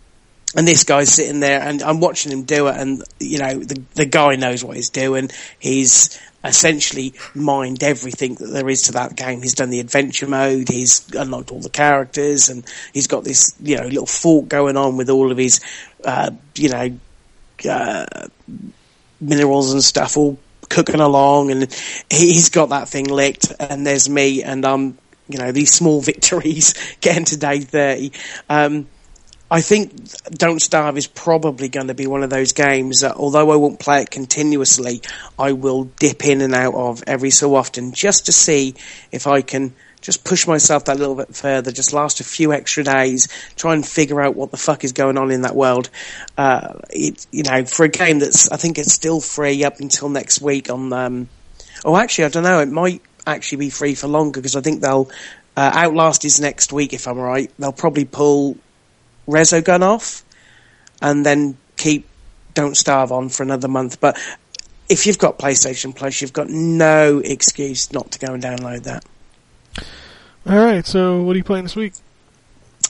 and 0.54 0.68
this 0.68 0.84
guy's 0.84 1.12
sitting 1.12 1.40
there, 1.40 1.60
and 1.62 1.82
I'm 1.82 2.00
watching 2.00 2.30
him 2.30 2.42
do 2.42 2.68
it, 2.68 2.76
and 2.76 3.02
you 3.18 3.38
know 3.38 3.58
the 3.58 3.82
the 3.94 4.06
guy 4.06 4.36
knows 4.36 4.62
what 4.62 4.76
he's 4.76 4.90
doing. 4.90 5.30
He's 5.58 6.20
essentially 6.44 7.14
mined 7.34 7.82
everything 7.82 8.34
that 8.36 8.48
there 8.48 8.68
is 8.68 8.82
to 8.82 8.92
that 8.92 9.16
game. 9.16 9.42
He's 9.42 9.54
done 9.54 9.70
the 9.70 9.80
adventure 9.80 10.26
mode, 10.26 10.68
he's 10.68 11.08
unlocked 11.14 11.52
all 11.52 11.60
the 11.60 11.70
characters, 11.70 12.48
and 12.48 12.64
he's 12.92 13.06
got 13.06 13.24
this 13.24 13.54
you 13.60 13.76
know 13.76 13.84
little 13.86 14.06
fort 14.06 14.48
going 14.48 14.76
on 14.76 14.96
with 14.96 15.10
all 15.10 15.30
of 15.30 15.38
his 15.38 15.60
uh, 16.04 16.30
you 16.56 16.68
know 16.68 16.98
uh, 17.68 18.06
minerals 19.20 19.72
and 19.72 19.82
stuff 19.82 20.16
all 20.16 20.38
cooking 20.68 21.00
along, 21.00 21.50
and 21.50 21.72
he- 22.10 22.32
he's 22.32 22.48
got 22.48 22.70
that 22.70 22.88
thing 22.88 23.06
licked. 23.06 23.52
And 23.60 23.86
there's 23.86 24.08
me, 24.08 24.42
and 24.42 24.64
I'm 24.64 24.98
you 25.28 25.38
know 25.38 25.52
these 25.52 25.72
small 25.72 26.00
victories 26.12 26.74
getting 27.00 27.24
to 27.26 27.36
day 27.36 27.60
thirty. 27.60 28.12
Um, 28.48 28.86
I 29.52 29.60
think 29.60 29.92
Don't 30.30 30.62
Starve 30.62 30.96
is 30.96 31.06
probably 31.06 31.68
going 31.68 31.88
to 31.88 31.94
be 31.94 32.06
one 32.06 32.22
of 32.22 32.30
those 32.30 32.54
games 32.54 33.00
that, 33.00 33.16
although 33.16 33.50
I 33.50 33.56
won't 33.56 33.78
play 33.78 34.00
it 34.00 34.10
continuously, 34.10 35.02
I 35.38 35.52
will 35.52 35.84
dip 35.84 36.24
in 36.24 36.40
and 36.40 36.54
out 36.54 36.72
of 36.72 37.04
every 37.06 37.28
so 37.28 37.54
often 37.54 37.92
just 37.92 38.24
to 38.26 38.32
see 38.32 38.74
if 39.10 39.26
I 39.26 39.42
can 39.42 39.74
just 40.00 40.24
push 40.24 40.46
myself 40.46 40.86
that 40.86 40.98
little 40.98 41.14
bit 41.14 41.36
further, 41.36 41.70
just 41.70 41.92
last 41.92 42.20
a 42.20 42.24
few 42.24 42.54
extra 42.54 42.82
days, 42.82 43.28
try 43.54 43.74
and 43.74 43.86
figure 43.86 44.22
out 44.22 44.36
what 44.36 44.52
the 44.52 44.56
fuck 44.56 44.84
is 44.84 44.92
going 44.92 45.18
on 45.18 45.30
in 45.30 45.42
that 45.42 45.54
world. 45.54 45.90
Uh, 46.38 46.78
it, 46.88 47.26
you 47.30 47.42
know, 47.42 47.66
for 47.66 47.84
a 47.84 47.90
game 47.90 48.20
that's, 48.20 48.50
I 48.50 48.56
think 48.56 48.78
it's 48.78 48.94
still 48.94 49.20
free 49.20 49.64
up 49.64 49.80
until 49.80 50.08
next 50.08 50.40
week 50.40 50.70
on, 50.70 50.94
um, 50.94 51.28
oh 51.84 51.94
actually, 51.94 52.24
I 52.24 52.28
don't 52.28 52.44
know, 52.44 52.60
it 52.60 52.70
might 52.70 53.02
actually 53.26 53.58
be 53.58 53.70
free 53.70 53.96
for 53.96 54.08
longer 54.08 54.40
because 54.40 54.56
I 54.56 54.62
think 54.62 54.80
they'll, 54.80 55.10
uh, 55.58 55.72
Outlast 55.74 56.24
is 56.24 56.40
next 56.40 56.72
week 56.72 56.94
if 56.94 57.06
I'm 57.06 57.18
right. 57.18 57.50
They'll 57.58 57.72
probably 57.72 58.06
pull 58.06 58.56
Resogun 59.26 59.82
off 59.82 60.24
and 61.00 61.24
then 61.24 61.56
keep 61.76 62.08
Don't 62.54 62.76
Starve 62.76 63.12
on 63.12 63.28
for 63.28 63.42
another 63.42 63.68
month. 63.68 64.00
But 64.00 64.18
if 64.88 65.06
you've 65.06 65.18
got 65.18 65.38
PlayStation 65.38 65.94
Plus, 65.94 66.20
you've 66.20 66.32
got 66.32 66.48
no 66.48 67.18
excuse 67.18 67.92
not 67.92 68.10
to 68.12 68.18
go 68.18 68.34
and 68.34 68.42
download 68.42 68.84
that. 68.84 69.04
All 70.46 70.56
right. 70.56 70.86
So, 70.86 71.22
what 71.22 71.34
are 71.34 71.38
you 71.38 71.44
playing 71.44 71.64
this 71.64 71.76
week? 71.76 71.94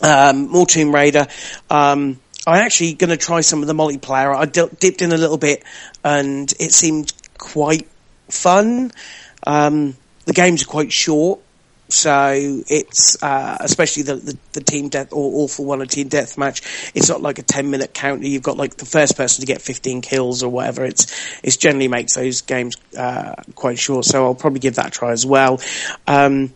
Um, 0.03 0.49
more 0.49 0.67
Tomb 0.67 0.95
Raider. 0.95 1.27
Um, 1.71 2.19
I'm 2.47 2.65
actually 2.65 2.95
going 2.95 3.11
to 3.11 3.17
try 3.17 3.41
some 3.41 3.63
of 3.63 3.69
the 3.69 3.75
multiplayer. 3.75 4.35
I 4.35 4.47
dipped 4.47 5.03
in 5.03 5.13
a 5.13 5.17
little 5.17 5.39
bit, 5.39 5.63
and 6.03 6.53
it 6.59 6.73
seemed 6.73 7.13
quite 7.39 7.89
fun. 8.29 8.91
Um, 9.47 9.97
the 10.25 10.33
games 10.33 10.63
are 10.63 10.67
quite 10.67 10.93
short, 10.93 11.41
so 11.93 12.63
it's 12.69 13.23
uh, 13.23 13.59
especially 13.61 14.05
the, 14.05 14.17
the 14.17 14.39
the 14.55 14.61
team 14.63 14.89
death 14.89 15.13
or 15.13 15.43
awful 15.43 15.65
one, 15.67 15.83
a 15.83 15.87
team 15.87 16.09
death 16.09 16.39
match. 16.39 16.63
It's 16.95 17.09
not 17.09 17.21
like 17.21 17.39
a 17.39 17.43
ten 17.43 17.71
minute 17.71 17.93
counter. 17.93 18.27
You've 18.27 18.43
got 18.43 18.57
like 18.57 18.77
the 18.77 18.87
first 18.87 19.17
person 19.17 19.41
to 19.43 19.47
get 19.47 19.61
fifteen 19.61 20.01
kills 20.01 20.43
or 20.43 20.51
whatever. 20.51 20.85
It's 20.85 21.07
it's 21.43 21.57
generally 21.57 21.89
makes 21.89 22.15
those 22.15 22.41
games 22.41 22.77
uh, 22.97 23.35
quite 23.55 23.79
short. 23.79 24.07
So 24.07 24.25
I'll 24.25 24.35
probably 24.35 24.61
give 24.61 24.77
that 24.77 24.87
a 24.89 24.91
try 24.91 25.13
as 25.13 25.27
well. 25.27 25.61
Um, 26.07 26.55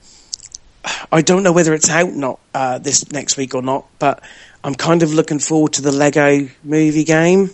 I 1.13 1.23
don't 1.23 1.43
know 1.43 1.53
whether 1.53 1.75
it's 1.75 1.91
out 1.91 2.13
not 2.13 2.41
uh, 2.55 2.79
this 2.79 3.11
next 3.13 3.37
week 3.37 3.55
or 3.55 3.63
not, 3.63 3.87
but 3.99 4.23
I'm 4.65 4.75
kind 4.75 5.03
of 5.03 5.13
looking 5.13 5.39
forward 5.39 5.75
to 5.75 5.83
the 5.83 5.93
Lego 5.93 6.49
movie 6.65 7.05
game. 7.05 7.51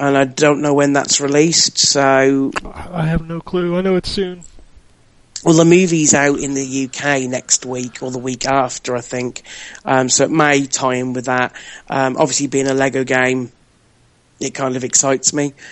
And 0.00 0.16
I 0.16 0.24
don't 0.24 0.62
know 0.62 0.74
when 0.74 0.92
that's 0.92 1.20
released, 1.20 1.78
so 1.78 2.52
I 2.64 3.06
have 3.06 3.26
no 3.26 3.40
clue. 3.40 3.76
I 3.76 3.80
know 3.80 3.96
it's 3.96 4.08
soon. 4.08 4.44
Well, 5.44 5.54
the 5.54 5.64
movie's 5.64 6.14
out 6.14 6.38
in 6.38 6.54
the 6.54 6.86
UK 6.86 7.28
next 7.28 7.64
week 7.64 8.02
or 8.02 8.10
the 8.10 8.18
week 8.18 8.46
after, 8.46 8.96
I 8.96 9.00
think. 9.00 9.42
Um, 9.84 10.08
so 10.08 10.24
it 10.24 10.30
may 10.30 10.66
tie 10.66 10.94
in 10.94 11.12
with 11.12 11.26
that. 11.26 11.54
Um, 11.88 12.16
obviously, 12.16 12.48
being 12.48 12.66
a 12.66 12.74
Lego 12.74 13.04
game, 13.04 13.52
it 14.40 14.54
kind 14.54 14.76
of 14.76 14.84
excites 14.84 15.32
me. 15.32 15.54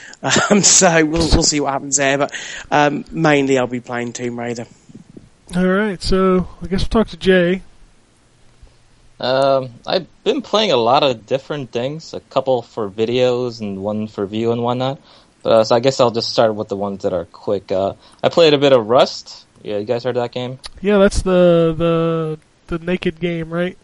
Um, 0.51 0.63
so 0.63 1.05
we'll, 1.05 1.29
we'll 1.29 1.43
see 1.45 1.61
what 1.61 1.73
happens 1.73 1.97
there. 1.99 2.19
But 2.19 2.33
um, 2.71 3.05
mainly, 3.13 3.59
I'll 3.59 3.69
be 3.69 3.81
playing 3.81 4.13
Tomb 4.13 4.39
Raider. 4.39 4.67
All 5.55 5.67
right. 5.67 6.03
So, 6.03 6.49
I 6.61 6.67
guess 6.67 6.83
we'll 6.83 7.05
talk 7.05 7.09
to 7.09 7.17
Jay. 7.17 7.63
Um, 9.21 9.71
I've 9.87 10.07
been 10.25 10.43
playing 10.43 10.73
a 10.73 10.77
lot 10.77 11.03
of 11.03 11.27
different 11.27 11.71
things, 11.71 12.13
a 12.13 12.21
couple 12.21 12.63
for 12.63 12.91
videos 12.91 13.61
and 13.61 13.83
one 13.83 14.09
for 14.09 14.27
view 14.27 14.53
and 14.53 14.63
whatnot. 14.63 15.01
But 15.43 15.53
uh, 15.53 15.65
so 15.65 15.77
I 15.77 15.81
guess 15.81 16.01
I'll 16.01 16.11
just 16.11 16.31
start 16.31 16.55
with 16.55 16.69
the 16.69 16.77
ones 16.77 17.03
that 17.05 17.13
are 17.13 17.25
quick. 17.25 17.71
Uh, 17.71 17.95
I 18.23 18.29
played 18.29 18.53
a 18.53 18.59
bit 18.59 18.73
of 18.73 18.89
Rust. 18.89 19.46
Yeah, 19.63 19.79
you 19.79 19.85
guys 19.85 20.05
heard 20.05 20.17
of 20.17 20.23
that 20.23 20.33
game? 20.33 20.59
Yeah, 20.81 20.99
that's 20.99 21.23
the 21.23 21.75
the 21.77 22.39
the 22.67 22.85
naked 22.85 23.21
game, 23.21 23.53
right? 23.53 23.77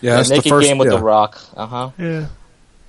Yeah, 0.00 0.16
that's 0.16 0.30
naked 0.30 0.44
the 0.44 0.50
first 0.50 0.68
game 0.68 0.78
with 0.78 0.90
yeah. 0.90 0.96
the 0.96 1.02
Rock. 1.02 1.40
Uh 1.56 1.66
huh. 1.66 1.90
Yeah. 1.98 2.26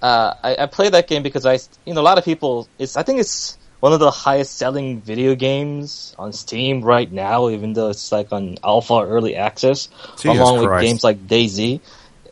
Uh, 0.01 0.33
I, 0.43 0.55
I 0.63 0.65
played 0.65 0.93
that 0.93 1.07
game 1.07 1.21
because 1.21 1.45
I, 1.45 1.59
you 1.85 1.93
know, 1.93 2.01
a 2.01 2.03
lot 2.03 2.17
of 2.17 2.25
people. 2.25 2.67
It's 2.79 2.97
I 2.97 3.03
think 3.03 3.19
it's 3.19 3.57
one 3.81 3.93
of 3.93 3.99
the 3.99 4.11
highest 4.11 4.57
selling 4.57 5.01
video 5.01 5.35
games 5.35 6.15
on 6.17 6.33
Steam 6.33 6.81
right 6.81 7.11
now, 7.11 7.49
even 7.49 7.73
though 7.73 7.89
it's 7.89 8.11
like 8.11 8.31
on 8.31 8.57
alpha 8.63 8.93
or 8.93 9.07
early 9.07 9.35
access, 9.35 9.89
Jesus 10.17 10.25
along 10.25 10.65
with 10.65 10.81
games 10.81 11.03
like 11.03 11.27
DayZ. 11.27 11.81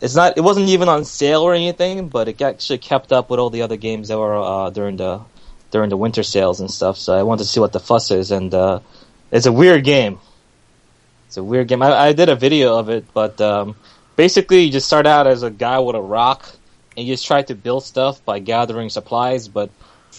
It's 0.01 0.15
not. 0.15 0.37
It 0.37 0.41
wasn't 0.41 0.69
even 0.69 0.89
on 0.89 1.05
sale 1.05 1.41
or 1.41 1.53
anything, 1.53 2.07
but 2.07 2.27
it 2.27 2.41
actually 2.41 2.77
kept 2.77 3.11
up 3.11 3.29
with 3.29 3.39
all 3.39 3.49
the 3.49 3.63
other 3.63 3.77
games 3.77 4.07
that 4.07 4.17
were 4.17 4.37
uh, 4.37 4.69
during 4.69 4.97
the 4.97 5.21
during 5.71 5.89
the 5.89 5.97
winter 5.97 6.23
sales 6.23 6.59
and 6.59 6.71
stuff. 6.71 6.97
So 6.97 7.13
I 7.13 7.23
wanted 7.23 7.43
to 7.43 7.49
see 7.49 7.59
what 7.59 7.73
the 7.73 7.79
fuss 7.79 8.09
is, 8.11 8.31
and 8.31 8.53
uh, 8.53 8.79
it's 9.31 9.45
a 9.45 9.51
weird 9.51 9.83
game. 9.83 10.19
It's 11.27 11.37
a 11.37 11.43
weird 11.43 11.67
game. 11.67 11.81
I, 11.81 11.91
I 11.91 12.13
did 12.13 12.29
a 12.29 12.35
video 12.35 12.77
of 12.77 12.89
it, 12.89 13.05
but 13.13 13.39
um, 13.41 13.75
basically 14.15 14.63
you 14.63 14.71
just 14.71 14.87
start 14.87 15.05
out 15.05 15.27
as 15.27 15.43
a 15.43 15.49
guy 15.51 15.79
with 15.79 15.95
a 15.95 16.01
rock, 16.01 16.49
and 16.97 17.05
you 17.05 17.13
just 17.13 17.25
try 17.27 17.41
to 17.43 17.55
build 17.55 17.83
stuff 17.83 18.23
by 18.25 18.39
gathering 18.39 18.89
supplies. 18.89 19.47
But 19.47 19.69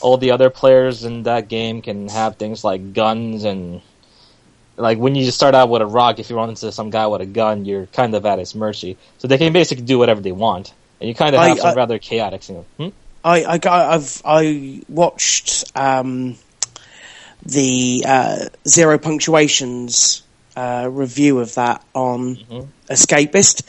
all 0.00 0.16
the 0.16 0.30
other 0.30 0.50
players 0.50 1.04
in 1.04 1.24
that 1.24 1.48
game 1.48 1.82
can 1.82 2.08
have 2.08 2.36
things 2.36 2.62
like 2.64 2.94
guns 2.94 3.44
and 3.44 3.82
like 4.76 4.98
when 4.98 5.14
you 5.14 5.24
just 5.24 5.36
start 5.36 5.54
out 5.54 5.68
with 5.68 5.82
a 5.82 5.86
rock, 5.86 6.18
if 6.18 6.30
you 6.30 6.36
run 6.36 6.48
into 6.48 6.72
some 6.72 6.88
guy 6.90 7.06
with 7.06 7.20
a 7.20 7.26
gun, 7.26 7.64
you're 7.66 7.86
kind 7.86 8.14
of 8.14 8.24
at 8.24 8.38
his 8.38 8.54
mercy. 8.54 8.96
So 9.18 9.28
they 9.28 9.36
can 9.36 9.52
basically 9.52 9.84
do 9.84 9.98
whatever 9.98 10.20
they 10.22 10.32
want, 10.32 10.72
and 11.00 11.08
you 11.08 11.14
kind 11.14 11.34
of 11.34 11.40
I- 11.42 11.48
have 11.48 11.58
some 11.58 11.70
I- 11.70 11.74
rather 11.74 11.98
chaotic. 11.98 12.48
Know, 12.48 12.64
hmm? 12.78 12.88
I, 13.22 13.44
I 13.44 13.94
I've 13.94 14.22
I 14.24 14.80
watched 14.88 15.70
um, 15.76 16.36
the 17.44 18.04
uh, 18.06 18.44
zero 18.66 18.98
punctuations 18.98 20.22
uh, 20.56 20.88
review 20.90 21.38
of 21.38 21.54
that 21.54 21.84
on 21.94 22.36
Mm-hmm. 22.36 22.70
Escapist, 22.90 23.62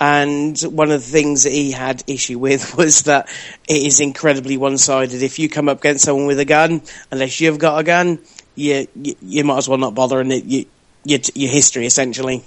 and 0.00 0.56
one 0.60 0.92
of 0.92 1.00
the 1.00 1.10
things 1.10 1.42
that 1.42 1.52
he 1.52 1.72
had 1.72 2.04
issue 2.06 2.38
with 2.38 2.76
was 2.78 3.02
that 3.02 3.28
it 3.68 3.82
is 3.82 4.00
incredibly 4.00 4.56
one-sided. 4.56 5.20
If 5.20 5.40
you 5.40 5.48
come 5.48 5.68
up 5.68 5.78
against 5.78 6.04
someone 6.04 6.26
with 6.26 6.38
a 6.38 6.44
gun, 6.44 6.82
unless 7.10 7.40
you've 7.40 7.58
got 7.58 7.80
a 7.80 7.82
gun, 7.82 8.20
you 8.54 8.86
you, 8.94 9.16
you 9.20 9.44
might 9.44 9.58
as 9.58 9.68
well 9.68 9.78
not 9.78 9.96
bother, 9.96 10.20
and 10.20 10.32
it, 10.32 10.44
you, 10.44 10.66
your, 11.04 11.18
your 11.34 11.50
history 11.50 11.86
essentially. 11.86 12.44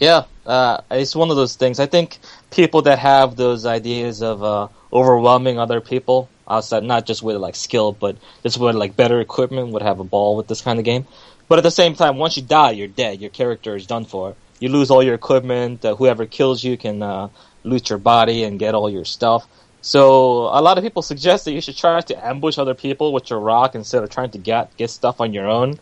Yeah, 0.00 0.24
uh, 0.44 0.80
it's 0.90 1.14
one 1.14 1.30
of 1.30 1.36
those 1.36 1.56
things. 1.56 1.78
I 1.78 1.86
think 1.86 2.18
people 2.50 2.82
that 2.82 2.98
have 2.98 3.36
those 3.36 3.64
ideas 3.64 4.22
of 4.22 4.42
uh, 4.42 4.68
overwhelming 4.92 5.58
other 5.58 5.80
people 5.80 6.28
outside, 6.48 6.82
not 6.84 7.06
just 7.06 7.22
with 7.22 7.36
like 7.36 7.56
skill, 7.56 7.92
but 7.92 8.16
just 8.42 8.58
with 8.58 8.74
like 8.74 8.96
better 8.96 9.20
equipment, 9.20 9.68
would 9.68 9.82
have 9.82 10.00
a 10.00 10.04
ball 10.04 10.36
with 10.36 10.48
this 10.48 10.60
kind 10.60 10.78
of 10.78 10.84
game. 10.84 11.06
But 11.48 11.58
at 11.58 11.62
the 11.62 11.70
same 11.70 11.94
time, 11.94 12.16
once 12.18 12.36
you 12.36 12.42
die, 12.42 12.72
you're 12.72 12.88
dead. 12.88 13.20
Your 13.20 13.30
character 13.30 13.74
is 13.74 13.86
done 13.86 14.04
for. 14.04 14.34
You 14.60 14.68
lose 14.68 14.90
all 14.90 15.02
your 15.02 15.14
equipment. 15.14 15.84
Uh, 15.84 15.94
whoever 15.94 16.26
kills 16.26 16.62
you 16.62 16.76
can 16.76 17.02
uh, 17.02 17.28
loot 17.64 17.88
your 17.88 17.98
body 17.98 18.44
and 18.44 18.58
get 18.58 18.74
all 18.74 18.90
your 18.90 19.04
stuff. 19.04 19.46
So 19.80 20.42
a 20.42 20.60
lot 20.60 20.76
of 20.76 20.84
people 20.84 21.02
suggest 21.02 21.44
that 21.44 21.52
you 21.52 21.60
should 21.60 21.76
try 21.76 22.00
to 22.00 22.26
ambush 22.26 22.58
other 22.58 22.74
people 22.74 23.12
with 23.12 23.30
your 23.30 23.38
rock 23.38 23.74
instead 23.74 24.02
of 24.02 24.10
trying 24.10 24.30
to 24.32 24.38
get 24.38 24.76
get 24.76 24.90
stuff 24.90 25.20
on 25.20 25.32
your 25.32 25.46
own. 25.46 25.78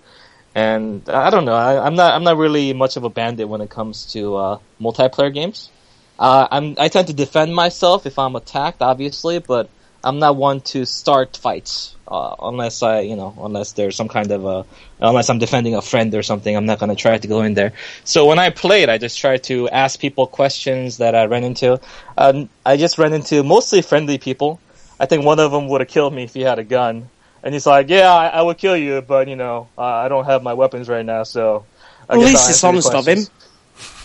And 0.55 1.09
I 1.09 1.31
don't 1.31 1.45
know. 1.45 1.55
I, 1.55 1.85
I'm 1.85 1.97
not. 1.97 2.15
I'm 2.15 2.25
not 2.25 2.37
really 2.37 2.73
much 2.73 2.97
of 2.97 3.05
a 3.05 3.11
bandit 3.11 3.49
when 3.49 3.61
it 3.61 3.71
comes 3.71 4.13
to 4.13 4.37
uh, 4.37 4.59
multiplayer 4.81 5.33
games. 5.33 5.71
Uh. 6.19 6.47
I 6.79 6.89
tend 6.89 7.09
to 7.09 7.15
defend 7.15 7.55
myself 7.55 8.07
if 8.07 8.19
I'm 8.19 8.37
attacked, 8.37 8.81
obviously, 8.81 9.39
but 9.39 9.69
I'm 10.05 10.19
not 10.19 10.37
one 10.37 10.61
to 10.73 10.85
start 10.87 11.37
fights 11.37 11.95
uh, 12.09 12.37
unless 12.41 12.83
I, 12.83 13.01
you 13.01 13.17
know, 13.17 13.35
unless 13.41 13.73
there's 13.73 13.97
some 13.97 14.09
kind 14.09 14.31
of 14.31 14.45
a, 14.45 14.65
unless 15.01 15.29
I'm 15.29 15.39
defending 15.39 15.75
a 15.75 15.83
friend 15.83 16.15
or 16.15 16.23
something. 16.23 16.55
I'm 16.55 16.67
not 16.67 16.79
going 16.79 16.91
to 16.91 16.97
try 16.97 17.19
to 17.19 17.29
go 17.29 17.43
in 17.43 17.55
there. 17.55 17.73
So 18.05 18.27
when 18.27 18.39
I 18.39 18.51
played, 18.51 18.89
I 18.89 18.99
just 18.99 19.19
tried 19.19 19.45
to 19.45 19.69
ask 19.69 19.99
people 19.99 20.27
questions 20.27 20.99
that 20.99 21.15
I 21.15 21.25
ran 21.27 21.45
into. 21.45 21.81
Um, 22.17 22.49
I 22.65 22.77
just 22.77 22.99
ran 22.99 23.13
into 23.13 23.43
mostly 23.43 23.83
friendly 23.83 24.19
people. 24.19 24.61
I 24.99 25.07
think 25.07 25.25
one 25.25 25.41
of 25.41 25.51
them 25.51 25.69
would 25.69 25.81
have 25.81 25.89
killed 25.89 26.15
me 26.15 26.25
if 26.25 26.35
he 26.35 26.43
had 26.43 26.59
a 26.59 26.65
gun. 26.65 27.11
And 27.43 27.55
he's 27.55 27.67
like, 27.67 27.89
"Yeah, 27.89 28.13
I, 28.13 28.29
I 28.29 28.43
would 28.43 28.59
kill 28.59 28.77
you, 28.77 29.03
but 29.03 29.29
you 29.29 29.37
know, 29.37 29.69
uh, 29.79 29.83
I 29.83 30.09
don't 30.09 30.25
have 30.25 30.43
my 30.43 30.55
weapons 30.55 30.89
right 30.89 31.05
now, 31.05 31.23
so." 31.23 31.65
I 32.09 32.15
at 32.15 32.19
least 32.21 32.51
it's 32.51 32.65
honest 32.65 32.93
of 32.93 33.07
him. 33.07 33.19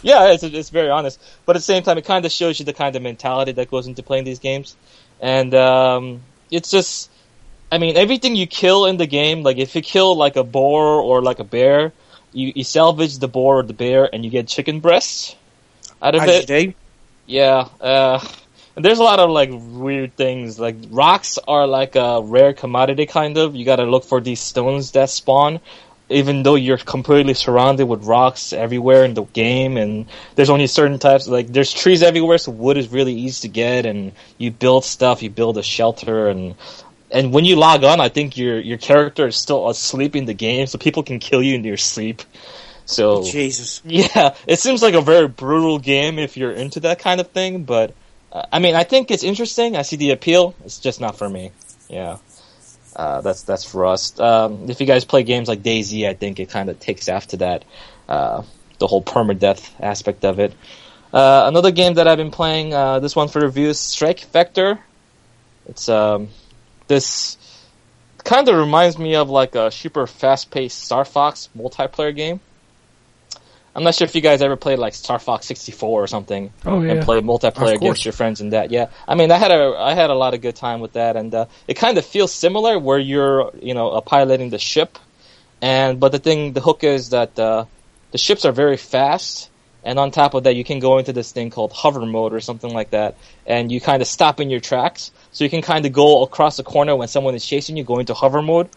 Yeah, 0.03 0.31
it's 0.31 0.43
it's 0.43 0.69
very 0.69 0.89
honest, 0.89 1.21
but 1.45 1.55
at 1.55 1.59
the 1.59 1.63
same 1.63 1.83
time, 1.83 1.97
it 1.97 2.05
kind 2.05 2.25
of 2.25 2.31
shows 2.31 2.59
you 2.59 2.65
the 2.65 2.73
kind 2.73 2.95
of 2.95 3.01
mentality 3.01 3.51
that 3.53 3.69
goes 3.69 3.87
into 3.87 4.01
playing 4.03 4.23
these 4.23 4.39
games, 4.39 4.75
and 5.21 5.53
um, 5.53 6.21
it's 6.49 6.71
just, 6.71 7.09
I 7.71 7.77
mean, 7.77 7.95
everything 7.95 8.35
you 8.35 8.47
kill 8.47 8.87
in 8.87 8.97
the 8.97 9.05
game, 9.05 9.43
like 9.43 9.57
if 9.57 9.75
you 9.75 9.81
kill 9.81 10.15
like 10.17 10.35
a 10.35 10.43
boar 10.43 10.99
or 11.01 11.21
like 11.21 11.39
a 11.39 11.43
bear, 11.43 11.93
you, 12.33 12.51
you 12.55 12.63
salvage 12.63 13.19
the 13.19 13.27
boar 13.27 13.59
or 13.59 13.63
the 13.63 13.73
bear, 13.73 14.09
and 14.13 14.25
you 14.25 14.31
get 14.31 14.47
chicken 14.47 14.79
breasts 14.79 15.35
out 16.01 16.15
of 16.15 16.23
As 16.23 16.49
it. 16.49 16.75
Yeah, 17.27 17.67
uh, 17.79 18.19
and 18.75 18.83
there's 18.83 18.99
a 18.99 19.03
lot 19.03 19.19
of 19.19 19.29
like 19.29 19.49
weird 19.51 20.15
things. 20.15 20.59
Like 20.59 20.75
rocks 20.89 21.37
are 21.47 21.67
like 21.67 21.95
a 21.95 22.21
rare 22.21 22.53
commodity, 22.53 23.05
kind 23.05 23.37
of. 23.37 23.55
You 23.55 23.63
got 23.63 23.77
to 23.77 23.85
look 23.85 24.05
for 24.05 24.19
these 24.19 24.39
stones 24.39 24.91
that 24.91 25.09
spawn, 25.09 25.59
even 26.11 26.43
though 26.43 26.55
you're 26.55 26.77
completely 26.77 27.33
surrounded 27.33 27.85
with 27.85 28.03
rocks 28.03 28.53
everywhere 28.53 29.03
in 29.05 29.13
the 29.13 29.23
game. 29.23 29.77
And 29.77 30.05
there's 30.35 30.49
only 30.49 30.67
certain 30.67 30.99
types. 30.99 31.27
Like 31.27 31.47
there's 31.47 31.73
trees 31.73 32.03
everywhere, 32.03 32.37
so 32.37 32.51
wood 32.51 32.77
is 32.77 32.89
really 32.89 33.13
easy 33.13 33.47
to 33.47 33.53
get. 33.53 33.85
And 33.85 34.11
you 34.37 34.51
build 34.51 34.85
stuff. 34.85 35.23
You 35.23 35.29
build 35.29 35.57
a 35.57 35.63
shelter, 35.63 36.27
and 36.27 36.55
and 37.11 37.33
when 37.33 37.45
you 37.45 37.55
log 37.55 37.83
on, 37.83 37.99
I 37.99 38.09
think 38.09 38.37
your 38.37 38.59
your 38.59 38.77
character 38.77 39.27
is 39.27 39.35
still 39.35 39.69
asleep 39.69 40.15
in 40.15 40.25
the 40.25 40.33
game, 40.33 40.67
so 40.67 40.77
people 40.77 41.03
can 41.03 41.19
kill 41.19 41.41
you 41.41 41.55
in 41.55 41.63
your 41.63 41.77
sleep. 41.77 42.21
So 42.85 43.23
Jesus. 43.23 43.81
yeah, 43.85 44.35
it 44.47 44.59
seems 44.59 44.81
like 44.81 44.93
a 44.93 45.01
very 45.01 45.27
brutal 45.27 45.79
game 45.79 46.19
if 46.19 46.35
you're 46.37 46.51
into 46.51 46.81
that 46.81 46.99
kind 46.99 47.21
of 47.21 47.31
thing, 47.31 47.63
but 47.63 47.93
uh, 48.31 48.45
I 48.51 48.59
mean, 48.59 48.75
I 48.75 48.83
think 48.83 49.11
it's 49.11 49.23
interesting. 49.23 49.75
I 49.75 49.81
see 49.81 49.95
the 49.95 50.11
appeal. 50.11 50.55
It's 50.65 50.79
just 50.79 51.01
not 51.01 51.17
for 51.17 51.29
me. 51.29 51.51
Yeah. 51.89 52.17
Uh, 52.95 53.21
that's 53.21 53.43
that's 53.43 53.63
for 53.63 53.85
us. 53.85 54.19
Um, 54.19 54.69
if 54.69 54.79
you 54.81 54.87
guys 54.87 55.05
play 55.05 55.23
games 55.23 55.47
like 55.47 55.63
DayZ, 55.63 56.07
I 56.07 56.13
think 56.13 56.39
it 56.39 56.49
kind 56.49 56.69
of 56.69 56.79
takes 56.79 57.07
after 57.07 57.37
that, 57.37 57.65
uh, 58.09 58.43
the 58.79 58.87
whole 58.87 59.01
permadeath 59.03 59.69
aspect 59.79 60.25
of 60.25 60.39
it. 60.39 60.53
Uh, 61.13 61.43
another 61.47 61.71
game 61.71 61.95
that 61.95 62.07
I've 62.07 62.17
been 62.17 62.31
playing, 62.31 62.73
uh, 62.73 62.99
this 62.99 63.15
one 63.15 63.27
for 63.27 63.41
review 63.41 63.69
is 63.69 63.79
Strike 63.79 64.21
Vector. 64.31 64.79
It's 65.67 65.89
um, 65.89 66.29
this 66.87 67.37
kind 68.23 68.47
of 68.47 68.55
reminds 68.55 68.97
me 68.97 69.15
of 69.15 69.29
like 69.29 69.55
a 69.55 69.71
super 69.71 70.07
fast-paced 70.07 70.79
Star 70.79 71.05
Fox 71.05 71.49
multiplayer 71.57 72.15
game. 72.15 72.39
I'm 73.75 73.83
not 73.83 73.95
sure 73.95 74.05
if 74.05 74.15
you 74.15 74.21
guys 74.21 74.41
ever 74.41 74.57
played 74.57 74.79
like 74.79 74.93
Star 74.93 75.17
Fox 75.17 75.45
64 75.45 76.03
or 76.03 76.07
something 76.07 76.51
Oh 76.65 76.81
and 76.81 76.99
yeah. 76.99 77.05
play 77.05 77.21
multiplayer 77.21 77.75
against 77.75 78.03
your 78.05 78.11
friends 78.11 78.41
and 78.41 78.51
that. 78.53 78.69
Yeah, 78.71 78.87
I 79.07 79.15
mean, 79.15 79.31
I 79.31 79.37
had 79.37 79.51
a 79.51 79.75
I 79.77 79.93
had 79.93 80.09
a 80.09 80.13
lot 80.15 80.33
of 80.33 80.41
good 80.41 80.55
time 80.55 80.81
with 80.81 80.93
that, 80.93 81.15
and 81.15 81.33
uh, 81.33 81.45
it 81.67 81.75
kind 81.75 81.97
of 81.97 82.05
feels 82.05 82.33
similar 82.33 82.77
where 82.77 82.99
you're 82.99 83.51
you 83.61 83.73
know 83.73 83.89
uh, 83.89 84.01
piloting 84.01 84.49
the 84.49 84.59
ship, 84.59 84.97
and 85.61 85.99
but 85.99 86.11
the 86.11 86.19
thing, 86.19 86.53
the 86.53 86.61
hook 86.61 86.83
is 86.83 87.09
that 87.11 87.37
uh, 87.39 87.65
the 88.11 88.17
ships 88.17 88.43
are 88.45 88.51
very 88.51 88.77
fast, 88.77 89.49
and 89.83 89.97
on 89.99 90.11
top 90.11 90.33
of 90.33 90.43
that, 90.43 90.55
you 90.55 90.63
can 90.65 90.79
go 90.79 90.97
into 90.97 91.13
this 91.13 91.31
thing 91.31 91.49
called 91.49 91.71
hover 91.71 92.05
mode 92.05 92.33
or 92.33 92.41
something 92.41 92.73
like 92.73 92.89
that, 92.91 93.15
and 93.45 93.71
you 93.71 93.79
kind 93.79 94.01
of 94.01 94.07
stop 94.07 94.39
in 94.41 94.49
your 94.49 94.59
tracks, 94.59 95.11
so 95.31 95.45
you 95.45 95.49
can 95.49 95.61
kind 95.61 95.85
of 95.85 95.93
go 95.93 96.23
across 96.23 96.57
the 96.57 96.63
corner 96.63 96.95
when 96.95 97.07
someone 97.07 97.35
is 97.35 97.45
chasing 97.45 97.77
you, 97.77 97.83
go 97.85 97.99
into 97.99 98.13
hover 98.13 98.41
mode, 98.41 98.69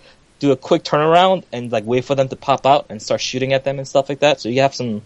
do 0.44 0.52
a 0.52 0.56
quick 0.56 0.84
turnaround, 0.84 1.44
and 1.52 1.72
like 1.72 1.84
wait 1.84 2.04
for 2.04 2.14
them 2.14 2.28
to 2.28 2.36
pop 2.36 2.66
out 2.66 2.86
and 2.90 3.00
start 3.00 3.20
shooting 3.20 3.52
at 3.52 3.64
them 3.64 3.78
and 3.78 3.88
stuff 3.88 4.08
like 4.08 4.20
that. 4.20 4.40
So 4.40 4.48
you 4.48 4.60
have 4.60 4.74
some 4.74 5.02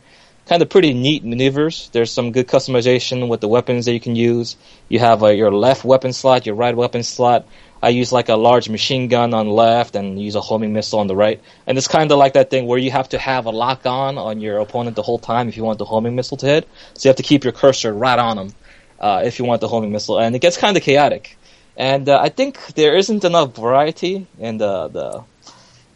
kind 0.48 0.62
of 0.62 0.68
pretty 0.70 0.94
neat 0.94 1.24
maneuvers. 1.24 1.90
There's 1.92 2.10
some 2.10 2.32
good 2.32 2.48
customization 2.48 3.28
with 3.28 3.40
the 3.40 3.48
weapons 3.48 3.84
that 3.84 3.92
you 3.92 4.00
can 4.00 4.16
use. 4.16 4.56
You 4.88 4.98
have 4.98 5.22
uh, 5.22 5.28
your 5.28 5.52
left 5.52 5.84
weapon 5.84 6.12
slot, 6.12 6.46
your 6.46 6.54
right 6.54 6.74
weapon 6.74 7.02
slot. 7.02 7.46
I 7.80 7.90
use 7.90 8.10
like 8.12 8.28
a 8.28 8.34
large 8.34 8.68
machine 8.68 9.08
gun 9.08 9.34
on 9.34 9.46
the 9.46 9.52
left 9.52 9.94
and 9.94 10.20
use 10.20 10.34
a 10.34 10.40
homing 10.40 10.72
missile 10.72 10.98
on 10.98 11.06
the 11.06 11.14
right. 11.14 11.40
And 11.66 11.78
it's 11.78 11.86
kind 11.86 12.10
of 12.10 12.18
like 12.18 12.32
that 12.32 12.50
thing 12.50 12.66
where 12.66 12.78
you 12.78 12.90
have 12.90 13.10
to 13.10 13.18
have 13.18 13.46
a 13.46 13.50
lock 13.50 13.86
on 13.86 14.18
on 14.18 14.40
your 14.40 14.58
opponent 14.58 14.96
the 14.96 15.02
whole 15.02 15.18
time 15.18 15.48
if 15.48 15.56
you 15.56 15.64
want 15.64 15.78
the 15.78 15.84
homing 15.84 16.16
missile 16.16 16.38
to 16.38 16.46
hit. 16.46 16.68
So 16.94 17.08
you 17.08 17.10
have 17.10 17.16
to 17.16 17.22
keep 17.22 17.44
your 17.44 17.52
cursor 17.52 17.92
right 17.92 18.18
on 18.18 18.36
them 18.36 18.54
uh, 18.98 19.22
if 19.24 19.38
you 19.38 19.44
want 19.44 19.60
the 19.60 19.68
homing 19.68 19.92
missile. 19.92 20.18
And 20.18 20.34
it 20.34 20.40
gets 20.40 20.56
kind 20.56 20.76
of 20.76 20.82
chaotic. 20.82 21.37
And 21.78 22.08
uh, 22.08 22.18
I 22.20 22.28
think 22.28 22.74
there 22.74 22.96
isn't 22.96 23.24
enough 23.24 23.54
variety 23.54 24.26
in 24.40 24.58
the, 24.58 24.88
the 24.88 25.24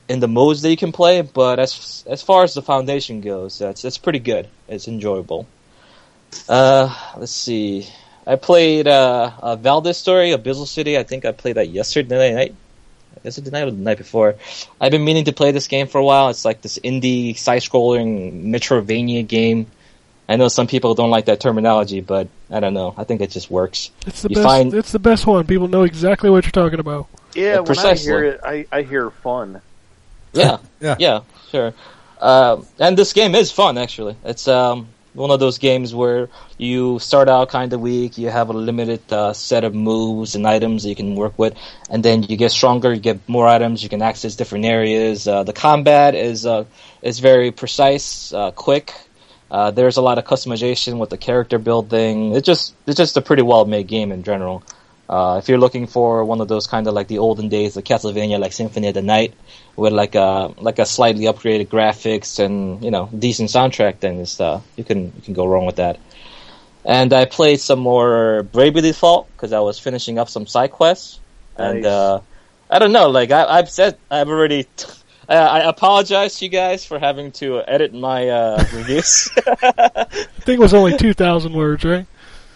in 0.08 0.20
the 0.20 0.28
modes 0.28 0.62
that 0.62 0.70
you 0.70 0.76
can 0.76 0.92
play, 0.92 1.22
but 1.22 1.58
as 1.58 2.04
as 2.08 2.22
far 2.22 2.44
as 2.44 2.54
the 2.54 2.62
foundation 2.62 3.20
goes, 3.20 3.58
that's 3.58 3.84
it's 3.84 3.98
pretty 3.98 4.20
good. 4.20 4.48
It's 4.68 4.86
enjoyable. 4.86 5.46
Uh, 6.48 6.94
let's 7.16 7.32
see. 7.32 7.88
I 8.24 8.36
played 8.36 8.86
uh, 8.86 9.32
uh 9.42 9.56
Valdez 9.56 9.98
Story, 9.98 10.30
Abyssal 10.30 10.68
City. 10.68 10.96
I 10.96 11.02
think 11.02 11.24
I 11.24 11.32
played 11.32 11.56
that 11.56 11.68
yesterday 11.68 12.32
night. 12.32 12.54
Yesterday 13.24 13.50
night 13.50 13.66
or 13.66 13.72
the 13.72 13.76
night 13.76 13.98
before. 13.98 14.36
I've 14.80 14.92
been 14.92 15.04
meaning 15.04 15.24
to 15.24 15.32
play 15.32 15.50
this 15.50 15.66
game 15.66 15.88
for 15.88 15.98
a 15.98 16.04
while. 16.04 16.28
It's 16.28 16.44
like 16.44 16.62
this 16.62 16.78
indie 16.78 17.36
side-scrolling 17.36 18.44
Metroidvania 18.44 19.26
game. 19.26 19.66
I 20.32 20.36
know 20.36 20.48
some 20.48 20.66
people 20.66 20.94
don't 20.94 21.10
like 21.10 21.26
that 21.26 21.40
terminology, 21.40 22.00
but 22.00 22.28
I 22.50 22.60
don't 22.60 22.74
know. 22.74 22.94
I 22.96 23.04
think 23.04 23.20
it 23.20 23.30
just 23.30 23.50
works. 23.50 23.90
It's 24.06 24.22
the 24.22 24.30
You 24.30 24.36
best. 24.36 24.46
find- 24.46 24.74
It's 24.74 24.92
the 24.92 24.98
best 24.98 25.26
one. 25.26 25.46
People 25.46 25.68
know 25.68 25.82
exactly 25.82 26.30
what 26.30 26.44
you're 26.44 26.52
talking 26.64 26.80
about. 26.80 27.06
Yeah, 27.34 27.54
when 27.56 27.60
I 27.60 27.64
precisely. 27.66 28.10
hear 28.10 28.24
it, 28.24 28.40
I, 28.44 28.66
I 28.72 28.82
hear 28.82 29.10
fun. 29.10 29.60
Yeah, 30.32 30.56
Yeah. 30.80 30.96
yeah, 30.98 31.20
sure. 31.50 31.74
Um, 32.20 32.66
and 32.78 32.96
this 32.96 33.12
game 33.12 33.34
is 33.34 33.50
fun, 33.52 33.76
actually. 33.78 34.16
It's 34.24 34.46
um, 34.48 34.86
one 35.14 35.30
of 35.30 35.40
those 35.40 35.58
games 35.58 35.94
where 35.94 36.28
you 36.56 36.98
start 37.00 37.28
out 37.28 37.48
kind 37.50 37.72
of 37.72 37.80
weak, 37.80 38.16
you 38.16 38.30
have 38.30 38.48
a 38.48 38.52
limited 38.52 39.00
uh, 39.12 39.32
set 39.34 39.64
of 39.64 39.74
moves 39.74 40.34
and 40.36 40.46
items 40.46 40.84
that 40.84 40.88
you 40.88 40.94
can 40.96 41.14
work 41.16 41.38
with, 41.38 41.54
and 41.90 42.02
then 42.04 42.22
you 42.22 42.36
get 42.36 42.52
stronger, 42.52 42.94
you 42.94 43.00
get 43.00 43.18
more 43.28 43.46
items, 43.48 43.82
you 43.82 43.88
can 43.88 44.00
access 44.02 44.36
different 44.36 44.64
areas. 44.64 45.26
Uh, 45.28 45.42
the 45.42 45.52
combat 45.52 46.14
is 46.14 46.46
uh, 46.46 46.64
is 47.02 47.18
very 47.18 47.50
precise, 47.50 48.32
uh, 48.32 48.50
quick. 48.52 48.94
Uh, 49.52 49.70
there's 49.70 49.98
a 49.98 50.02
lot 50.02 50.16
of 50.16 50.24
customization 50.24 50.96
with 50.98 51.10
the 51.10 51.18
character 51.18 51.58
building. 51.58 52.34
It's 52.34 52.46
just 52.46 52.74
it's 52.86 52.96
just 52.96 53.18
a 53.18 53.20
pretty 53.20 53.42
well 53.42 53.66
made 53.66 53.86
game 53.86 54.10
in 54.10 54.22
general. 54.22 54.62
Uh, 55.10 55.36
if 55.36 55.46
you're 55.46 55.58
looking 55.58 55.86
for 55.86 56.24
one 56.24 56.40
of 56.40 56.48
those 56.48 56.66
kind 56.66 56.86
of 56.86 56.94
like 56.94 57.06
the 57.06 57.18
olden 57.18 57.50
days, 57.50 57.74
the 57.74 57.82
Castlevania, 57.82 58.40
like 58.40 58.54
Symphony 58.54 58.88
of 58.88 58.94
the 58.94 59.02
Night, 59.02 59.34
with 59.76 59.92
like 59.92 60.14
a 60.14 60.54
like 60.58 60.78
a 60.78 60.86
slightly 60.86 61.24
upgraded 61.24 61.68
graphics 61.68 62.42
and 62.42 62.82
you 62.82 62.90
know 62.90 63.10
decent 63.16 63.50
soundtrack, 63.50 64.00
then 64.00 64.20
it's, 64.20 64.40
uh, 64.40 64.62
you 64.76 64.84
can 64.84 65.12
you 65.16 65.22
can 65.22 65.34
go 65.34 65.46
wrong 65.46 65.66
with 65.66 65.76
that. 65.76 66.00
And 66.86 67.12
I 67.12 67.26
played 67.26 67.60
some 67.60 67.78
more 67.78 68.44
Bravely 68.44 68.80
Default 68.80 69.30
because 69.32 69.52
I 69.52 69.60
was 69.60 69.78
finishing 69.78 70.18
up 70.18 70.30
some 70.30 70.46
side 70.46 70.72
quests, 70.72 71.20
and 71.58 71.84
uh, 71.84 72.20
I 72.70 72.78
don't 72.78 72.92
know, 72.92 73.10
like 73.10 73.30
I, 73.30 73.44
I've 73.44 73.68
said, 73.68 73.98
I've 74.10 74.28
already. 74.28 74.66
I 75.28 75.36
I 75.36 75.68
apologize 75.68 76.38
to 76.38 76.44
you 76.46 76.50
guys 76.50 76.84
for 76.84 76.98
having 76.98 77.32
to 77.32 77.60
edit 77.66 77.92
my 77.94 78.28
uh, 78.28 78.64
reviews. 78.72 79.30
I 79.36 80.04
think 80.44 80.58
it 80.58 80.60
was 80.60 80.74
only 80.74 80.96
2,000 80.96 81.52
words, 81.52 81.84
right? 81.84 82.06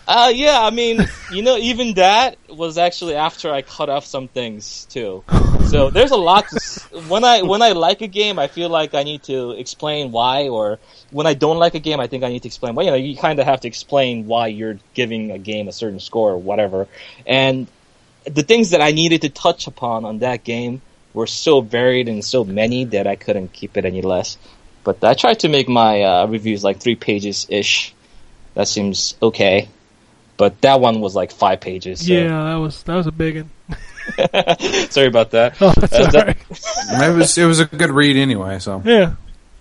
Uh, 0.06 0.32
yeah, 0.34 0.60
I 0.60 0.70
mean, 0.70 1.08
you 1.28 1.42
know, 1.42 1.56
even 1.56 1.94
that 1.94 2.38
was 2.48 2.78
actually 2.78 3.16
after 3.16 3.52
I 3.52 3.62
cut 3.62 3.88
off 3.88 4.06
some 4.06 4.28
things 4.28 4.86
too. 4.86 5.24
So 5.64 5.90
there's 5.90 6.12
a 6.12 6.16
lot. 6.16 6.48
To, 6.50 6.54
s- 6.54 6.86
when 6.92 7.24
I 7.24 7.42
when 7.42 7.60
I 7.60 7.72
like 7.72 8.02
a 8.02 8.06
game, 8.06 8.38
I 8.38 8.46
feel 8.46 8.68
like 8.68 8.94
I 8.94 9.02
need 9.02 9.24
to 9.24 9.50
explain 9.52 10.12
why, 10.12 10.48
or 10.48 10.78
when 11.10 11.26
I 11.26 11.34
don't 11.34 11.58
like 11.58 11.74
a 11.74 11.80
game, 11.80 11.98
I 11.98 12.06
think 12.06 12.22
I 12.22 12.28
need 12.28 12.42
to 12.42 12.48
explain. 12.48 12.76
Well, 12.76 12.84
you 12.86 12.92
know, 12.92 12.96
you 12.96 13.16
kind 13.16 13.40
of 13.40 13.46
have 13.46 13.62
to 13.62 13.68
explain 13.68 14.26
why 14.26 14.46
you're 14.46 14.78
giving 14.94 15.32
a 15.32 15.38
game 15.38 15.66
a 15.66 15.72
certain 15.72 15.98
score 15.98 16.30
or 16.32 16.38
whatever. 16.38 16.86
And 17.26 17.66
the 18.26 18.42
things 18.44 18.70
that 18.70 18.80
I 18.80 18.92
needed 18.92 19.22
to 19.22 19.28
touch 19.28 19.66
upon 19.66 20.04
on 20.04 20.20
that 20.20 20.44
game 20.44 20.82
were 21.16 21.26
so 21.26 21.62
varied 21.62 22.08
and 22.08 22.22
so 22.22 22.44
many 22.44 22.84
that 22.84 23.06
I 23.06 23.16
couldn't 23.16 23.52
keep 23.54 23.76
it 23.78 23.84
any 23.86 24.02
less. 24.02 24.36
But 24.84 25.02
I 25.02 25.14
tried 25.14 25.40
to 25.40 25.48
make 25.48 25.66
my 25.66 26.02
uh, 26.02 26.26
reviews 26.26 26.62
like 26.62 26.78
three 26.78 26.94
pages 26.94 27.46
ish. 27.48 27.94
That 28.54 28.68
seems 28.68 29.16
okay. 29.20 29.68
But 30.36 30.60
that 30.60 30.78
one 30.80 31.00
was 31.00 31.14
like 31.16 31.32
five 31.32 31.60
pages. 31.60 32.06
So. 32.06 32.12
Yeah, 32.12 32.44
that 32.44 32.56
was 32.56 32.82
that 32.84 32.94
was 32.94 33.06
a 33.06 33.12
big 33.12 33.36
one. 33.36 33.50
Sorry 34.90 35.06
about 35.08 35.30
that. 35.32 35.56
Oh, 35.60 35.72
that's 35.76 35.92
Uh, 35.92 36.10
that- 36.12 36.26
right. 36.26 37.08
It 37.08 37.16
was 37.16 37.38
it 37.38 37.46
was 37.46 37.60
a 37.60 37.64
good 37.66 37.90
read 37.90 38.16
anyway. 38.16 38.58
So 38.60 38.82
Yeah. 38.84 39.14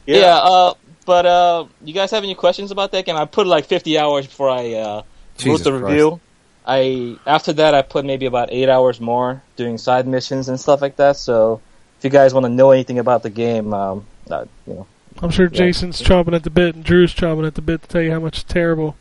Yeah. 0.06 0.36
uh, 0.36 0.74
but 1.06 1.26
uh, 1.26 1.66
you 1.84 1.94
guys 1.94 2.12
have 2.12 2.24
any 2.24 2.36
questions 2.36 2.72
about 2.72 2.92
that 2.92 3.06
game? 3.06 3.16
I 3.16 3.26
put 3.26 3.48
like 3.48 3.66
50 3.66 3.98
hours 3.98 4.28
before 4.28 4.50
I 4.50 4.74
uh, 4.74 5.02
wrote 5.46 5.64
the 5.64 5.74
review. 5.74 6.20
I 6.66 7.18
after 7.26 7.54
that 7.54 7.76
I 7.76 7.82
put 7.82 8.06
maybe 8.06 8.26
about 8.26 8.50
eight 8.52 8.70
hours 8.70 9.00
more 9.00 9.44
doing 9.56 9.78
side 9.78 10.08
missions 10.08 10.50
and 10.50 10.60
stuff 10.60 10.82
like 10.82 10.96
that. 10.98 11.18
So 11.18 11.62
if 11.98 12.04
you 12.04 12.10
guys 12.10 12.34
want 12.34 12.46
to 12.46 12.50
know 12.50 12.72
anything 12.72 13.00
about 13.00 13.24
the 13.24 13.30
game, 13.30 13.74
um, 13.74 14.06
uh, 14.30 14.46
you 14.66 14.74
know, 14.74 14.88
I'm 15.22 15.30
sure 15.30 15.48
Jason's 15.48 16.02
chomping 16.02 16.34
at 16.34 16.44
the 16.44 16.50
bit 16.50 16.76
and 16.76 16.84
Drew's 16.84 17.14
chomping 17.14 17.46
at 17.46 17.56
the 17.56 17.62
bit 17.62 17.84
to 17.84 17.88
tell 17.88 18.02
you 18.02 18.12
how 18.12 18.20
much 18.20 18.40
it's 18.40 18.52
terrible. 18.52 18.96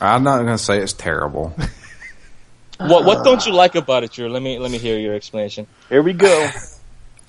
I'm 0.00 0.22
not 0.22 0.38
gonna 0.38 0.58
say 0.58 0.78
it's 0.78 0.92
terrible. 0.92 1.54
what 2.78 3.04
what 3.04 3.24
don't 3.24 3.44
you 3.44 3.52
like 3.52 3.74
about 3.74 4.04
it, 4.04 4.12
Drew? 4.12 4.28
Let 4.28 4.42
me 4.42 4.58
let 4.58 4.70
me 4.70 4.78
hear 4.78 4.98
your 4.98 5.14
explanation. 5.14 5.66
Here 5.88 6.02
we 6.02 6.12
go. 6.12 6.50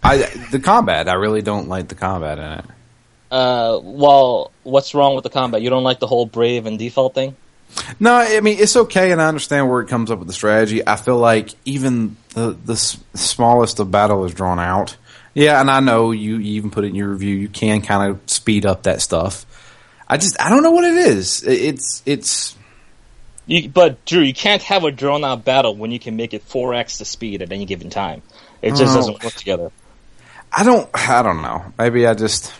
I 0.03 0.17
the 0.51 0.59
combat. 0.59 1.09
I 1.09 1.13
really 1.13 1.41
don't 1.41 1.67
like 1.67 1.87
the 1.87 1.95
combat 1.95 2.37
in 2.37 2.45
it. 2.45 2.65
Uh, 3.31 3.79
well, 3.83 4.51
what's 4.63 4.93
wrong 4.93 5.15
with 5.15 5.23
the 5.23 5.29
combat? 5.29 5.61
You 5.61 5.69
don't 5.69 5.83
like 5.83 5.99
the 5.99 6.07
whole 6.07 6.25
brave 6.25 6.65
and 6.65 6.79
default 6.79 7.13
thing? 7.13 7.35
No, 7.99 8.13
I 8.15 8.39
mean 8.41 8.57
it's 8.59 8.75
okay, 8.75 9.11
and 9.11 9.21
I 9.21 9.27
understand 9.27 9.69
where 9.69 9.81
it 9.81 9.87
comes 9.87 10.11
up 10.11 10.19
with 10.19 10.27
the 10.27 10.33
strategy. 10.33 10.85
I 10.85 10.95
feel 10.95 11.17
like 11.17 11.49
even 11.65 12.17
the 12.33 12.57
the 12.65 12.73
s- 12.73 12.97
smallest 13.13 13.79
of 13.79 13.91
battle 13.91 14.25
is 14.25 14.33
drawn 14.33 14.59
out. 14.59 14.97
Yeah, 15.33 15.61
and 15.61 15.69
I 15.69 15.79
know 15.79 16.11
you, 16.11 16.37
you 16.37 16.53
even 16.55 16.71
put 16.71 16.83
it 16.83 16.87
in 16.87 16.95
your 16.95 17.09
review. 17.09 17.35
You 17.35 17.47
can 17.47 17.81
kind 17.81 18.09
of 18.11 18.19
speed 18.29 18.65
up 18.65 18.83
that 18.83 19.01
stuff. 19.01 19.45
I 20.07 20.17
just 20.17 20.41
I 20.41 20.49
don't 20.49 20.63
know 20.63 20.71
what 20.71 20.83
it 20.83 20.95
is. 20.95 21.43
It's 21.43 22.01
it's 22.05 22.55
You, 23.45 23.69
but 23.69 24.03
Drew, 24.05 24.21
you 24.21 24.33
can't 24.33 24.63
have 24.63 24.83
a 24.83 24.91
drawn 24.91 25.23
out 25.23 25.45
battle 25.45 25.75
when 25.75 25.91
you 25.91 25.99
can 25.99 26.15
make 26.15 26.33
it 26.33 26.43
four 26.43 26.73
x 26.73 26.97
the 26.97 27.05
speed 27.05 27.41
at 27.41 27.51
any 27.51 27.65
given 27.65 27.89
time. 27.89 28.21
It 28.61 28.71
just 28.71 28.91
Oh. 28.93 28.95
doesn't 28.95 29.23
work 29.23 29.33
together. 29.33 29.71
I 30.51 30.63
don't 30.63 30.89
I 30.93 31.21
don't 31.21 31.41
know. 31.43 31.71
Maybe 31.77 32.07
I 32.07 32.15
just 32.15 32.51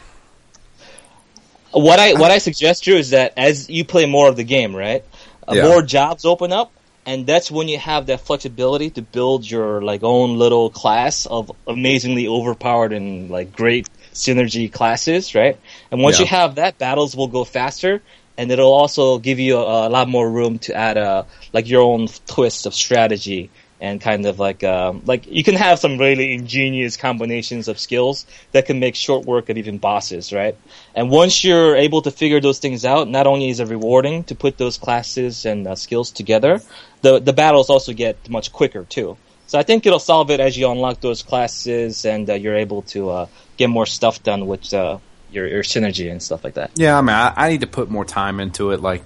What 1.72 2.00
I 2.00 2.14
what 2.14 2.32
I 2.32 2.40
suggest, 2.40 2.84
Drew, 2.84 2.96
is 2.96 3.12
that 3.12 3.34
as 3.38 3.70
you 3.70 3.86
play 3.86 4.06
more 4.06 4.28
of 4.28 4.36
the 4.36 4.44
game, 4.44 4.76
right, 4.76 5.04
uh, 5.48 5.56
Yeah. 5.56 5.64
more 5.64 5.82
jobs 5.84 6.26
open 6.26 6.52
up, 6.52 6.74
and 7.06 7.28
that's 7.28 7.52
when 7.52 7.68
you 7.68 7.78
have 7.78 8.08
that 8.08 8.22
flexibility 8.22 8.90
to 8.92 9.02
build 9.02 9.50
your 9.50 9.82
like 9.82 10.04
own 10.04 10.38
little 10.38 10.70
class 10.72 11.26
of 11.26 11.52
amazingly 11.68 12.28
overpowered 12.28 12.94
and 12.94 13.30
like 13.30 13.52
great 13.52 13.88
synergy 14.14 14.72
classes, 14.72 15.36
right? 15.36 15.58
And 15.92 16.02
once 16.02 16.18
Yeah. 16.18 16.24
you 16.24 16.28
have 16.28 16.56
that, 16.56 16.78
battles 16.80 17.16
will 17.16 17.28
go 17.28 17.44
faster, 17.44 18.02
and 18.38 18.52
it'll 18.52 18.74
also 18.74 19.20
give 19.20 19.40
you 19.40 19.58
a, 19.58 19.88
a 19.88 19.90
lot 19.90 20.08
more 20.10 20.30
room 20.30 20.60
to 20.60 20.74
add 20.74 20.98
a 20.98 21.28
like 21.54 21.70
your 21.70 21.84
own 21.84 22.08
twist 22.28 22.66
of 22.66 22.74
strategy 22.74 23.52
and 23.80 24.02
kind 24.02 24.26
of 24.26 24.40
like 24.40 24.64
um, 24.64 25.04
like 25.06 25.26
you 25.28 25.44
can 25.44 25.56
have 25.56 25.80
some 25.80 25.98
really 25.98 26.34
ingenious 26.34 26.98
combinations 26.98 27.68
of 27.68 27.80
skills 27.80 28.26
that 28.52 28.66
can 28.66 28.80
make 28.80 28.96
short 28.96 29.26
work 29.26 29.50
of 29.50 29.58
even 29.58 29.78
bosses, 29.78 30.34
right? 30.34 30.58
And 31.00 31.10
once 31.10 31.46
you're 31.46 31.78
able 31.78 32.02
to 32.02 32.12
figure 32.12 32.42
those 32.42 32.60
things 32.60 32.84
out, 32.84 33.08
not 33.08 33.26
only 33.26 33.48
is 33.48 33.62
it 33.62 33.70
rewarding 33.70 34.26
to 34.26 34.36
put 34.36 34.58
those 34.58 34.78
classes 34.78 35.46
and 35.46 35.66
uh, 35.66 35.76
skills 35.76 36.12
together, 36.12 36.60
the 37.04 37.20
the 37.20 37.32
battles 37.32 37.70
also 37.70 37.94
get 37.94 38.30
much 38.30 38.52
quicker 38.52 38.84
too. 38.84 39.16
So 39.48 39.58
I 39.58 39.64
think 39.64 39.86
it'll 39.86 40.00
solve 40.00 40.30
it 40.30 40.42
as 40.42 40.58
you 40.58 40.70
unlock 40.70 41.00
those 41.00 41.24
classes 41.24 42.04
and 42.04 42.30
uh, 42.30 42.34
you're 42.34 42.58
able 42.58 42.82
to 42.92 43.12
uh, 43.12 43.28
get 43.56 43.70
more 43.70 43.86
stuff 43.86 44.22
done 44.24 44.46
with 44.46 44.74
uh, 44.74 44.98
your 45.32 45.48
your 45.48 45.64
synergy 45.64 46.12
and 46.12 46.22
stuff 46.22 46.44
like 46.44 46.56
that. 46.56 46.72
yeah. 46.76 46.98
I 46.98 47.02
mean 47.02 47.16
I, 47.16 47.34
I 47.34 47.50
need 47.50 47.62
to 47.62 47.68
put 47.68 47.90
more 47.90 48.04
time 48.04 48.42
into 48.42 48.72
it. 48.72 48.82
Like 48.82 49.06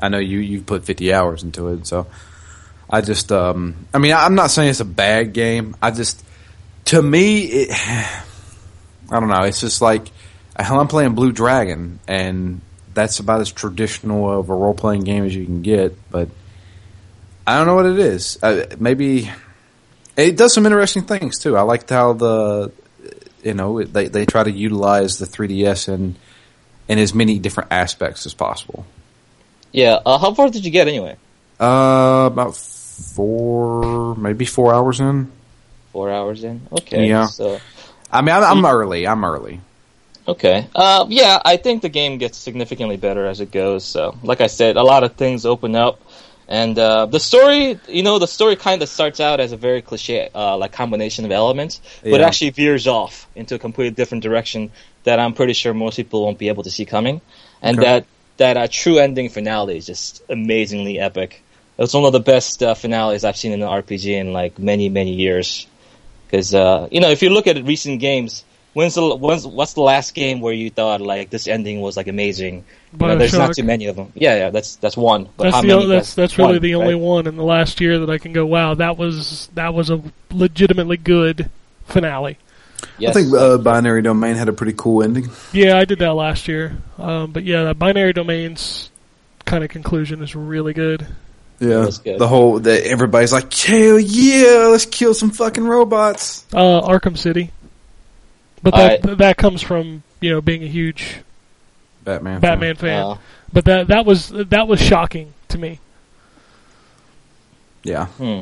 I 0.00 0.08
know 0.08 0.20
you 0.20 0.38
you 0.38 0.62
put 0.62 0.86
50 0.86 1.12
hours 1.12 1.42
into 1.42 1.68
it, 1.74 1.86
so 1.86 2.06
I 2.88 3.02
just 3.02 3.30
um 3.30 3.84
I 3.92 3.98
mean 3.98 4.14
I'm 4.14 4.34
not 4.34 4.50
saying 4.50 4.70
it's 4.70 4.80
a 4.80 4.86
bad 4.86 5.34
game. 5.34 5.76
I 5.82 5.90
just 5.90 6.24
to 6.86 7.02
me 7.02 7.42
it 7.44 7.68
I 9.10 9.20
don't 9.20 9.28
know. 9.28 9.42
It's 9.42 9.60
just 9.60 9.82
like 9.82 10.08
hell, 10.62 10.80
I'm 10.80 10.88
playing 10.88 11.14
Blue 11.14 11.32
Dragon, 11.32 11.98
and 12.06 12.60
that's 12.92 13.18
about 13.18 13.40
as 13.40 13.50
traditional 13.50 14.38
of 14.38 14.48
a 14.50 14.54
role 14.54 14.74
playing 14.74 15.02
game 15.02 15.24
as 15.24 15.34
you 15.34 15.44
can 15.44 15.62
get. 15.62 15.96
But 16.10 16.28
I 17.46 17.58
don't 17.58 17.66
know 17.66 17.74
what 17.74 17.86
it 17.86 17.98
is. 17.98 18.38
Uh, 18.42 18.66
maybe 18.78 19.30
it 20.16 20.36
does 20.36 20.54
some 20.54 20.66
interesting 20.66 21.02
things 21.02 21.38
too. 21.38 21.56
I 21.56 21.62
liked 21.62 21.90
how 21.90 22.12
the 22.12 22.72
you 23.42 23.54
know 23.54 23.82
they 23.82 24.08
they 24.08 24.24
try 24.26 24.42
to 24.44 24.50
utilize 24.50 25.18
the 25.18 25.26
3ds 25.26 25.92
in 25.92 26.16
in 26.88 26.98
as 26.98 27.14
many 27.14 27.38
different 27.38 27.72
aspects 27.72 28.26
as 28.26 28.34
possible. 28.34 28.86
Yeah. 29.72 30.00
Uh, 30.06 30.18
how 30.18 30.34
far 30.34 30.50
did 30.50 30.64
you 30.64 30.70
get 30.70 30.86
anyway? 30.86 31.16
Uh, 31.58 32.28
about 32.30 32.56
four, 32.56 34.14
maybe 34.16 34.44
four 34.44 34.74
hours 34.74 35.00
in. 35.00 35.32
Four 35.92 36.10
hours 36.10 36.44
in. 36.44 36.66
Okay. 36.72 37.08
Yeah. 37.08 37.26
So 37.26 37.60
I 38.10 38.22
mean, 38.22 38.34
I'm, 38.34 38.44
I'm 38.44 38.66
early. 38.66 39.06
I'm 39.06 39.24
early. 39.24 39.60
Okay. 40.26 40.68
Uh, 40.74 41.06
yeah, 41.08 41.40
I 41.44 41.56
think 41.58 41.82
the 41.82 41.88
game 41.88 42.18
gets 42.18 42.38
significantly 42.38 42.96
better 42.96 43.26
as 43.26 43.40
it 43.40 43.50
goes. 43.50 43.84
So, 43.84 44.16
like 44.22 44.40
I 44.40 44.46
said, 44.46 44.76
a 44.76 44.82
lot 44.82 45.04
of 45.04 45.16
things 45.16 45.44
open 45.44 45.76
up, 45.76 46.00
and 46.48 46.78
uh, 46.78 47.06
the 47.06 47.20
story, 47.20 47.78
you 47.88 48.02
know, 48.02 48.18
the 48.18 48.26
story 48.26 48.56
kind 48.56 48.82
of 48.82 48.88
starts 48.88 49.20
out 49.20 49.40
as 49.40 49.52
a 49.52 49.56
very 49.56 49.82
cliche, 49.82 50.30
uh, 50.34 50.56
like 50.56 50.72
combination 50.72 51.24
of 51.26 51.30
elements, 51.30 51.80
but 52.02 52.20
Yeah. 52.20 52.26
actually 52.26 52.50
veers 52.50 52.86
off 52.86 53.28
into 53.34 53.54
a 53.54 53.58
completely 53.58 53.94
different 53.94 54.22
direction 54.22 54.70
that 55.04 55.18
I'm 55.20 55.34
pretty 55.34 55.52
sure 55.52 55.74
most 55.74 55.96
people 55.96 56.24
won't 56.24 56.38
be 56.38 56.48
able 56.48 56.62
to 56.62 56.70
see 56.70 56.86
coming, 56.86 57.20
and 57.60 57.78
Okay. 57.78 57.86
that 57.86 58.06
that 58.38 58.56
uh, 58.56 58.66
true 58.70 58.98
ending 58.98 59.28
finale 59.28 59.76
is 59.76 59.86
just 59.86 60.22
amazingly 60.30 60.98
epic. 60.98 61.42
It's 61.78 61.92
one 61.92 62.04
of 62.04 62.12
the 62.12 62.20
best 62.20 62.62
uh, 62.62 62.74
finales 62.74 63.24
I've 63.24 63.36
seen 63.36 63.52
in 63.52 63.62
an 63.62 63.68
RPG 63.68 64.06
in 64.18 64.32
like 64.32 64.58
many 64.58 64.88
many 64.88 65.12
years. 65.12 65.66
Because 66.26 66.54
uh, 66.54 66.88
you 66.90 67.00
know, 67.00 67.10
if 67.10 67.22
you 67.22 67.28
look 67.30 67.46
at 67.46 67.62
recent 67.64 68.00
games, 68.00 68.44
when's 68.74 68.94
the 68.94 69.16
when's 69.16 69.46
what's 69.46 69.72
the 69.72 69.80
last 69.80 70.14
game 70.14 70.40
where 70.40 70.52
you 70.52 70.68
thought 70.70 71.00
like 71.00 71.30
this 71.30 71.48
ending 71.48 71.80
was 71.80 71.96
like 71.96 72.06
amazing? 72.08 72.64
You 73.00 73.06
know, 73.06 73.16
there's 73.16 73.32
not 73.32 73.56
too 73.56 73.64
many 73.64 73.86
of 73.86 73.96
them. 73.96 74.12
Yeah, 74.14 74.36
yeah, 74.36 74.50
that's 74.50 74.76
that's 74.76 74.96
one. 74.96 75.28
But 75.36 75.44
That's 75.44 75.56
how 75.56 75.62
the 75.62 75.68
many? 75.68 75.84
o- 75.84 75.88
that's 75.88 76.14
that's 76.14 76.38
really 76.38 76.54
one, 76.54 76.62
the 76.62 76.74
only 76.74 76.94
right? 76.94 77.02
one 77.02 77.26
in 77.26 77.36
the 77.36 77.42
last 77.44 77.80
year 77.80 77.98
that 78.00 78.10
I 78.10 78.18
can 78.18 78.32
go. 78.32 78.44
Wow, 78.46 78.74
that 78.74 78.96
was 78.98 79.48
that 79.54 79.74
was 79.74 79.90
a 79.90 80.02
legitimately 80.30 80.98
good 80.98 81.50
finale. 81.86 82.38
Yes. 82.98 83.16
I 83.16 83.20
think 83.22 83.34
uh, 83.34 83.58
Binary 83.58 84.02
Domain 84.02 84.36
had 84.36 84.48
a 84.48 84.52
pretty 84.52 84.74
cool 84.76 85.02
ending. 85.02 85.28
Yeah, 85.52 85.78
I 85.78 85.84
did 85.84 86.00
that 86.00 86.12
last 86.12 86.48
year. 86.48 86.76
Um, 86.98 87.32
but 87.32 87.44
yeah, 87.44 87.64
that 87.64 87.78
binary 87.78 88.12
domains 88.12 88.90
kind 89.44 89.64
of 89.64 89.70
conclusion 89.70 90.22
is 90.22 90.36
really 90.36 90.72
good. 90.74 91.06
Yeah, 91.60 91.88
good. 92.02 92.18
the 92.18 92.28
whole 92.28 92.58
the, 92.58 92.84
everybody's 92.86 93.32
like, 93.32 93.52
"Hell 93.54 93.98
yeah, 93.98 94.68
let's 94.70 94.86
kill 94.86 95.14
some 95.14 95.30
fucking 95.30 95.64
robots." 95.64 96.44
Uh, 96.52 96.82
Arkham 96.82 97.16
City, 97.16 97.52
but 98.64 98.74
I- 98.74 98.96
that 98.98 99.18
that 99.18 99.36
comes 99.36 99.62
from 99.62 100.02
you 100.20 100.30
know 100.30 100.40
being 100.40 100.64
a 100.64 100.68
huge 100.68 101.20
Batman. 102.02 102.40
Batman 102.40 102.74
fan. 102.76 103.02
Uh, 103.02 103.16
But 103.52 103.64
that 103.66 103.86
that 103.88 104.04
was 104.04 104.28
that 104.30 104.66
was 104.66 104.80
shocking 104.80 105.32
to 105.48 105.58
me. 105.58 105.78
Yeah, 107.82 108.06
hmm. 108.06 108.40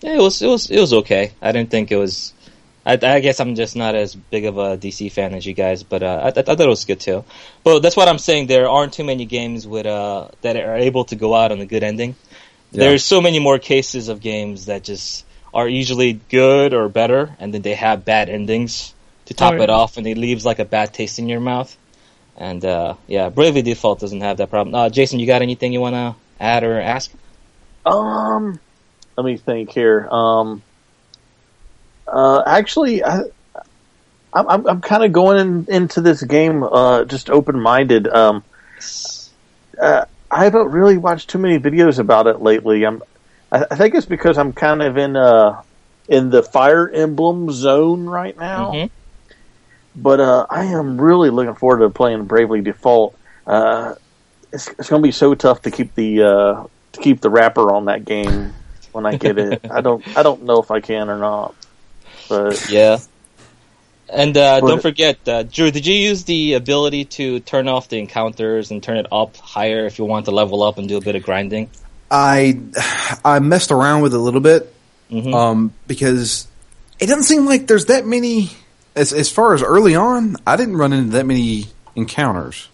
Yeah, 0.00 0.14
it 0.14 0.20
was 0.20 0.40
it 0.42 0.46
was 0.48 0.70
it 0.70 0.80
was 0.80 0.92
okay. 0.92 1.32
I 1.42 1.52
didn't 1.52 1.70
think 1.70 1.90
it 1.92 1.96
was. 1.96 2.32
I, 2.84 2.92
I 3.02 3.18
guess 3.20 3.40
I'm 3.40 3.56
just 3.56 3.74
not 3.74 3.96
as 3.96 4.14
big 4.14 4.44
of 4.44 4.58
a 4.58 4.76
DC 4.78 5.10
fan 5.10 5.34
as 5.34 5.44
you 5.44 5.54
guys, 5.54 5.82
but 5.82 6.04
uh, 6.04 6.20
I, 6.24 6.28
I 6.28 6.42
thought 6.42 6.60
it 6.60 6.68
was 6.68 6.84
good 6.84 7.00
too. 7.00 7.24
But 7.64 7.80
that's 7.80 7.96
what 7.96 8.06
I'm 8.08 8.18
saying. 8.18 8.46
There 8.46 8.68
aren't 8.68 8.92
too 8.92 9.02
many 9.02 9.24
games 9.24 9.66
with 9.66 9.86
uh, 9.86 10.28
that 10.42 10.56
are 10.56 10.76
able 10.76 11.04
to 11.06 11.16
go 11.16 11.34
out 11.34 11.50
on 11.50 11.60
a 11.60 11.66
good 11.66 11.82
ending. 11.82 12.14
Yeah. 12.70 12.80
There's 12.84 13.02
so 13.04 13.20
many 13.20 13.40
more 13.40 13.58
cases 13.58 14.08
of 14.08 14.20
games 14.20 14.66
that 14.66 14.84
just 14.84 15.24
are 15.52 15.68
usually 15.68 16.12
good 16.30 16.74
or 16.74 16.88
better, 16.88 17.34
and 17.40 17.52
then 17.52 17.62
they 17.62 17.74
have 17.74 18.04
bad 18.04 18.28
endings 18.28 18.94
to 19.26 19.34
top 19.34 19.54
Oh, 19.54 19.56
yeah. 19.56 19.62
it 19.64 19.70
off, 19.70 19.96
and 19.96 20.06
it 20.06 20.16
leaves 20.18 20.44
like 20.44 20.58
a 20.58 20.64
bad 20.64 20.92
taste 20.94 21.18
in 21.18 21.28
your 21.28 21.40
mouth. 21.40 21.76
And 22.36 22.64
uh, 22.64 22.94
yeah, 23.06 23.28
Bravely 23.30 23.62
Default 23.62 24.00
doesn't 24.00 24.20
have 24.20 24.38
that 24.38 24.50
problem. 24.50 24.74
Uh, 24.74 24.88
Jason, 24.90 25.20
you 25.20 25.26
got 25.26 25.42
anything 25.42 25.72
you 25.72 25.80
want 25.80 25.94
to 25.94 26.14
add 26.38 26.64
or 26.64 26.80
ask? 26.80 27.10
Um, 27.84 28.58
let 29.16 29.24
me 29.24 29.36
think 29.36 29.70
here. 29.70 30.06
Um, 30.10 30.62
uh, 32.06 32.42
actually, 32.46 33.02
I, 33.02 33.22
I'm 34.32 34.48
I'm, 34.48 34.66
I'm 34.66 34.80
kind 34.80 35.04
of 35.04 35.12
going 35.12 35.38
in, 35.38 35.74
into 35.74 36.00
this 36.00 36.22
game 36.22 36.62
uh, 36.62 37.04
just 37.04 37.30
open 37.30 37.58
minded. 37.60 38.06
Um, 38.06 38.44
uh, 39.80 40.04
I 40.30 40.44
haven't 40.44 40.70
really 40.70 40.98
watched 40.98 41.30
too 41.30 41.38
many 41.38 41.58
videos 41.58 41.98
about 41.98 42.26
it 42.26 42.42
lately. 42.42 42.84
I'm, 42.84 43.02
I, 43.50 43.64
I 43.70 43.76
think 43.76 43.94
it's 43.94 44.06
because 44.06 44.36
I'm 44.38 44.52
kind 44.52 44.82
of 44.82 44.96
in 44.98 45.16
uh 45.16 45.62
in 46.08 46.30
the 46.30 46.42
Fire 46.42 46.88
Emblem 46.88 47.50
zone 47.50 48.04
right 48.06 48.36
now. 48.38 48.72
Mhm. 48.72 48.90
But 49.96 50.20
uh, 50.20 50.46
I 50.50 50.66
am 50.66 51.00
really 51.00 51.30
looking 51.30 51.54
forward 51.54 51.78
to 51.78 51.90
playing 51.90 52.24
Bravely 52.26 52.60
Default. 52.60 53.16
Uh, 53.46 53.94
it's 54.52 54.68
it's 54.68 54.88
going 54.90 55.02
to 55.02 55.06
be 55.06 55.12
so 55.12 55.34
tough 55.34 55.62
to 55.62 55.70
keep 55.70 55.94
the 55.94 56.22
uh, 56.22 56.64
to 56.92 57.00
keep 57.00 57.20
the 57.20 57.30
wrapper 57.30 57.72
on 57.72 57.86
that 57.86 58.04
game 58.04 58.52
when 58.92 59.06
I 59.06 59.16
get 59.16 59.38
it. 59.38 59.70
I 59.70 59.80
don't 59.80 60.06
I 60.16 60.22
don't 60.22 60.42
know 60.44 60.60
if 60.60 60.70
I 60.70 60.80
can 60.80 61.08
or 61.08 61.18
not. 61.18 61.54
But 62.28 62.68
Yeah. 62.70 62.98
And 64.08 64.36
uh, 64.36 64.60
But- 64.60 64.68
don't 64.68 64.82
forget, 64.82 65.18
uh, 65.26 65.42
Drew, 65.42 65.70
did 65.72 65.84
you 65.84 65.94
use 65.94 66.24
the 66.24 66.52
ability 66.54 67.06
to 67.06 67.40
turn 67.40 67.66
off 67.66 67.88
the 67.88 67.98
encounters 67.98 68.70
and 68.70 68.80
turn 68.80 68.98
it 68.98 69.06
up 69.10 69.36
higher 69.36 69.86
if 69.86 69.98
you 69.98 70.04
want 70.04 70.26
to 70.26 70.30
level 70.30 70.62
up 70.62 70.78
and 70.78 70.88
do 70.88 70.96
a 70.96 71.00
bit 71.00 71.16
of 71.16 71.22
grinding? 71.24 71.70
I 72.10 72.60
I 73.24 73.40
messed 73.40 73.70
around 73.72 74.02
with 74.02 74.12
it 74.14 74.16
a 74.16 74.20
little 74.20 74.40
bit 74.40 74.72
Mhm. 75.10 75.34
um, 75.34 75.72
because 75.88 76.46
it 77.00 77.06
doesn't 77.06 77.24
seem 77.24 77.46
like 77.46 77.66
there's 77.66 77.86
that 77.86 78.06
many. 78.06 78.50
As 78.96 79.12
as 79.12 79.30
far 79.30 79.54
as 79.54 79.62
early 79.62 79.94
on, 79.94 80.36
I 80.46 80.56
didn't 80.56 80.76
run 80.78 80.92
into 80.92 81.10
that 81.10 81.26
many 81.26 81.66
encounters. 81.94 82.68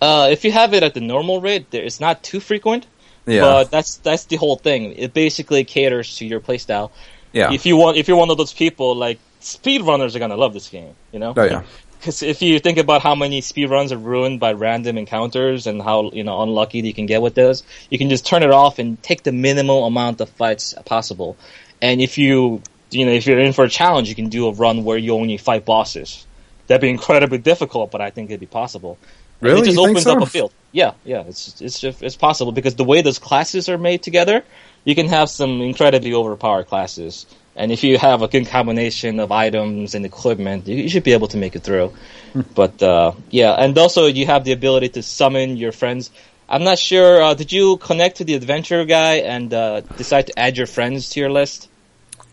Uh, 0.00 0.28
if 0.30 0.44
you 0.44 0.52
have 0.52 0.74
it 0.74 0.82
at 0.82 0.94
the 0.94 1.00
normal 1.00 1.40
rate, 1.40 1.70
there, 1.70 1.82
it's 1.84 2.00
not 2.00 2.22
too 2.22 2.40
frequent. 2.40 2.86
Yeah, 3.26 3.42
But 3.42 3.70
that's 3.70 3.96
that's 3.96 4.24
the 4.24 4.36
whole 4.36 4.56
thing. 4.56 4.92
It 4.96 5.12
basically 5.12 5.64
caters 5.64 6.16
to 6.16 6.26
your 6.26 6.40
playstyle. 6.40 6.90
yeah, 7.32 7.52
If 7.52 7.66
you 7.66 7.76
want, 7.76 7.96
if 7.96 8.08
you're 8.08 8.16
one 8.16 8.30
of 8.30 8.38
those 8.38 8.52
people 8.54 8.94
like 8.96 9.18
speedrunners 9.40 10.16
are 10.16 10.18
gonna 10.18 10.36
love 10.36 10.54
this 10.54 10.68
game, 10.68 10.94
you 11.12 11.18
know. 11.18 11.34
oh 11.36 11.44
yeah, 11.44 11.62
Because 11.98 12.22
if 12.22 12.40
you 12.40 12.58
think 12.58 12.78
about 12.78 13.02
how 13.02 13.14
many 13.14 13.40
speedruns 13.42 13.92
are 13.92 13.98
ruined 13.98 14.40
by 14.40 14.52
random 14.52 14.96
encounters 14.96 15.66
and 15.66 15.82
how 15.82 16.10
you 16.12 16.24
know 16.24 16.40
unlucky 16.42 16.80
you 16.80 16.94
can 16.94 17.06
get 17.06 17.20
with 17.20 17.34
those, 17.34 17.62
you 17.90 17.98
can 17.98 18.08
just 18.08 18.24
turn 18.26 18.42
it 18.42 18.50
off 18.50 18.78
and 18.78 19.00
take 19.02 19.22
the 19.24 19.32
minimal 19.32 19.84
amount 19.84 20.20
of 20.20 20.28
fights 20.30 20.74
possible. 20.86 21.36
And 21.82 22.00
if 22.00 22.16
you 22.18 22.62
you 22.90 23.04
know 23.06 23.12
if 23.12 23.26
you're 23.26 23.38
in 23.38 23.52
for 23.52 23.64
a 23.64 23.68
challenge, 23.68 24.08
you 24.08 24.14
can 24.14 24.28
do 24.28 24.48
a 24.48 24.52
run 24.52 24.84
where 24.84 24.98
you 24.98 25.14
only 25.14 25.36
fight 25.36 25.64
bosses. 25.64 26.26
That'd 26.66 26.82
be 26.82 26.90
incredibly 26.90 27.38
difficult, 27.38 27.90
but 27.90 28.00
I 28.00 28.10
think 28.10 28.30
it'd 28.30 28.40
be 28.40 28.46
possible. 28.46 28.98
Really? 29.40 29.60
It 29.60 29.64
just 29.66 29.76
You 29.76 29.82
opens 29.84 30.02
so? 30.02 30.16
up 30.16 30.22
a 30.22 30.26
field. 30.26 30.52
Yeah, 30.72 30.92
yeah, 31.04 31.22
it's 31.26 31.60
it's 31.60 31.80
just 31.80 32.02
it's 32.02 32.16
possible 32.16 32.52
because 32.52 32.74
the 32.74 32.84
way 32.84 33.02
those 33.02 33.18
classes 33.18 33.68
are 33.68 33.78
made 33.78 34.02
together, 34.02 34.42
you 34.84 34.94
can 34.94 35.08
have 35.08 35.30
some 35.30 35.60
incredibly 35.62 36.12
overpowered 36.12 36.66
classes. 36.66 37.26
And 37.56 37.72
if 37.72 37.82
you 37.82 37.98
have 37.98 38.22
a 38.22 38.28
good 38.28 38.46
combination 38.46 39.18
of 39.18 39.32
items 39.32 39.94
and 39.96 40.06
equipment, 40.06 40.68
you, 40.68 40.76
you 40.76 40.88
should 40.88 41.02
be 41.02 41.12
able 41.12 41.26
to 41.28 41.36
make 41.36 41.56
it 41.56 41.62
through. 41.64 41.92
Hmm. 42.32 42.42
but 42.54 42.82
uh, 42.82 43.12
yeah, 43.30 43.52
and 43.52 43.76
also 43.78 44.06
you 44.06 44.26
have 44.26 44.44
the 44.44 44.52
ability 44.52 44.90
to 44.90 45.02
summon 45.02 45.56
your 45.56 45.72
friends. 45.72 46.10
I'm 46.48 46.64
not 46.64 46.78
sure. 46.78 47.22
Uh, 47.22 47.34
did 47.34 47.52
you 47.52 47.76
connect 47.78 48.18
to 48.18 48.24
the 48.24 48.34
adventure 48.34 48.84
guy 48.84 49.16
and 49.16 49.52
uh, 49.52 49.80
decide 49.96 50.28
to 50.28 50.38
add 50.38 50.56
your 50.56 50.66
friends 50.66 51.10
to 51.10 51.20
your 51.20 51.30
list? 51.30 51.67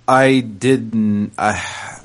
I 0.07 0.39
didn't. 0.41 1.33
I 1.37 2.01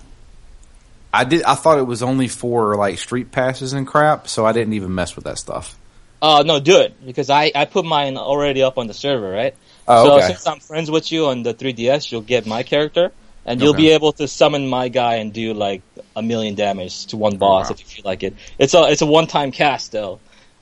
I 1.12 1.24
did. 1.24 1.42
I 1.42 1.55
thought 1.55 1.78
it 1.78 1.86
was 1.86 2.03
only 2.03 2.28
for 2.28 2.76
like 2.76 2.98
street 2.98 3.32
passes 3.32 3.72
and 3.72 3.86
crap, 3.86 4.28
so 4.28 4.46
I 4.46 4.53
didn't 4.53 4.74
even 4.74 4.94
mess 4.94 5.16
with 5.16 5.24
that 5.24 5.38
stuff. 5.38 5.76
Uh, 6.22 6.42
no, 6.46 6.61
do 6.61 6.80
it 6.80 6.94
because 7.05 7.30
I, 7.30 7.51
I 7.55 7.64
put 7.64 7.84
mine 7.84 8.16
already 8.16 8.62
up 8.62 8.76
on 8.78 8.86
the 8.86 8.94
server, 8.94 9.30
right? 9.30 9.55
Oh, 9.88 10.05
so 10.05 10.16
okay. 10.16 10.26
since 10.28 10.46
I'm 10.46 10.61
friends 10.61 10.90
with 10.90 11.11
you 11.11 11.26
on 11.26 11.42
the 11.42 11.55
3DS, 11.55 12.12
you'll 12.12 12.20
get 12.20 12.46
my 12.46 12.62
character, 12.62 13.11
and 13.46 13.61
you'll 13.61 13.70
Okay. 13.70 13.84
be 13.84 13.88
able 13.90 14.12
to 14.12 14.28
summon 14.28 14.68
my 14.68 14.88
guy 14.88 15.14
and 15.16 15.32
do 15.32 15.55
like 15.55 15.82
a 16.14 16.22
million 16.22 16.55
damage 16.55 17.07
to 17.07 17.16
one 17.16 17.38
boss 17.38 17.70
wow. 17.70 17.74
if 17.74 17.80
you 17.80 17.86
feel 17.86 18.03
like 18.05 18.22
it. 18.22 18.36
It's 18.59 18.74
a 18.74 18.84
it's 18.90 19.03
a 19.03 19.07
one 19.07 19.26
time 19.26 19.51
cast 19.51 19.92
though, 19.92 20.20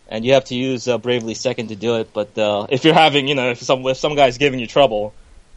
and 0.08 0.24
you 0.24 0.34
have 0.34 0.44
to 0.46 0.54
use 0.54 0.86
uh, 0.88 0.96
Bravely 0.98 1.34
Second 1.34 1.68
to 1.68 1.76
do 1.76 1.96
it. 1.96 2.12
But 2.12 2.38
uh, 2.38 2.68
if 2.70 2.84
you're 2.84 2.94
having 2.94 3.28
you 3.28 3.34
know 3.34 3.50
if 3.50 3.60
some 3.60 3.84
if 3.86 3.96
some 3.98 4.14
guy's 4.14 4.38
giving 4.38 4.60
you 4.60 4.66
trouble, 4.66 5.12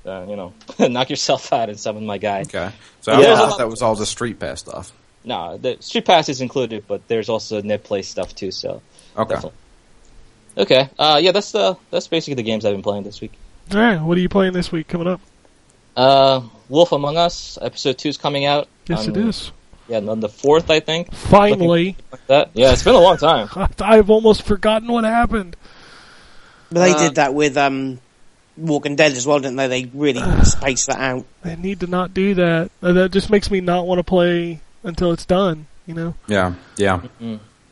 uh, 0.06 0.26
you 0.28 0.36
know 0.36 0.54
knock 0.80 1.10
yourself 1.10 1.52
out 1.54 1.70
and 1.70 1.80
summon 1.80 2.06
my 2.06 2.18
guy. 2.18 2.42
Okay, 2.42 2.72
so 3.02 3.12
I 3.14 3.22
Yeah. 3.22 3.36
thought 3.36 3.58
that 3.58 3.70
was 3.70 3.82
all 3.82 3.96
the 3.96 4.06
street 4.06 4.40
pass 4.40 4.60
stuff. 4.62 4.92
No, 5.24 5.56
the 5.58 5.78
Street 5.82 6.06
Pass 6.06 6.30
is 6.30 6.42
included, 6.42 6.86
but 6.88 7.08
there's 7.08 7.30
also 7.30 7.62
net 7.62 7.84
play 7.84 8.02
stuff 8.02 8.34
too. 8.34 8.50
So 8.50 8.82
Okay, 9.16 9.36
Definitely. 9.36 9.58
okay, 10.58 10.90
uh, 10.98 11.20
yeah, 11.22 11.32
that's 11.32 11.54
uh 11.54 11.76
that's 11.92 12.08
basically 12.08 12.34
the 12.36 12.44
games 12.44 12.66
I've 12.66 12.74
been 12.74 12.82
playing 12.82 13.04
this 13.04 13.22
week. 13.22 13.34
All 13.72 13.80
right, 13.80 14.02
what 14.02 14.18
are 14.18 14.22
you 14.22 14.30
playing 14.30 14.54
this 14.54 14.72
week 14.72 14.88
coming 14.88 15.08
up? 15.08 15.22
Uh, 15.96 16.42
Wolf 16.70 16.92
Among 16.92 17.18
Us 17.18 17.58
episode 17.62 17.98
two 18.00 18.10
is 18.10 18.18
coming 18.18 18.46
out. 18.46 18.68
Yes, 18.88 19.08
on- 19.08 19.16
it 19.16 19.18
is. 19.28 19.52
Yeah, 19.88 19.98
on 19.98 20.22
the 20.22 20.30
fourth, 20.30 20.70
I 20.72 20.80
think. 20.80 21.14
Finally, 21.14 21.98
Like 22.12 22.26
that. 22.28 22.50
Yeah, 22.54 22.72
it's 22.72 22.84
been 22.84 22.96
a 22.96 23.00
long 23.00 23.18
time. 23.18 23.50
I've 23.80 24.10
almost 24.10 24.44
forgotten 24.44 24.88
what 24.92 25.04
happened. 25.04 25.56
But 26.72 26.80
they 26.86 26.94
Uh, 26.94 27.00
did 27.00 27.16
that 27.16 27.34
with 27.34 27.58
um, 27.58 28.00
Walking 28.62 28.96
Dead 28.96 29.12
as 29.14 29.26
well, 29.26 29.40
didn't 29.40 29.58
they? 29.58 29.68
They 29.68 29.86
really 29.94 30.22
spaced 30.44 30.88
that 30.88 31.00
out. 31.00 31.26
They 31.44 31.56
need 31.56 31.80
to 31.82 31.88
not 31.88 32.14
do 32.14 32.36
that. 32.36 32.72
That 32.82 33.12
just 33.12 33.30
makes 33.30 33.50
me 33.52 33.62
not 33.62 33.86
want 33.88 34.00
to 34.00 34.04
play 34.04 34.60
until 34.84 35.12
it's 35.12 35.26
done. 35.26 35.68
You 35.88 35.94
know, 35.96 36.16
yeah, 36.28 36.54
yeah. 36.78 37.02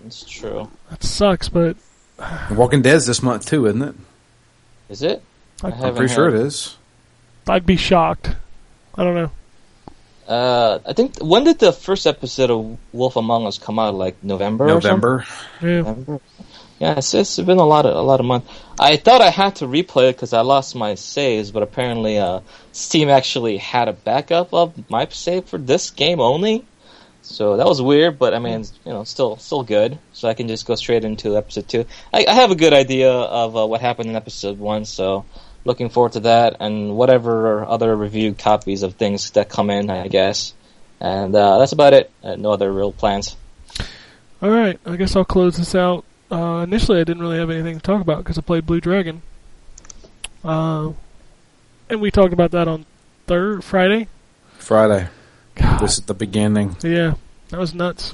It's 0.05 0.23
true. 0.23 0.69
that 0.89 1.03
sucks. 1.03 1.47
But 1.49 1.77
Walking 2.51 2.81
Dead's 2.81 3.05
this 3.05 3.21
month 3.21 3.45
too, 3.45 3.65
isn't 3.67 3.81
it? 3.81 3.95
Is 4.89 5.03
it? 5.03 5.21
I- 5.63 5.67
I 5.67 5.71
I'm 5.71 5.83
I'm 5.85 5.95
pretty 5.95 6.13
sure 6.13 6.27
it 6.27 6.35
is. 6.35 6.75
I'd 7.47 7.65
be 7.65 7.75
shocked. 7.77 8.29
I 8.95 9.03
don't 9.03 9.15
know. 9.15 9.31
Uh, 10.27 10.79
I 10.85 10.93
think 10.93 11.17
when 11.19 11.43
did 11.43 11.57
the 11.59 11.71
first 11.73 12.05
episode 12.05 12.51
of 12.51 12.77
Wolf 12.93 13.15
Among 13.15 13.47
Us 13.47 13.57
come 13.57 13.79
out? 13.79 13.95
Like 13.95 14.23
November. 14.23 14.65
or 14.65 14.69
something? 14.81 14.89
November. 14.89 15.25
Yeah. 15.61 15.67
November. 15.81 16.19
Yeah, 16.79 16.97
it's, 16.97 17.13
it's 17.13 17.37
been 17.37 17.57
a 17.57 17.65
lot 17.65 17.85
of 17.85 17.95
a 17.95 18.01
lot 18.01 18.21
of 18.21 18.25
months. 18.25 18.49
I 18.79 18.95
thought 18.95 19.21
I 19.21 19.29
had 19.29 19.57
to 19.57 19.65
replay 19.65 20.09
it 20.09 20.15
because 20.15 20.31
I 20.31 20.41
lost 20.41 20.75
my 20.75 20.95
saves, 20.95 21.51
but 21.51 21.61
apparently 21.61 22.17
uh, 22.17 22.39
Steam 22.71 23.09
actually 23.09 23.57
had 23.57 23.89
a 23.89 23.93
backup 23.93 24.53
of 24.53 24.89
my 24.89 25.07
save 25.09 25.45
for 25.45 25.57
this 25.57 25.89
game 25.91 26.21
only. 26.21 26.65
So 27.21 27.57
that 27.57 27.67
was 27.67 27.81
weird, 27.81 28.17
but 28.17 28.33
I 28.33 28.39
mean, 28.39 28.63
you 28.85 28.93
know, 28.93 29.03
still 29.03 29.35
still 29.37 29.63
good. 29.63 29.99
So 30.13 30.29
I 30.29 30.33
can 30.33 30.47
just 30.47 30.65
go 30.65 30.75
straight 30.75 31.03
into 31.03 31.35
episode 31.35 31.67
two. 31.67 31.85
I, 32.13 32.25
I 32.27 32.33
have 32.33 32.51
a 32.51 32.55
good 32.55 32.73
idea 32.73 33.11
of 33.11 33.57
uh, 33.57 33.67
what 33.67 33.81
happened 33.81 34.09
in 34.09 34.15
episode 34.15 34.57
one, 34.57 34.85
so 34.85 35.25
looking 35.65 35.89
forward 35.89 36.13
to 36.13 36.21
that 36.21 36.57
and 36.61 36.95
whatever 36.95 37.65
other 37.65 37.93
reviewed 37.95 38.37
copies 38.37 38.83
of 38.83 38.95
things 38.95 39.31
that 39.31 39.49
come 39.49 39.69
in, 39.69 39.89
I 39.89 40.07
guess. 40.07 40.53
And 41.01 41.35
uh, 41.35 41.59
that's 41.59 41.73
about 41.73 41.93
it. 41.93 42.09
Uh, 42.23 42.35
no 42.35 42.51
other 42.51 42.71
real 42.71 42.93
plans. 42.93 43.35
All 44.41 44.49
right, 44.49 44.79
I 44.85 44.95
guess 44.95 45.15
I'll 45.17 45.25
close 45.25 45.57
this 45.57 45.75
out. 45.75 46.05
Uh, 46.31 46.61
initially, 46.63 46.99
I 46.99 47.03
didn't 47.03 47.21
really 47.21 47.37
have 47.39 47.49
anything 47.49 47.75
to 47.75 47.81
talk 47.81 48.01
about 48.01 48.19
because 48.19 48.37
I 48.37 48.41
played 48.41 48.65
Blue 48.65 48.79
Dragon. 48.79 49.21
Uh, 50.43 50.91
and 51.89 52.01
we 52.01 52.11
talked 52.11 52.33
about 52.33 52.51
that 52.51 52.67
on 52.67 52.85
third 53.27 53.63
Friday. 53.63 54.07
Friday. 54.57 55.07
God, 55.55 55.79
This 55.81 55.97
is 55.97 56.05
the 56.05 56.13
beginning. 56.13 56.75
yeah, 56.83 57.15
that 57.49 57.59
was 57.59 57.73
nuts. 57.73 58.13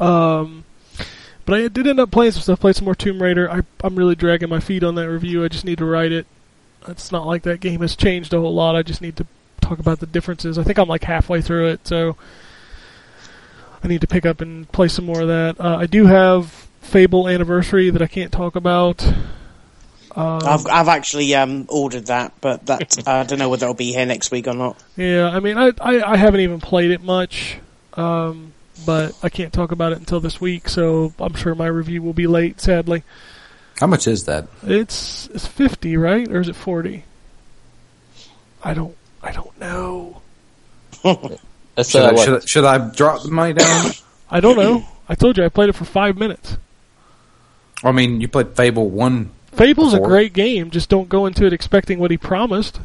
Um, 0.00 0.64
but 1.46 1.58
I 1.60 1.68
did 1.68 1.86
end 1.86 2.00
up 2.00 2.10
playing 2.10 2.32
some 2.32 2.42
stuff. 2.42 2.60
Played 2.60 2.76
some 2.76 2.84
more 2.86 2.94
Tomb 2.94 3.22
Raider. 3.22 3.50
I, 3.50 3.62
I'm 3.84 3.94
really 3.96 4.14
dragging 4.16 4.48
my 4.48 4.60
feet 4.60 4.82
on 4.82 4.94
that 4.96 5.08
review. 5.08 5.44
I 5.44 5.48
just 5.48 5.64
need 5.64 5.78
to 5.78 5.84
write 5.84 6.12
it. 6.12 6.26
It's 6.88 7.12
not 7.12 7.26
like 7.26 7.42
that 7.44 7.60
game 7.60 7.80
has 7.80 7.94
changed 7.94 8.34
a 8.34 8.40
whole 8.40 8.54
lot. 8.54 8.74
I 8.74 8.82
just 8.82 9.00
need 9.00 9.16
to 9.16 9.26
talk 9.60 9.78
about 9.78 10.00
the 10.00 10.06
differences. 10.06 10.58
I 10.58 10.64
think 10.64 10.78
I'm 10.78 10.88
like 10.88 11.04
halfway 11.04 11.40
through 11.40 11.68
it, 11.68 11.86
so 11.86 12.16
I 13.84 13.88
need 13.88 14.00
to 14.00 14.08
pick 14.08 14.26
up 14.26 14.40
and 14.40 14.70
play 14.72 14.88
some 14.88 15.04
more 15.06 15.20
of 15.22 15.28
that. 15.28 15.60
Uh, 15.60 15.76
I 15.76 15.86
do 15.86 16.06
have 16.06 16.66
Fable 16.82 17.28
Anniversary 17.28 17.90
that 17.90 18.02
I 18.02 18.06
can't 18.06 18.30
talk 18.30 18.56
about. 18.56 19.02
Um, 20.14 20.40
I've 20.44 20.66
I've 20.66 20.88
actually 20.88 21.34
um, 21.34 21.64
ordered 21.68 22.06
that, 22.06 22.34
but 22.40 22.66
that 22.66 23.02
I 23.08 23.24
don't 23.24 23.38
know 23.38 23.48
whether 23.48 23.64
it'll 23.64 23.74
be 23.74 23.92
here 23.92 24.04
next 24.04 24.30
week 24.30 24.46
or 24.46 24.52
not. 24.52 24.82
Yeah, 24.96 25.30
I 25.30 25.40
mean, 25.40 25.56
I, 25.56 25.72
I, 25.80 26.12
I 26.12 26.16
haven't 26.16 26.40
even 26.40 26.60
played 26.60 26.90
it 26.90 27.02
much, 27.02 27.56
um, 27.94 28.52
but 28.84 29.16
I 29.22 29.30
can't 29.30 29.52
talk 29.52 29.72
about 29.72 29.92
it 29.92 29.98
until 29.98 30.20
this 30.20 30.38
week, 30.38 30.68
so 30.68 31.14
I'm 31.18 31.34
sure 31.34 31.54
my 31.54 31.66
review 31.66 32.02
will 32.02 32.12
be 32.12 32.26
late, 32.26 32.60
sadly. 32.60 33.04
How 33.80 33.86
much 33.86 34.06
is 34.06 34.24
that? 34.24 34.48
It's 34.62 35.28
it's 35.28 35.46
50, 35.46 35.96
right? 35.96 36.30
Or 36.30 36.40
is 36.40 36.48
it 36.48 36.56
40? 36.56 37.04
I 38.62 38.74
don't 38.74 38.96
I 39.22 39.32
don't 39.32 39.58
know. 39.58 40.20
Should, 41.82 42.02
uh, 42.02 42.10
I, 42.10 42.14
should, 42.22 42.34
I, 42.34 42.40
should 42.44 42.64
I 42.66 42.90
drop 42.90 43.22
the 43.22 43.30
money 43.30 43.54
down? 43.54 43.92
I 44.30 44.40
don't 44.40 44.58
know. 44.58 44.86
I 45.08 45.14
told 45.14 45.38
you 45.38 45.44
I 45.44 45.48
played 45.48 45.70
it 45.70 45.74
for 45.74 45.86
5 45.86 46.18
minutes. 46.18 46.58
I 47.82 47.92
mean, 47.92 48.20
you 48.20 48.28
played 48.28 48.56
Fable 48.56 48.88
one 48.88 49.30
Fable's 49.52 49.94
a 49.94 50.00
great 50.00 50.32
game. 50.32 50.70
Just 50.70 50.88
don't 50.88 51.08
go 51.08 51.26
into 51.26 51.44
it 51.44 51.52
expecting 51.52 51.98
what 51.98 52.10
he 52.10 52.16
promised. 52.16 52.80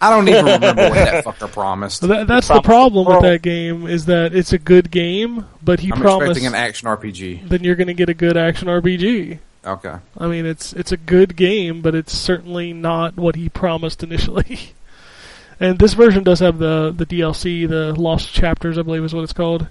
I 0.00 0.10
don't 0.10 0.28
even 0.28 0.44
remember 0.44 0.88
what 0.88 0.94
that 0.94 1.24
fucker 1.24 1.50
promised. 1.50 2.02
That, 2.02 2.26
that's 2.26 2.48
the 2.48 2.60
promised 2.60 2.64
the 2.64 2.68
problem 2.68 3.06
with 3.06 3.22
that 3.22 3.42
game 3.42 3.86
is 3.86 4.06
that 4.06 4.34
it's 4.34 4.52
a 4.52 4.58
good 4.58 4.90
game, 4.90 5.46
but 5.62 5.80
he 5.80 5.90
I'm 5.92 6.00
promised 6.00 6.32
expecting 6.32 6.46
an 6.46 6.54
action 6.54 6.88
RPG. 6.88 7.48
then 7.48 7.64
you're 7.64 7.76
going 7.76 7.86
to 7.86 7.94
get 7.94 8.08
a 8.08 8.14
good 8.14 8.36
action 8.36 8.68
RPG. 8.68 9.38
Okay. 9.64 9.94
I 10.18 10.26
mean, 10.26 10.44
it's 10.44 10.72
it's 10.72 10.92
a 10.92 10.96
good 10.96 11.36
game, 11.36 11.80
but 11.82 11.94
it's 11.94 12.12
certainly 12.12 12.72
not 12.72 13.16
what 13.16 13.36
he 13.36 13.48
promised 13.48 14.02
initially. 14.02 14.72
and 15.60 15.78
this 15.78 15.94
version 15.94 16.24
does 16.24 16.40
have 16.40 16.58
the 16.58 16.92
the 16.94 17.06
DLC, 17.06 17.66
the 17.66 17.94
Lost 17.94 18.32
Chapters, 18.32 18.76
I 18.76 18.82
believe 18.82 19.04
is 19.04 19.14
what 19.14 19.22
it's 19.22 19.32
called. 19.32 19.68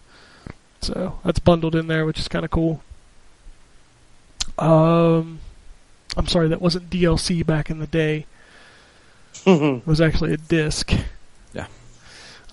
So 0.79 1.19
that's 1.23 1.39
bundled 1.39 1.75
in 1.75 1.87
there, 1.87 2.05
which 2.05 2.19
is 2.19 2.27
kind 2.27 2.45
of 2.45 2.49
cool. 2.49 2.81
Um, 4.59 5.39
I'm 6.17 6.27
sorry, 6.27 6.49
that 6.49 6.61
wasn't 6.61 6.89
DLC 6.89 7.45
back 7.45 7.69
in 7.69 7.79
the 7.79 7.87
day. 7.87 8.25
It 9.45 9.87
was 9.87 10.01
actually 10.01 10.33
a 10.33 10.37
disc. 10.37 10.91
Yeah. 11.53 11.65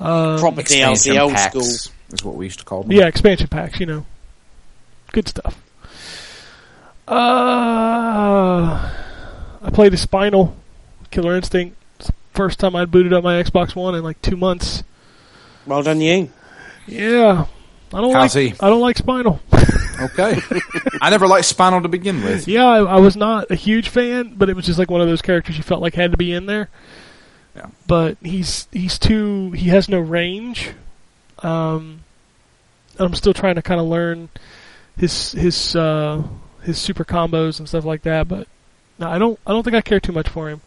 Um, 0.01 0.39
Proper 0.39 0.61
Expansion 0.61 1.13
DLC, 1.15 1.21
old 1.21 1.33
packs 1.33 1.53
school. 1.53 1.63
is 2.15 2.25
what 2.25 2.35
we 2.37 2.47
used 2.47 2.61
to 2.61 2.65
call 2.65 2.83
them. 2.85 2.93
yeah, 2.93 3.07
expansion 3.07 3.49
packs, 3.49 3.79
you 3.81 3.87
know. 3.87 4.07
Good 5.13 5.29
stuff. 5.29 5.61
Uh, 7.07 8.91
I 9.63 9.71
played 9.73 9.93
a 9.95 9.97
Spinal 9.97 10.57
Killer 11.11 11.37
Instinct. 11.37 11.77
First 12.33 12.61
time 12.61 12.77
I'd 12.77 12.91
booted 12.91 13.13
up 13.13 13.25
my 13.25 13.43
Xbox 13.43 13.75
One 13.75 13.95
in 13.95 14.05
like 14.05 14.21
two 14.23 14.37
months. 14.37 14.85
Well 15.67 15.83
done, 15.83 16.01
you. 16.01 16.31
Yeah. 16.87 17.47
I 17.93 18.01
don't 18.01 18.13
How's 18.13 18.35
like 18.35 18.55
he? 18.55 18.61
I 18.61 18.69
don't 18.69 18.81
like 18.81 18.99
Spinal. 18.99 19.41
Okay. 20.01 20.41
I 21.03 21.11
never 21.11 21.27
liked 21.27 21.47
Spinal 21.47 21.83
to 21.83 21.89
begin 21.89 22.23
with. 22.23 22.47
yeah, 22.47 22.67
I, 22.67 22.85
I 22.85 22.97
was 23.01 23.17
not 23.17 23.51
a 23.51 23.57
huge 23.57 23.89
fan, 23.89 24.35
but 24.37 24.49
it 24.49 24.55
was 24.55 24.65
just 24.65 24.79
like 24.79 24.93
one 24.93 25.01
of 25.01 25.09
those 25.09 25.23
characters 25.23 25.57
you 25.57 25.65
felt 25.65 25.83
like 25.83 25.95
had 25.95 26.13
to 26.13 26.17
be 26.17 26.33
in 26.33 26.47
there. 26.47 26.69
Yeah. 27.57 27.67
But 27.89 28.17
he's 28.23 28.69
he's 28.71 28.97
too 28.97 29.51
he 29.53 29.71
has 29.71 29.89
no 29.89 29.99
range. 29.99 30.71
Um, 31.41 32.05
I'm 32.99 33.15
still 33.15 33.35
trying 33.35 33.57
to 33.57 33.63
kind 33.63 33.81
of 33.81 33.89
learn 33.89 34.29
his 34.97 35.33
his 35.33 35.75
uh, 35.75 36.23
his 36.63 36.79
super 36.79 37.05
combos 37.05 37.59
and 37.59 37.69
stuff 37.69 37.85
like 37.85 38.03
that. 38.03 38.29
But 38.29 38.47
no, 39.01 39.09
I 39.09 39.19
don't 39.19 39.39
I 39.47 39.51
don't 39.51 39.65
think 39.65 39.75
I 39.75 39.81
care 39.81 39.99
too 39.99 40.13
much 40.13 40.29
for 40.29 40.49
him. 40.49 40.61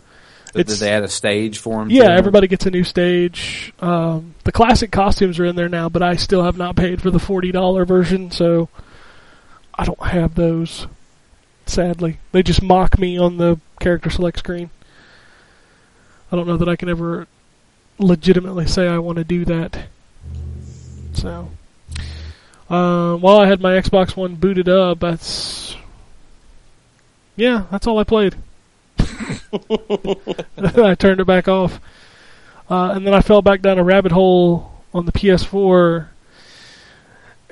Did 0.53 0.61
It's- 0.61 0.79
they 0.79 0.91
add 0.91 1.03
a 1.03 1.07
stage 1.07 1.57
for 1.59 1.81
him? 1.81 1.89
Yeah, 1.89 2.07
too? 2.07 2.11
everybody 2.11 2.47
gets 2.47 2.65
a 2.65 2.71
new 2.71 2.83
stage. 2.83 3.73
Um, 3.79 4.35
the 4.43 4.51
classic 4.51 4.91
costumes 4.91 5.39
are 5.39 5.45
in 5.45 5.55
there 5.55 5.69
now, 5.69 5.87
but 5.89 6.01
I 6.01 6.15
still 6.17 6.43
have 6.43 6.57
not 6.57 6.75
paid 6.75 7.01
for 7.01 7.09
the 7.09 7.19
forty 7.19 7.51
dollar 7.51 7.85
version, 7.85 8.31
so 8.31 8.67
I 9.77 9.85
don't 9.85 10.01
have 10.01 10.35
those. 10.35 10.87
Sadly, 11.65 12.17
they 12.33 12.43
just 12.43 12.61
mock 12.61 12.99
me 12.99 13.17
on 13.17 13.37
the 13.37 13.59
character 13.79 14.09
select 14.09 14.39
screen. 14.39 14.69
I 16.31 16.35
don't 16.35 16.47
know 16.47 16.57
that 16.57 16.67
I 16.67 16.75
can 16.75 16.89
ever 16.89 17.27
legitimately 17.97 18.67
say 18.67 18.87
I 18.87 18.97
want 18.97 19.17
to 19.19 19.23
do 19.23 19.45
that. 19.45 19.85
So, 21.13 21.49
uh, 22.69 23.15
while 23.15 23.37
I 23.37 23.47
had 23.47 23.61
my 23.61 23.73
Xbox 23.73 24.15
One 24.17 24.35
booted 24.35 24.67
up, 24.67 24.99
that's 24.99 25.75
yeah, 27.35 27.65
that's 27.71 27.87
all 27.87 27.99
I 27.99 28.03
played. 28.03 28.35
I 30.57 30.95
turned 30.95 31.19
it 31.21 31.25
back 31.25 31.47
off. 31.47 31.79
Uh, 32.69 32.91
and 32.95 33.05
then 33.05 33.13
I 33.13 33.21
fell 33.21 33.41
back 33.41 33.61
down 33.61 33.77
a 33.79 33.83
rabbit 33.83 34.11
hole 34.13 34.71
on 34.93 35.05
the 35.05 35.11
PS4, 35.11 36.07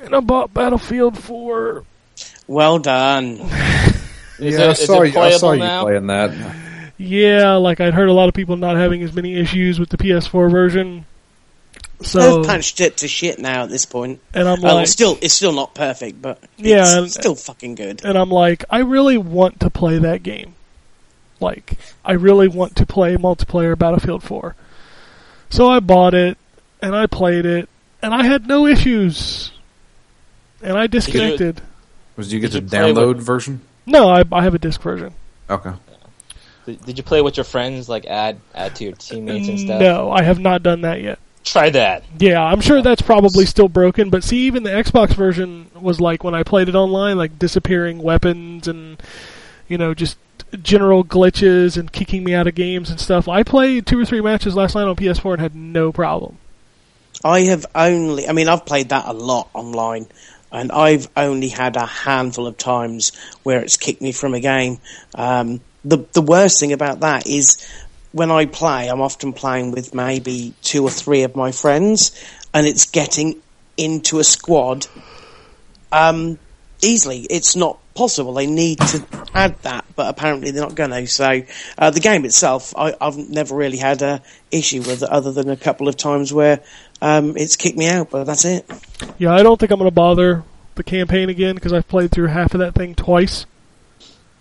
and 0.01 0.15
I 0.15 0.19
bought 0.21 0.53
Battlefield 0.53 1.17
4. 1.17 1.83
Well 2.47 2.79
done. 2.79 3.25
Is 4.39 4.55
yeah, 4.57 4.61
it- 4.61 4.67
I 4.67 4.71
is 4.71 4.85
saw, 4.85 5.01
it 5.01 5.13
you, 5.13 5.19
I 5.19 5.31
saw 5.31 5.51
you 5.51 5.59
now? 5.59 5.83
playing 5.83 6.07
that. 6.07 6.55
Yeah, 6.97 7.55
like 7.55 7.81
I'd 7.81 7.93
heard 7.93 8.07
a 8.07 8.13
lot 8.13 8.29
of 8.29 8.33
people 8.33 8.55
not 8.55 8.77
having 8.77 9.03
as 9.03 9.13
many 9.13 9.35
issues 9.35 9.79
with 9.81 9.89
the 9.89 9.97
PS4 9.97 10.49
version. 10.49 11.05
So, 12.01 12.37
They've 12.37 12.45
patched 12.49 12.79
it 12.79 12.95
to 12.97 13.09
shit 13.09 13.39
now 13.39 13.63
at 13.63 13.69
this 13.69 13.85
point. 13.85 14.21
and 14.33 14.47
I'm 14.47 14.59
Oh, 14.59 14.61
well, 14.63 14.75
like, 14.75 14.83
it's 14.83 14.93
still, 14.93 15.17
it's 15.21 15.33
still 15.33 15.51
not 15.51 15.75
perfect, 15.75 16.21
but 16.21 16.41
Yeah, 16.57 16.83
it's 16.83 16.93
and- 16.93 17.11
still 17.11 17.35
fucking 17.35 17.75
good. 17.75 18.05
and 18.05 18.17
I'm 18.17 18.29
like, 18.31 18.63
I 18.69 18.79
really 18.79 19.17
want 19.17 19.59
to 19.59 19.69
play 19.69 19.97
that 19.99 20.23
game. 20.23 20.55
Like, 21.39 21.77
I 22.03 22.13
really 22.13 22.47
want 22.47 22.75
to 22.77 22.85
play 22.85 23.15
multiplayer 23.15 23.77
Battlefield 23.77 24.23
4. 24.23 24.55
So 25.49 25.69
I 25.69 25.79
bought 25.79 26.13
it, 26.13 26.37
and 26.81 26.95
I 26.95 27.07
played 27.07 27.45
it, 27.45 27.69
and 28.01 28.13
I 28.13 28.23
had 28.25 28.47
no 28.47 28.65
issues. 28.67 29.51
And 30.61 30.77
I 30.77 30.87
disconnected. 30.87 31.61
Was 32.17 32.33
you 32.33 32.39
get 32.39 32.51
Did 32.51 32.69
the 32.69 32.77
you 32.77 32.93
play 32.93 32.93
download 32.93 33.15
with- 33.15 33.25
version? 33.25 33.61
No, 33.85 34.09
I, 34.09 34.23
I 34.31 34.43
have 34.43 34.53
a 34.53 34.59
disc 34.59 34.81
version. 34.81 35.13
Okay. 35.49 35.71
Did, 36.65 36.85
did 36.85 36.97
you 36.97 37.03
play 37.03 37.21
with 37.21 37.37
your 37.37 37.43
friends, 37.45 37.89
like 37.89 38.05
add 38.05 38.39
add 38.53 38.75
to 38.75 38.83
your 38.83 38.93
teammates 38.93 39.47
and 39.47 39.59
stuff? 39.59 39.79
No, 39.81 40.11
I 40.11 40.21
have 40.21 40.37
not 40.39 40.61
done 40.61 40.81
that 40.81 41.01
yet. 41.01 41.17
Try 41.43 41.69
that. 41.71 42.03
Yeah, 42.19 42.43
I'm 42.43 42.61
sure 42.61 42.81
that's 42.83 43.01
probably 43.01 43.45
still 43.47 43.69
broken, 43.69 44.11
but 44.11 44.23
see, 44.23 44.39
even 44.41 44.61
the 44.63 44.69
Xbox 44.69 45.13
version 45.15 45.71
was 45.73 45.99
like 45.99 46.23
when 46.23 46.35
I 46.35 46.43
played 46.43 46.69
it 46.69 46.75
online, 46.75 47.17
like 47.17 47.39
disappearing 47.39 47.97
weapons 48.03 48.67
and 48.67 49.01
you 49.67 49.77
know 49.79 49.95
just 49.95 50.17
general 50.61 51.03
glitches 51.03 51.77
and 51.77 51.91
kicking 51.91 52.23
me 52.23 52.33
out 52.33 52.47
of 52.47 52.55
games 52.55 52.89
and 52.89 52.99
stuff. 52.99 53.27
I 53.27 53.43
played 53.43 53.85
two 53.85 53.99
or 53.99 54.05
three 54.05 54.21
matches 54.21 54.55
last 54.55 54.75
night 54.75 54.87
on 54.87 54.95
PS4 54.95 55.33
and 55.33 55.41
had 55.41 55.55
no 55.55 55.91
problem. 55.91 56.37
I 57.23 57.41
have 57.41 57.65
only, 57.75 58.27
I 58.27 58.33
mean, 58.33 58.47
I've 58.47 58.65
played 58.65 58.89
that 58.89 59.05
a 59.07 59.13
lot 59.13 59.49
online, 59.53 60.07
and 60.51 60.71
I've 60.71 61.09
only 61.17 61.49
had 61.49 61.75
a 61.75 61.85
handful 61.85 62.47
of 62.47 62.57
times 62.57 63.11
where 63.43 63.61
it's 63.61 63.77
kicked 63.77 64.01
me 64.01 64.11
from 64.11 64.33
a 64.33 64.39
game. 64.39 64.79
Um, 65.15 65.59
the 65.83 66.05
the 66.13 66.21
worst 66.21 66.59
thing 66.59 66.73
about 66.73 67.01
that 67.01 67.27
is 67.27 67.65
when 68.11 68.31
I 68.31 68.45
play, 68.45 68.87
I'm 68.87 69.01
often 69.01 69.33
playing 69.33 69.71
with 69.71 69.93
maybe 69.93 70.53
two 70.61 70.83
or 70.83 70.89
three 70.89 71.23
of 71.23 71.35
my 71.35 71.51
friends, 71.51 72.11
and 72.53 72.65
it's 72.65 72.85
getting 72.85 73.41
into 73.77 74.19
a 74.19 74.23
squad 74.23 74.87
um, 75.91 76.37
easily. 76.81 77.19
It's 77.29 77.55
not 77.55 77.79
possible. 77.93 78.33
They 78.33 78.47
need 78.47 78.79
to 78.79 79.05
add 79.33 79.61
that, 79.63 79.85
but 79.95 80.09
apparently 80.09 80.51
they're 80.51 80.63
not 80.63 80.75
going 80.75 80.91
to. 80.91 81.07
So 81.07 81.41
uh, 81.77 81.89
the 81.91 81.99
game 81.99 82.25
itself, 82.25 82.73
I, 82.77 82.95
I've 82.99 83.17
never 83.17 83.55
really 83.55 83.77
had 83.77 84.01
a 84.01 84.21
issue 84.51 84.79
with 84.79 85.03
it, 85.03 85.09
other 85.09 85.31
than 85.31 85.49
a 85.49 85.57
couple 85.57 85.87
of 85.87 85.97
times 85.97 86.33
where 86.33 86.61
um, 87.01 87.37
it's 87.37 87.55
kicked 87.55 87.77
me 87.77 87.87
out. 87.87 88.09
But 88.09 88.25
that's 88.25 88.45
it. 88.45 88.69
Yeah, 89.17 89.33
I 89.33 89.43
don't 89.43 89.59
think 89.59 89.71
I'm 89.71 89.79
going 89.79 89.89
to 89.89 89.93
bother 89.95 90.43
the 90.75 90.83
campaign 90.83 91.29
again 91.29 91.55
because 91.55 91.73
I've 91.73 91.87
played 91.87 92.11
through 92.11 92.27
half 92.27 92.53
of 92.53 92.59
that 92.59 92.73
thing 92.73 92.95
twice. 92.95 93.45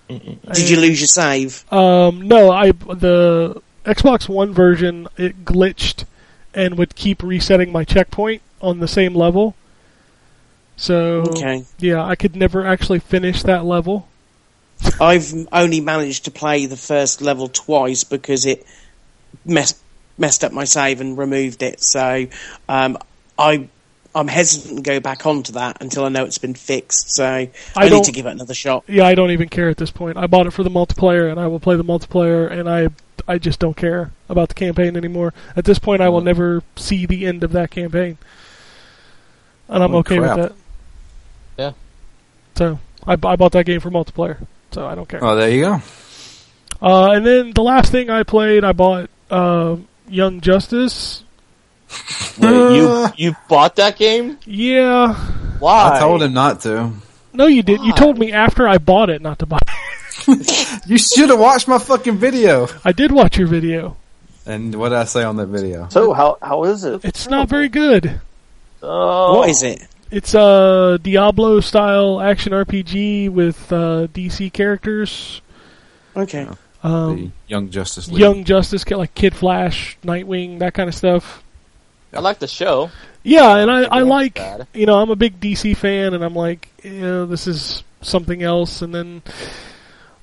Did 0.08 0.70
you 0.70 0.80
lose 0.80 1.00
your 1.00 1.08
save? 1.08 1.70
Um, 1.72 2.22
no, 2.22 2.50
I 2.50 2.72
the 2.72 3.60
Xbox 3.84 4.28
One 4.28 4.54
version 4.54 5.06
it 5.16 5.44
glitched 5.44 6.04
and 6.54 6.78
would 6.78 6.94
keep 6.94 7.22
resetting 7.22 7.70
my 7.70 7.84
checkpoint 7.84 8.40
on 8.62 8.80
the 8.80 8.88
same 8.88 9.14
level. 9.14 9.54
So 10.78 11.24
Okay. 11.32 11.64
yeah, 11.78 12.02
I 12.02 12.14
could 12.14 12.36
never 12.36 12.64
actually 12.64 13.00
finish 13.00 13.42
that 13.42 13.64
level. 13.64 14.08
I've 15.00 15.34
only 15.52 15.80
managed 15.80 16.24
to 16.26 16.30
play 16.30 16.66
the 16.66 16.76
first 16.76 17.20
level 17.20 17.48
twice 17.48 18.04
because 18.04 18.46
it 18.46 18.64
messed 19.44 19.76
messed 20.16 20.44
up 20.44 20.52
my 20.52 20.64
save 20.64 21.00
and 21.00 21.18
removed 21.18 21.62
it. 21.62 21.82
So 21.82 22.26
um, 22.68 22.96
I 23.36 23.68
I'm 24.14 24.28
hesitant 24.28 24.76
to 24.78 24.82
go 24.82 25.00
back 25.00 25.26
onto 25.26 25.52
that 25.52 25.78
until 25.80 26.04
I 26.04 26.08
know 26.10 26.24
it's 26.24 26.38
been 26.38 26.54
fixed. 26.54 27.10
So 27.10 27.24
I, 27.76 27.88
need 27.88 28.04
to 28.04 28.12
give 28.12 28.26
it 28.26 28.30
another 28.30 28.54
shot. 28.54 28.84
Yeah, 28.88 29.04
I 29.06 29.14
don't 29.14 29.32
even 29.32 29.48
care 29.48 29.68
at 29.68 29.76
this 29.76 29.90
point. 29.90 30.16
I 30.16 30.26
bought 30.28 30.46
it 30.46 30.52
for 30.52 30.62
the 30.62 30.70
multiplayer, 30.70 31.30
and 31.30 31.38
I 31.38 31.48
will 31.48 31.60
play 31.60 31.76
the 31.76 31.84
multiplayer, 31.84 32.50
and 32.50 32.68
I 32.68 32.88
I 33.26 33.38
just 33.38 33.58
don't 33.58 33.76
care 33.76 34.12
about 34.28 34.48
the 34.48 34.54
campaign 34.54 34.96
anymore. 34.96 35.34
At 35.56 35.64
this 35.64 35.78
point, 35.80 36.02
I 36.02 36.08
will 36.08 36.20
never 36.20 36.62
see 36.76 37.04
the 37.04 37.26
end 37.26 37.42
of 37.42 37.50
that 37.52 37.72
campaign, 37.72 38.16
and 39.68 39.82
I'm 39.82 39.90
Holy 39.90 40.00
okay 40.00 40.18
crap. 40.18 40.38
with 40.38 40.48
that. 40.48 40.56
Yeah. 42.60 42.76
So 42.76 42.78
I, 43.06 43.12
I 43.12 43.36
bought 43.36 43.52
that 43.52 43.66
game 43.66 43.80
for 43.80 43.90
multiplayer, 43.90 44.38
so 44.72 44.86
I 44.86 44.94
don't 44.94 45.08
care. 45.08 45.22
Oh, 45.22 45.36
there 45.36 45.50
you 45.50 45.62
go. 45.62 45.82
Uh, 46.80 47.10
and 47.12 47.26
then 47.26 47.52
the 47.52 47.62
last 47.62 47.90
thing 47.90 48.10
I 48.10 48.22
played, 48.22 48.64
I 48.64 48.72
bought 48.72 49.10
uh, 49.30 49.76
Young 50.08 50.40
Justice. 50.40 51.24
Wait, 52.38 52.76
you 52.76 53.06
you 53.16 53.34
bought 53.48 53.76
that 53.76 53.96
game? 53.96 54.38
Yeah, 54.44 55.14
Why? 55.58 55.96
I 55.96 56.00
told 56.00 56.22
him 56.22 56.34
not 56.34 56.60
to. 56.62 56.92
no, 57.32 57.46
you 57.46 57.62
did. 57.62 57.80
You 57.82 57.92
told 57.94 58.18
me 58.18 58.32
after 58.32 58.68
I 58.68 58.78
bought 58.78 59.08
it 59.10 59.22
not 59.22 59.38
to 59.40 59.46
buy. 59.46 59.58
it. 59.62 59.68
You 60.86 60.98
should 60.98 61.30
have 61.30 61.38
watched 61.40 61.68
my 61.68 61.78
fucking 61.78 62.18
video. 62.18 62.68
I 62.84 62.92
did 62.92 63.12
watch 63.12 63.38
your 63.38 63.46
video. 63.46 63.96
And 64.44 64.74
what 64.74 64.90
did 64.90 64.98
I 64.98 65.04
say 65.04 65.22
on 65.22 65.36
that 65.36 65.46
video? 65.46 65.88
So 65.90 66.12
how 66.12 66.36
how 66.42 66.64
is 66.64 66.84
it? 66.84 67.02
It's 67.04 67.28
not 67.28 67.48
very 67.48 67.68
good. 67.70 68.20
Oh, 68.82 69.38
What 69.38 69.48
is 69.48 69.62
it? 69.62 69.86
It's 70.10 70.34
a 70.34 70.98
Diablo 71.02 71.60
style 71.60 72.20
action 72.20 72.52
RPG 72.52 73.28
with 73.30 73.70
uh, 73.70 74.06
DC 74.12 74.50
characters. 74.52 75.42
Okay. 76.16 76.48
the 76.82 76.88
Um, 76.88 77.32
Young 77.46 77.68
Justice 77.68 78.08
League. 78.08 78.20
Young 78.20 78.44
Justice, 78.44 78.88
like 78.90 79.14
Kid 79.14 79.36
Flash, 79.36 79.98
Nightwing, 80.02 80.60
that 80.60 80.72
kind 80.72 80.88
of 80.88 80.94
stuff. 80.94 81.42
I 82.14 82.20
like 82.20 82.38
the 82.38 82.48
show. 82.48 82.90
Yeah, 83.22 83.56
and 83.56 83.70
I, 83.70 83.82
I 83.82 84.00
like, 84.00 84.36
bad. 84.36 84.66
you 84.72 84.86
know, 84.86 84.98
I'm 84.98 85.10
a 85.10 85.16
big 85.16 85.40
DC 85.40 85.76
fan, 85.76 86.14
and 86.14 86.24
I'm 86.24 86.34
like, 86.34 86.68
you 86.82 87.00
know, 87.00 87.26
this 87.26 87.46
is 87.46 87.82
something 88.00 88.42
else. 88.42 88.80
And 88.80 88.94
then 88.94 89.22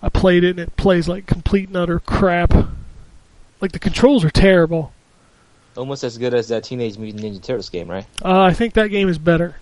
I 0.02 0.10
played 0.10 0.44
it 0.44 0.52
and 0.52 0.60
it 0.60 0.76
plays 0.78 1.08
like 1.08 1.28
complete 1.28 1.68
and 1.68 1.78
utter 1.78 2.00
crap. 2.00 2.54
Like 3.62 3.72
the 3.72 3.80
controls 3.80 4.26
are 4.26 4.32
terrible. 4.32 4.94
Almost 5.78 6.04
as 6.04 6.18
good 6.18 6.34
as 6.34 6.48
that 6.48 6.64
Teenage 6.64 6.98
Mutant 6.98 7.24
Ninja 7.24 7.44
Turtles 7.44 7.70
game, 7.70 7.90
right? 7.90 8.06
Uh, 8.24 8.42
I 8.42 8.54
think 8.54 8.74
that 8.76 8.88
game 8.88 9.10
is 9.10 9.20
better 9.20 9.56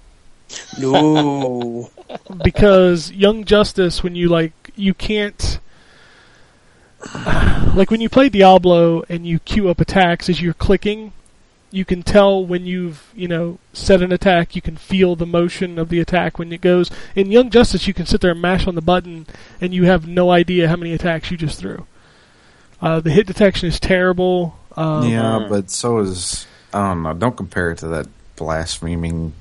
No. 0.80 1.90
because 2.44 3.12
Young 3.12 3.44
Justice, 3.46 4.04
when 4.04 4.16
you 4.16 4.30
like, 4.30 4.72
you 4.76 4.94
can't. 4.94 5.60
Like 7.74 7.90
when 7.90 8.02
you 8.02 8.10
play 8.10 8.30
Diablo 8.30 9.02
and 9.10 9.26
you 9.26 9.40
queue 9.40 9.68
up 9.68 9.82
attacks 9.82 10.30
as 10.30 10.40
you're 10.40 10.54
clicking, 10.54 11.12
you 11.72 11.86
can 11.86 12.04
tell 12.04 12.46
when 12.46 12.68
you've 12.68 13.12
you 13.16 13.28
know 13.28 13.58
set 13.74 14.04
an 14.04 14.12
attack. 14.12 14.56
You 14.56 14.62
can 14.62 14.78
feel 14.78 15.16
the 15.16 15.26
motion 15.26 15.80
of 15.80 15.90
the 15.90 16.00
attack 16.00 16.38
when 16.38 16.54
it 16.54 16.62
goes. 16.62 16.92
In 17.16 17.32
Young 17.32 17.50
Justice, 17.50 17.88
you 17.88 17.94
can 17.96 18.06
sit 18.06 18.22
there 18.22 18.32
and 18.32 18.42
mash 18.42 18.68
on 18.68 18.76
the 18.76 18.82
button, 18.82 19.26
and 19.60 19.74
you 19.74 19.86
have 19.86 20.08
no 20.08 20.30
idea 20.30 20.68
how 20.68 20.76
many 20.76 20.94
attacks 20.94 21.32
you 21.32 21.38
just 21.38 21.60
threw. 21.60 21.88
Uh, 22.80 23.00
the 23.00 23.10
hit 23.10 23.26
detection 23.26 23.68
is 23.70 23.80
terrible. 23.80 24.56
Um, 24.78 25.10
yeah, 25.10 25.48
but 25.50 25.72
so 25.72 25.98
is 25.98 26.46
I 26.72 26.90
don't 26.90 27.02
know. 27.02 27.14
Don't 27.14 27.36
compare 27.36 27.72
it 27.72 27.80
to 27.80 27.88
that 27.88 28.08
blaspheming 28.36 29.34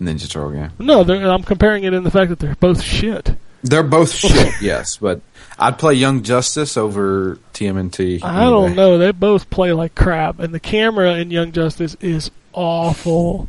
Ninja 0.00 0.28
Turtle 0.30 0.50
game. 0.52 0.70
No, 0.78 1.00
I'm 1.02 1.42
comparing 1.42 1.84
it 1.84 1.94
in 1.94 2.04
the 2.04 2.10
fact 2.10 2.28
that 2.30 2.38
they're 2.38 2.54
both 2.56 2.82
shit. 2.82 3.34
They're 3.62 3.82
both 3.82 4.12
shit, 4.14 4.54
yes, 4.60 4.96
but 4.98 5.20
I'd 5.58 5.78
play 5.78 5.94
Young 5.94 6.22
Justice 6.22 6.76
over 6.76 7.38
TMNT. 7.54 8.22
I 8.22 8.44
don't 8.44 8.74
know. 8.76 8.98
They 8.98 9.10
both 9.12 9.48
play 9.50 9.72
like 9.72 9.94
crap, 9.94 10.38
and 10.38 10.52
the 10.54 10.60
camera 10.60 11.14
in 11.14 11.30
Young 11.30 11.52
Justice 11.52 11.96
is 12.00 12.30
awful. 12.52 13.48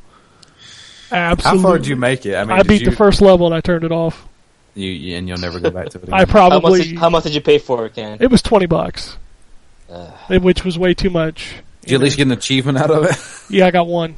Absolutely. 1.12 1.18
How 1.18 1.32
Absolutely. 1.32 1.64
far 1.64 1.78
did 1.78 1.88
you 1.88 1.96
make 1.96 2.26
it? 2.26 2.36
I 2.36 2.44
mean, 2.44 2.60
I 2.60 2.64
beat 2.64 2.82
you, 2.82 2.90
the 2.90 2.96
first 2.96 3.22
level 3.22 3.46
and 3.46 3.56
I 3.56 3.62
turned 3.62 3.84
it 3.86 3.92
off. 3.92 4.28
You, 4.76 4.90
you- 4.92 5.16
and 5.18 5.28
you'll 5.28 5.38
never 5.38 5.60
go 5.60 5.70
back 5.70 5.90
to 5.90 6.00
it. 6.02 6.10
I 6.12 6.24
Again. 6.24 6.36
How 6.36 6.50
much, 6.50 6.62
probably 6.62 6.84
did, 6.84 6.98
how 6.98 7.10
much 7.10 7.24
did 7.24 7.36
you 7.36 7.42
pay 7.42 7.60
for 7.60 7.86
it, 7.86 7.96
Ken? 7.96 8.18
it 8.20 8.30
was 8.32 8.42
twenty 8.42 8.66
bucks, 8.66 9.18
Uh, 9.90 10.12
which 10.40 10.64
was 10.66 10.78
way 10.78 10.94
too 10.94 11.10
much. 11.10 11.56
Did 11.82 11.92
you 11.92 11.98
at 11.98 12.04
least 12.04 12.18
get 12.18 12.28
an 12.28 12.34
achievement 12.34 12.78
out 12.78 12.92
of 12.92 13.06
it? 13.06 13.18
Yeah, 13.54 13.68
I 13.68 13.72
got 13.72 13.88
one, 13.88 14.16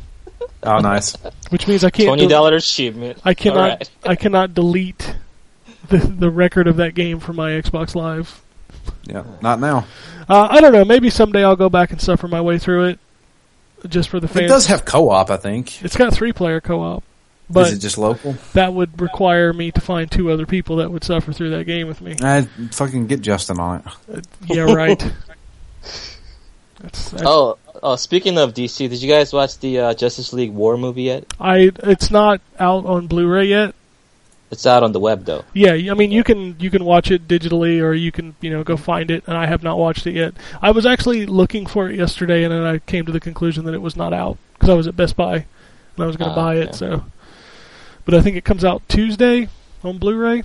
Oh, 0.64 0.80
nice. 0.80 1.16
which 1.50 1.68
means 1.68 1.84
I 1.84 1.90
can't. 1.90 2.08
Twenty 2.08 2.28
del- 2.28 2.44
dollars 2.44 2.70
achievement. 2.70 3.20
I 3.24 3.34
cannot. 3.34 3.58
Alright. 3.58 3.90
I 4.06 4.16
cannot 4.16 4.54
delete 4.54 5.16
the 5.88 5.98
the 5.98 6.30
record 6.30 6.68
of 6.68 6.78
that 6.78 6.96
game 6.96 7.20
from 7.20 7.38
my 7.38 7.52
Xbox 7.52 7.96
Live. 7.96 8.42
Yeah, 9.06 9.24
not 9.42 9.60
now. 9.60 9.86
Uh, 10.28 10.48
I 10.52 10.62
don't 10.62 10.74
know. 10.74 10.86
Maybe 10.86 11.10
someday 11.10 11.44
I'll 11.44 11.56
go 11.56 11.70
back 11.70 11.92
and 11.92 12.00
suffer 12.02 12.28
my 12.28 12.42
way 12.42 12.58
through 12.60 12.86
it, 12.90 13.00
just 13.88 14.10
for 14.10 14.20
the 14.20 14.28
fan. 14.28 14.44
It 14.44 14.48
does 14.48 14.68
have 14.68 14.86
co-op, 14.86 15.30
I 15.32 15.38
think. 15.38 15.84
It's 15.84 15.96
got 15.96 16.14
three 16.14 16.34
player 16.34 16.62
co 16.62 16.82
op, 16.82 17.04
but 17.50 17.68
Is 17.68 17.74
it 17.74 17.80
just 17.80 17.98
local? 17.98 18.36
that 18.54 18.74
would 18.74 19.00
require 19.02 19.54
me 19.54 19.72
to 19.72 19.82
find 19.82 20.12
two 20.12 20.30
other 20.32 20.46
people 20.46 20.76
that 20.78 20.92
would 20.92 21.04
suffer 21.04 21.34
through 21.34 21.52
that 21.52 21.64
game 21.66 21.88
with 21.88 22.02
me. 22.02 22.16
I 22.22 22.44
fucking 22.72 23.08
get 23.08 23.22
Justin 23.22 23.60
on 23.60 23.84
it. 24.10 24.28
Yeah, 24.46 24.72
right. 24.74 25.00
That's, 26.82 27.10
that's, 27.10 27.24
Oh, 27.26 27.58
oh, 27.84 27.96
speaking 27.96 28.38
of 28.38 28.54
DC, 28.54 28.90
did 28.90 29.02
you 29.02 29.12
guys 29.12 29.34
watch 29.34 29.58
the 29.60 29.80
uh, 29.80 29.94
Justice 29.94 30.34
League 30.34 30.52
War 30.52 30.78
movie 30.78 31.04
yet? 31.04 31.26
I 31.40 31.72
it's 31.84 32.12
not 32.12 32.42
out 32.60 32.86
on 32.86 33.08
Blu-ray 33.08 33.46
yet. 33.46 33.76
It's 34.52 34.66
out 34.66 34.82
on 34.82 34.94
the 34.94 35.00
web 35.00 35.26
though. 35.26 35.44
Yeah, 35.54 35.74
I 35.74 35.94
mean 35.94 36.10
you 36.12 36.24
can 36.24 36.56
you 36.60 36.72
can 36.72 36.84
watch 36.84 37.12
it 37.12 37.28
digitally 37.28 37.82
or 37.82 37.94
you 37.94 38.12
can 38.12 38.36
you 38.42 38.50
know 38.50 38.64
go 38.64 38.78
find 38.78 39.12
it. 39.12 39.24
And 39.28 39.38
I 39.38 39.46
have 39.46 39.62
not 39.62 39.78
watched 39.78 40.08
it 40.08 40.16
yet. 40.16 40.34
I 40.62 40.72
was 40.72 40.86
actually 40.88 41.26
looking 41.28 41.66
for 41.68 41.88
it 41.90 41.96
yesterday, 41.98 42.44
and 42.44 42.52
then 42.52 42.64
I 42.64 42.80
came 42.80 43.06
to 43.06 43.12
the 43.12 43.20
conclusion 43.20 43.66
that 43.66 43.74
it 43.76 43.82
was 43.82 43.96
not 43.96 44.12
out 44.12 44.38
because 44.54 44.70
I 44.70 44.74
was 44.74 44.88
at 44.88 44.96
Best 44.98 45.16
Buy 45.16 45.36
and 45.36 46.04
I 46.04 46.08
was 46.08 46.18
going 46.18 46.30
to 46.34 46.40
Ah, 46.40 46.44
buy 46.46 46.56
it. 46.56 46.70
okay. 46.70 46.78
So, 46.78 47.04
but 48.06 48.16
I 48.16 48.22
think 48.22 48.38
it 48.38 48.44
comes 48.46 48.66
out 48.66 48.82
Tuesday 48.90 49.50
on 49.84 50.00
Blu-ray. 50.00 50.44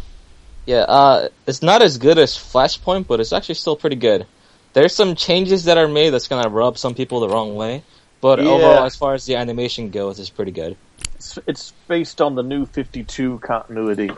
Yeah, 0.66 0.80
uh, 0.80 1.28
it's 1.46 1.62
not 1.62 1.80
as 1.82 1.96
good 1.98 2.18
as 2.18 2.32
Flashpoint, 2.36 3.06
but 3.06 3.20
it's 3.20 3.32
actually 3.32 3.54
still 3.56 3.76
pretty 3.76 3.96
good. 3.96 4.26
There's 4.74 4.94
some 4.94 5.14
changes 5.14 5.64
that 5.64 5.78
are 5.78 5.88
made 5.88 6.10
that's 6.10 6.28
gonna 6.28 6.48
rub 6.50 6.76
some 6.78 6.94
people 6.94 7.20
the 7.20 7.28
wrong 7.28 7.54
way, 7.54 7.82
but 8.20 8.38
Yeah. 8.40 8.48
overall, 8.48 8.84
as 8.84 8.94
far 8.96 9.14
as 9.14 9.24
the 9.24 9.36
animation 9.36 9.90
goes, 9.90 10.20
it's 10.20 10.30
pretty 10.30 10.50
good. 10.52 10.76
It's, 11.16 11.38
it's 11.46 11.72
based 11.88 12.20
on 12.20 12.34
the 12.34 12.42
new 12.42 12.66
52 12.66 13.38
continuity. 13.38 14.10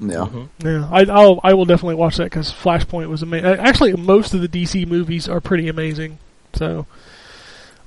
Yeah. 0.00 0.16
Mm-hmm. 0.26 0.66
Yeah, 0.66 0.88
I 0.90 1.02
I'll, 1.04 1.40
I 1.44 1.54
will 1.54 1.64
definitely 1.66 1.94
watch 1.96 2.16
that 2.16 2.24
because 2.24 2.50
Flashpoint 2.50 3.08
was 3.08 3.22
amazing. 3.22 3.46
Actually, 3.46 3.92
most 3.94 4.34
of 4.34 4.40
the 4.40 4.48
DC 4.48 4.86
movies 4.86 5.28
are 5.28 5.40
pretty 5.40 5.68
amazing, 5.68 6.18
so 6.54 6.86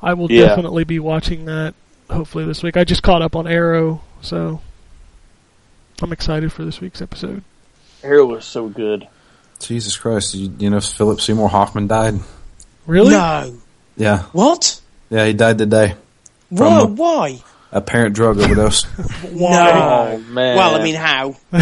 I 0.02 0.14
will 0.14 0.32
Yeah. 0.32 0.46
definitely 0.48 0.84
be 0.84 1.00
watching 1.00 1.46
that. 1.46 1.74
Hopefully 2.10 2.46
this 2.46 2.64
week. 2.64 2.78
I 2.78 2.84
just 2.86 3.04
caught 3.04 3.22
up 3.22 3.36
on 3.36 3.48
Arrow, 3.48 4.02
so 4.22 4.62
I'm 6.02 6.14
excited 6.14 6.54
for 6.54 6.64
this 6.64 6.80
week's 6.80 7.02
episode. 7.02 7.44
Arrow 8.04 8.26
was 8.26 8.46
so 8.46 8.70
good. 8.70 9.08
Jesus 9.60 9.98
Christ! 9.98 10.34
You, 10.36 10.54
you 10.60 10.70
know 10.70 10.80
Philip 10.80 11.20
Seymour 11.22 11.50
Hoffman 11.50 11.88
died. 11.88 12.20
Really? 12.86 13.12
No. 13.12 13.58
Yeah, 13.98 14.24
What? 14.32 14.80
yeah, 15.10 15.26
he 15.26 15.34
died 15.34 15.58
today. 15.58 15.96
Whoa, 16.50 16.82
From- 16.86 16.96
why? 16.96 17.42
Apparent 17.72 18.16
drug 18.16 18.40
overdose. 18.40 18.84
Why? 19.34 19.72
Oh 20.14 20.18
man. 20.20 20.56
Well, 20.56 20.76
I 20.80 20.84
mean, 20.84 20.96
how? 20.96 21.36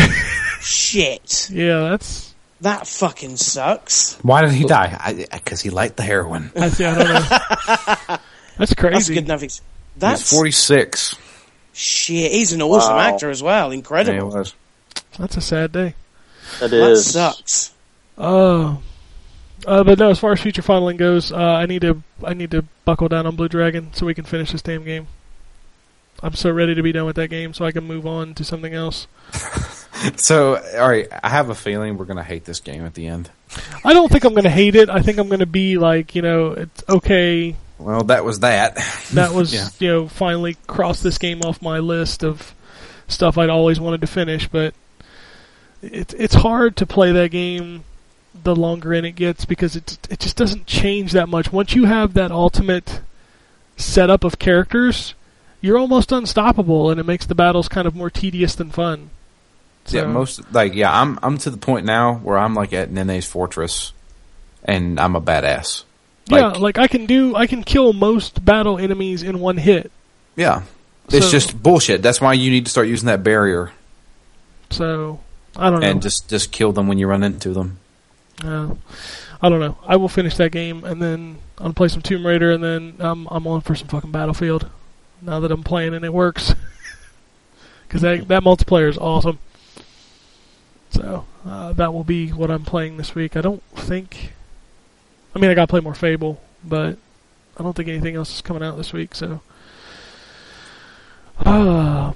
Shit. 0.62 1.50
Yeah, 1.52 1.90
that's 1.90 2.34
That 2.62 2.86
fucking 2.88 3.38
sucks. 3.38 4.16
Why 4.22 4.42
did 4.42 4.52
he 4.52 4.66
die? 4.66 5.26
Because 5.32 5.62
he 5.62 5.72
liked 5.72 5.98
the 5.98 6.04
heroin. 6.04 6.52
I, 6.56 6.70
see, 6.70 6.86
I 6.86 6.94
don't 6.96 7.08
know. 7.08 8.18
that's 8.58 8.74
crazy. 8.76 8.94
That's 8.94 9.10
good 9.10 9.18
enough. 9.26 9.42
ex- 9.44 9.62
That's 9.98 10.22
He's 10.30 10.38
forty 10.38 10.52
six. 10.52 11.16
shit. 11.74 12.32
He's 12.32 12.54
an 12.54 12.62
awesome 12.62 12.96
Wow. 12.96 13.00
actor 13.00 13.32
as 13.32 13.42
well. 13.42 13.68
Yeah, 13.68 13.72
he 13.72 13.78
Incredible. 13.80 14.30
was. 14.30 14.54
That's 15.18 15.38
a 15.38 15.42
sad 15.42 15.72
day. 15.72 15.96
that 16.60 16.70
that 16.70 16.92
is. 16.92 17.12
sucks. 17.14 17.72
Oh. 18.18 18.82
Uh, 19.66 19.84
but 19.84 19.98
no, 19.98 20.10
as 20.10 20.20
far 20.20 20.32
as 20.32 20.42
future 20.42 20.62
funneling 20.62 20.98
goes, 20.98 21.32
uh, 21.32 21.38
I 21.38 21.66
need 21.66 21.82
to 21.82 22.02
I 22.24 22.34
need 22.34 22.52
to 22.52 22.64
buckle 22.84 23.08
down 23.08 23.26
on 23.26 23.36
Blue 23.36 23.48
Dragon 23.50 23.94
so 23.94 24.06
we 24.06 24.14
can 24.14 24.26
finish 24.26 24.52
this 24.52 24.62
damn 24.62 24.84
game. 24.84 25.08
I'm 26.24 26.34
so 26.34 26.50
ready 26.52 26.76
to 26.76 26.84
be 26.84 26.92
done 26.92 27.06
with 27.06 27.16
that 27.18 27.30
game 27.30 27.54
so 27.54 27.66
I 27.66 27.72
can 27.72 27.84
move 27.86 28.06
on 28.08 28.34
to 28.36 28.44
something 28.44 28.74
else. 28.74 29.08
So, 30.18 30.58
all 30.78 30.88
right, 30.90 31.08
I 31.24 31.30
have 31.30 31.50
a 31.50 31.56
feeling 31.56 31.98
we're 31.98 32.06
gonna 32.06 32.22
hate 32.22 32.44
this 32.44 32.60
game 32.60 32.86
at 32.86 32.94
the 32.94 33.08
end. 33.08 33.30
I 33.84 33.94
don't 33.94 34.12
think 34.12 34.26
I'm 34.26 34.34
going 34.34 34.44
to 34.44 34.50
hate 34.50 34.76
it. 34.76 34.90
I 34.90 35.02
think 35.02 35.18
I'm 35.18 35.28
going 35.30 35.40
to 35.40 35.46
be 35.46 35.78
like, 35.78 36.16
you 36.16 36.22
know, 36.22 36.52
it's 36.52 36.84
okay. 36.90 37.56
Well, 37.80 38.04
that 38.04 38.26
was 38.26 38.42
that. 38.42 38.76
That 39.14 39.32
was, 39.34 39.54
Yeah. 39.54 39.70
you 39.80 39.88
know, 39.88 40.08
finally 40.10 40.58
crossed 40.68 41.02
this 41.02 41.18
game 41.18 41.42
off 41.44 41.62
my 41.62 41.80
list 41.80 42.24
of 42.24 42.54
stuff 43.08 43.38
I'd 43.38 43.50
always 43.50 43.80
wanted 43.80 44.02
to 44.02 44.08
finish, 44.08 44.48
but 44.50 44.74
it's 45.82 46.14
it's 46.14 46.36
hard 46.36 46.76
to 46.78 46.86
play 46.86 47.14
that 47.14 47.32
game 47.32 47.86
the 48.44 48.56
longer 48.56 48.94
in 48.94 49.06
it 49.06 49.12
gets 49.14 49.46
because 49.46 49.76
it 49.76 49.98
it 50.10 50.20
just 50.20 50.36
doesn't 50.36 50.66
change 50.68 51.12
that 51.14 51.30
much. 51.30 51.52
Once 51.52 51.74
you 51.76 51.86
have 51.86 52.14
that 52.14 52.32
ultimate 52.32 53.02
setup 53.78 54.24
of 54.24 54.40
characters, 54.40 55.14
you're 55.62 55.78
almost 55.78 56.12
unstoppable 56.12 56.90
and 56.92 57.00
it 57.00 57.06
makes 57.06 57.26
the 57.26 57.36
battles 57.36 57.68
kind 57.68 57.88
of 57.88 57.96
more 57.96 58.10
tedious 58.10 58.56
than 58.56 58.70
fun. 58.70 59.10
Yeah, 59.88 60.06
most 60.06 60.52
like 60.54 60.74
yeah, 60.74 60.92
I'm 61.00 61.20
I'm 61.22 61.38
to 61.40 61.50
the 61.50 61.58
point 61.58 61.86
now 61.86 62.16
where 62.16 62.38
I'm 62.38 62.54
like 62.56 62.74
at 62.74 62.90
Nene's 62.92 63.26
fortress, 63.26 63.94
and 64.64 65.00
I'm 65.00 65.16
a 65.16 65.22
badass. 65.22 65.84
yeah, 66.28 66.48
Like- 66.48 66.60
like 66.60 66.78
I 66.80 66.88
can 66.88 67.06
do 67.06 67.36
I 67.36 67.46
can 67.48 67.64
kill 67.64 67.94
most 67.94 68.44
battle 68.44 68.80
enemies 68.80 69.22
in 69.24 69.40
one 69.40 69.58
hit. 69.58 69.92
Yeah, 70.36 70.64
it's 71.10 71.26
So- 71.28 71.32
just 71.32 71.62
bullshit. 71.62 72.02
That's 72.02 72.20
why 72.20 72.34
you 72.34 72.50
need 72.50 72.66
to 72.66 72.72
start 72.72 72.88
using 72.88 73.06
that 73.08 73.24
barrier 73.24 73.72
So 74.72 75.20
I 75.56 75.70
don't 75.70 75.82
know. 75.82 75.88
and 75.88 76.02
just 76.02 76.30
just 76.30 76.52
kill 76.52 76.72
them 76.72 76.88
when 76.88 76.98
you 76.98 77.08
run 77.08 77.22
into 77.24 77.54
them. 77.54 77.78
Uh, 78.44 78.76
I 79.42 79.50
don't 79.50 79.60
know. 79.60 79.78
I 79.86 79.96
will 79.96 80.10
finish 80.10 80.36
that 80.38 80.52
game 80.52 80.84
and 80.84 81.02
then 81.02 81.38
I'll 81.58 81.74
play 81.74 81.88
some 81.88 82.02
Tomb 82.02 82.26
Raider 82.26 82.52
and 82.52 82.64
then 82.64 82.96
um, 83.00 83.28
I'm 83.32 83.48
on 83.48 83.62
for 83.62 83.76
some 83.76 83.88
fucking 83.88 84.12
Battlefield. 84.12 84.70
Now 85.22 85.40
that 85.40 85.52
I'm 85.52 85.64
playing 85.64 85.94
and 85.94 86.04
it 86.04 86.14
works, 86.14 86.54
because 87.88 88.02
that 88.02 88.28
that 88.28 88.44
multiplayer 88.44 88.90
is 88.90 88.98
awesome. 88.98 89.40
So 90.92 91.26
uh, 91.46 91.74
that 91.74 91.94
will 91.94 92.04
be 92.04 92.30
what 92.30 92.52
I'm 92.52 92.64
playing 92.64 92.98
this 92.98 93.16
week. 93.16 93.36
I 93.36 93.42
don't 93.42 93.64
think. 93.74 94.34
I 95.34 95.40
mean, 95.40 95.50
I 95.50 95.54
got 95.54 95.64
to 95.64 95.68
play 95.68 95.82
more 95.82 95.96
Fable, 95.96 96.42
but 96.64 96.98
I 97.58 97.64
don't 97.64 97.76
think 97.76 97.90
anything 97.90 98.16
else 98.16 98.36
is 98.36 98.42
coming 98.42 98.64
out 98.64 98.78
this 98.78 98.94
week. 98.94 99.16
So. 99.16 99.42
Uh, 101.40 102.14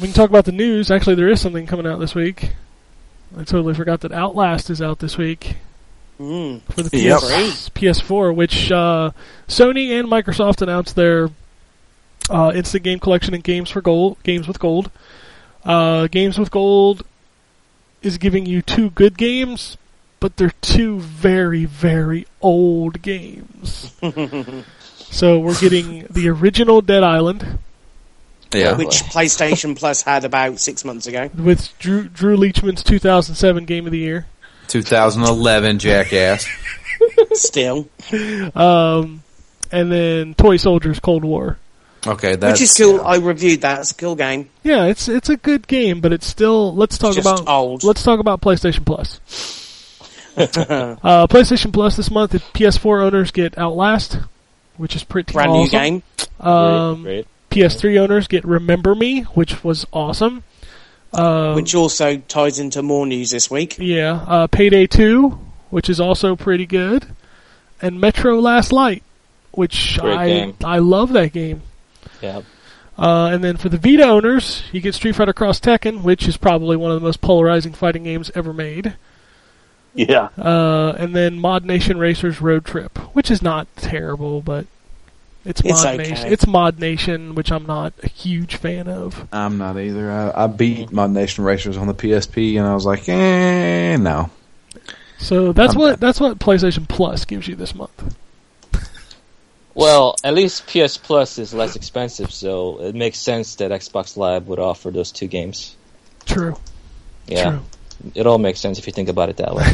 we 0.00 0.06
can 0.06 0.14
talk 0.14 0.30
about 0.30 0.44
the 0.44 0.52
news. 0.52 0.90
Actually, 0.90 1.16
there 1.16 1.28
is 1.28 1.40
something 1.40 1.66
coming 1.66 1.86
out 1.86 1.98
this 1.98 2.14
week. 2.14 2.52
I 3.36 3.44
totally 3.44 3.74
forgot 3.74 4.00
that 4.00 4.12
Outlast 4.12 4.70
is 4.70 4.82
out 4.82 4.98
this 4.98 5.16
week 5.16 5.56
Mm. 6.18 6.60
for 6.70 6.82
the 6.82 6.98
Yep. 6.98 7.18
PS, 7.20 7.68
PS4, 7.70 8.34
which 8.34 8.70
uh, 8.70 9.10
Sony 9.48 9.98
and 9.98 10.06
Microsoft 10.06 10.60
announced 10.60 10.94
their 10.94 11.30
uh, 12.28 12.52
instant 12.54 12.84
game 12.84 12.98
collection 12.98 13.32
and 13.32 13.42
games 13.42 13.70
for 13.70 13.80
gold, 13.80 14.18
games 14.22 14.46
with 14.46 14.58
gold. 14.58 14.90
Uh, 15.64 16.08
games 16.08 16.38
with 16.38 16.50
gold 16.50 17.02
is 18.02 18.18
giving 18.18 18.44
you 18.44 18.60
two 18.60 18.90
good 18.90 19.16
games, 19.16 19.78
but 20.20 20.36
they're 20.36 20.52
two 20.60 21.00
very, 21.00 21.64
very 21.64 22.26
old 22.42 23.00
games. 23.00 23.94
so 24.96 25.38
we're 25.38 25.58
getting 25.58 26.06
the 26.10 26.28
original 26.28 26.82
Dead 26.82 27.02
Island 27.02 27.58
Yeah, 28.52 28.76
Which 28.76 29.02
PlayStation 29.04 29.78
Plus 29.78 30.02
had 30.02 30.24
about 30.24 30.58
six 30.58 30.84
months 30.84 31.06
ago. 31.06 31.30
with 31.36 31.76
Drew, 31.78 32.08
Drew 32.08 32.36
Leachman's 32.36 32.82
2007 32.82 33.64
Game 33.64 33.86
of 33.86 33.92
the 33.92 33.98
Year. 33.98 34.26
2011 34.68 35.78
jackass. 35.78 36.46
Still, 37.32 37.88
Um, 38.54 39.22
and 39.72 39.90
then 39.90 40.34
Toy 40.34 40.56
Soldiers 40.56 41.00
Cold 41.00 41.24
War. 41.24 41.58
Okay, 42.06 42.36
that's 42.36 42.60
which 42.60 42.70
is 42.70 42.76
cool. 42.76 43.00
I 43.02 43.16
reviewed 43.16 43.60
that. 43.60 43.80
It's 43.80 43.90
a 43.92 43.94
cool 43.94 44.16
game. 44.16 44.48
Yeah, 44.62 44.86
it's 44.86 45.06
it's 45.08 45.28
a 45.28 45.36
good 45.36 45.66
game, 45.66 46.00
but 46.00 46.12
it's 46.12 46.26
still. 46.26 46.74
Let's 46.74 46.96
talk 46.98 47.14
just 47.14 47.26
about 47.26 47.46
old. 47.48 47.84
let's 47.84 48.02
talk 48.02 48.20
about 48.20 48.40
PlayStation 48.40 48.86
Plus. 48.86 49.20
uh, 50.36 51.26
PlayStation 51.26 51.72
Plus 51.72 51.96
this 51.96 52.10
month, 52.10 52.30
the 52.30 52.38
PS4 52.38 53.02
owners 53.02 53.30
get 53.32 53.58
Outlast, 53.58 54.18
which 54.78 54.96
is 54.96 55.04
pretty 55.04 55.32
Brand 55.32 55.50
awesome. 55.50 55.62
new 55.62 55.70
game. 55.70 56.02
Um, 56.40 57.02
great, 57.02 57.26
PS3 57.50 57.98
owners 57.98 58.28
get 58.28 58.44
Remember 58.44 58.94
Me, 58.94 59.22
which 59.22 59.62
was 59.62 59.86
awesome. 59.92 60.44
Um, 61.12 61.56
which 61.56 61.74
also 61.74 62.18
ties 62.18 62.60
into 62.60 62.82
more 62.82 63.04
news 63.06 63.30
this 63.30 63.50
week. 63.50 63.76
yeah, 63.78 64.24
uh, 64.28 64.46
Payday 64.46 64.86
2, 64.86 65.30
which 65.70 65.90
is 65.90 65.98
also 65.98 66.36
pretty 66.36 66.66
good, 66.66 67.06
and 67.82 68.00
Metro 68.00 68.38
Last 68.38 68.72
Light, 68.72 69.02
which 69.50 69.98
Great 69.98 70.16
I 70.16 70.26
game. 70.28 70.56
I 70.64 70.78
love 70.78 71.12
that 71.14 71.32
game. 71.32 71.62
Yeah. 72.22 72.42
Uh, 72.96 73.30
and 73.32 73.42
then 73.42 73.56
for 73.56 73.68
the 73.68 73.78
Vita 73.78 74.04
owners, 74.04 74.62
you 74.72 74.80
get 74.80 74.94
Street 74.94 75.16
Fighter 75.16 75.32
Cross 75.32 75.60
Tekken, 75.60 76.02
which 76.02 76.28
is 76.28 76.36
probably 76.36 76.76
one 76.76 76.92
of 76.92 77.00
the 77.00 77.04
most 77.04 77.20
polarizing 77.20 77.72
fighting 77.72 78.04
games 78.04 78.30
ever 78.34 78.52
made. 78.52 78.94
Yeah. 79.94 80.28
Uh, 80.38 80.94
and 80.98 81.16
then 81.16 81.40
Mod 81.40 81.64
Nation 81.64 81.98
Racers 81.98 82.40
Road 82.40 82.64
Trip, 82.64 82.98
which 83.14 83.30
is 83.30 83.42
not 83.42 83.66
terrible, 83.76 84.42
but 84.42 84.66
it's 85.44 85.60
It's 85.62 85.84
Mod 85.84 86.00
okay. 86.00 86.10
Nation. 86.10 86.32
It's 86.32 86.46
Mod 86.46 86.78
Nation, 86.78 87.34
which 87.34 87.50
I'm 87.52 87.66
not 87.66 87.92
a 88.02 88.08
huge 88.08 88.56
fan 88.56 88.88
of. 88.88 89.26
I'm 89.32 89.58
not 89.58 89.78
either. 89.78 90.10
I, 90.10 90.44
I 90.44 90.46
beat 90.46 90.92
Mod 90.92 91.10
Nation 91.10 91.44
Racers 91.44 91.76
on 91.76 91.86
the 91.86 91.94
PSP, 91.94 92.58
and 92.58 92.66
I 92.66 92.74
was 92.74 92.84
like, 92.86 93.08
eh, 93.08 93.96
no. 93.96 94.30
So 95.18 95.52
that's 95.52 95.74
I'm 95.74 95.80
what 95.80 95.90
done. 95.92 95.98
that's 96.00 96.20
what 96.20 96.38
PlayStation 96.38 96.88
Plus 96.88 97.24
gives 97.24 97.46
you 97.48 97.54
this 97.56 97.74
month. 97.74 98.16
Well, 99.74 100.16
at 100.24 100.34
least 100.34 100.66
PS 100.66 100.96
Plus 100.96 101.38
is 101.38 101.54
less 101.54 101.76
expensive, 101.76 102.30
so 102.32 102.80
it 102.82 102.94
makes 102.94 103.18
sense 103.18 103.54
that 103.56 103.70
Xbox 103.70 104.16
Live 104.16 104.48
would 104.48 104.58
offer 104.58 104.90
those 104.90 105.12
two 105.12 105.26
games. 105.28 105.76
True. 106.26 106.56
Yeah, 107.26 107.50
True. 107.50 107.60
it 108.14 108.26
all 108.26 108.38
makes 108.38 108.58
sense 108.60 108.78
if 108.78 108.86
you 108.86 108.92
think 108.92 109.08
about 109.08 109.28
it 109.28 109.36
that 109.36 109.54
way. 109.54 109.64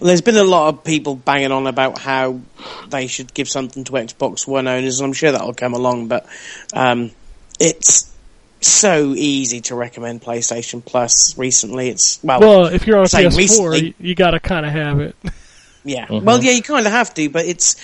There's 0.00 0.20
been 0.22 0.36
a 0.36 0.44
lot 0.44 0.68
of 0.68 0.84
people 0.84 1.16
banging 1.16 1.52
on 1.52 1.66
about 1.66 1.98
how 1.98 2.40
they 2.88 3.06
should 3.06 3.34
give 3.34 3.48
something 3.48 3.84
to 3.84 3.92
Xbox 3.92 4.46
One 4.46 4.66
owners, 4.68 5.00
and 5.00 5.06
I'm 5.06 5.12
sure 5.12 5.32
that'll 5.32 5.54
come 5.54 5.74
along. 5.74 6.08
But 6.08 6.26
um, 6.72 7.10
it's 7.60 8.12
so 8.60 9.12
easy 9.14 9.60
to 9.62 9.74
recommend 9.74 10.22
PlayStation 10.22 10.84
Plus. 10.84 11.36
Recently, 11.36 11.88
it's 11.88 12.18
well, 12.22 12.40
Well, 12.40 12.66
if 12.66 12.86
you're 12.86 12.98
on 12.98 13.04
a 13.04 13.08
say 13.08 13.24
PS4, 13.24 13.36
recently- 13.36 13.86
you, 13.88 13.94
you 13.98 14.14
got 14.14 14.30
to 14.32 14.40
kind 14.40 14.64
of 14.66 14.72
have 14.72 15.00
it. 15.00 15.16
yeah. 15.84 16.06
Mhm. 16.06 16.22
Well, 16.22 16.42
yeah, 16.42 16.52
you 16.52 16.62
kind 16.62 16.86
of 16.86 16.92
have 16.92 17.12
to, 17.14 17.28
but 17.28 17.44
it's. 17.46 17.76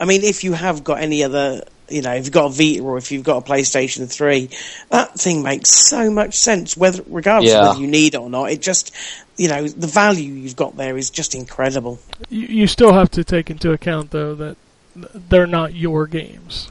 I 0.00 0.04
mean, 0.04 0.24
if 0.24 0.42
you 0.42 0.52
have 0.54 0.82
got 0.82 1.00
any 1.00 1.22
other, 1.22 1.62
you 1.92 2.02
know, 2.02 2.12
if 2.14 2.24
you've 2.24 2.32
got 2.32 2.46
a 2.46 2.48
Vita 2.50 2.82
or 2.82 2.96
if 2.98 3.12
you've 3.12 3.24
got 3.24 3.46
a 3.46 3.50
PlayStation 3.52 4.10
Three, 4.10 4.50
that 4.90 5.14
thing 5.14 5.42
makes 5.42 5.70
so 5.70 6.10
much 6.10 6.34
sense. 6.34 6.76
Whether, 6.76 7.02
regardless 7.06 7.52
Yeah. 7.52 7.60
of 7.60 7.66
whether 7.68 7.80
you 7.80 7.86
need 7.86 8.14
it 8.14 8.18
or 8.18 8.30
not, 8.30 8.50
it 8.50 8.62
just, 8.62 8.92
you 9.36 9.48
know, 9.48 9.66
the 9.68 9.86
value 9.86 10.32
you've 10.32 10.56
got 10.56 10.76
there 10.76 10.96
is 10.96 11.10
just 11.10 11.34
incredible. 11.34 11.98
You, 12.28 12.46
you 12.46 12.66
still 12.66 12.92
have 12.92 13.10
to 13.12 13.24
take 13.24 13.50
into 13.50 13.72
account 13.72 14.10
though 14.10 14.34
that 14.34 14.56
they're 14.94 15.46
not 15.46 15.74
your 15.74 16.06
games. 16.06 16.70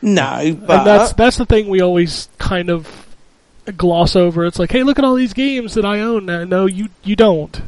No, 0.00 0.56
but 0.66 0.78
and 0.78 0.86
that's 0.86 1.12
that's 1.14 1.36
the 1.36 1.46
thing 1.46 1.68
we 1.68 1.80
always 1.80 2.28
kind 2.38 2.70
of 2.70 3.06
gloss 3.76 4.14
over. 4.14 4.44
It's 4.44 4.58
like, 4.58 4.70
hey, 4.70 4.82
look 4.82 4.98
at 4.98 5.04
all 5.04 5.14
these 5.14 5.32
games 5.32 5.74
that 5.74 5.84
I 5.84 6.00
own. 6.00 6.26
Now. 6.26 6.44
No, 6.44 6.66
you 6.66 6.88
you 7.02 7.16
don't. 7.16 7.60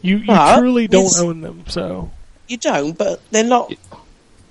You 0.00 0.18
you 0.18 0.26
But 0.26 0.58
truly 0.58 0.86
don't 0.88 1.18
own 1.18 1.40
them. 1.40 1.64
So 1.68 2.10
you 2.48 2.56
don't. 2.56 2.96
But 2.96 3.20
they're 3.30 3.42
not. 3.44 3.72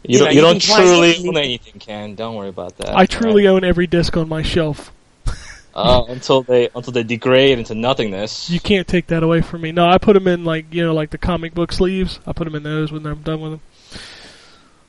You, 0.04 0.14
You 0.14 0.18
don't, 0.20 0.26
know, 0.26 0.32
you 0.32 0.36
you 0.36 0.42
don't 0.42 0.62
truly 0.62 1.28
own 1.28 1.38
anything, 1.38 1.80
Ken. 1.80 2.16
Don't 2.16 2.36
worry 2.36 2.50
about 2.50 2.78
that. 2.78 2.96
I 2.96 3.06
truly 3.06 3.46
right? 3.46 3.52
own 3.52 3.64
every 3.64 3.88
disc 3.88 4.18
on 4.18 4.28
my 4.28 4.42
shelf. 4.42 4.92
uh, 5.76 6.04
until 6.10 6.42
they 6.42 6.70
until 6.74 6.92
they 6.92 7.04
degrade 7.04 7.60
into 7.60 7.76
nothingness. 7.76 8.50
You 8.50 8.60
can't 8.60 8.88
take 8.88 9.08
that 9.08 9.22
away 9.22 9.42
from 9.42 9.62
me. 9.62 9.72
No, 9.72 9.88
I 9.88 10.00
put 10.00 10.14
them 10.14 10.28
in 10.28 10.44
like 10.44 10.74
you 10.74 10.84
know 10.84 10.94
like 10.94 11.12
the 11.12 11.18
comic 11.18 11.54
book 11.54 11.72
sleeves. 11.72 12.20
I 12.26 12.34
put 12.34 12.46
them 12.46 12.56
in 12.56 12.64
those 12.64 12.92
when 12.92 13.06
I'm 13.06 13.22
done 13.22 13.42
with 13.42 13.52
them. 13.52 13.62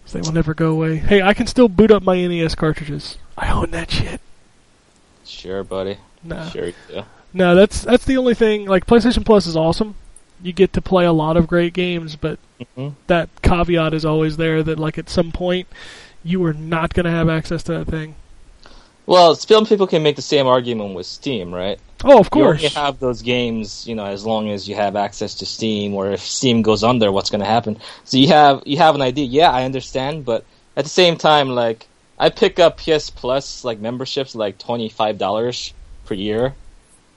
So 0.07 0.19
they 0.19 0.23
will 0.27 0.35
never 0.35 0.55
go 0.55 0.71
away. 0.71 0.97
Hey, 0.97 1.23
I 1.23 1.35
can 1.35 1.47
still 1.47 1.69
boot 1.69 1.91
up 1.91 2.03
my 2.03 2.27
NES 2.27 2.55
cartridges. 2.55 3.19
I 3.37 3.51
own 3.53 3.71
that 3.71 3.91
shit. 3.91 4.21
Sure, 5.25 5.63
buddy. 5.63 5.99
Nah. 6.23 6.49
Sure 6.49 6.67
you 6.67 6.75
do. 6.89 7.03
No, 7.35 7.55
that's 7.55 7.83
that's 7.83 8.05
the 8.05 8.17
only 8.17 8.35
thing. 8.35 8.67
Like 8.67 8.87
PlayStation 8.87 9.25
Plus 9.25 9.47
is 9.47 9.57
awesome. 9.57 9.95
You 10.43 10.53
get 10.53 10.73
to 10.75 10.83
play 10.83 11.05
a 11.05 11.13
lot 11.13 11.37
of 11.37 11.47
great 11.47 11.73
games, 11.73 12.17
but 12.17 12.39
Mhm. 12.77 12.95
that 13.07 13.29
caveat 13.43 13.95
is 13.95 14.05
always 14.05 14.37
there 14.37 14.63
that 14.63 14.79
like 14.79 14.99
at 14.99 15.09
some 15.09 15.33
point 15.33 15.67
you 16.25 16.45
are 16.45 16.53
not 16.53 16.95
going 16.95 17.05
to 17.05 17.11
have 17.11 17.29
access 17.29 17.63
to 17.65 17.73
that 17.73 17.87
thing. 17.87 18.15
Well, 19.07 19.35
some 19.35 19.67
people 19.67 19.87
can 19.87 20.03
make 20.03 20.17
the 20.17 20.23
same 20.23 20.47
argument 20.47 20.95
with 20.95 21.07
Steam, 21.07 21.53
right? 21.53 21.79
Oh, 22.05 22.19
of 22.19 22.31
course. 22.31 22.63
You 22.63 22.69
have 22.71 22.99
those 22.99 23.23
games, 23.23 23.87
you 23.87 23.95
know, 23.95 24.05
as 24.05 24.25
long 24.25 24.51
as 24.51 24.69
you 24.69 24.75
have 24.75 24.97
access 24.97 25.35
to 25.35 25.47
Steam, 25.47 25.95
or 25.95 26.11
if 26.13 26.21
Steam 26.21 26.63
goes 26.63 26.83
under, 26.85 27.11
what's 27.11 27.31
going 27.31 27.41
to 27.41 27.47
happen? 27.47 27.79
So 28.05 28.17
you 28.17 28.29
have 28.29 28.63
you 28.65 28.79
have 28.79 28.95
an 28.95 29.03
idea. 29.03 29.27
Yeah, 29.27 29.51
I 29.51 29.65
understand, 29.65 30.25
but 30.25 30.45
at 30.77 30.85
the 30.85 30.91
same 30.91 31.17
time, 31.17 31.49
like 31.51 31.87
I 32.19 32.31
pick 32.31 32.59
up 32.59 32.79
PS 32.79 33.11
Plus 33.11 33.65
like 33.65 33.81
memberships, 33.81 34.35
like 34.35 34.59
twenty 34.59 34.89
five 34.89 35.19
dollars 35.19 35.73
per 36.07 36.15
year. 36.15 36.55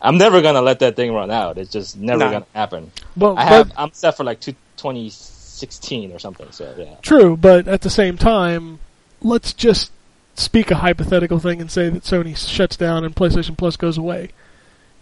I'm 0.02 0.18
never 0.18 0.42
gonna 0.42 0.62
let 0.62 0.80
that 0.80 0.96
thing 0.96 1.14
run 1.14 1.32
out. 1.32 1.58
It's 1.58 1.72
just 1.72 1.98
never 1.98 2.20
No. 2.20 2.32
gonna 2.32 2.46
happen. 2.54 2.92
But, 3.18 3.34
I 3.36 3.36
but 3.36 3.48
have 3.50 3.72
I'm 3.78 3.92
set 3.94 4.18
for 4.18 4.24
like 4.24 4.40
two, 4.40 4.54
2016 4.78 6.12
or 6.12 6.20
something. 6.20 6.48
So 6.52 6.74
yeah. 6.78 6.96
true, 7.02 7.36
but 7.38 7.68
at 7.68 7.82
the 7.82 7.90
same 7.90 8.18
time, 8.18 8.80
let's 9.22 9.54
just 9.54 9.92
speak 10.36 10.70
a 10.72 10.76
hypothetical 10.76 11.40
thing 11.40 11.62
and 11.62 11.72
say 11.72 11.90
that 11.90 12.04
Sony 12.04 12.36
shuts 12.38 12.76
down 12.76 13.04
and 13.06 13.16
PlayStation 13.16 13.58
Plus 13.58 13.78
goes 13.78 13.98
away. 13.98 14.30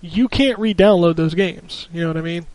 You 0.01 0.27
can't 0.27 0.59
re-download 0.59 1.15
those 1.15 1.33
games. 1.33 1.87
You 1.93 2.01
know 2.01 2.07
what 2.09 2.17
I 2.17 2.21
mean? 2.21 2.45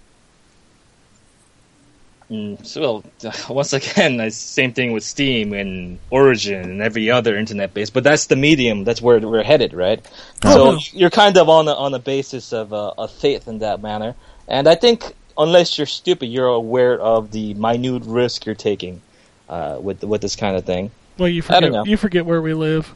Mm, 2.30 2.64
so 2.66 3.02
well, 3.22 3.34
once 3.48 3.72
again, 3.72 4.20
it's 4.20 4.36
same 4.36 4.72
thing 4.72 4.92
with 4.92 5.02
Steam 5.02 5.55
and 5.55 5.98
Origin 6.10 6.62
and 6.62 6.82
every 6.82 7.10
other 7.10 7.36
internet 7.36 7.72
base. 7.72 7.90
But 7.90 8.05
that's 8.05 8.26
the 8.26 8.36
medium. 8.36 8.84
That's 8.84 9.00
where 9.00 9.18
we're 9.18 9.42
headed, 9.42 9.72
right? 9.72 10.05
Oh, 10.44 10.55
so 10.55 10.70
no. 10.72 10.78
you're 10.92 11.10
kind 11.10 11.36
of 11.38 11.48
on 11.48 11.68
a, 11.68 11.72
on 11.72 11.94
a 11.94 11.98
basis 11.98 12.52
of 12.52 12.72
uh, 12.72 12.92
a 12.98 13.09
faith 13.09 13.48
in 13.48 13.60
that 13.60 13.80
manner. 13.80 14.14
And 14.46 14.68
I 14.68 14.74
think 14.74 15.14
unless 15.38 15.78
you're 15.78 15.86
stupid, 15.86 16.26
you're 16.26 16.48
aware 16.48 17.00
of 17.00 17.30
the 17.30 17.55
minute 17.55 18.05
risk 18.05 18.44
you're 18.44 18.55
taking 18.55 19.00
uh, 19.48 19.78
with 19.80 20.05
with 20.05 20.20
this 20.20 20.36
kind 20.36 20.56
of 20.56 20.64
thing. 20.64 20.90
Well, 21.16 21.28
you 21.28 21.42
I 21.48 21.60
don't 21.60 21.62
forget 21.62 21.72
know. 21.72 21.84
you 21.84 21.96
forget 21.96 22.26
where 22.26 22.42
we 22.42 22.52
live. 22.52 22.94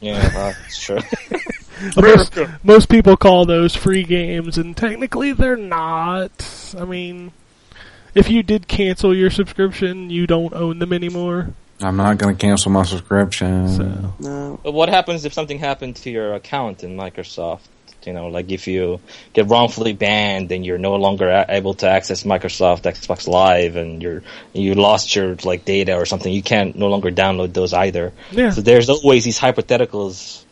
Yeah, 0.00 0.34
well, 0.34 0.54
it's 0.66 0.78
true. 0.78 1.00
most, 1.96 2.38
most 2.62 2.88
people 2.88 3.16
call 3.16 3.46
those 3.46 3.74
free 3.74 4.04
games, 4.04 4.58
and 4.58 4.76
technically 4.76 5.32
they're 5.32 5.56
not. 5.56 6.74
I 6.78 6.84
mean, 6.84 7.32
if 8.14 8.30
you 8.30 8.42
did 8.42 8.68
cancel 8.68 9.14
your 9.14 9.30
subscription, 9.30 10.10
you 10.10 10.26
don't 10.26 10.52
own 10.54 10.78
them 10.78 10.92
anymore. 10.92 11.50
I'm 11.82 11.96
not 11.96 12.18
going 12.18 12.36
to 12.36 12.40
cancel 12.40 12.70
my 12.70 12.84
subscription. 12.84 13.68
So 13.68 14.14
No. 14.20 14.60
But 14.62 14.72
what 14.72 14.88
happens 14.88 15.24
if 15.24 15.32
something 15.32 15.58
happened 15.58 15.96
to 15.96 16.10
your 16.10 16.34
account 16.34 16.84
in 16.84 16.96
Microsoft? 16.96 17.60
You 18.06 18.12
know, 18.12 18.28
like 18.28 18.50
if 18.50 18.66
you 18.66 19.00
get 19.32 19.48
wrongfully 19.48 19.94
banned 19.94 20.52
and 20.52 20.64
you're 20.64 20.76
no 20.78 20.96
longer 20.96 21.28
a- 21.30 21.46
able 21.48 21.72
to 21.74 21.88
access 21.88 22.22
Microsoft 22.22 22.82
Xbox 22.82 23.26
Live 23.26 23.76
and 23.76 24.02
you're 24.02 24.22
you 24.52 24.74
lost 24.74 25.16
your 25.16 25.36
like 25.42 25.64
data 25.64 25.96
or 25.96 26.04
something, 26.04 26.30
you 26.30 26.42
can't 26.42 26.76
no 26.76 26.88
longer 26.88 27.10
download 27.10 27.54
those 27.54 27.72
either. 27.72 28.12
yeah, 28.30 28.50
So 28.50 28.60
there's 28.60 28.90
always 28.90 29.24
these 29.24 29.38
hypotheticals 29.40 30.44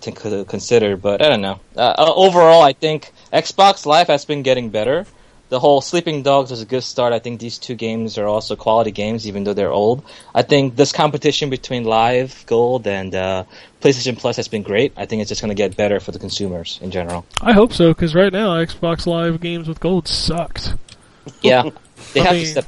to 0.00 0.10
to 0.10 0.44
consider, 0.44 0.96
but 0.96 1.22
I 1.22 1.28
don't 1.28 1.42
know. 1.42 1.60
Uh, 1.76 1.94
uh, 1.96 2.12
overall, 2.14 2.62
I 2.62 2.72
think 2.72 3.12
Xbox 3.32 3.86
Live 3.86 4.08
has 4.08 4.24
been 4.24 4.42
getting 4.42 4.70
better. 4.70 5.06
The 5.48 5.60
whole 5.60 5.80
Sleeping 5.80 6.22
Dogs 6.24 6.50
was 6.50 6.60
a 6.60 6.66
good 6.66 6.82
start. 6.82 7.12
I 7.12 7.20
think 7.20 7.38
these 7.38 7.56
two 7.58 7.76
games 7.76 8.18
are 8.18 8.26
also 8.26 8.56
quality 8.56 8.90
games, 8.90 9.28
even 9.28 9.44
though 9.44 9.54
they're 9.54 9.70
old. 9.70 10.04
I 10.34 10.42
think 10.42 10.74
this 10.74 10.90
competition 10.90 11.50
between 11.50 11.84
Live 11.84 12.44
Gold 12.46 12.86
and 12.88 13.14
uh, 13.14 13.44
PlayStation 13.80 14.18
Plus 14.18 14.36
has 14.38 14.48
been 14.48 14.62
great. 14.62 14.92
I 14.96 15.06
think 15.06 15.22
it's 15.22 15.28
just 15.28 15.40
going 15.40 15.50
to 15.50 15.54
get 15.54 15.76
better 15.76 16.00
for 16.00 16.10
the 16.10 16.18
consumers 16.18 16.80
in 16.82 16.90
general. 16.90 17.24
I 17.40 17.52
hope 17.52 17.72
so 17.72 17.94
because 17.94 18.12
right 18.12 18.32
now 18.32 18.56
Xbox 18.56 19.06
Live 19.06 19.40
games 19.40 19.68
with 19.68 19.78
gold 19.80 20.08
sucks. 20.08 20.70
Yeah, 21.42 21.70
they 22.14 22.20
have 22.20 22.32
mean- 22.34 22.44
to 22.44 22.50
step. 22.50 22.64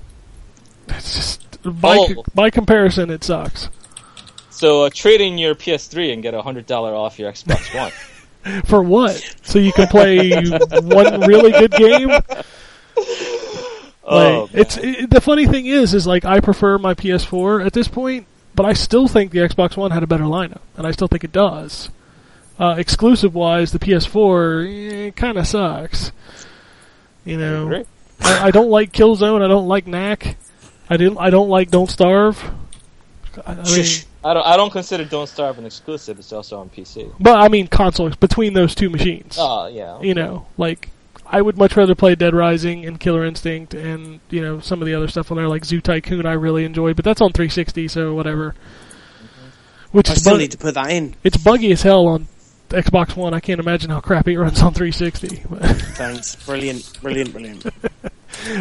It's 0.89 1.15
just 1.15 1.63
by 1.63 1.97
Oh. 1.99 2.25
by 2.35 2.51
comparison, 2.51 3.09
it 3.11 3.23
sucks. 3.23 3.69
So 4.51 4.85
uh, 4.85 4.91
trade 4.93 5.21
in 5.21 5.39
your 5.39 5.55
PS3 5.55 6.13
and 6.13 6.23
get 6.23 6.35
a 6.35 6.43
hundred 6.43 6.67
dollar 6.67 6.93
off 6.95 7.19
your 7.21 7.31
Xbox 7.33 7.73
One. 7.77 8.63
For 8.67 8.83
what? 8.83 9.15
So 9.43 9.59
you 9.61 9.73
can 9.73 9.87
play 9.87 10.31
one 10.83 11.21
really 11.21 11.53
good 11.53 11.71
game. 11.73 12.11
Oh, 14.11 14.49
Like, 14.53 14.55
it's 14.55 14.77
it, 14.79 15.11
the 15.11 15.21
funny 15.21 15.47
thing 15.47 15.67
is, 15.67 15.93
is 15.93 16.07
like 16.07 16.25
I 16.25 16.41
prefer 16.41 16.79
my 16.79 16.95
PS4 16.95 17.67
at 17.67 17.75
this 17.75 17.89
point, 17.89 18.27
but 18.55 18.65
I 18.65 18.73
still 18.73 19.07
think 19.07 19.33
the 19.33 19.41
Xbox 19.41 19.77
One 19.77 19.91
had 19.91 20.03
a 20.03 20.07
better 20.07 20.25
lineup, 20.25 20.61
and 20.79 20.87
I 20.87 20.93
still 20.93 21.09
think 21.09 21.25
it 21.25 21.33
does. 21.33 21.91
uh, 22.59 22.77
exclusive 22.79 23.35
wise, 23.35 23.73
the 23.73 23.79
PS4 23.79 25.15
kind 25.15 25.37
of 25.37 25.47
sucks. 25.47 26.13
You 27.27 27.37
know. 27.37 27.85
I, 28.23 28.47
I 28.47 28.51
don't 28.51 28.71
like 28.71 28.93
Killzone. 28.93 29.43
I 29.45 29.49
don't 29.49 29.69
like 29.69 29.87
Knack. 29.87 30.39
I 30.89 30.97
didn't. 30.97 31.19
I 31.19 31.29
don't 31.29 31.51
like 31.51 31.71
Don't 31.71 31.91
Starve. 31.91 32.43
I, 33.47 33.53
I 33.53 33.57
mean, 33.57 33.85
I 34.25 34.33
don't. 34.33 34.47
I 34.47 34.57
don't 34.57 34.71
consider 34.71 35.05
Don't 35.05 35.29
Starve 35.29 35.59
an 35.59 35.67
exclusive. 35.67 36.19
It's 36.19 36.33
also 36.33 36.59
on 36.61 36.71
PC. 36.71 37.13
but 37.21 37.39
I 37.39 37.49
mean 37.49 37.67
consoles 37.69 38.17
between 38.17 38.55
those 38.55 38.75
two 38.75 38.89
machines. 38.89 39.37
Oh 39.39 39.67
yeah. 39.67 40.01
You 40.01 40.15
know, 40.15 40.47
like 40.57 40.89
I 41.31 41.43
would 41.43 41.59
much 41.59 41.77
rather 41.77 41.95
play 41.95 42.15
Dead 42.15 42.35
Rising 42.35 42.87
and 42.87 42.99
Killer 42.99 43.25
Instinct 43.25 43.75
and 43.75 44.21
you 44.31 44.41
know 44.41 44.61
some 44.61 44.81
of 44.81 44.87
the 44.87 44.95
other 44.95 45.09
stuff 45.09 45.31
on 45.31 45.37
there 45.37 45.49
like 45.49 45.65
Zoo 45.65 45.81
Tycoon. 45.81 46.27
I 46.27 46.33
really 46.33 46.65
enjoyed, 46.65 46.97
but 46.97 47.05
that's 47.05 47.21
on 47.21 47.33
360, 47.33 47.89
so 47.89 48.15
whatever. 48.15 48.55
Which 49.93 50.11
I 50.11 50.15
is 50.15 50.21
still 50.21 50.35
bug- 50.35 50.41
need 50.41 50.53
to 50.53 50.59
put 50.59 50.75
that 50.75 50.91
in. 50.91 51.15
it's 51.25 51.37
buggy 51.37 51.73
as 51.73 51.83
hell 51.83 52.07
on 52.07 52.29
Xbox 52.71 53.17
One. 53.17 53.35
I 53.35 53.41
can't 53.41 53.61
imagine 53.61 53.91
how 53.91 54.01
crappy 54.01 54.35
it 54.35 54.39
runs 54.39 54.61
on 54.63 54.75
360. 54.75 55.45
But, 55.49 55.63
Thanks. 55.97 56.37
Brilliant, 56.45 56.99
brilliant, 57.01 57.33
brilliant. 57.33 57.67
uh, 57.67 57.71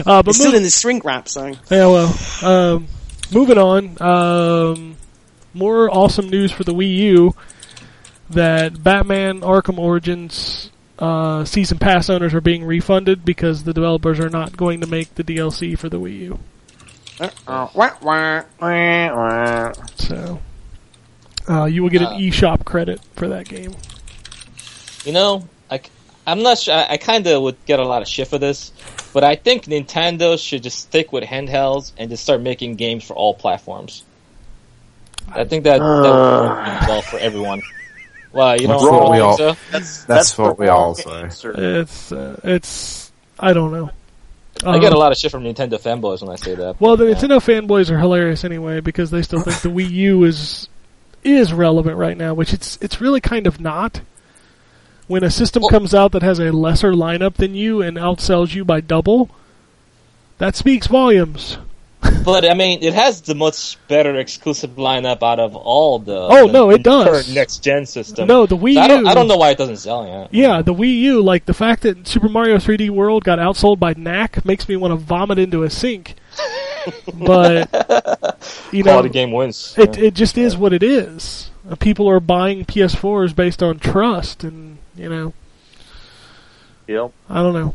but 0.06 0.28
It's 0.28 0.38
still 0.38 0.56
in 0.56 0.64
the 0.64 0.70
shrink 0.70 1.04
wrap, 1.04 1.28
so. 1.28 1.48
Yeah, 1.70 1.88
well, 1.88 2.16
um, 2.44 2.88
moving 3.32 3.58
on. 3.58 4.02
Um, 4.02 4.96
more 5.54 5.90
awesome 5.94 6.30
news 6.30 6.52
for 6.52 6.64
the 6.64 6.74
Wii 6.74 6.96
U 6.96 7.36
that 8.30 8.82
Batman 8.84 9.42
Arkham 9.42 9.78
Origins 9.78 10.72
uh, 11.00 11.46
season 11.46 11.78
pass 11.78 12.10
owners 12.10 12.34
are 12.34 12.42
being 12.42 12.64
refunded 12.64 13.24
because 13.26 13.64
the 13.64 13.74
developers 13.74 14.20
are 14.20 14.30
not 14.30 14.56
going 14.58 14.82
to 14.82 14.88
make 14.88 15.14
the 15.16 15.24
DLC 15.24 15.78
for 15.78 15.90
the 15.90 16.00
Wii 16.00 16.20
U. 16.20 16.40
So, 19.96 20.40
uh, 21.50 21.66
you 21.66 21.82
will 21.84 21.90
get 21.90 22.02
an 22.02 22.08
Uh. 22.10 22.18
eShop 22.18 22.64
credit 22.66 23.02
for 23.16 23.28
that 23.30 23.48
game. 23.48 23.74
You 25.06 25.14
know, 25.14 25.48
I, 25.72 25.82
I'm 26.26 26.44
not 26.44 26.58
sure. 26.60 26.76
I, 26.76 26.88
I 26.92 26.98
kind 26.98 27.26
of 27.28 27.42
would 27.42 27.58
get 27.66 27.80
a 27.80 27.86
lot 27.86 28.02
of 28.02 28.08
shit 28.08 28.28
for 28.28 28.38
this, 28.38 28.72
but 29.14 29.24
I 29.24 29.36
think 29.36 29.66
Nintendo 29.66 30.38
should 30.38 30.64
just 30.64 30.80
stick 30.80 31.12
with 31.14 31.24
handhelds 31.24 31.92
and 31.98 32.10
just 32.10 32.24
start 32.24 32.42
making 32.42 32.76
games 32.76 33.04
for 33.04 33.14
all 33.16 33.34
platforms. 33.34 34.04
I 35.30 35.44
think 35.44 35.64
that, 35.66 35.80
that 35.80 35.84
would 35.84 36.50
work 36.50 36.88
well 36.88 37.02
for 37.02 37.18
everyone. 37.20 37.62
Well, 38.34 38.60
you 38.60 38.68
know, 38.68 38.74
That's 38.74 38.84
don't 38.84 38.94
what 39.04 39.12
we 39.12 39.20
all- 39.20 39.38
so? 39.38 39.56
That's 39.72 40.04
That's 40.06 40.38
what 40.38 40.60
we 40.60 40.68
all 40.68 40.96
wrong 41.06 41.30
say. 41.32 41.50
It's 41.56 42.12
uh, 42.12 42.40
it's 42.44 43.12
I 43.40 43.54
don't 43.54 43.72
know. 43.72 43.90
I 44.66 44.80
get 44.80 44.92
Um, 44.92 44.98
a 44.98 45.00
lot 45.00 45.12
of 45.12 45.18
shit 45.20 45.30
from 45.32 45.44
Nintendo 45.44 45.80
fanboys 45.80 46.22
when 46.22 46.32
I 46.32 46.36
say 46.36 46.56
that. 46.56 46.82
Well, 46.82 46.98
the 46.98 47.06
Yeah. 47.08 47.14
Nintendo 47.16 47.38
fanboys 47.40 47.90
are 47.92 48.00
hilarious 48.00 48.44
anyway 48.44 48.80
because 48.80 49.12
they 49.12 49.22
still 49.22 49.42
think 49.42 49.62
the 49.62 49.70
Wii 49.70 49.90
U 49.92 50.24
is 50.24 50.68
is 51.24 51.52
relevant 51.54 51.98
right 51.98 52.18
now, 52.18 52.34
which 52.34 52.54
it's 52.54 52.78
it's 52.82 53.00
really 53.02 53.22
kind 53.22 53.48
of 53.48 53.60
not. 53.60 54.02
When 55.08 55.24
a 55.24 55.32
system 55.32 55.62
Well- 55.62 55.70
comes 55.70 55.94
out 55.96 56.12
that 56.12 56.24
has 56.24 56.40
a 56.40 56.52
lesser 56.52 56.92
lineup 56.92 57.36
than 57.36 57.56
you 57.56 57.82
and 57.82 57.98
outsells 57.98 58.54
you 58.56 58.66
by 58.66 58.82
double, 58.82 59.30
that 60.38 60.56
speaks 60.56 60.88
volumes. 60.88 61.58
But 62.28 62.44
I 62.44 62.54
mean, 62.56 62.84
it 62.84 62.94
has 62.94 63.22
the 63.22 63.36
much 63.36 63.78
better 63.88 64.14
exclusive 64.18 64.72
lineup 64.72 65.24
out 65.24 65.40
of 65.40 65.56
all 65.56 65.98
the. 65.98 66.18
Oh, 66.18 66.48
the 66.48 66.52
no, 66.52 66.70
it 66.72 66.84
does. 66.84 67.08
current 67.08 67.30
next 67.34 67.60
gen 67.64 67.86
system. 67.86 68.28
No, 68.28 68.46
the 68.46 68.58
Wii 68.58 68.74
So 68.74 68.82
I 68.82 68.88
don't, 68.90 69.06
U- 69.06 69.10
I 69.10 69.14
don't 69.14 69.30
know 69.30 69.38
why 69.38 69.52
it 69.52 69.58
doesn't 69.58 69.78
sell 69.78 70.06
yet. 70.06 70.34
Yeah, 70.34 70.62
the 70.62 70.74
Wii 70.74 70.94
U, 71.04 71.22
like 71.22 71.46
the 71.46 71.54
fact 71.54 71.84
that 71.84 72.06
Super 72.06 72.28
Mario 72.28 72.58
3D 72.58 72.90
World 72.90 73.24
got 73.24 73.40
outsold 73.40 73.80
by 73.80 73.94
Knack 73.94 74.44
makes 74.44 74.68
me 74.68 74.76
want 74.76 74.92
to 74.92 74.98
vomit 74.98 75.40
into 75.40 75.64
a 75.64 75.70
sink. 75.70 76.16
but 77.14 77.70
you 78.74 78.84
know, 78.84 78.92
Quality 78.92 79.10
game 79.10 79.32
wins. 79.32 79.74
It 79.78 79.98
Yeah. 79.98 80.04
it 80.08 80.14
just 80.14 80.38
is 80.38 80.58
what 80.58 80.74
it 80.74 80.84
is. 80.84 81.50
Uh, 81.70 81.76
People 81.76 82.10
are 82.10 82.20
buying 82.20 82.66
PS4s 82.66 83.34
based 83.34 83.64
on 83.64 83.80
trust, 83.80 84.44
and 84.44 84.80
you 84.98 85.08
know, 85.08 85.34
Yep. 86.88 87.12
I 87.30 87.42
don't 87.42 87.54
know. 87.54 87.74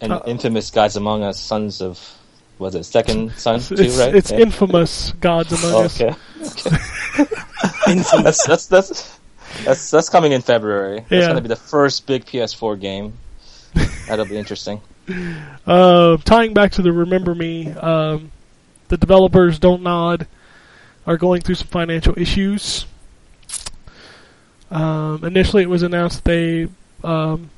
and 0.00 0.12
uh, 0.12 0.22
infamous 0.26 0.70
guys 0.72 0.96
Among 0.96 1.22
Us, 1.22 1.38
Sons 1.40 1.80
of 1.80 2.17
was 2.58 2.74
it 2.74 2.84
Second 2.84 3.32
Son 3.36 3.60
too, 3.60 3.74
it's, 3.78 3.98
right? 3.98 4.14
it's 4.14 4.30
Yeah. 4.30 4.38
infamous 4.38 5.12
Gods 5.20 5.52
Among 5.64 5.84
Us. 5.84 6.00
Okay. 6.00 6.14
that's 7.86 8.44
that's 8.46 8.66
that's 8.66 9.18
that's 9.64 9.90
that's 9.90 10.08
coming 10.08 10.32
in 10.32 10.40
February. 10.42 11.00
That's 11.00 11.10
Yeah. 11.12 11.20
going 11.26 11.36
to 11.36 11.42
be 11.42 11.48
the 11.48 11.56
first 11.56 12.06
big 12.06 12.24
PS4 12.26 12.78
game. 12.80 13.14
That'll 14.08 14.24
be 14.26 14.36
interesting. 14.36 14.80
Uh, 15.66 16.16
tying 16.18 16.52
back 16.54 16.72
to 16.72 16.82
the 16.82 16.92
Remember 16.92 17.34
Me, 17.34 17.70
um, 17.72 18.30
the 18.88 18.96
developers 18.96 19.58
Don't 19.58 19.82
Nod 19.82 20.26
are 21.06 21.16
going 21.16 21.40
through 21.40 21.54
some 21.54 21.68
financial 21.68 22.12
issues. 22.18 22.84
Um, 24.70 25.24
initially, 25.24 25.62
it 25.62 25.70
was 25.70 25.82
announced 25.82 26.24
they 26.24 26.68
um, 27.02 27.50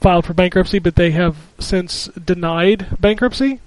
filed 0.00 0.24
for 0.24 0.34
bankruptcy, 0.34 0.78
but 0.78 0.94
they 0.94 1.10
have 1.12 1.36
since 1.58 2.06
denied 2.08 2.96
bankruptcy. 3.00 3.60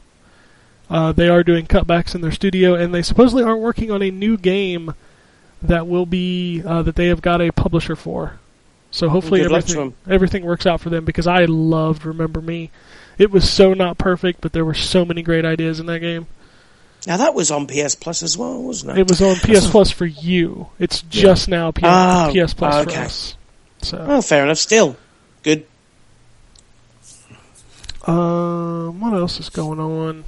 Uh, 0.89 1.11
they 1.11 1.27
are 1.27 1.43
doing 1.43 1.65
cutbacks 1.65 2.15
in 2.15 2.21
their 2.21 2.31
studio, 2.31 2.73
and 2.73 2.93
they 2.93 3.01
supposedly 3.01 3.43
are 3.43 3.57
working 3.57 3.91
on 3.91 4.01
a 4.01 4.09
new 4.11 4.37
game 4.37 4.93
that 5.61 5.87
will 5.87 6.05
be 6.05 6.61
uh, 6.65 6.81
that 6.83 6.95
they 6.95 7.07
have 7.07 7.21
got 7.21 7.41
a 7.41 7.51
publisher 7.51 7.95
for. 7.95 8.39
So 8.89 9.09
hopefully 9.09 9.41
Good 9.41 9.51
luck 9.51 9.65
to 9.65 9.71
everything 9.73 9.93
everything 10.09 10.45
works 10.45 10.65
out 10.65 10.79
for 10.79 10.89
them 10.89 11.03
because 11.03 11.27
I 11.27 11.43
loved 11.45 12.05
Remember 12.05 12.39
Me. 12.41 12.71
It 13.17 13.31
was 13.31 13.49
so 13.51 13.73
not 13.73 13.97
perfect, 13.97 14.39
but 14.41 14.53
there 14.53 14.63
were 14.63 14.73
so 14.73 15.03
many 15.03 15.23
great 15.23 15.43
ideas 15.43 15.79
in 15.81 15.87
that 15.87 15.99
game. 15.99 16.27
Now 17.05 17.17
that 17.17 17.33
was 17.33 17.51
on 17.51 17.67
PS 17.67 17.95
Plus 17.95 18.23
as 18.23 18.37
well, 18.37 18.63
wasn't 18.63 18.91
it? 18.97 19.01
It 19.01 19.09
was 19.09 19.21
on 19.21 19.35
PS 19.43 19.69
Plus 19.69 19.91
for 19.91 20.05
you. 20.05 20.67
It's 20.79 21.01
just 21.01 21.49
now 21.49 21.71
PS, 21.71 21.83
Oh, 21.85 22.31
PS 22.33 22.53
Plus 22.53 22.83
for 22.85 22.89
okay. 22.89 23.01
us. 23.01 23.35
So, 23.81 24.05
Oh, 24.07 24.21
fair 24.21 24.43
enough. 24.45 24.57
Still 24.57 24.95
good. 25.43 25.65
um, 28.05 28.99
what 29.01 29.13
else 29.13 29.39
is 29.39 29.49
going 29.49 29.79
on? 29.79 30.23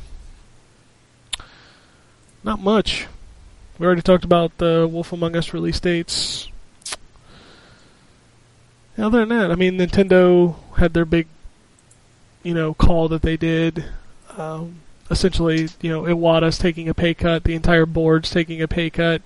Not 2.44 2.60
much. 2.60 3.08
We 3.78 3.86
already 3.86 4.02
talked 4.02 4.24
about 4.24 4.58
the 4.58 4.88
Wolf 4.92 5.14
Among 5.14 5.36
Us 5.36 5.54
release 5.54 5.80
dates. 5.80 6.50
Other 8.98 9.26
than 9.26 9.30
that, 9.30 9.52
I 9.52 9.56
mean, 9.56 9.78
Nintendo 9.78 10.56
had 10.78 10.94
their 10.94 11.06
big, 11.06 11.28
you 12.44 12.54
know, 12.54 12.74
call 12.74 13.08
that 13.10 13.22
they 13.22 13.38
did. 13.38 13.86
Um, 14.38 14.82
essentially, 15.10 15.70
you 15.82 15.90
know, 15.90 16.04
Iwata's 16.04 16.58
taking 16.58 16.90
a 16.90 16.94
pay 16.94 17.14
cut. 17.14 17.46
The 17.46 17.56
entire 17.56 17.86
board's 17.86 18.30
taking 18.30 18.62
a 18.62 18.68
pay 18.68 18.90
cut. 18.90 19.22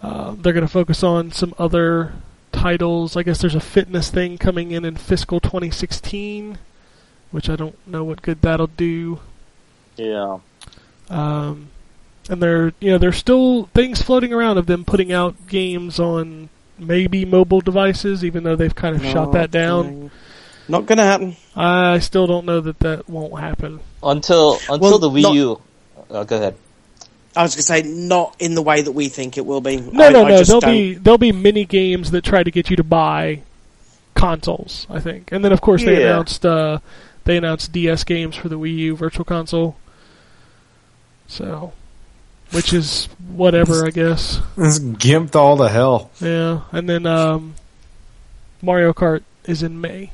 Uh, 0.00 0.36
they're 0.38 0.52
going 0.52 0.66
to 0.66 0.72
focus 0.72 1.02
on 1.02 1.32
some 1.32 1.54
other 1.58 2.12
titles. 2.52 3.16
I 3.16 3.24
guess 3.24 3.40
there's 3.40 3.56
a 3.56 3.60
fitness 3.60 4.10
thing 4.10 4.38
coming 4.38 4.70
in 4.70 4.84
in 4.84 4.96
fiscal 4.96 5.40
2016, 5.40 6.58
which 7.32 7.48
I 7.50 7.56
don't 7.56 7.76
know 7.86 8.04
what 8.04 8.22
good 8.22 8.42
that'll 8.42 8.68
do. 8.68 9.18
Yeah. 9.96 10.38
Um, 11.10 11.68
and 12.30 12.42
there, 12.42 12.72
you 12.80 12.90
know, 12.90 12.98
there's 12.98 13.16
still 13.16 13.64
things 13.74 14.02
floating 14.02 14.32
around 14.32 14.58
of 14.58 14.66
them 14.66 14.84
putting 14.84 15.12
out 15.12 15.34
games 15.48 15.98
on 15.98 16.48
maybe 16.78 17.24
mobile 17.24 17.60
devices, 17.60 18.24
even 18.24 18.44
though 18.44 18.56
they've 18.56 18.74
kind 18.74 18.94
of 18.96 19.04
shot 19.04 19.32
that 19.32 19.50
down. 19.50 20.10
Not 20.68 20.84
gonna 20.84 21.04
happen. 21.04 21.36
I 21.56 21.98
still 22.00 22.26
don't 22.26 22.44
know 22.44 22.60
that 22.60 22.78
that 22.80 23.08
won't 23.08 23.38
happen. 23.40 23.80
Until 24.02 24.54
until 24.68 24.78
Well, 24.78 24.98
the 24.98 25.08
Wii 25.10 25.22
not- 25.22 25.34
U. 25.34 25.60
Uh, 26.10 26.24
go 26.24 26.36
ahead. 26.36 26.54
I 27.34 27.42
was 27.42 27.54
gonna 27.54 27.62
say 27.62 27.82
not 27.82 28.36
in 28.38 28.54
the 28.54 28.62
way 28.62 28.82
that 28.82 28.92
we 28.92 29.08
think 29.08 29.38
it 29.38 29.46
will 29.46 29.60
be. 29.62 29.78
No, 29.78 30.06
I, 30.06 30.10
no, 30.10 30.24
I 30.26 30.28
no. 30.28 30.42
There'll 30.42 30.60
don't- 30.60 30.70
be 30.70 30.94
there'll 30.94 31.16
be 31.18 31.32
mini 31.32 31.64
games 31.64 32.10
that 32.10 32.22
try 32.24 32.42
to 32.42 32.50
get 32.50 32.68
you 32.68 32.76
to 32.76 32.84
buy 32.84 33.40
consoles. 34.14 34.86
I 34.90 35.00
think, 35.00 35.32
and 35.32 35.44
then 35.44 35.52
of 35.52 35.60
course 35.62 35.82
they 35.84 36.00
Yeah. 36.00 36.08
announced 36.10 36.44
uh, 36.44 36.78
they 37.24 37.36
announced 37.38 37.72
DS 37.72 38.04
games 38.04 38.36
for 38.36 38.48
the 38.48 38.58
Wii 38.58 38.76
U 38.76 38.96
Virtual 38.96 39.24
Console. 39.24 39.76
So, 41.28 41.72
which 42.52 42.72
is 42.72 43.06
whatever, 43.28 43.86
I 43.86 43.90
guess. 43.90 44.40
It's 44.56 44.78
gimped 44.80 45.36
all 45.36 45.56
to 45.58 45.68
hell. 45.68 46.10
Yeah, 46.20 46.62
and 46.72 46.88
then 46.88 47.06
um, 47.06 47.54
Mario 48.62 48.92
Kart 48.92 49.22
is 49.44 49.62
in 49.62 49.80
May. 49.80 50.10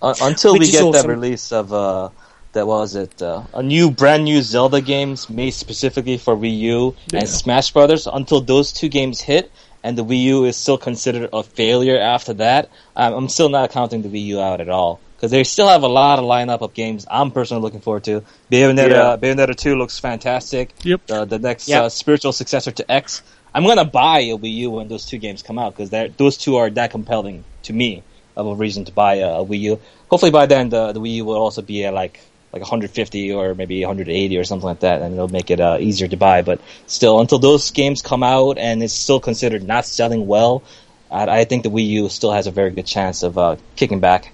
Uh, 0.00 0.14
until 0.22 0.52
Which 0.52 0.60
we 0.60 0.66
is 0.66 0.72
get 0.72 0.92
that 0.92 0.98
awesome. 1.00 1.10
release 1.10 1.50
of 1.50 1.72
uh, 1.72 2.10
that 2.52 2.66
was 2.68 2.94
it 2.94 3.20
uh, 3.20 3.42
a 3.52 3.62
new 3.64 3.90
brand 3.90 4.24
new 4.24 4.42
Zelda 4.42 4.80
games 4.80 5.28
made 5.28 5.50
specifically 5.50 6.18
for 6.18 6.36
Wii 6.36 6.56
U 6.60 6.94
Yeah. 7.12 7.20
and 7.20 7.28
Smash 7.28 7.72
Brothers. 7.72 8.06
Until 8.06 8.40
those 8.40 8.72
two 8.72 8.88
games 8.88 9.20
hit, 9.20 9.50
and 9.82 9.98
the 9.98 10.04
Wii 10.04 10.22
U 10.24 10.44
is 10.44 10.56
still 10.56 10.78
considered 10.78 11.30
a 11.32 11.42
failure 11.42 11.98
after 11.98 12.34
that, 12.34 12.70
I'm, 12.94 13.12
I'm 13.14 13.28
still 13.28 13.48
not 13.48 13.70
counting 13.72 14.02
the 14.02 14.08
Wii 14.08 14.24
U 14.26 14.40
out 14.40 14.60
at 14.60 14.68
all 14.68 15.00
because 15.18 15.32
they 15.32 15.42
still 15.42 15.66
have 15.66 15.82
a 15.82 15.88
lot 15.88 16.20
of 16.20 16.24
lineup 16.24 16.60
of 16.60 16.74
games 16.74 17.04
I'm 17.10 17.32
personally 17.32 17.60
looking 17.60 17.80
forward 17.80 18.04
to. 18.04 18.22
Bayonetta, 18.52 18.88
Yeah. 18.90 19.16
Bayonetta 19.16 19.56
two 19.56 19.74
looks 19.76 19.98
fantastic. 19.98 20.72
Yep. 20.84 21.06
The, 21.08 21.24
the 21.24 21.38
next 21.40 21.68
Yep. 21.68 21.82
uh, 21.82 21.88
spiritual 21.88 22.32
successor 22.32 22.70
to 22.70 22.88
X. 22.90 23.22
I'm 23.52 23.64
gonna 23.64 23.84
buy 23.84 24.20
a 24.20 24.38
Wii 24.38 24.54
U 24.54 24.70
when 24.70 24.86
those 24.86 25.06
two 25.06 25.18
games 25.18 25.42
come 25.42 25.58
out 25.58 25.76
because 25.76 25.90
those 26.16 26.36
two 26.36 26.56
are 26.56 26.70
that 26.70 26.92
compelling 26.92 27.42
to 27.64 27.72
me 27.72 28.04
of 28.36 28.46
a 28.46 28.54
reason 28.54 28.84
to 28.84 28.92
buy 28.92 29.16
a, 29.16 29.40
a 29.40 29.44
Wii 29.44 29.58
U. 29.60 29.80
Hopefully 30.08 30.30
by 30.30 30.46
then 30.46 30.68
the, 30.68 30.92
the 30.92 31.00
Wii 31.00 31.14
U 31.16 31.24
will 31.24 31.34
also 31.36 31.62
be 31.62 31.84
at 31.84 31.92
like 31.92 32.20
like 32.52 32.62
150 32.62 33.32
or 33.32 33.54
maybe 33.54 33.80
180 33.84 34.38
or 34.38 34.44
something 34.44 34.66
like 34.66 34.80
that, 34.80 35.02
and 35.02 35.12
it'll 35.14 35.28
make 35.28 35.50
it 35.50 35.60
uh, 35.60 35.78
easier 35.80 36.08
to 36.08 36.16
buy. 36.16 36.40
But 36.42 36.60
still, 36.86 37.20
until 37.20 37.38
those 37.38 37.70
games 37.72 38.00
come 38.00 38.22
out 38.22 38.56
and 38.56 38.82
it's 38.82 38.94
still 38.94 39.20
considered 39.20 39.62
not 39.66 39.84
selling 39.84 40.26
well, 40.26 40.62
I, 41.10 41.40
I 41.40 41.44
think 41.44 41.64
the 41.64 41.70
Wii 41.70 41.86
U 41.88 42.08
still 42.08 42.32
has 42.32 42.46
a 42.46 42.50
very 42.50 42.70
good 42.70 42.86
chance 42.86 43.22
of 43.22 43.36
uh, 43.36 43.56
kicking 43.76 44.00
back 44.00 44.32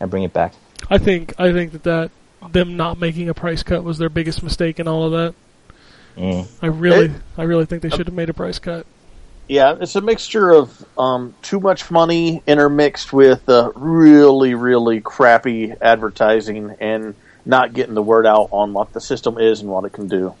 and 0.00 0.10
bringing 0.10 0.26
it 0.26 0.32
back. 0.32 0.54
I 0.90 0.98
think 0.98 1.34
I 1.38 1.52
think 1.52 1.72
that 1.72 1.82
that 1.84 2.10
them 2.52 2.76
not 2.76 3.00
making 3.00 3.28
a 3.28 3.34
price 3.34 3.62
cut 3.62 3.82
was 3.82 3.98
their 3.98 4.08
biggest 4.08 4.42
mistake 4.42 4.78
in 4.78 4.86
all 4.88 5.04
of 5.04 5.12
that. 5.12 5.34
Mm. 6.16 6.46
I 6.62 6.66
really 6.66 7.06
It- 7.06 7.12
I 7.36 7.42
really 7.42 7.66
think 7.66 7.82
they 7.82 7.90
should 7.90 8.06
have 8.06 8.14
made 8.14 8.30
a 8.30 8.34
price 8.34 8.58
cut. 8.58 8.86
Yeah, 9.48 9.76
it's 9.80 9.94
a 9.94 10.00
mixture 10.00 10.50
of 10.50 10.84
um, 10.98 11.34
too 11.40 11.60
much 11.60 11.88
money 11.90 12.42
intermixed 12.48 13.12
with 13.12 13.48
uh, 13.48 13.70
really, 13.76 14.54
really 14.54 15.00
crappy 15.00 15.72
advertising 15.80 16.74
and 16.80 17.14
not 17.44 17.72
getting 17.72 17.94
the 17.94 18.02
word 18.02 18.26
out 18.26 18.48
on 18.50 18.72
what 18.72 18.92
the 18.92 19.00
system 19.00 19.38
is 19.38 19.60
and 19.60 19.70
what 19.70 19.84
it 19.84 19.92
can 19.92 20.08
do. 20.08 20.34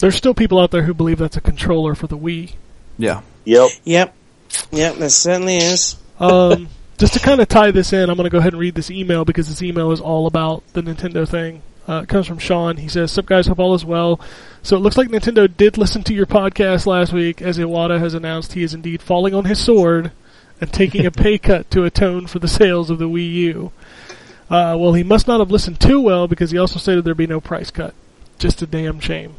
There's 0.00 0.16
still 0.16 0.34
people 0.34 0.58
out 0.58 0.72
there 0.72 0.82
who 0.82 0.92
believe 0.92 1.18
that's 1.18 1.36
a 1.36 1.40
controller 1.40 1.94
for 1.94 2.08
the 2.08 2.18
Wii. 2.18 2.54
Yeah. 2.98 3.20
Yep. 3.44 3.70
Yep. 3.84 4.14
Yep, 4.72 4.96
there 4.96 5.08
certainly 5.08 5.58
is. 5.58 5.96
Um, 6.18 6.68
just 6.98 7.14
to 7.14 7.20
kind 7.20 7.40
of 7.40 7.48
tie 7.48 7.70
this 7.70 7.92
in, 7.92 8.10
I'm 8.10 8.16
going 8.16 8.24
to 8.24 8.30
go 8.30 8.38
ahead 8.38 8.52
and 8.52 8.60
read 8.60 8.74
this 8.74 8.90
email 8.90 9.24
because 9.24 9.48
this 9.48 9.62
email 9.62 9.90
is 9.92 10.00
all 10.00 10.26
about 10.26 10.62
the 10.72 10.82
Nintendo 10.82 11.28
thing. 11.28 11.62
Uh, 11.88 12.02
it 12.02 12.08
comes 12.08 12.26
from 12.26 12.38
Sean. 12.38 12.76
He 12.76 12.88
says, 12.88 13.10
Sup 13.10 13.26
guys, 13.26 13.46
hope 13.48 13.58
all 13.58 13.74
is 13.74 13.84
well. 13.84 14.20
So 14.62 14.76
it 14.76 14.80
looks 14.80 14.96
like 14.96 15.08
Nintendo 15.08 15.54
did 15.54 15.76
listen 15.76 16.04
to 16.04 16.14
your 16.14 16.26
podcast 16.26 16.86
last 16.86 17.12
week 17.12 17.42
as 17.42 17.58
Iwata 17.58 17.98
has 17.98 18.14
announced 18.14 18.52
he 18.52 18.62
is 18.62 18.74
indeed 18.74 19.02
falling 19.02 19.34
on 19.34 19.46
his 19.46 19.62
sword 19.62 20.12
and 20.60 20.72
taking 20.72 21.04
a 21.04 21.10
pay 21.10 21.38
cut 21.38 21.70
to 21.72 21.84
atone 21.84 22.28
for 22.28 22.38
the 22.38 22.46
sales 22.46 22.88
of 22.88 22.98
the 22.98 23.08
Wii 23.08 23.32
U. 23.32 23.72
Uh, 24.48 24.76
well, 24.78 24.92
he 24.92 25.02
must 25.02 25.26
not 25.26 25.40
have 25.40 25.50
listened 25.50 25.80
too 25.80 26.00
well 26.00 26.28
because 26.28 26.50
he 26.52 26.58
also 26.58 26.78
stated 26.78 27.04
there'd 27.04 27.16
be 27.16 27.26
no 27.26 27.40
price 27.40 27.70
cut. 27.70 27.94
Just 28.38 28.62
a 28.62 28.66
damn 28.66 29.00
shame. 29.00 29.34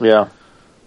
Yeah. 0.00 0.28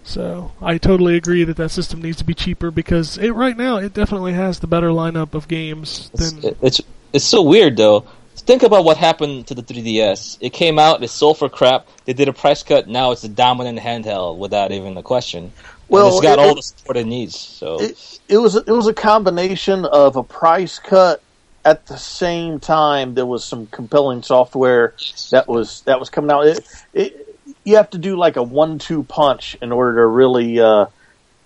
So 0.04 0.52
I 0.60 0.76
totally 0.78 1.16
agree 1.16 1.44
that 1.44 1.56
that 1.56 1.70
system 1.70 2.02
needs 2.02 2.18
to 2.18 2.24
be 2.24 2.34
cheaper 2.34 2.70
because 2.70 3.16
it 3.18 3.30
right 3.30 3.56
now 3.56 3.78
it 3.78 3.94
definitely 3.94 4.34
has 4.34 4.60
the 4.60 4.66
better 4.66 4.88
lineup 4.88 5.34
of 5.34 5.48
games 5.48 6.10
It's, 6.12 6.32
than 6.32 6.56
it's 6.60 6.80
it's 7.12 7.24
so 7.24 7.42
weird 7.42 7.76
though. 7.76 8.04
Think 8.36 8.62
about 8.62 8.84
what 8.84 8.98
happened 8.98 9.46
to 9.46 9.54
the 9.54 9.62
3DS. 9.62 10.36
It 10.40 10.52
came 10.52 10.78
out, 10.78 11.02
it 11.02 11.08
sold 11.08 11.38
for 11.38 11.48
crap. 11.48 11.86
They 12.04 12.12
did 12.12 12.28
a 12.28 12.32
price 12.34 12.62
cut. 12.62 12.86
Now 12.86 13.12
it's 13.12 13.22
the 13.22 13.28
dominant 13.28 13.78
handheld 13.78 14.36
without 14.36 14.72
even 14.72 14.96
a 14.98 15.02
question. 15.02 15.52
Well, 15.88 16.06
Well, 16.06 16.18
it's 16.18 16.22
got 16.22 16.38
it- 16.38 16.44
all 16.48 16.54
the 16.54 16.62
support 16.62 16.98
it 16.98 17.06
needs. 17.06 17.38
So 17.38 17.80
It, 17.80 18.20
it 18.28 18.38
was 18.38 18.56
it 18.56 18.68
was 18.68 18.86
a 18.86 18.94
combination 18.94 19.86
of 19.86 20.16
a 20.16 20.22
price 20.22 20.78
cut 20.78 21.22
at 21.64 21.86
the 21.86 21.96
same 21.96 22.60
time 22.60 23.14
there 23.14 23.24
was 23.24 23.42
some 23.42 23.66
compelling 23.68 24.22
software 24.22 24.94
that 25.30 25.48
was 25.48 25.80
that 25.82 25.98
was 25.98 26.10
coming 26.10 26.30
out. 26.30 26.46
It, 26.46 26.66
it, 26.92 27.23
you 27.64 27.76
have 27.76 27.90
to 27.90 27.98
do 27.98 28.16
like 28.16 28.36
a 28.36 28.42
one-two 28.42 29.02
punch 29.04 29.56
in 29.60 29.72
order 29.72 29.96
to 30.02 30.06
really 30.06 30.60
uh, 30.60 30.86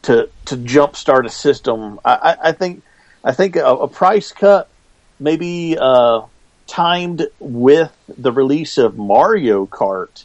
to 0.03 0.29
to 0.47 0.57
jumpstart 0.57 1.25
a 1.27 1.31
system. 1.31 2.01
I, 2.05 2.13
I, 2.15 2.49
I 2.49 2.53
think 2.53 2.83
I 3.25 3.33
think 3.33 3.57
a, 3.57 3.65
a 3.65 3.89
price 3.89 4.33
cut 4.33 4.69
maybe 5.21 5.77
uh, 5.79 6.23
timed 6.67 7.27
with 7.41 7.93
the 8.17 8.31
release 8.33 8.79
of 8.79 8.97
Mario 8.97 9.67
Kart. 9.67 10.25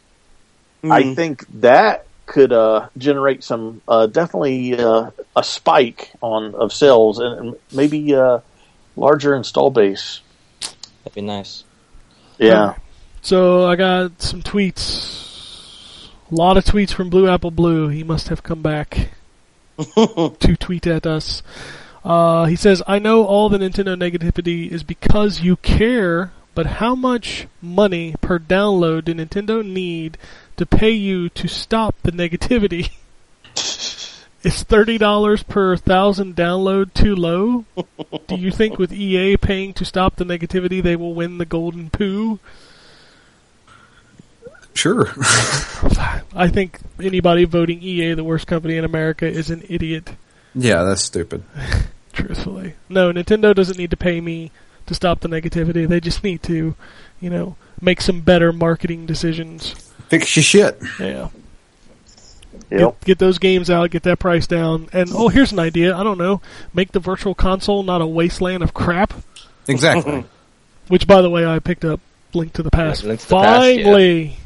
I 0.84 1.04
Mm. 1.04 1.16
think 1.16 1.46
that 1.62 2.06
could 2.26 2.52
uh, 2.52 2.90
generate 2.98 3.44
some 3.44 3.82
uh, 3.88 4.06
definitely 4.08 4.78
uh, 4.78 5.12
a 5.36 5.44
spike 5.44 6.12
on 6.22 6.56
of 6.56 6.74
sales 6.74 7.20
and, 7.20 7.40
and 7.40 7.56
maybe 7.72 8.14
uh, 8.16 8.40
larger 8.98 9.34
install 9.36 9.70
base. 9.70 10.20
that'd 11.04 11.16
be 11.16 11.22
nice. 11.22 11.64
Yeah, 12.38 12.76
So 13.22 13.66
I 13.66 13.76
got 13.78 14.22
some 14.22 14.42
tweets. 14.42 15.33
A 16.34 16.42
lot 16.44 16.58
of 16.58 16.66
tweets 16.66 16.92
from 16.92 17.12
Blue 17.12 17.30
Apple 17.30 17.52
Blue. 17.52 17.90
He 17.90 18.04
must 18.04 18.30
have 18.30 18.42
come 18.42 18.64
back 18.64 19.10
to 19.78 20.58
tweet 20.60 20.88
at 20.88 21.06
us. 21.06 21.44
Uh, 22.04 22.46
he 22.46 22.56
says, 22.56 22.82
I 22.88 22.98
know 22.98 23.24
all 23.24 23.50
the 23.50 23.60
Nintendo 23.60 23.96
negativity 23.96 24.68
is 24.68 24.82
because 24.82 25.42
you 25.42 25.58
care, 25.58 26.32
but 26.56 26.66
how 26.66 26.96
much 26.96 27.46
money 27.62 28.16
per 28.20 28.40
download 28.40 29.06
do 29.06 29.14
Nintendo 29.14 29.64
need 29.64 30.18
to 30.58 30.66
pay 30.66 30.90
you 30.90 31.30
to 31.30 31.48
stop 31.48 31.94
the 32.02 32.12
negativity? 32.12 32.90
Is 34.44 34.64
$30 34.64 35.48
per 35.48 35.78
thousand 35.78 36.36
download 36.36 36.96
too 36.96 37.16
low? 37.16 37.66
Do 38.28 38.38
you 38.38 38.50
think 38.50 38.80
with 38.80 38.92
EA 38.92 39.38
paying 39.38 39.72
to 39.76 39.86
stop 39.86 40.16
the 40.16 40.26
negativity 40.26 40.82
they 40.82 40.96
will 40.96 41.14
win 41.14 41.38
the 41.38 41.46
golden 41.46 41.92
poo? 41.92 42.40
Sure. 44.74 45.08
I 46.36 46.50
think 46.52 46.80
anybody 47.00 47.46
voting 47.46 47.82
EA 47.82 48.14
the 48.14 48.24
worst 48.24 48.48
company 48.48 48.78
in 48.78 48.86
America 48.86 49.28
is 49.28 49.50
an 49.50 49.64
idiot. 49.70 50.12
yeah, 50.56 50.84
that's 50.84 51.04
stupid. 51.04 51.44
Truthfully, 52.14 52.76
no. 52.90 53.12
Nintendo 53.12 53.56
doesn't 53.56 53.78
need 53.78 53.90
to 53.90 53.98
pay 53.98 54.22
me 54.22 54.52
to 54.86 54.94
stop 54.94 55.22
the 55.22 55.28
negativity. 55.28 55.88
They 55.88 56.00
just 56.00 56.24
need 56.24 56.44
to, 56.44 56.76
you 57.20 57.30
know, 57.30 57.56
make 57.82 58.02
some 58.02 58.22
better 58.22 58.54
marketing 58.54 59.06
decisions. 59.06 59.72
Fix 60.10 60.36
your 60.36 60.44
shit. 60.44 60.80
Yeah, 61.00 61.30
yep. 62.70 63.00
get, 63.00 63.06
get 63.06 63.20
those 63.20 63.40
games 63.40 63.70
out, 63.70 63.92
get 63.92 64.04
that 64.04 64.20
price 64.20 64.48
down, 64.48 64.90
and 64.94 65.10
oh, 65.14 65.30
here's 65.30 65.52
an 65.52 65.60
idea. 65.60 65.96
I 65.96 66.04
don't 66.04 66.18
know, 66.18 66.42
make 66.74 66.92
the 66.92 67.00
virtual 67.00 67.36
console 67.36 67.84
not 67.84 68.02
a 68.02 68.08
wasteland 68.08 68.64
of 68.64 68.74
crap. 68.74 69.14
Exactly. 69.68 70.26
Which, 70.88 71.08
by 71.08 71.22
the 71.22 71.30
way, 71.30 71.46
I 71.46 71.60
picked 71.60 71.86
up 71.86 72.02
Link 72.34 72.54
to 72.54 72.64
the 72.64 72.72
Past. 72.72 73.04
Yeah, 73.04 73.10
Link 73.10 73.22
to 73.22 73.28
the 73.28 73.36
Past, 73.36 73.80
yeah. 73.80 74.43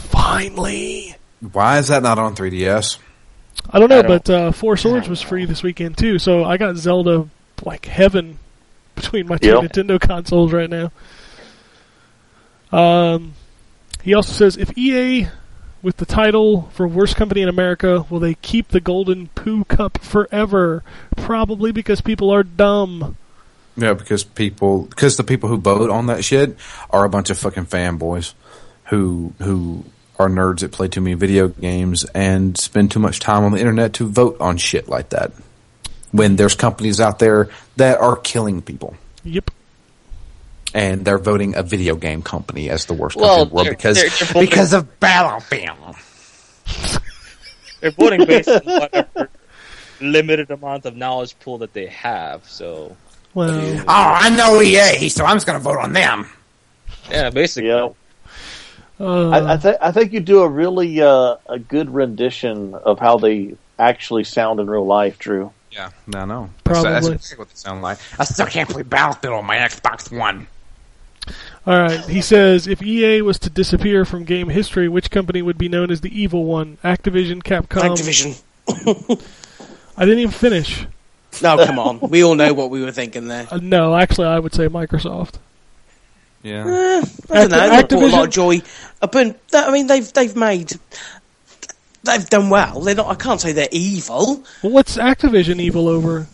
Finally, 0.00 1.02
finally. 1.10 1.16
Why 1.52 1.78
is 1.78 1.88
that 1.88 2.02
not 2.02 2.18
on 2.18 2.34
3DS? 2.36 2.98
I 3.70 3.78
don't 3.78 3.88
know, 3.88 3.98
I 3.98 4.02
don't- 4.02 4.24
but 4.26 4.30
uh, 4.30 4.52
Four 4.52 4.76
Swords 4.76 5.08
was 5.08 5.20
free 5.22 5.44
this 5.44 5.62
weekend 5.62 5.96
too, 5.98 6.18
so 6.18 6.44
I 6.44 6.56
got 6.56 6.76
Zelda 6.76 7.28
like 7.64 7.86
heaven 7.86 8.38
between 8.94 9.26
my 9.26 9.36
two 9.38 9.48
Yep. 9.48 9.60
Nintendo 9.72 10.00
consoles 10.00 10.52
right 10.52 10.68
now. 10.70 10.90
Um, 12.72 13.34
he 14.02 14.14
also 14.14 14.32
says 14.32 14.56
if 14.56 14.76
EA 14.78 15.28
with 15.82 15.96
the 15.96 16.06
title 16.06 16.68
for 16.72 16.86
worst 16.86 17.16
company 17.16 17.40
in 17.42 17.48
America, 17.48 18.04
will 18.10 18.20
they 18.20 18.34
keep 18.34 18.68
the 18.68 18.80
Golden 18.80 19.28
Poo 19.28 19.64
Cup 19.64 19.98
forever? 19.98 20.82
Probably 21.16 21.72
because 21.72 22.00
people 22.00 22.30
are 22.30 22.42
dumb. 22.42 23.16
Yeah, 23.76 23.94
because 23.94 24.24
people, 24.24 24.82
because 24.82 25.16
the 25.16 25.24
people 25.24 25.48
who 25.48 25.56
vote 25.56 25.90
on 25.90 26.06
that 26.06 26.22
shit 26.24 26.56
are 26.90 27.04
a 27.04 27.08
bunch 27.08 27.30
of 27.30 27.38
fucking 27.38 27.66
fanboys 27.66 28.34
who 28.90 29.32
who 29.40 29.84
are 30.18 30.28
nerds 30.28 30.60
that 30.60 30.70
play 30.72 30.86
too 30.88 31.00
many 31.00 31.14
video 31.14 31.48
games 31.48 32.04
and 32.14 32.56
spend 32.58 32.90
too 32.90 32.98
much 33.00 33.20
time 33.20 33.42
on 33.44 33.52
the 33.52 33.58
internet 33.58 33.94
to 33.94 34.06
vote 34.06 34.36
on 34.40 34.56
shit 34.58 34.86
like 34.88 35.08
that. 35.10 35.32
When 36.12 36.36
there's 36.36 36.54
companies 36.54 37.00
out 37.00 37.18
there 37.18 37.48
that 37.76 37.98
are 38.00 38.16
killing 38.16 38.60
people 38.62 38.96
Yep. 39.24 39.50
and 40.74 41.04
they're 41.04 41.18
voting 41.18 41.54
a 41.56 41.62
video 41.62 41.94
game 41.96 42.20
company 42.22 42.68
as 42.68 42.84
the 42.86 42.92
worst 42.94 43.16
Well, 43.16 43.38
company 43.38 43.42
in 43.44 43.48
the 43.48 43.54
world 43.54 43.66
they're- 43.66 43.72
because 43.72 43.96
they're- 43.96 44.10
they're 44.10 44.28
voting- 44.28 44.50
because 44.50 44.72
of 44.74 45.00
Battlefield. 45.00 45.96
They're 47.80 47.90
voting 47.92 48.24
based 48.26 48.48
on 48.48 48.60
whatever 48.64 49.30
limited 50.00 50.50
amount 50.50 50.84
of 50.86 50.96
knowledge 50.96 51.38
pool 51.40 51.58
that 51.58 51.72
they 51.72 51.86
have. 51.86 52.44
So 52.48 52.96
Well, 53.32 53.50
Oh, 53.80 53.84
I 53.86 54.28
know 54.30 54.60
EA, 54.60 55.08
so 55.08 55.24
I'm 55.24 55.36
just 55.36 55.46
going 55.46 55.58
to 55.58 55.62
vote 55.62 55.78
on 55.78 55.92
them. 55.92 56.28
yeah, 57.10 57.30
basically. 57.30 57.68
Yeah, 57.70 57.88
uh, 59.00 59.30
I, 59.30 59.54
I, 59.54 59.56
th- 59.56 59.76
I 59.80 59.92
think 59.92 60.12
you 60.12 60.20
do 60.20 60.42
a 60.42 60.48
really 60.48 61.00
uh, 61.00 61.36
a 61.46 61.58
good 61.58 61.88
rendition 61.92 62.74
of 62.74 62.98
how 62.98 63.18
they 63.18 63.56
actually 63.78 64.24
sound 64.24 64.60
in 64.60 64.68
real 64.68 64.86
life, 64.86 65.18
Drew. 65.18 65.52
Yeah, 65.72 65.90
no, 66.06 66.24
no. 66.26 66.50
Probably. 66.64 66.90
That's, 66.90 67.06
that's 67.06 67.16
exactly 67.16 67.38
what 67.38 67.48
they 67.48 67.54
sound 67.54 67.82
like. 67.82 67.98
I 68.18 68.24
still 68.24 68.46
can't 68.46 68.68
play 68.68 68.82
Battlefield 68.82 69.34
on 69.34 69.46
my 69.46 69.56
Xbox 69.56 70.16
One. 70.16 70.46
all 71.66 71.78
right. 71.78 72.00
He 72.06 72.20
says 72.20 72.66
if 72.66 72.82
EA 72.82 73.22
was 73.22 73.38
to 73.40 73.50
disappear 73.50 74.04
from 74.04 74.24
game 74.24 74.48
history, 74.48 74.88
which 74.88 75.10
company 75.10 75.42
would 75.42 75.58
be 75.58 75.68
known 75.68 75.90
as 75.90 76.00
the 76.00 76.20
evil 76.20 76.44
one? 76.44 76.76
Activision, 76.84 77.42
Capcom. 77.42 77.96
Activision. 77.96 78.40
I 79.96 80.04
didn't 80.04 80.20
even 80.20 80.32
finish. 80.32 80.86
No, 81.42 81.64
come 81.64 81.78
on. 81.78 82.00
We 82.00 82.24
all 82.24 82.34
know 82.34 82.52
what 82.54 82.70
we 82.70 82.82
were 82.82 82.90
thinking 82.92 83.28
there. 83.28 83.46
Uh, 83.50 83.60
no, 83.62 83.94
actually, 83.94 84.26
I 84.26 84.38
would 84.38 84.52
say 84.52 84.68
Microsoft. 84.68 85.34
Yeah. 86.42 86.64
Eh, 86.66 87.02
I 87.30 87.34
don't 87.40 87.50
know. 87.50 87.58
Acti- 87.58 87.94
They 87.96 88.00
brought 88.00 88.10
a 88.12 88.16
lot 88.16 88.20
Activision- 88.20 88.24
of 88.24 88.30
joy. 88.30 88.62
Uh, 89.02 89.06
But 89.06 89.36
I 89.52 89.70
mean, 89.70 89.86
they've 89.86 90.12
they've 90.12 90.34
made 90.36 90.72
they've 92.02 92.28
done 92.30 92.48
well. 92.50 92.80
They're 92.80 92.94
not. 92.94 93.08
I 93.08 93.14
can't 93.14 93.40
say 93.40 93.52
they're 93.52 93.68
evil. 93.70 94.42
Well, 94.62 94.72
what's 94.72 94.96
Activision 94.96 95.60
evil 95.60 95.88
over? 95.88 96.26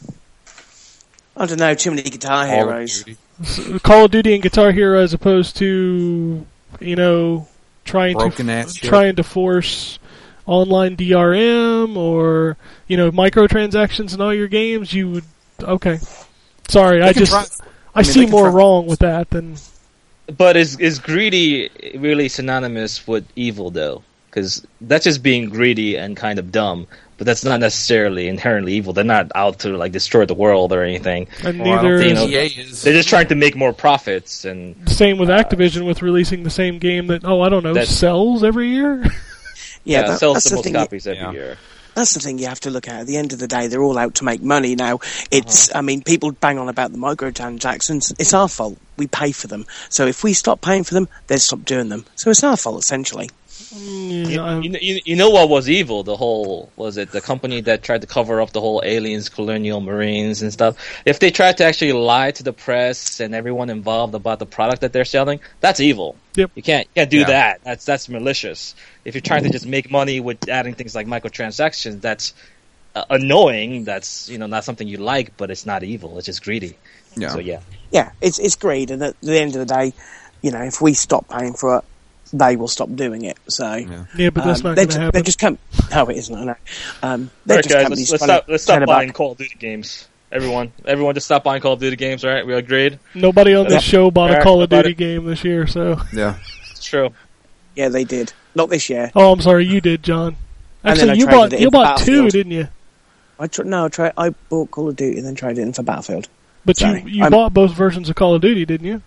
I 1.37 1.47
don't 1.47 1.59
know. 1.59 1.75
Too 1.75 1.91
many 1.91 2.03
guitar 2.03 2.47
Call 2.47 2.55
heroes. 2.55 3.03
Duty. 3.03 3.19
S- 3.43 3.61
Call 3.83 4.05
of 4.07 4.11
Duty 4.11 4.33
and 4.35 4.43
Guitar 4.43 4.73
Hero, 4.73 5.01
as 5.03 5.13
opposed 5.13 5.57
to 5.57 6.47
you 6.81 6.97
know 6.97 7.47
trying 7.85 8.17
Broken 8.17 8.47
to 8.47 8.53
ass 8.53 8.75
trying 8.75 9.17
to 9.17 9.23
force 9.23 9.99
online 10.47 10.97
DRM 10.97 11.97
or 11.97 12.57
you 12.89 12.97
know 12.97 13.11
microtransactions 13.11 14.15
in 14.15 14.21
all 14.23 14.33
your 14.33 14.49
games. 14.49 14.93
You 14.95 15.11
would 15.11 15.25
okay. 15.61 15.99
Sorry, 16.69 17.03
I 17.03 17.13
just 17.13 17.33
try- 17.33 17.45
I, 17.95 17.99
mean, 18.01 18.05
see 18.13 18.27
more 18.27 18.45
try- 18.45 18.53
wrong 18.53 18.87
with 18.87 19.01
that 19.01 19.29
than 19.31 19.57
But 20.35 20.57
is 20.57 20.79
is 20.81 20.99
greedy 20.99 21.71
really 21.97 22.29
synonymous 22.29 23.07
with 23.07 23.27
evil 23.37 23.71
though? 23.71 24.03
because 24.29 24.67
that's 24.83 25.05
just 25.05 25.23
being 25.23 25.49
greedy 25.49 25.97
and 25.97 26.15
kind 26.15 26.39
of 26.39 26.53
dumb. 26.53 26.87
But 27.17 27.27
that's 27.27 27.43
not 27.43 27.59
necessarily 27.61 28.29
inherently 28.29 28.75
evil. 28.75 28.93
They're 28.93 29.03
not 29.03 29.33
out 29.35 29.61
to 29.61 29.71
like 29.71 29.93
destroy 29.93 30.27
the 30.27 30.35
world 30.35 30.75
or 30.75 30.83
anything. 30.83 31.29
And 31.43 31.59
Well, 31.61 31.77
neither 31.77 31.97
don't 32.03 32.07
is 32.13 32.19
think 32.19 32.31
EA 32.33 32.61
is. 32.61 32.83
They're 32.83 32.93
just 32.93 33.09
trying 33.09 33.29
to 33.29 33.35
make 33.35 33.57
more 33.57 33.73
profits 33.73 34.45
and 34.45 34.77
same 34.91 35.17
with 35.17 35.31
uh, 35.31 35.43
Activision 35.43 35.87
with 35.87 36.03
releasing 36.03 36.43
the 36.43 36.51
same 36.51 36.79
game 36.79 37.07
that 37.07 37.25
oh 37.25 37.41
I 37.41 37.49
don't 37.49 37.63
know 37.63 37.73
That's- 37.73 37.97
sells 37.97 38.45
every 38.45 38.69
year. 38.69 39.05
Yeah, 39.05 40.01
yeah, 40.03 40.03
that- 40.09 40.19
sells 40.19 40.35
that's 40.35 40.45
the 40.45 40.51
the 40.51 40.57
most 40.57 40.65
thing. 40.65 40.75
copies 40.75 41.07
every 41.07 41.21
Yeah. 41.23 41.33
year. 41.33 41.57
That's 41.97 42.13
the 42.13 42.21
thing 42.21 42.39
you 42.39 42.47
have 42.47 42.61
to 42.61 42.71
look 42.71 42.89
at. 42.89 43.01
At 43.01 43.07
the 43.07 43.17
end 43.17 43.33
of 43.33 43.39
the 43.39 43.49
day, 43.49 43.69
they're 43.69 43.83
all 43.83 43.97
out 43.97 44.17
to 44.17 44.25
make 44.25 44.43
money. 44.43 44.75
Now, 44.75 45.01
it's, 45.31 45.71
uh-huh. 45.71 45.79
I 45.79 45.81
mean, 45.81 46.03
people 46.03 46.31
bang 46.31 46.59
on 46.59 46.69
about 46.69 46.93
the 46.93 46.99
microtransactions. 46.99 48.15
It's 48.19 48.35
our 48.35 48.51
fault. 48.51 48.77
We 48.99 49.07
pay 49.07 49.33
for 49.33 49.47
them. 49.47 49.65
So 49.89 50.07
if 50.07 50.23
we 50.23 50.35
stop 50.35 50.61
paying 50.61 50.85
for 50.85 50.93
them, 50.93 51.09
they 51.29 51.39
stop 51.39 51.65
doing 51.65 51.89
them. 51.89 52.05
So 52.15 52.29
it's 52.29 52.45
our 52.45 52.59
fault, 52.59 52.81
essentially. 52.81 53.31
Yeah, 53.73 54.61
You, 54.61 54.71
you, 54.71 54.79
you, 54.81 55.01
you 55.05 55.17
know 55.17 55.31
what 55.31 55.49
was 55.49 55.69
evil? 55.69 56.03
The 56.03 56.17
whole 56.17 56.71
was 56.77 56.97
it 56.97 57.11
the 57.11 57.21
company 57.21 57.61
that 57.63 57.83
tried 57.83 58.03
to 58.03 58.07
cover 58.07 58.41
up 58.41 58.53
the 58.53 58.61
whole 58.61 58.83
aliens, 58.85 59.29
colonial 59.29 59.81
marines, 59.81 60.43
and 60.43 60.53
stuff. 60.53 60.77
If 61.05 61.19
they 61.21 61.31
tried 61.31 61.57
to 61.59 61.65
actually 61.65 61.93
lie 61.93 62.31
to 62.33 62.43
the 62.43 62.53
press 62.53 63.21
and 63.21 63.35
everyone 63.35 63.71
involved 63.71 64.15
about 64.15 64.39
the 64.39 64.47
product 64.47 64.83
that 64.83 64.93
they're 64.93 65.05
selling, 65.05 65.41
that's 65.61 65.81
evil. 65.81 66.17
Yep. 66.35 66.51
You 66.55 66.63
can't 66.63 66.87
you 66.89 67.01
can't 67.01 67.11
do 67.11 67.19
Yeah. 67.21 67.27
that. 67.27 67.61
That's 67.65 67.85
that's 67.85 68.09
malicious. 68.09 68.75
If 69.05 69.15
you're 69.15 69.23
trying 69.23 69.45
to 69.45 69.51
just 69.51 69.67
make 69.67 69.91
money 69.91 70.21
with 70.21 70.49
adding 70.49 70.75
things 70.75 70.95
like 70.95 71.07
microtransactions, 71.07 72.01
that's 72.01 72.35
uh, 72.95 73.05
annoying. 73.11 73.85
That's 73.85 74.29
you 74.29 74.39
know 74.39 74.47
not 74.47 74.65
something 74.65 74.87
you 74.87 74.99
like, 74.99 75.37
but 75.37 75.51
it's 75.51 75.67
not 75.67 75.83
evil. 75.83 76.19
It's 76.19 76.27
just 76.27 76.43
greedy. 76.45 76.77
Yeah. 77.17 77.31
So 77.31 77.39
yeah. 77.39 77.61
Yeah, 77.91 78.13
it's, 78.21 78.39
it's 78.39 78.57
greed. 78.57 78.91
And 78.91 79.03
at 79.03 79.21
the 79.23 79.41
end 79.41 79.57
of 79.57 79.67
the 79.67 79.75
day, 79.75 79.93
you 80.43 80.51
know, 80.51 80.63
if 80.63 80.81
we 80.83 80.93
stop 80.93 81.29
paying 81.29 81.55
for 81.55 81.79
it, 81.79 81.85
they 82.33 82.57
will 82.57 82.69
stop 82.69 82.93
doing 82.95 83.25
it. 83.25 83.39
So, 83.49 83.75
yeah, 83.75 84.31
but 84.31 84.45
that's 84.45 84.61
um, 84.61 84.71
not 84.71 84.77
they're, 84.77 84.87
going 84.87 84.89
to 84.89 85.01
happen. 85.01 85.11
they're 85.13 85.23
just 85.23 85.39
com- 85.39 85.59
no, 85.91 86.07
it 86.09 86.17
isn't. 86.17 86.35
I 86.37 86.45
know. 86.45 86.55
Um, 87.03 87.31
they're 87.45 87.57
All 87.57 87.59
right, 87.59 87.63
just 87.65 87.69
guys, 87.75 87.83
companies 87.85 88.11
let's, 88.13 88.23
let's 88.23 88.25
stop. 88.25 88.45
Let's 88.49 88.63
stop 88.65 88.87
buying. 88.87 89.13
Call 89.13 89.33
of 89.33 89.39
Duty 89.39 89.57
games. 89.59 90.09
Everyone, 90.33 90.73
everyone, 90.85 91.15
just 91.15 91.27
stop 91.27 91.45
buying 91.45 91.63
Call 91.63 91.75
of 91.75 91.81
Duty 91.81 91.97
games. 91.97 92.25
All 92.25 92.31
right, 92.33 92.45
we 92.47 92.53
agreed. 92.55 92.99
Nobody 93.15 93.55
on 93.55 93.65
this 93.65 93.75
Yeah. 93.75 93.79
show 93.79 94.11
bought 94.11 94.33
a 94.33 94.43
Call 94.43 94.61
of 94.61 94.69
Duty 94.71 94.91
it. 94.91 94.97
game 94.97 95.25
this 95.25 95.45
year, 95.45 95.67
so 95.67 96.01
Yeah. 96.13 96.37
It's 96.71 96.85
true. 96.85 97.11
Yeah, 97.77 97.91
they 97.91 98.05
did. 98.05 98.33
Not 98.55 98.69
this 98.71 98.91
year. 98.91 99.13
oh, 99.15 99.33
I'm 99.33 99.41
sorry, 99.41 99.67
you 99.67 99.81
did, 99.81 100.03
John. 100.03 100.37
Actually, 100.85 101.19
you 101.19 101.27
bought 101.27 101.59
you 101.59 101.71
bought 101.71 101.99
two, 101.99 102.29
didn't 102.31 102.53
you? 102.53 102.69
I 103.39 103.47
tr- 103.49 103.65
no, 103.65 103.85
I, 103.85 103.89
tried, 103.89 104.13
I 104.17 104.31
bought 104.31 104.71
Call 104.71 104.89
of 104.89 104.97
Duty 104.97 105.19
and 105.19 105.27
then 105.27 105.35
traded 105.35 105.59
it 105.59 105.63
in 105.63 105.73
for 105.75 105.83
Battlefield. 105.83 106.29
But 106.65 106.77
Sorry. 106.79 107.03
you 107.03 107.09
you 107.09 107.23
I'm- 107.23 107.31
bought 107.33 107.55
both 107.55 107.73
versions 107.75 108.09
of 108.09 108.17
Call 108.17 108.35
of 108.35 108.43
Duty, 108.43 108.65
didn't 108.67 108.87
you? 108.87 109.03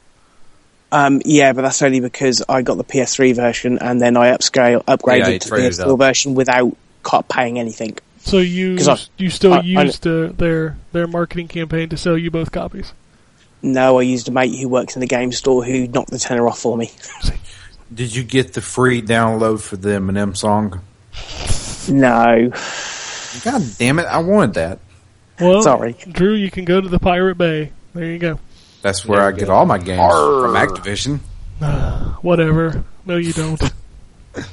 Um, 0.92 1.22
yeah, 1.24 1.54
but 1.54 1.62
that's 1.62 1.82
only 1.84 2.00
because 2.00 2.42
I 2.50 2.62
got 2.64 2.78
the 2.78 2.84
PS3 2.84 3.36
version 3.36 3.78
and 3.80 4.02
then 4.02 4.18
I 4.18 4.32
upscale 4.36 4.84
upgraded 4.86 5.20
Yeah, 5.20 5.26
to 5.26 5.40
the 5.40 5.50
traded 5.50 5.72
PS4 5.74 5.94
up. 5.94 6.00
version 6.00 6.34
without 6.36 6.76
paying 7.30 7.60
anything. 7.60 7.98
So 8.22 8.38
you 8.40 8.76
'Cause 8.78 8.88
I- 8.88 8.98
you 9.18 9.30
still 9.30 9.54
I- 9.54 9.58
I- 9.58 9.62
used 9.62 10.06
uh, 10.08 10.30
their 10.36 10.78
their 10.92 11.08
marketing 11.08 11.48
campaign 11.48 11.90
to 11.90 11.98
sell 11.98 12.18
you 12.18 12.32
both 12.32 12.52
copies. 12.52 12.92
No, 13.62 14.00
I 14.00 14.04
used 14.04 14.28
a 14.30 14.32
mate 14.32 14.58
who 14.60 14.68
works 14.68 14.96
in 14.96 15.00
the 15.02 15.08
game 15.08 15.32
store 15.32 15.64
who 15.64 15.88
knocked 15.88 16.10
the 16.12 16.18
tenner 16.20 16.48
off 16.48 16.60
for 16.60 16.76
me. 16.78 16.92
Did 17.94 18.16
you 18.16 18.24
get 18.24 18.54
the 18.54 18.62
free 18.62 19.02
download 19.02 19.62
for 19.62 19.76
the 19.78 19.90
Eminem 19.90 20.36
song? 20.38 20.82
No, 21.90 22.52
God 23.44 23.64
damn 23.78 24.00
it! 24.00 24.06
I 24.06 24.20
wanted 24.20 24.54
that. 24.56 24.80
Well, 25.40 25.62
Sorry. 25.62 25.96
Drew, 26.12 26.34
you 26.34 26.52
can 26.52 26.66
go 26.66 26.82
to 26.82 26.88
the 26.90 27.00
Pirate 27.00 27.38
Bay. 27.38 27.72
There 27.94 28.06
you 28.06 28.20
go. 28.20 28.40
That's 28.82 29.06
where 29.06 29.22
I 29.22 29.32
get 29.32 29.50
all 29.50 29.66
my 29.66 29.78
games 29.78 30.14
from 30.14 30.56
Activision. 30.56 31.20
Whatever. 32.24 32.84
No, 33.06 33.18
you 33.18 33.34
don't. 33.34 33.62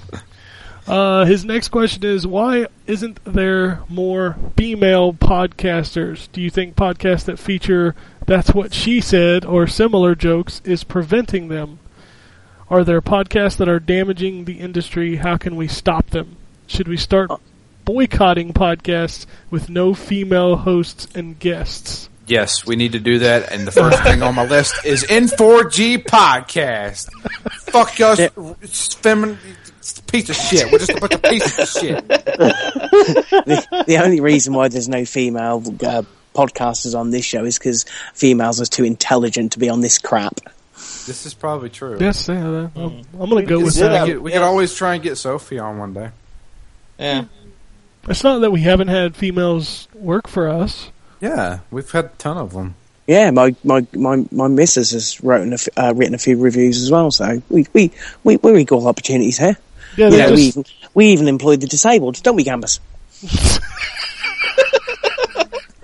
uh, 0.87 1.25
his 1.25 1.45
next 1.45 1.69
question 1.69 2.05
is 2.05 2.27
why 2.27 2.67
isn't 2.87 3.21
there 3.25 3.81
more 3.89 4.37
female 4.57 5.13
podcasters? 5.13 6.29
Do 6.33 6.41
you 6.41 6.51
think 6.51 6.75
podcasts 6.75 7.25
that 7.27 7.39
feature 7.39 7.95
that's 8.27 8.53
what 8.53 8.75
she 8.75 9.01
said 9.01 9.45
or 9.45 9.67
similar 9.67 10.15
jokes 10.15 10.61
is 10.65 10.83
preventing 10.83 11.49
them? 11.49 11.79
Are 12.69 12.83
there 12.83 13.01
podcasts 13.01 13.57
that 13.59 13.69
are 13.69 13.79
damaging 13.79 14.45
the 14.45 14.59
industry? 14.59 15.17
How 15.17 15.37
can 15.37 15.55
we 15.55 15.69
stop 15.69 16.11
them? 16.11 16.37
Should 16.67 16.89
we 16.89 16.97
start 16.97 17.31
boycotting 17.85 18.53
podcasts 18.53 19.27
with 19.51 19.71
no 19.71 19.95
female 19.95 20.57
hosts 20.57 21.07
and 21.15 21.39
guests? 21.39 22.09
Yes, 22.27 22.67
we 22.67 22.77
need 22.77 22.93
to 22.93 22.99
do 22.99 23.21
that. 23.21 23.53
And 23.53 23.67
the 23.67 23.73
first 23.73 24.03
thing 24.03 24.23
on 24.23 24.35
my 24.35 24.47
list 24.47 24.85
is 24.85 25.05
N4G 25.05 26.05
podcast. 26.05 27.09
Fuck 27.71 28.01
us, 28.01 28.19
it's 28.61 28.95
feminine 28.95 29.39
a 29.99 30.03
piece 30.03 30.29
of 30.29 30.37
shit. 30.37 30.71
We're 30.71 30.79
just 30.79 30.91
a 30.91 31.01
bunch 31.01 31.15
of 31.15 31.23
pieces 31.23 31.59
of 31.59 31.69
shit. 31.69 32.09
the, 32.09 33.85
the 33.87 33.99
only 33.99 34.21
reason 34.21 34.55
why 34.55 34.69
there's 34.69 34.89
no 34.89 35.05
female 35.05 35.63
uh, 35.85 36.03
podcasters 36.35 36.99
on 36.99 37.11
this 37.11 37.25
show 37.25 37.45
is 37.45 37.59
because 37.59 37.85
females 38.15 38.61
are 38.61 38.67
too 38.67 38.85
intelligent 38.85 39.53
to 39.53 39.59
be 39.59 39.69
on 39.69 39.81
this 39.81 39.99
crap. 39.99 40.41
This 40.75 41.25
is 41.25 41.35
probably 41.35 41.71
true. 41.71 41.99
Yes, 42.01 42.29
yeah, 42.29 42.69
I'm, 42.75 43.03
I'm 43.19 43.31
going 43.31 43.45
to 43.45 43.49
go 43.49 43.61
with 43.61 43.77
we, 43.77 43.83
that. 43.83 44.07
could, 44.07 44.19
we 44.19 44.33
could 44.33 44.43
always 44.43 44.75
try 44.75 44.95
and 44.95 45.03
get 45.03 45.17
Sophie 45.17 45.59
on 45.59 45.79
one 45.79 45.95
day. 45.95 46.11
Yeah. 46.99 47.25
It's 48.09 48.25
not 48.25 48.41
that 48.41 48.51
we 48.51 48.61
haven't 48.61 48.89
had 48.89 49.17
females 49.17 49.89
work 49.95 50.29
for 50.29 50.49
us. 50.49 50.91
Yeah, 51.21 51.61
we've 51.71 51.91
had 51.91 52.05
a 52.07 52.11
ton 52.19 52.37
of 52.39 52.53
them. 52.53 52.75
Yeah, 53.07 53.31
my 53.31 53.55
my 53.65 53.87
my, 53.95 54.25
my 54.33 54.49
missus 54.49 54.91
has 54.91 55.23
written 55.23 55.53
a 55.53 55.55
f- 55.55 55.69
uh, 55.77 55.93
written 55.95 56.15
a 56.15 56.19
few 56.19 56.39
reviews 56.39 56.83
as 56.83 56.91
well. 56.91 57.11
So 57.11 57.41
we 57.49 57.67
we 57.73 57.91
we 58.25 58.37
we're 58.39 58.57
equal 58.57 58.87
opportunities 58.89 59.39
here. 59.39 59.57
Yeah, 59.97 60.07
You 60.09 60.17
they're 60.17 60.33
we 60.35 60.43
even 60.43 60.65
we 60.95 61.07
even 61.07 61.29
employed 61.29 61.61
the 61.61 61.67
disabled, 61.69 62.23
don't 62.23 62.37
we, 62.37 62.45
Gambus? 62.45 62.81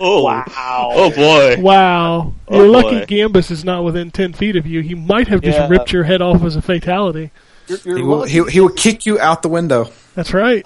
Oh 0.05 0.23
wow. 0.23 0.43
Oh 0.57 1.11
boy. 1.11 1.61
wow. 1.61 2.33
Oh, 2.49 2.55
You're 2.57 2.65
boy. 2.65 2.71
lucky 2.97 3.15
Gambus 3.15 3.49
is 3.51 3.63
not 3.63 3.85
within 3.85 4.11
10 4.11 4.33
feet 4.33 4.57
of 4.57 4.65
you. 4.67 4.81
He 4.81 4.95
might 4.95 5.29
have 5.29 5.39
just 5.41 5.57
Yeah. 5.57 5.69
ripped 5.69 5.93
your 5.93 6.03
head 6.03 6.21
off 6.21 6.43
as 6.43 6.57
a 6.57 6.61
fatality. 6.61 7.31
You're, 7.67 7.77
you're 7.85 7.97
He 7.97 8.03
will, 8.03 8.23
he, 8.23 8.43
he 8.51 8.59
will 8.59 8.69
kick 8.69 9.05
you 9.05 9.17
out 9.17 9.43
the 9.43 9.47
window. 9.49 9.91
That's 10.13 10.33
right. 10.33 10.65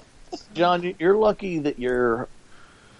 John. 0.54 0.92
You're 0.98 1.14
lucky 1.14 1.60
that 1.60 1.78
you're 1.78 2.26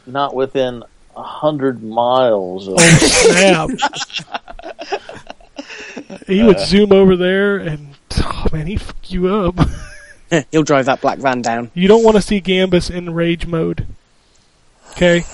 not 0.06 0.32
within 0.32 0.84
a 1.18 1.22
hundred 1.22 1.82
miles. 1.82 2.68
Of, 2.68 2.74
Oh, 2.78 3.68
snap. 3.78 5.00
he 6.26 6.42
would 6.42 6.60
zoom 6.60 6.92
over 6.92 7.16
there 7.16 7.56
and, 7.58 7.94
oh 8.18 8.46
man, 8.52 8.66
he 8.66 8.76
fuck 8.76 9.10
you 9.10 9.28
up. 9.34 9.56
He'll 10.52 10.62
drive 10.62 10.86
that 10.86 11.00
black 11.00 11.18
van 11.18 11.42
down. 11.42 11.70
You 11.74 11.88
don't 11.88 12.04
want 12.04 12.16
to 12.16 12.22
see 12.22 12.40
Gambus 12.40 12.90
in 12.94 13.12
rage 13.14 13.46
mode. 13.46 13.86
Okay? 14.92 15.24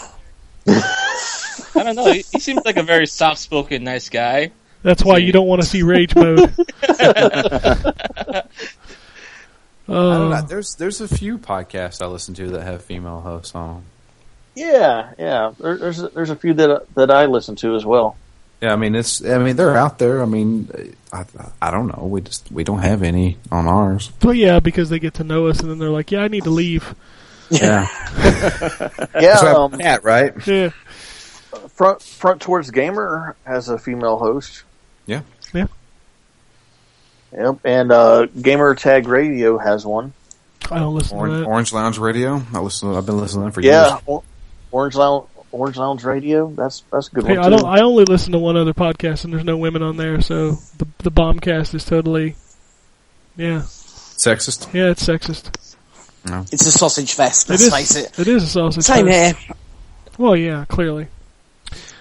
I 0.67 1.83
don't 1.83 1.97
know. 1.97 2.13
He, 2.13 2.25
he 2.33 2.39
seems 2.41 2.65
like 2.65 2.77
a 2.77 2.83
very 2.83 3.07
soft-spoken, 3.07 3.83
nice 3.85 4.09
guy. 4.09 4.53
That's 4.83 5.03
why 5.05 5.17
you 5.19 5.33
don't 5.33 5.47
want 5.49 5.63
to 5.63 5.69
see 5.69 5.83
rage 5.83 6.15
mode. 6.15 6.53
I 6.89 7.13
don't 9.89 10.31
know. 10.31 10.33
Uh, 10.33 10.41
There's 10.43 10.75
there's 10.77 11.01
a 11.01 11.09
few 11.09 11.39
podcasts 11.39 12.01
I 12.01 12.07
listen 12.07 12.35
to 12.35 12.51
that 12.53 12.63
have 12.63 12.83
female 12.85 13.21
hosts 13.21 13.55
on. 13.55 13.85
'Em. 14.57 14.63
yeah, 14.73 15.13
yeah. 15.19 15.53
There, 15.59 15.77
there's 15.77 16.03
a, 16.03 16.09
there's 16.09 16.31
a 16.31 16.37
few 16.37 16.55
that 16.55 16.95
that 16.95 17.11
I 17.11 17.27
listen 17.27 17.57
to 17.57 17.75
as 17.77 17.85
well. 17.85 18.17
Yeah, 18.61 18.73
I 18.73 18.77
mean 18.77 18.95
it's 18.95 19.25
I 19.25 19.39
mean 19.39 19.57
they're 19.57 19.77
out 19.77 19.99
there. 19.99 20.23
I 20.23 20.27
mean 20.27 20.95
I 21.13 21.25
I 21.61 21.71
don't 21.71 21.87
know. 21.89 22.07
We 22.07 22.21
just 22.23 22.51
we 22.51 22.65
don't 22.65 22.79
have 22.81 23.03
any 23.03 23.37
on 23.53 23.67
ours. 23.67 24.11
but 24.21 24.37
yeah, 24.37 24.61
because 24.61 24.89
they 24.91 24.99
get 24.99 25.15
to 25.15 25.25
know 25.25 25.47
us 25.49 25.61
and 25.61 25.71
then 25.71 25.79
they're 25.79 25.91
like, 25.91 26.11
yeah, 26.13 26.21
I 26.23 26.29
need 26.29 26.45
to 26.45 26.51
leave. 26.51 26.95
Yeah, 27.51 27.87
Yeah, 29.21 29.37
so 29.41 29.65
um, 29.65 29.73
Pat, 29.73 30.03
right? 30.03 30.33
Yeah. 30.47 30.71
front 31.75 32.01
front 32.01 32.41
towards 32.41 32.71
gamer 32.71 33.37
has 33.45 33.69
a 33.69 33.79
female 33.79 34.17
host. 34.19 34.63
Yeah. 35.07 35.21
Yeah. 35.53 35.67
Yep, 37.33 37.59
and 37.65 37.93
uh, 37.93 38.27
Gamer 38.27 38.75
Tag 38.77 39.09
Radio 39.09 39.59
has 39.59 39.85
one. 39.85 40.13
I 40.71 40.79
don't 40.79 40.95
listen 40.95 41.17
to 41.19 41.23
Orange, 41.23 41.39
that. 41.41 41.47
Orange 41.51 41.73
Lounge 41.73 41.99
Radio. 41.99 42.41
I 42.55 42.61
listen. 42.61 42.95
I've 42.95 43.05
been 43.07 43.19
listening 43.19 43.43
to 43.43 43.45
them 43.47 43.53
for 43.53 43.61
Yeah, 43.61 43.89
years. 43.91 44.01
or, 44.07 44.23
Orange 44.75 44.97
Lounge 44.97 45.27
Orange 45.53 45.77
Lounge 45.77 46.03
Radio. 46.05 46.49
That's 46.51 46.83
that's 46.93 47.07
a 47.09 47.11
good 47.13 47.27
Hey, 47.27 47.37
one 47.39 47.47
I 47.47 47.51
too. 47.51 47.63
don't. 47.63 47.67
I 47.79 47.81
only 47.83 48.05
listen 48.05 48.33
to 48.33 48.39
one 48.41 48.57
other 48.57 48.75
podcast, 48.75 49.25
and 49.25 49.33
there's 49.33 49.45
no 49.45 49.57
women 49.57 49.83
on 49.83 49.97
there, 49.97 50.21
so 50.21 50.53
the 50.79 50.87
the 50.99 51.13
bombcast 51.13 51.75
is 51.75 51.85
totally, 51.85 52.35
yeah, 53.37 53.61
Sexist. 53.65 54.73
yeah, 54.75 54.91
it's 54.91 55.07
sexist. 55.07 55.55
It's 56.53 56.67
a 56.67 56.73
sausage 56.73 57.13
fest. 57.13 57.47
It 57.49 57.51
Let's 57.51 57.63
is. 57.65 57.73
face 57.73 57.97
it. 57.97 58.19
It 58.19 58.27
is 58.29 58.43
a 58.43 58.47
sausage. 58.47 58.83
Same 58.85 59.07
fest. 59.07 59.37
here. 59.39 59.55
Well, 60.19 60.35
yeah, 60.37 60.65
clearly. 60.69 61.07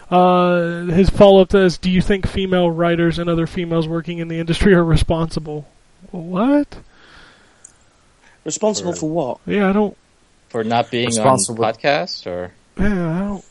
Uh, 0.10 0.86
his 0.86 1.10
follow 1.10 1.42
up 1.42 1.54
is: 1.54 1.78
Do 1.78 1.92
you 1.92 2.02
think 2.02 2.26
female 2.28 2.72
writers 2.72 3.20
and 3.20 3.30
other 3.30 3.46
females 3.48 3.88
working 3.88 4.18
in 4.20 4.30
the 4.30 4.40
industry 4.40 4.74
are 4.74 4.84
responsible? 4.84 5.68
What? 6.12 6.76
Responsible 8.46 8.94
for 8.94 9.10
what? 9.10 9.38
Yeah, 9.46 9.70
I 9.70 9.74
don't. 9.74 9.96
For 10.50 10.64
not 10.64 10.92
being 10.92 11.06
on 11.06 11.10
Responsible. 11.10 11.64
podcast 11.64 12.28
or 12.28 12.52
Yeah, 12.78 13.40
I. 13.40 13.44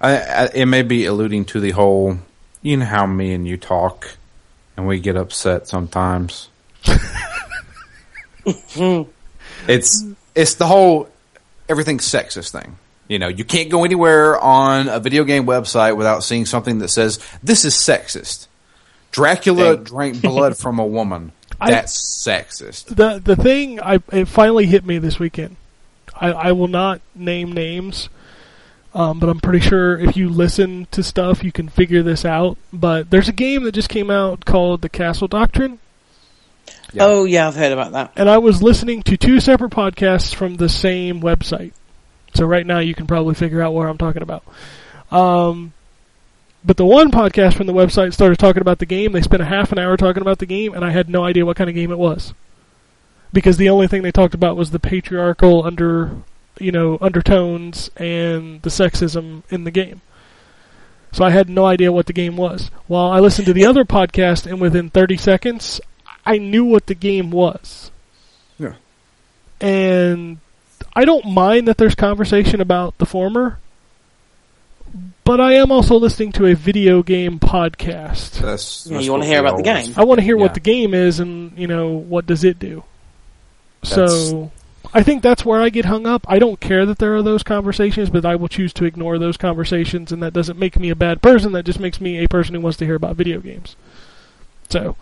I, 0.00 0.16
I, 0.16 0.44
it 0.54 0.66
may 0.66 0.82
be 0.82 1.06
alluding 1.06 1.46
to 1.46 1.60
the 1.60 1.70
whole. 1.72 2.18
You 2.62 2.76
know 2.78 2.84
how 2.86 3.06
me 3.06 3.32
and 3.32 3.46
you 3.46 3.56
talk, 3.56 4.16
and 4.76 4.86
we 4.86 5.00
get 5.00 5.16
upset 5.16 5.66
sometimes. 5.68 6.48
it's 9.68 10.04
it's 10.34 10.54
the 10.54 10.66
whole 10.66 11.08
everything 11.68 11.98
sexist 11.98 12.50
thing. 12.52 12.78
You 13.08 13.18
know, 13.20 13.28
you 13.28 13.44
can't 13.44 13.70
go 13.70 13.84
anywhere 13.84 14.38
on 14.40 14.88
a 14.88 14.98
video 14.98 15.24
game 15.24 15.46
website 15.46 15.96
without 15.96 16.24
seeing 16.24 16.44
something 16.44 16.78
that 16.80 16.88
says 16.88 17.18
this 17.42 17.64
is 17.64 17.74
sexist. 17.74 18.48
Dracula 19.12 19.76
drank 19.76 20.20
blood 20.20 20.58
from 20.58 20.78
a 20.78 20.86
woman. 20.86 21.32
I- 21.60 21.70
That's 21.70 22.24
sexist. 22.26 22.86
the 22.94 23.20
the 23.22 23.36
thing 23.36 23.80
I 23.80 24.00
it 24.12 24.26
finally 24.28 24.66
hit 24.66 24.84
me 24.84 24.98
this 24.98 25.18
weekend. 25.18 25.56
I, 26.20 26.32
I 26.32 26.52
will 26.52 26.68
not 26.68 27.00
name 27.14 27.52
names, 27.52 28.08
um, 28.94 29.18
but 29.20 29.28
I'm 29.28 29.40
pretty 29.40 29.60
sure 29.60 29.98
if 29.98 30.16
you 30.16 30.28
listen 30.28 30.86
to 30.92 31.02
stuff, 31.02 31.44
you 31.44 31.52
can 31.52 31.68
figure 31.68 32.02
this 32.02 32.24
out. 32.24 32.56
But 32.72 33.10
there's 33.10 33.28
a 33.28 33.32
game 33.32 33.64
that 33.64 33.72
just 33.72 33.88
came 33.88 34.10
out 34.10 34.44
called 34.44 34.82
The 34.82 34.88
Castle 34.88 35.28
Doctrine, 35.28 35.78
Yeah. 36.92 37.04
Oh 37.04 37.24
yeah, 37.24 37.48
I've 37.48 37.56
heard 37.56 37.72
about 37.72 37.92
that. 37.92 38.12
and 38.16 38.30
I 38.30 38.38
was 38.38 38.62
listening 38.62 39.02
to 39.04 39.16
two 39.16 39.40
separate 39.40 39.72
podcasts 39.72 40.34
from 40.34 40.56
the 40.56 40.68
same 40.68 41.20
website. 41.20 41.72
So 42.34 42.44
right 42.46 42.66
now 42.66 42.78
you 42.80 42.94
can 42.94 43.06
probably 43.06 43.34
figure 43.34 43.62
out 43.62 43.72
what 43.74 43.86
I'm 43.88 43.98
talking 43.98 44.22
about. 44.22 44.42
Um, 45.10 45.72
but 46.64 46.76
the 46.76 46.84
one 46.84 47.10
podcast 47.10 47.54
from 47.54 47.66
the 47.66 47.72
website 47.72 48.12
started 48.12 48.38
talking 48.38 48.60
about 48.60 48.78
the 48.78 48.86
game. 48.86 49.12
They 49.12 49.22
spent 49.22 49.40
a 49.42 49.46
half 49.46 49.70
an 49.72 49.78
hour 49.78 49.96
talking 49.96 50.20
about 50.20 50.38
the 50.38 50.46
game, 50.46 50.74
and 50.74 50.84
I 50.84 50.90
had 50.90 51.08
no 51.08 51.24
idea 51.24 51.46
what 51.46 51.56
kind 51.56 51.70
of 51.70 51.74
game 51.76 51.92
it 51.92 51.98
was. 51.98 52.34
Because 53.36 53.58
the 53.58 53.68
only 53.68 53.86
thing 53.86 54.00
they 54.00 54.12
talked 54.12 54.32
about 54.32 54.56
was 54.56 54.70
the 54.70 54.78
patriarchal 54.78 55.62
under, 55.62 56.10
you 56.58 56.72
know, 56.72 56.96
undertones 57.02 57.90
and 57.98 58.62
the 58.62 58.70
sexism 58.70 59.42
in 59.50 59.64
the 59.64 59.70
game. 59.70 60.00
So 61.12 61.22
I 61.22 61.28
had 61.28 61.50
no 61.50 61.66
idea 61.66 61.92
what 61.92 62.06
the 62.06 62.14
game 62.14 62.38
was. 62.38 62.70
While 62.86 63.10
I 63.12 63.20
listened 63.20 63.44
to 63.44 63.52
the 63.52 63.66
other 63.66 63.84
podcast, 63.84 64.46
and 64.46 64.58
within 64.58 64.88
30 64.88 65.18
seconds, 65.18 65.82
I 66.24 66.38
knew 66.38 66.64
what 66.64 66.86
the 66.86 66.94
game 66.94 67.30
was. 67.30 67.90
Yeah. 68.58 68.76
And 69.60 70.38
I 70.94 71.04
don't 71.04 71.26
mind 71.26 71.68
that 71.68 71.76
there's 71.76 71.94
conversation 71.94 72.62
about 72.62 72.96
the 72.96 73.04
former, 73.04 73.58
but 75.24 75.42
I 75.42 75.52
am 75.56 75.70
also 75.70 75.96
listening 75.96 76.32
to 76.32 76.46
a 76.46 76.54
video 76.54 77.02
game 77.02 77.38
podcast. 77.38 78.40
That's, 78.40 78.86
Yeah, 78.86 79.00
you 79.00 79.10
wanna 79.10 79.26
hear 79.26 79.40
about 79.40 79.58
the 79.58 79.62
game. 79.62 79.92
I 79.94 80.04
want 80.04 80.20
to 80.20 80.24
hear 80.24 80.36
Yeah. 80.38 80.42
what 80.42 80.54
the 80.54 80.60
game 80.60 80.94
is 80.94 81.20
and, 81.20 81.52
you 81.58 81.66
know, 81.66 81.88
what 81.90 82.24
does 82.26 82.42
it 82.42 82.58
do. 82.58 82.82
That's- 83.90 84.28
So 84.28 84.50
I 84.94 85.02
think 85.02 85.22
that's 85.22 85.44
where 85.44 85.60
I 85.60 85.68
get 85.68 85.84
hung 85.86 86.06
up. 86.06 86.24
I 86.28 86.38
don't 86.38 86.60
care 86.60 86.86
that 86.86 86.98
there 86.98 87.14
are 87.16 87.22
those 87.22 87.42
conversations, 87.42 88.08
but 88.10 88.24
I 88.24 88.36
will 88.36 88.48
choose 88.48 88.72
to 88.74 88.84
ignore 88.84 89.18
those 89.18 89.36
conversations 89.36 90.12
and 90.12 90.22
that 90.22 90.32
doesn't 90.32 90.58
make 90.58 90.78
me 90.78 90.90
a 90.90 90.96
bad 90.96 91.22
person, 91.22 91.52
that 91.52 91.64
just 91.64 91.80
makes 91.80 92.00
me 92.00 92.22
a 92.22 92.28
person 92.28 92.54
who 92.54 92.60
wants 92.60 92.78
to 92.78 92.84
hear 92.86 92.94
about 92.94 93.16
video 93.16 93.40
games. 93.40 93.76
So, 94.68 94.96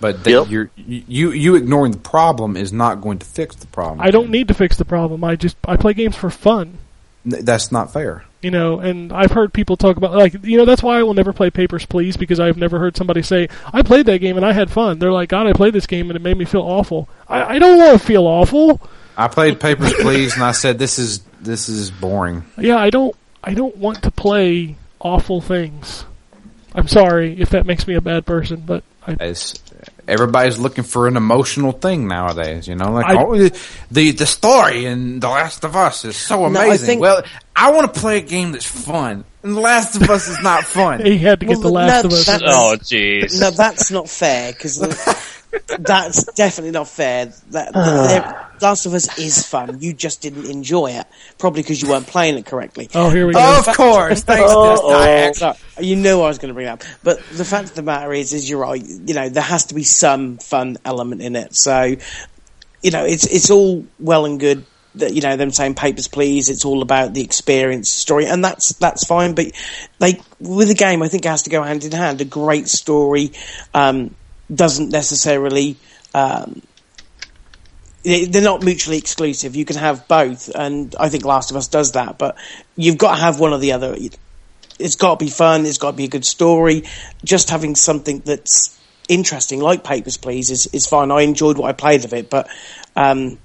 But 0.00 0.24
the, 0.24 0.30
Yep. 0.30 0.46
you're, 0.50 0.70
you 0.76 1.30
you 1.32 1.54
ignoring 1.56 1.92
the 1.92 1.98
problem 1.98 2.56
is 2.56 2.72
not 2.72 3.00
going 3.02 3.18
to 3.18 3.26
fix 3.26 3.54
the 3.56 3.66
problem. 3.66 4.00
I 4.00 4.10
don't 4.10 4.30
need 4.30 4.48
to 4.48 4.54
fix 4.54 4.76
the 4.78 4.84
problem. 4.86 5.22
I 5.24 5.36
just 5.36 5.56
I 5.66 5.76
play 5.76 5.92
games 5.92 6.16
for 6.16 6.30
fun. 6.30 6.78
N- 7.30 7.44
That's 7.44 7.70
not 7.70 7.92
fair. 7.92 8.24
You 8.42 8.50
know, 8.50 8.80
and 8.80 9.12
I've 9.12 9.32
heard 9.32 9.52
people 9.52 9.76
talk 9.76 9.98
about 9.98 10.14
like 10.14 10.44
you 10.44 10.56
know 10.56 10.64
that's 10.64 10.82
why 10.82 10.98
I 10.98 11.02
will 11.02 11.14
never 11.14 11.32
play 11.32 11.50
Papers 11.50 11.84
Please 11.84 12.16
because 12.16 12.40
I've 12.40 12.56
never 12.56 12.78
heard 12.78 12.96
somebody 12.96 13.22
say 13.22 13.48
I 13.72 13.82
played 13.82 14.06
that 14.06 14.18
game 14.18 14.36
and 14.36 14.46
I 14.46 14.52
had 14.52 14.70
fun. 14.70 14.98
They're 14.98 15.12
like, 15.12 15.28
God, 15.28 15.46
I 15.46 15.52
played 15.52 15.74
this 15.74 15.86
game 15.86 16.08
and 16.08 16.16
it 16.16 16.22
made 16.22 16.38
me 16.38 16.46
feel 16.46 16.62
awful. 16.62 17.08
I, 17.28 17.56
I 17.56 17.58
don't 17.58 17.76
want 17.76 18.00
to 18.00 18.06
feel 18.06 18.26
awful. 18.26 18.80
I 19.16 19.28
played 19.28 19.60
Papers 19.60 19.92
Please, 19.92 20.34
and 20.34 20.42
I 20.42 20.52
said 20.52 20.78
this 20.78 20.98
is 20.98 21.20
this 21.40 21.68
is 21.68 21.90
boring. 21.90 22.44
Yeah, 22.56 22.76
I 22.76 22.88
don't 22.88 23.14
I 23.44 23.54
don't 23.54 23.76
want 23.76 24.02
to 24.04 24.10
play 24.10 24.76
awful 25.00 25.40
things. 25.40 26.04
I'm 26.74 26.88
sorry 26.88 27.40
if 27.40 27.50
that 27.50 27.66
makes 27.66 27.86
me 27.86 27.94
a 27.94 28.00
bad 28.00 28.26
person, 28.26 28.62
but 28.64 28.84
I 29.06 29.16
As 29.20 29.54
everybody's 30.10 30.58
looking 30.58 30.84
for 30.84 31.06
an 31.08 31.16
emotional 31.16 31.72
thing 31.72 32.08
nowadays, 32.08 32.66
you 32.68 32.74
know, 32.74 32.92
like 32.92 33.06
I- 33.06 33.16
oh, 33.22 33.48
the 33.90 34.10
the 34.12 34.26
story 34.26 34.84
in 34.84 35.20
The 35.20 35.28
Last 35.28 35.64
of 35.64 35.76
Us 35.76 36.04
is 36.04 36.16
so 36.16 36.48
No, 36.48 36.60
I 36.60 36.64
amazing. 36.66 36.86
think- 36.86 37.00
well, 37.00 37.22
I 37.56 37.70
want 37.70 37.92
to 37.92 38.00
play 38.00 38.18
a 38.18 38.22
game 38.22 38.52
that's 38.52 38.64
fun, 38.66 39.24
and 39.42 39.56
The 39.56 39.60
Last 39.60 39.96
of 39.96 40.08
Us 40.10 40.28
is 40.28 40.42
not 40.42 40.64
fun. 40.64 41.00
he 41.04 41.18
had 41.18 41.40
to 41.40 41.46
get 41.46 41.52
Well, 41.58 41.62
the 41.62 41.70
last 41.70 42.04
no, 42.04 42.08
of 42.08 42.12
us. 42.12 42.28
Oh, 42.28 42.76
jeez. 42.80 43.40
No, 43.40 43.50
that's 43.50 43.90
not 43.90 44.08
fair 44.08 44.52
because 44.52 44.78
that's 45.78 46.24
definitely 46.34 46.72
not 46.72 46.88
fair. 46.88 47.26
That, 47.50 47.72
that 47.74 48.62
Last 48.62 48.86
of 48.86 48.94
Us 48.94 49.18
is 49.18 49.46
fun. 49.46 49.80
You 49.80 49.92
just 49.92 50.22
didn't 50.22 50.46
enjoy 50.46 50.92
it, 50.92 51.06
probably 51.38 51.62
because 51.62 51.80
you 51.80 51.88
weren't 51.88 52.06
playing 52.06 52.38
it 52.38 52.46
correctly. 52.46 52.88
Oh, 52.94 53.10
here 53.10 53.26
we 53.26 53.32
go. 53.32 53.58
of 53.58 53.76
course, 53.76 54.22
thanks. 54.24 54.50
Oh, 54.52 55.32
So, 55.32 55.54
you 55.80 55.96
knew 55.96 56.20
I 56.20 56.28
was 56.28 56.38
going 56.38 56.48
to 56.48 56.54
bring 56.54 56.66
it 56.66 56.70
up, 56.70 56.82
but 57.02 57.22
the 57.30 57.44
fact 57.44 57.70
of 57.70 57.74
the 57.74 57.82
matter 57.82 58.12
is, 58.12 58.32
is 58.32 58.48
you're 58.48 58.60
right. 58.60 58.82
You 58.82 59.14
know, 59.14 59.28
there 59.28 59.42
has 59.42 59.66
to 59.66 59.74
be 59.74 59.84
some 59.84 60.38
fun 60.38 60.76
element 60.84 61.22
in 61.22 61.36
it. 61.36 61.54
So, 61.54 61.96
you 62.82 62.90
know, 62.90 63.04
it's 63.04 63.26
it's 63.26 63.50
all 63.50 63.86
well 63.98 64.24
and 64.24 64.38
good 64.38 64.64
that 64.96 65.14
you 65.14 65.20
know 65.20 65.36
them 65.36 65.50
saying 65.50 65.74
papers 65.74 66.08
please. 66.08 66.48
It's 66.48 66.64
all 66.64 66.82
about 66.82 67.14
the 67.14 67.22
experience, 67.22 67.88
story, 67.90 68.26
and 68.26 68.44
that's 68.44 68.70
that's 68.74 69.06
fine. 69.06 69.34
But 69.34 69.52
like 69.98 70.20
with 70.40 70.70
a 70.70 70.74
game, 70.74 71.02
I 71.02 71.08
think 71.08 71.24
it 71.24 71.28
has 71.28 71.42
to 71.42 71.50
go 71.50 71.62
hand 71.62 71.84
in 71.84 71.92
hand. 71.92 72.20
A 72.20 72.24
great 72.24 72.68
story 72.68 73.32
um, 73.74 74.14
doesn't 74.54 74.90
necessarily. 74.90 75.76
Um, 76.14 76.62
they- 78.02 78.24
they're 78.24 78.42
not 78.42 78.62
mutually 78.62 78.96
exclusive. 78.96 79.54
You 79.54 79.64
can 79.64 79.76
have 79.76 80.08
both, 80.08 80.48
and 80.54 80.94
I 80.98 81.08
think 81.08 81.24
Last 81.24 81.50
of 81.50 81.56
Us 81.56 81.68
does 81.68 81.92
that. 81.92 82.18
But 82.18 82.36
you've 82.76 82.98
got 82.98 83.16
to 83.16 83.20
have 83.20 83.38
one 83.40 83.52
or 83.52 83.58
the 83.58 83.72
other. 83.72 83.96
It's 84.78 84.96
got 84.96 85.18
to 85.18 85.24
be 85.24 85.30
fun. 85.30 85.66
It's 85.66 85.76
got 85.78 85.90
to 85.92 85.96
be 85.96 86.04
a 86.04 86.08
good 86.08 86.24
story. 86.24 86.84
Just 87.24 87.50
having 87.50 87.74
something 87.76 88.22
that's 88.24 88.76
interesting, 89.08 89.60
like 89.60 89.84
Papers, 89.84 90.16
Please, 90.16 90.50
is 90.50 90.66
is 90.72 90.86
fine. 90.86 91.10
I 91.10 91.22
enjoyed 91.22 91.58
what 91.58 91.68
I 91.68 91.72
played 91.72 92.04
of 92.04 92.14
it, 92.14 92.30
but 92.30 92.48
um, 92.96 93.38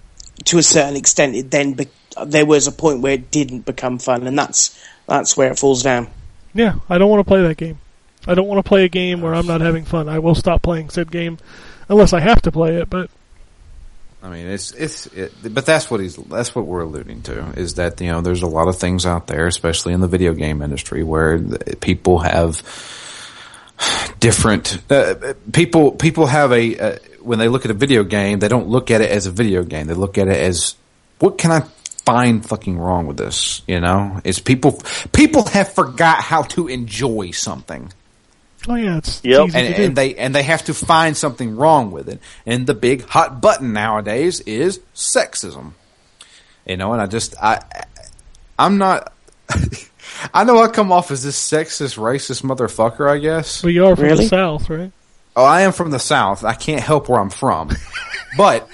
to 0.45 0.57
a 0.57 0.63
certain 0.63 0.95
extent, 0.95 1.35
it 1.35 1.51
then 1.51 1.73
be- 1.73 1.87
there 2.25 2.45
was 2.45 2.67
a 2.67 2.71
point 2.71 3.01
where 3.01 3.13
it 3.13 3.31
didn't 3.31 3.65
become 3.65 3.99
fun, 3.99 4.25
and 4.25 4.37
that's 4.39 4.77
that's 5.07 5.35
where 5.35 5.51
it 5.51 5.59
falls 5.59 5.83
down. 5.83 6.07
Yeah, 6.53 6.75
I 6.89 6.97
don't 6.97 7.09
want 7.09 7.19
to 7.19 7.27
play 7.27 7.41
that 7.41 7.57
game. 7.57 7.79
I 8.27 8.33
don't 8.33 8.47
want 8.47 8.63
to 8.63 8.67
play 8.67 8.85
a 8.85 8.89
game 8.89 9.21
where 9.21 9.35
I'm 9.35 9.47
not 9.47 9.61
having 9.61 9.85
fun. 9.85 10.09
I 10.09 10.19
will 10.19 10.35
stop 10.35 10.61
playing 10.61 10.89
said 10.89 11.11
game 11.11 11.37
unless 11.89 12.13
I 12.13 12.19
have 12.19 12.41
to 12.43 12.51
play 12.51 12.77
it, 12.77 12.89
but 12.89 13.09
I 14.25 14.29
mean, 14.29 14.47
it's 14.47 14.71
it's, 14.71 15.05
it, 15.07 15.33
but 15.53 15.67
that's 15.67 15.91
what 15.91 15.99
he's 15.99 16.15
that's 16.15 16.55
what 16.55 16.65
we're 16.65 16.81
alluding 16.81 17.21
to 17.23 17.51
is 17.51 17.75
that 17.75 18.01
you 18.01 18.11
know 18.11 18.21
there's 18.21 18.41
a 18.41 18.47
lot 18.47 18.67
of 18.67 18.77
things 18.77 19.05
out 19.05 19.27
there, 19.27 19.45
especially 19.45 19.93
in 19.93 20.01
the 20.01 20.07
video 20.07 20.33
game 20.33 20.63
industry, 20.63 21.03
where 21.03 21.39
people 21.79 22.19
have 22.19 22.63
different 24.19 24.79
uh, 24.91 25.35
people. 25.53 25.91
People 25.91 26.25
have 26.25 26.51
a 26.51 26.77
uh, 26.77 26.97
when 27.21 27.37
they 27.37 27.47
look 27.47 27.65
at 27.65 27.71
a 27.71 27.75
video 27.75 28.03
game, 28.03 28.39
they 28.39 28.47
don't 28.47 28.67
look 28.67 28.89
at 28.89 29.01
it 29.01 29.11
as 29.11 29.27
a 29.27 29.31
video 29.31 29.61
game. 29.63 29.85
They 29.85 29.93
look 29.93 30.17
at 30.17 30.27
it 30.27 30.37
as 30.37 30.75
what 31.19 31.37
can 31.37 31.51
I 31.51 31.61
find 32.03 32.43
fucking 32.43 32.79
wrong 32.79 33.05
with 33.05 33.17
this? 33.17 33.61
You 33.67 33.79
know, 33.79 34.21
it's 34.23 34.39
people 34.39 34.81
people 35.11 35.45
have 35.49 35.71
forgot 35.71 36.21
how 36.21 36.41
to 36.43 36.67
enjoy 36.67 37.29
something 37.29 37.91
oh 38.67 38.75
yeah, 38.75 38.97
it's, 38.97 39.17
it's 39.17 39.25
Yep. 39.25 39.47
easy 39.47 39.57
and, 39.57 39.67
to 39.67 39.75
do. 39.75 39.83
and 39.85 39.95
they 39.95 40.15
and 40.15 40.35
they 40.35 40.43
have 40.43 40.63
to 40.65 40.73
find 40.73 41.15
something 41.15 41.55
wrong 41.55 41.91
with 41.91 42.09
it. 42.09 42.19
And 42.45 42.65
the 42.67 42.73
big 42.73 43.03
hot 43.05 43.41
button 43.41 43.73
nowadays 43.73 44.39
is 44.41 44.79
sexism. 44.95 45.73
You 46.65 46.77
know, 46.77 46.93
and 46.93 47.01
I 47.01 47.05
just 47.07 47.35
I 47.41 47.61
I'm 48.57 48.77
not. 48.77 49.11
I 50.33 50.43
know 50.45 50.57
I 50.63 50.67
come 50.69 50.91
off 50.91 51.11
as 51.11 51.23
this 51.23 51.37
sexist, 51.37 51.97
racist 51.97 52.41
motherfucker. 52.43 53.09
I 53.09 53.17
guess. 53.19 53.61
But 53.61 53.69
you 53.73 53.85
are 53.85 53.95
from 53.95 54.05
Really? 54.05 54.23
the 54.23 54.29
south, 54.29 54.69
right? 54.69 54.91
Oh, 55.35 55.43
I 55.43 55.61
am 55.61 55.73
from 55.73 55.91
the 55.91 55.99
South. 55.99 56.45
I 56.45 56.53
can't 56.53 56.81
help 56.81 57.09
where 57.09 57.19
I'm 57.19 57.29
from, 57.29 57.69
but 58.37 58.69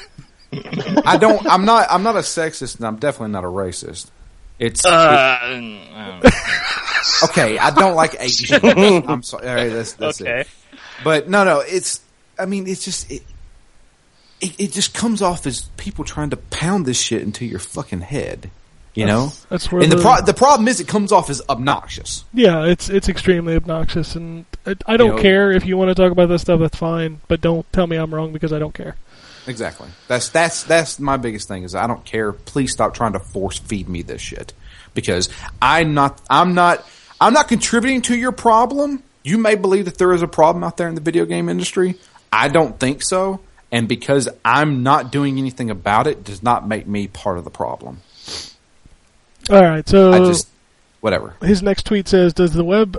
I 1.06 1.18
don't. 1.20 1.44
I'm 1.48 1.66
not. 1.66 1.88
I'm 1.90 2.04
not 2.04 2.16
a 2.16 2.20
sexist, 2.20 2.78
and 2.78 2.86
I'm 2.86 2.98
definitely 2.98 3.32
not 3.34 3.44
a 3.44 3.48
racist. 3.48 4.08
It's 4.60 4.86
Uh, 4.86 5.40
mm, 5.42 6.22
okay. 7.26 7.58
I 7.58 7.72
don't 7.72 7.96
like 7.96 8.16
Asians. 8.20 8.64
I'm 8.64 9.24
sorry. 9.24 9.48
Right, 9.48 9.70
that's, 9.70 9.94
that's 9.94 10.22
okay. 10.22 10.42
it. 10.42 10.48
But 11.04 11.30
no, 11.30 11.44
no, 11.44 11.60
it's. 11.60 12.02
I 12.40 12.46
mean, 12.46 12.68
it's 12.68 12.84
just 12.84 13.12
it, 13.12 13.24
it. 14.40 14.60
It 14.60 14.72
just 14.72 14.94
comes 14.94 15.22
off 15.22 15.46
as 15.48 15.62
people 15.78 16.06
trying 16.06 16.30
to 16.32 16.38
pound 16.38 16.86
this 16.86 17.00
shit 17.00 17.22
into 17.22 17.46
your 17.46 17.60
fucking 17.60 18.02
head. 18.02 18.50
You 18.94 19.06
know, 19.06 19.32
That's 19.48 19.72
where 19.72 19.82
and 19.82 19.90
the 19.90 19.96
the- 19.96 20.02
pro- 20.02 20.22
the 20.22 20.34
problem 20.34 20.68
is 20.68 20.82
it 20.82 20.88
comes 20.88 21.14
off 21.14 21.30
as 21.30 21.42
obnoxious. 21.48 22.26
Yeah, 22.34 22.66
it's 22.66 22.90
it's 22.90 23.08
extremely 23.08 23.56
obnoxious, 23.56 24.18
and 24.18 24.44
I, 24.66 24.76
I 24.86 24.98
don't 24.98 25.16
know- 25.16 25.22
care 25.22 25.50
if 25.50 25.66
you 25.66 25.78
want 25.78 25.90
to 25.90 25.96
talk 25.96 26.12
about 26.12 26.28
this 26.28 26.42
stuff. 26.42 26.60
That's 26.60 26.78
fine, 26.78 27.22
but 27.30 27.40
don't 27.40 27.72
tell 27.72 27.88
me 27.88 27.96
I'm 27.96 28.14
wrong 28.14 28.34
because 28.34 28.52
I 28.52 28.60
don't 28.60 28.74
care. 28.74 28.98
Exactly. 29.48 29.88
That's 30.10 30.28
that's 30.30 30.64
that's 30.64 31.00
my 31.00 31.16
biggest 31.16 31.48
thing 31.48 31.64
is 31.64 31.74
I 31.74 31.88
don't 31.88 32.04
care. 32.04 32.34
Please 32.34 32.74
stop 32.74 32.94
trying 32.94 33.14
to 33.14 33.20
force 33.20 33.60
feed 33.60 33.88
me 33.88 34.02
this 34.02 34.22
shit 34.22 34.52
because 34.94 35.30
I'm 35.62 35.94
not 35.94 36.22
I'm 36.30 36.54
not 36.54 36.86
I'm 37.20 37.34
not 37.34 37.48
contributing 37.48 38.02
to 38.04 38.18
your 38.18 38.32
problem. 38.32 39.04
You 39.24 39.38
may 39.38 39.56
believe 39.56 39.86
that 39.86 39.98
there 39.98 40.14
is 40.14 40.22
a 40.22 40.28
problem 40.28 40.64
out 40.64 40.78
there 40.78 40.88
in 40.88 40.96
the 40.96 41.02
video 41.02 41.26
game 41.26 41.50
industry. 41.50 41.96
I 42.32 42.48
don't 42.48 42.80
think 42.80 43.04
so. 43.04 43.42
And 43.72 43.88
because 43.88 44.28
I'm 44.44 44.84
not 44.84 45.12
doing 45.12 45.38
anything 45.38 45.70
about 45.70 46.08
it 46.08 46.24
does 46.24 46.44
not 46.44 46.68
make 46.68 46.88
me 46.88 47.08
part 47.08 47.38
of 47.38 47.44
the 47.44 47.52
problem. 47.52 48.02
All 49.50 49.62
right, 49.62 49.88
so 49.88 50.12
I 50.12 50.20
just 50.20 50.48
whatever. 51.00 51.36
his 51.42 51.64
next 51.64 51.86
tweet 51.86 52.08
says, 52.08 52.34
"Does 52.34 52.54
the 52.54 52.64
web 52.64 52.98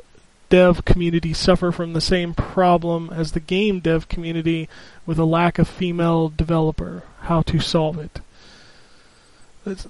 dev 0.49 0.85
community 0.85 1.33
suffer 1.33 1.73
from 1.73 1.93
the 1.93 2.01
same 2.01 2.35
problem 2.35 3.11
as 3.11 3.33
the 3.33 3.41
game 3.41 3.81
dev 3.81 4.09
community 4.09 4.69
with 5.07 5.19
a 5.19 5.25
lack 5.25 5.59
of 5.59 5.69
female 5.69 6.29
developer? 6.29 7.05
how 7.23 7.43
to 7.43 7.61
solve 7.61 7.99
it. 7.99 8.21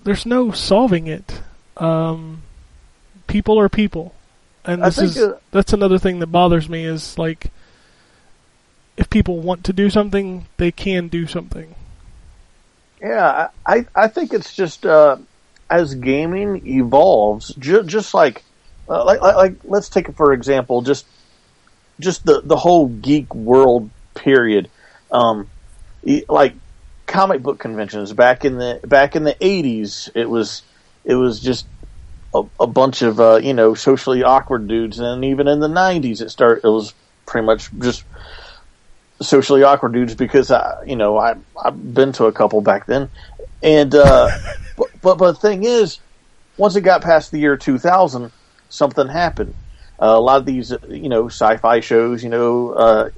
There's 0.05 0.27
no 0.27 0.51
solving 0.53 1.07
it. 1.07 1.41
Um, 1.77 2.43
people 3.27 3.59
are 3.59 3.69
people, 3.69 4.15
and 4.65 4.83
this 4.83 4.99
is 4.99 5.17
uh, 5.17 5.39
that's 5.51 5.73
another 5.73 5.99
thing 5.99 6.19
that 6.21 6.27
bothers 6.29 6.69
me 6.69 6.85
is 6.85 7.19
like 7.19 7.51
if 8.97 9.09
people 9.11 9.41
want 9.41 9.65
to 9.65 9.73
do 9.73 9.91
something, 9.91 10.47
they 10.59 10.71
can 10.71 11.09
do 11.09 11.27
something. 11.27 11.75
Yeah, 13.01 13.49
I 13.67 13.87
I 13.95 14.09
think 14.09 14.33
it's 14.33 14.55
just 14.55 14.87
uh, 14.87 15.17
as 15.69 15.95
gaming 15.95 16.67
evolves, 16.67 17.55
ju- 17.55 17.83
just 17.83 18.15
like, 18.15 18.45
uh, 18.89 19.05
like 19.05 19.21
like 19.21 19.35
like 19.35 19.55
let's 19.65 19.89
take 19.89 20.09
it 20.09 20.17
for 20.17 20.33
example, 20.33 20.83
just 20.83 21.07
just 21.99 22.25
the 22.25 22.43
the 22.43 22.57
whole 22.57 22.87
geek 22.87 23.35
world 23.35 23.91
period, 24.15 24.69
um, 25.11 25.49
like 26.29 26.55
comic 27.07 27.43
book 27.43 27.59
conventions 27.59 28.13
back 28.13 28.45
in 28.45 28.57
the 28.59 28.81
back 28.85 29.17
in 29.17 29.25
the 29.25 29.37
eighties, 29.41 30.09
it 30.15 30.29
was 30.29 30.63
it 31.05 31.15
was 31.15 31.41
just 31.41 31.67
a, 32.35 32.43
a 32.61 32.67
bunch 32.67 33.03
of 33.03 33.21
uh, 33.21 33.37
you 33.43 33.55
know 33.55 33.75
socially 33.75 34.23
awkward 34.23 34.69
dudes, 34.69 34.99
and 34.99 35.25
even 35.25 35.49
in 35.49 35.61
the 35.61 35.69
nineties, 35.69 36.21
it 36.21 36.31
started 36.31 36.65
it 36.65 36.71
was 36.71 36.95
pretty 37.27 37.47
much 37.47 37.71
just 37.79 38.05
socially 39.21 39.63
awkward 39.63 39.93
dudes 39.93 40.15
because 40.15 40.51
I, 40.51 40.83
you 40.87 40.97
know, 40.97 41.19
I 41.19 41.35
I've 41.63 41.95
been 41.95 42.13
to 42.13 42.27
a 42.27 42.33
couple 42.33 42.61
back 42.61 42.87
then, 42.87 43.11
and 43.63 43.95
uh, 43.95 44.29
but, 44.77 44.89
but 45.01 45.19
but 45.19 45.33
the 45.33 45.41
thing 45.41 45.65
is, 45.65 46.01
once 46.57 46.77
it 46.77 46.83
got 46.83 47.03
past 47.03 47.31
the 47.31 47.39
year 47.39 47.57
2000, 47.57 48.33
something 48.69 49.09
happened. 49.09 49.55
Uh, 50.01 50.15
a 50.17 50.21
lot 50.21 50.39
of 50.39 50.47
these, 50.47 50.73
you 50.89 51.09
know, 51.09 51.27
sci-fi 51.27 51.79
shows, 51.79 52.25
you 52.25 52.29
know, 52.29 52.73
uh, 52.73 53.11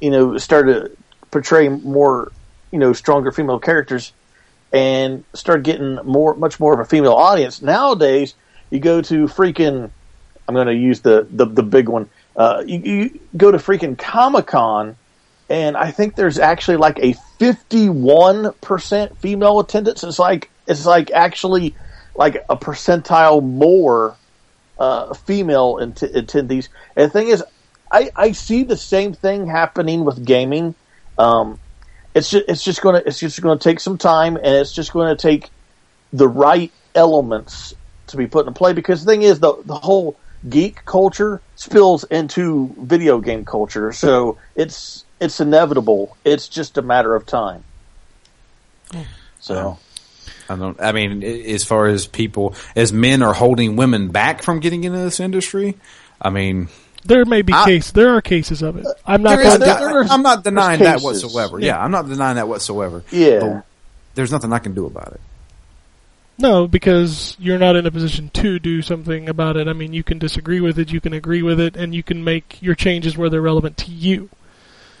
you 0.00 0.10
know, 0.10 0.36
started 0.36 0.74
to 0.74 0.96
portray 1.30 1.68
more, 1.68 2.32
you 2.72 2.78
know, 2.78 2.92
stronger 2.92 3.30
female 3.30 3.60
characters, 3.60 4.12
and 4.72 5.24
started 5.34 5.64
getting 5.64 5.96
more, 6.04 6.36
much 6.36 6.60
more 6.60 6.74
of 6.74 6.80
a 6.80 6.84
female 6.86 7.14
audience. 7.14 7.62
Nowadays, 7.62 8.34
you 8.70 8.80
go 8.80 9.02
to 9.02 9.26
freaking, 9.26 9.92
I'm 10.48 10.54
going 10.54 10.68
to 10.68 10.74
use 10.74 11.02
the 11.02 11.28
the, 11.30 11.46
the 11.46 11.62
big 11.64 11.88
one. 11.88 12.10
Uh, 12.36 12.64
you, 12.66 12.80
you 12.80 13.20
go 13.36 13.50
to 13.52 13.58
freaking 13.58 13.98
Comic 13.98 14.48
Con, 14.48 14.98
and 15.48 15.76
I 15.76 15.90
think 15.92 16.16
there's 16.16 16.38
actually 16.38 16.78
like 16.78 16.98
a 17.00 17.14
51% 17.40 19.18
female 19.18 19.60
attendance. 19.60 20.04
It's 20.04 20.18
like 20.18 20.52
it's 20.66 20.86
like 20.86 21.10
actually 21.12 21.76
like 22.16 22.44
a 22.48 22.56
percentile 22.56 23.42
more 23.42 24.20
uh, 24.78 25.14
female 25.14 25.78
int- 25.78 26.00
attendees. 26.00 26.68
And 26.96 27.06
the 27.06 27.10
thing 27.10 27.28
is, 27.28 27.44
I, 27.92 28.10
I 28.16 28.32
see 28.32 28.64
the 28.64 28.78
same 28.78 29.14
thing 29.14 29.48
happening 29.48 30.04
with 30.04 30.24
gaming. 30.26 30.76
Um, 31.18 31.61
it's 32.14 32.30
just 32.30 32.48
it's 32.48 32.62
just 32.62 32.82
gonna 32.82 33.02
it's 33.04 33.18
just 33.18 33.40
gonna 33.40 33.58
take 33.58 33.80
some 33.80 33.98
time, 33.98 34.36
and 34.36 34.46
it's 34.46 34.72
just 34.72 34.92
going 34.92 35.14
to 35.14 35.20
take 35.20 35.50
the 36.12 36.28
right 36.28 36.70
elements 36.94 37.74
to 38.08 38.16
be 38.16 38.26
put 38.26 38.46
in 38.46 38.54
play. 38.54 38.72
Because 38.72 39.04
the 39.04 39.12
thing 39.12 39.22
is, 39.22 39.40
the 39.40 39.54
the 39.64 39.74
whole 39.74 40.16
geek 40.48 40.84
culture 40.84 41.40
spills 41.56 42.04
into 42.04 42.74
video 42.78 43.20
game 43.20 43.44
culture, 43.44 43.92
so 43.92 44.38
it's 44.54 45.04
it's 45.20 45.40
inevitable. 45.40 46.16
It's 46.24 46.48
just 46.48 46.76
a 46.78 46.82
matter 46.82 47.14
of 47.14 47.26
time. 47.26 47.64
So 49.40 49.78
I 50.48 50.56
don't. 50.56 50.80
I 50.80 50.92
mean, 50.92 51.22
as 51.22 51.64
far 51.64 51.86
as 51.86 52.06
people, 52.06 52.54
as 52.76 52.92
men 52.92 53.22
are 53.22 53.34
holding 53.34 53.76
women 53.76 54.08
back 54.08 54.42
from 54.42 54.60
getting 54.60 54.84
into 54.84 54.98
this 54.98 55.20
industry, 55.20 55.76
I 56.20 56.30
mean, 56.30 56.68
There 57.04 57.24
may 57.24 57.42
be 57.42 57.52
I- 57.52 57.64
case. 57.64 57.90
There 57.90 58.10
are 58.14 58.20
cases 58.22 58.62
of 58.62 58.76
it. 58.76 58.86
I'm 59.06 59.22
not 59.22 59.30
there 59.36 59.40
is- 59.40 59.58
going 59.58 59.60
to. 59.60 59.66
there- 59.66 60.02
I'm 60.04 60.22
not 60.22 60.44
denying 60.44 60.80
that 60.80 61.00
whatsoever. 61.00 61.58
Yeah. 61.58 61.66
Yeah. 61.66 61.84
I'm 61.84 61.90
not 61.90 62.08
denying 62.08 62.36
that 62.36 62.48
whatsoever. 62.48 63.02
Yeah. 63.10 63.40
But 63.40 63.64
there's 64.14 64.30
nothing 64.32 64.52
I 64.52 64.58
can 64.58 64.74
do 64.74 64.86
about 64.86 65.12
it. 65.12 65.20
No, 66.38 66.66
because 66.66 67.36
you're 67.38 67.58
not 67.58 67.76
in 67.76 67.86
a 67.86 67.90
position 67.90 68.30
to 68.34 68.58
do 68.58 68.82
something 68.82 69.28
about 69.28 69.56
it. 69.56 69.68
I 69.68 69.74
mean, 69.74 69.92
you 69.92 70.02
can 70.02 70.18
disagree 70.18 70.60
with 70.60 70.78
it, 70.78 70.90
you 70.90 71.00
can 71.00 71.12
agree 71.12 71.42
with 71.42 71.60
it, 71.60 71.76
and 71.76 71.94
you 71.94 72.02
can 72.02 72.24
make 72.24 72.60
your 72.62 72.74
changes 72.74 73.16
where 73.18 73.28
they're 73.28 73.42
relevant 73.42 73.76
to 73.78 73.90
you. 73.90 74.28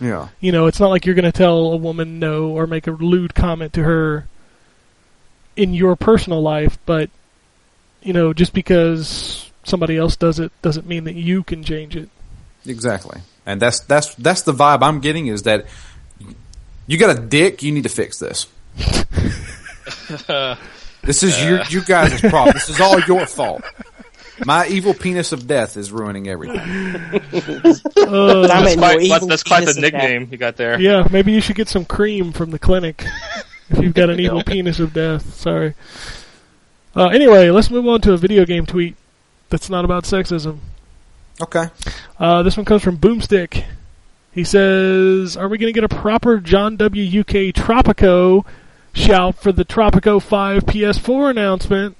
Yeah. 0.00 0.28
You 0.40 0.52
know, 0.52 0.66
it's 0.66 0.78
not 0.80 0.88
like 0.90 1.06
you're 1.06 1.14
going 1.14 1.24
to 1.24 1.32
tell 1.32 1.72
a 1.72 1.76
woman 1.76 2.18
no 2.18 2.48
or 2.50 2.66
make 2.66 2.86
a 2.86 2.90
lewd 2.90 3.34
comment 3.34 3.72
to 3.74 3.82
her 3.84 4.26
in 5.56 5.72
your 5.74 5.96
personal 5.96 6.42
life, 6.42 6.78
but 6.86 7.08
you 8.02 8.12
know, 8.12 8.32
just 8.32 8.52
because 8.52 9.50
somebody 9.64 9.96
else 9.96 10.16
does 10.16 10.38
it 10.38 10.52
doesn't 10.62 10.86
mean 10.86 11.04
that 11.04 11.14
you 11.14 11.42
can 11.42 11.62
change 11.64 11.96
it. 11.96 12.08
Exactly. 12.66 13.20
And 13.46 13.60
that's 13.60 13.80
that's 13.80 14.14
that's 14.16 14.42
the 14.42 14.52
vibe 14.52 14.82
I'm 14.82 15.00
getting 15.00 15.26
is 15.26 15.42
that 15.44 15.66
you 16.86 16.98
got 16.98 17.16
a 17.16 17.20
dick, 17.20 17.62
you 17.62 17.72
need 17.72 17.82
to 17.84 17.88
fix 17.88 18.18
this. 18.18 18.46
this 21.02 21.22
is 21.22 21.42
your 21.44 21.62
you 21.68 21.82
guys' 21.84 22.20
problem. 22.20 22.54
This 22.54 22.68
is 22.68 22.80
all 22.80 23.00
your 23.00 23.26
fault. 23.26 23.62
My 24.44 24.66
evil 24.66 24.94
penis 24.94 25.32
of 25.32 25.46
death 25.46 25.76
is 25.76 25.92
ruining 25.92 26.28
everything. 26.28 26.58
Uh, 26.58 28.46
Damn 28.46 28.66
it, 28.66 28.78
Quite, 28.78 29.00
your 29.02 29.08
that's, 29.08 29.26
that's 29.26 29.42
quite 29.42 29.60
the 29.60 29.66
penis 29.66 29.76
of 29.76 29.82
death. 29.82 29.92
nickname 29.92 30.28
you 30.30 30.38
got 30.38 30.56
there. 30.56 30.80
yeah, 30.80 31.06
maybe 31.10 31.32
you 31.32 31.40
should 31.40 31.54
get 31.56 31.68
some 31.68 31.84
cream 31.84 32.32
from 32.32 32.50
the 32.50 32.58
clinic 32.58 33.04
if 33.70 33.78
you've 33.78 33.94
got 33.94 34.10
an 34.10 34.18
evil 34.20 34.42
penis 34.42 34.80
of 34.80 34.92
death. 34.92 35.34
Sorry. 35.34 35.74
Uh, 36.96 37.08
anyway, 37.08 37.50
let's 37.50 37.70
move 37.70 37.86
on 37.86 38.00
to 38.00 38.12
a 38.12 38.16
video 38.16 38.44
game 38.44 38.66
tweet 38.66 38.96
that's 39.52 39.68
not 39.70 39.84
about 39.84 40.04
sexism. 40.04 40.58
Okay. 41.40 41.66
Uh, 42.18 42.42
this 42.42 42.56
one 42.56 42.64
comes 42.64 42.82
from 42.82 42.96
Boomstick. 42.96 43.64
He 44.32 44.44
says, 44.44 45.36
"Are 45.36 45.46
we 45.46 45.58
going 45.58 45.72
to 45.72 45.78
get 45.78 45.84
a 45.84 45.94
proper 45.94 46.38
John 46.38 46.76
W. 46.76 47.20
UK 47.20 47.52
Tropico 47.54 48.46
shout 48.94 49.36
for 49.36 49.52
the 49.52 49.64
Tropico 49.64 50.20
5 50.20 50.64
PS4 50.64 51.30
announcement?" 51.30 51.96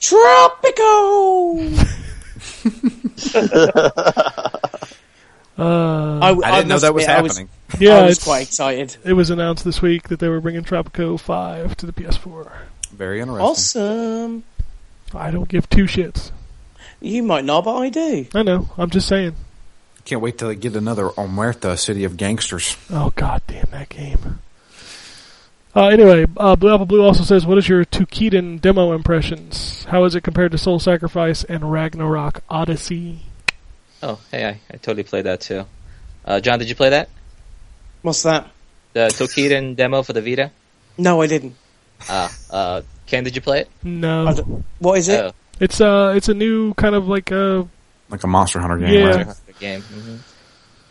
Tropico! 0.00 1.86
Uh, 5.58 6.20
I, 6.20 6.28
I 6.30 6.56
didn't 6.58 6.68
know 6.68 6.78
that 6.78 6.94
was 6.94 7.02
admit, 7.02 7.08
I 7.08 7.22
happening. 7.22 7.48
yeah, 7.80 7.96
I 7.96 8.02
was 8.06 8.22
quite 8.22 8.42
excited. 8.42 8.96
It 9.04 9.14
was 9.14 9.30
announced 9.30 9.64
this 9.64 9.82
week 9.82 10.06
that 10.06 10.20
they 10.20 10.28
were 10.28 10.40
bringing 10.40 10.62
Tropico 10.62 11.18
5 11.18 11.76
to 11.78 11.86
the 11.86 11.92
PS4. 11.92 12.52
Very 12.92 13.18
interesting. 13.20 13.44
Awesome. 13.44 14.44
I 15.14 15.30
don't 15.30 15.48
give 15.48 15.68
two 15.68 15.84
shits. 15.84 16.30
You 17.00 17.22
might 17.22 17.44
not, 17.44 17.64
but 17.64 17.76
I 17.76 17.88
do. 17.90 18.26
I 18.34 18.42
know. 18.42 18.68
I'm 18.76 18.90
just 18.90 19.08
saying. 19.08 19.34
Can't 20.04 20.20
wait 20.20 20.38
till 20.38 20.48
they 20.48 20.54
get 20.54 20.74
another 20.74 21.08
Omerta 21.10 21.78
City 21.78 22.04
of 22.04 22.16
Gangsters. 22.16 22.76
Oh 22.90 23.12
god 23.14 23.42
damn 23.46 23.66
that 23.70 23.88
game. 23.90 24.40
Uh, 25.76 25.88
anyway, 25.88 26.26
uh, 26.38 26.56
Blue 26.56 26.72
Apple 26.72 26.86
Blue 26.86 27.04
also 27.04 27.22
says, 27.22 27.46
"What 27.46 27.58
is 27.58 27.68
your 27.68 27.84
Toukiden 27.84 28.60
demo 28.60 28.92
impressions? 28.92 29.84
How 29.84 30.04
is 30.04 30.14
it 30.14 30.22
compared 30.22 30.52
to 30.52 30.58
Soul 30.58 30.78
Sacrifice 30.78 31.44
and 31.44 31.70
Ragnarok 31.70 32.42
Odyssey?" 32.48 33.20
Oh, 34.02 34.18
hey, 34.30 34.46
I, 34.46 34.60
I 34.72 34.76
totally 34.78 35.02
played 35.02 35.26
that 35.26 35.40
too. 35.42 35.66
Uh, 36.24 36.40
John, 36.40 36.58
did 36.58 36.68
you 36.68 36.74
play 36.74 36.90
that? 36.90 37.10
What's 38.02 38.22
that? 38.22 38.48
The 38.94 39.08
Toukiden 39.08 39.76
demo 39.76 40.02
for 40.02 40.14
the 40.14 40.22
Vita? 40.22 40.50
No, 40.96 41.20
I 41.20 41.26
didn't. 41.26 41.54
Uh, 42.08 42.28
uh, 42.50 42.82
Ken, 43.08 43.24
did 43.24 43.34
you 43.34 43.40
play 43.42 43.60
it? 43.60 43.68
No, 43.82 44.32
What 44.78 44.98
is 44.98 45.08
it? 45.08 45.20
Oh, 45.20 45.32
it's 45.60 45.80
uh, 45.80 46.12
it's 46.16 46.28
a 46.28 46.34
new 46.34 46.74
kind 46.74 46.94
of 46.94 47.08
like 47.08 47.32
uh, 47.32 47.64
Like 48.10 48.22
a 48.22 48.26
Monster 48.28 48.60
Hunter 48.60 48.78
game, 48.78 48.92
Yeah. 48.92 49.16
right? 49.24 49.36
the 49.46 49.52
game. 49.54 49.80
hmm 49.82 50.16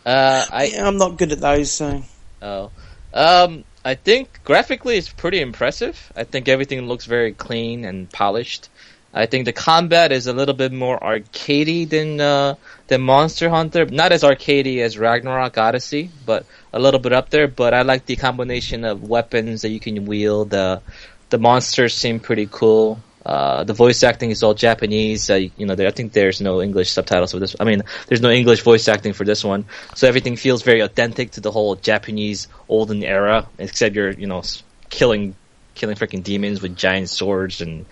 Uh, 0.04 0.44
I 0.50 0.64
Yeah, 0.66 0.86
I'm 0.86 0.98
not 0.98 1.16
good 1.16 1.32
at 1.32 1.40
those, 1.40 1.70
so. 1.70 2.02
Oh. 2.42 2.70
Um, 3.14 3.64
I 3.84 3.94
think 3.94 4.40
graphically 4.44 4.98
it's 4.98 5.08
pretty 5.08 5.40
impressive. 5.40 6.12
I 6.14 6.24
think 6.24 6.48
everything 6.48 6.86
looks 6.86 7.06
very 7.06 7.32
clean 7.32 7.84
and 7.84 8.10
polished. 8.10 8.68
I 9.14 9.24
think 9.26 9.46
the 9.46 9.52
combat 9.54 10.12
is 10.12 10.26
a 10.26 10.32
little 10.34 10.54
bit 10.54 10.70
more 10.72 10.98
arcadey 11.00 11.88
than 11.88 12.20
uh, 12.20 12.56
than 12.88 13.00
Monster 13.00 13.48
Hunter. 13.48 13.86
Not 13.86 14.12
as 14.12 14.22
arcadey 14.22 14.80
as 14.80 14.98
Ragnarok 14.98 15.56
Odyssey, 15.56 16.10
but 16.26 16.44
a 16.72 16.78
little 16.78 17.00
bit 17.00 17.12
up 17.14 17.30
there. 17.30 17.48
But 17.48 17.72
I 17.72 17.82
like 17.82 18.04
the 18.04 18.16
combination 18.16 18.84
of 18.84 19.02
weapons 19.08 19.62
that 19.62 19.70
you 19.70 19.80
can 19.80 20.04
wield. 20.04 20.50
The 20.50 20.82
the 21.30 21.38
monsters 21.38 21.94
seem 21.94 22.20
pretty 22.20 22.48
cool. 22.50 23.00
Uh, 23.24 23.62
the 23.64 23.74
voice 23.74 24.02
acting 24.02 24.30
is 24.30 24.42
all 24.42 24.54
Japanese. 24.54 25.28
Uh, 25.28 25.34
you 25.56 25.66
know, 25.66 25.74
I 25.74 25.90
think 25.90 26.12
there's 26.12 26.40
no 26.40 26.62
English 26.62 26.90
subtitles 26.90 27.32
for 27.32 27.38
this. 27.38 27.54
I 27.60 27.64
mean, 27.64 27.82
there's 28.06 28.22
no 28.22 28.30
English 28.30 28.62
voice 28.62 28.88
acting 28.88 29.12
for 29.12 29.24
this 29.24 29.44
one, 29.44 29.66
so 29.94 30.08
everything 30.08 30.36
feels 30.36 30.62
very 30.62 30.80
authentic 30.80 31.32
to 31.32 31.40
the 31.40 31.50
whole 31.50 31.74
Japanese 31.76 32.48
olden 32.68 33.04
era. 33.04 33.46
Except 33.58 33.94
you're, 33.94 34.12
you 34.12 34.26
know, 34.26 34.42
killing, 34.88 35.34
killing 35.74 35.96
freaking 35.96 36.22
demons 36.22 36.62
with 36.62 36.74
giant 36.76 37.10
swords 37.10 37.60
and 37.60 37.84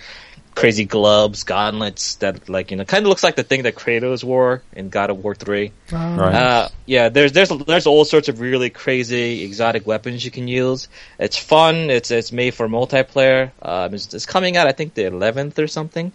crazy 0.57 0.87
gloves, 0.87 1.45
gauntlets 1.45 2.16
that, 2.16 2.49
like, 2.49 2.73
you 2.73 2.78
know, 2.78 2.85
kind 2.85 3.05
of 3.05 3.09
looks 3.09 3.23
like 3.23 3.37
the 3.37 3.45
thing 3.45 3.62
that 3.65 3.77
Kratos 3.77 4.24
wore 4.24 4.62
in 4.73 4.89
God 4.89 5.11
of 5.11 5.23
War 5.23 5.37
Three. 5.37 5.70
Right. 5.93 6.35
Uh, 6.35 6.69
yeah, 6.87 7.11
there's 7.11 7.33
there's 7.33 7.51
there's 7.51 7.87
all 7.87 8.05
sorts 8.05 8.28
of 8.28 8.41
really 8.41 8.70
crazy 8.70 9.45
exotic 9.45 9.87
weapons 9.87 10.24
you 10.24 10.33
can 10.33 10.49
use. 10.49 10.89
It's 11.20 11.37
fun. 11.37 11.91
It's 11.91 12.11
it's 12.11 12.33
made 12.33 12.55
for 12.55 12.66
multiplayer. 12.66 13.53
Um, 13.62 13.95
it's, 13.95 14.12
it's 14.12 14.27
coming 14.27 14.57
out 14.57 14.66
I 14.66 14.73
think 14.73 14.95
the 14.95 15.03
11th 15.03 15.59
or 15.59 15.69
something. 15.69 16.11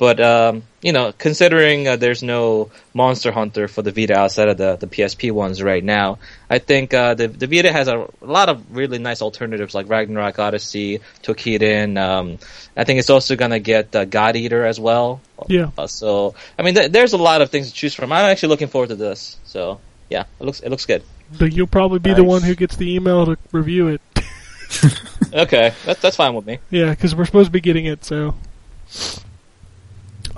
But 0.00 0.18
um, 0.18 0.62
you 0.80 0.94
know, 0.94 1.12
considering 1.12 1.86
uh, 1.86 1.96
there's 1.96 2.22
no 2.22 2.70
Monster 2.94 3.30
Hunter 3.30 3.68
for 3.68 3.82
the 3.82 3.92
Vita 3.92 4.16
outside 4.16 4.48
of 4.48 4.56
the, 4.56 4.76
the 4.76 4.86
PSP 4.86 5.30
ones 5.30 5.62
right 5.62 5.84
now, 5.84 6.18
I 6.48 6.58
think 6.58 6.94
uh, 6.94 7.12
the 7.12 7.28
the 7.28 7.46
Vita 7.46 7.70
has 7.70 7.86
a, 7.86 8.08
lot 8.22 8.48
of 8.48 8.74
really 8.74 8.98
nice 8.98 9.20
alternatives 9.20 9.74
like 9.74 9.90
Ragnarok 9.90 10.38
Odyssey, 10.38 11.00
Toukiden. 11.22 11.98
Um, 11.98 12.38
I 12.74 12.84
think 12.84 12.98
it's 12.98 13.10
also 13.10 13.36
gonna 13.36 13.58
get 13.58 13.94
uh, 13.94 14.06
God 14.06 14.36
Eater 14.36 14.64
as 14.64 14.80
well. 14.80 15.20
Yeah. 15.48 15.70
Uh, 15.76 15.86
so 15.86 16.34
I 16.58 16.62
mean, 16.62 16.76
th- 16.76 16.90
there's 16.90 17.12
a 17.12 17.18
lot 17.18 17.42
of 17.42 17.50
things 17.50 17.68
to 17.68 17.74
choose 17.74 17.94
from. 17.94 18.10
I'm 18.10 18.24
actually 18.24 18.48
looking 18.48 18.68
forward 18.68 18.88
to 18.88 18.96
this. 18.96 19.36
So 19.44 19.80
yeah, 20.08 20.24
it 20.40 20.44
looks 20.46 20.60
it 20.60 20.70
looks 20.70 20.86
good. 20.86 21.02
But 21.38 21.52
you'll 21.52 21.66
probably 21.66 21.98
be 21.98 22.14
the 22.14 22.24
one 22.24 22.40
who 22.40 22.54
gets 22.54 22.76
the 22.76 22.94
email 22.94 23.26
to 23.26 23.36
review 23.52 23.88
it. 23.88 24.00
Okay, 25.32 25.72
that's 25.84 26.00
that's 26.00 26.16
fine 26.16 26.34
with 26.34 26.44
me. 26.44 26.58
Yeah, 26.70 26.90
because 26.90 27.14
we're 27.14 27.24
supposed 27.24 27.46
to 27.46 27.52
be 27.52 27.60
getting 27.60 27.86
it. 27.86 28.04
So, 28.04 28.34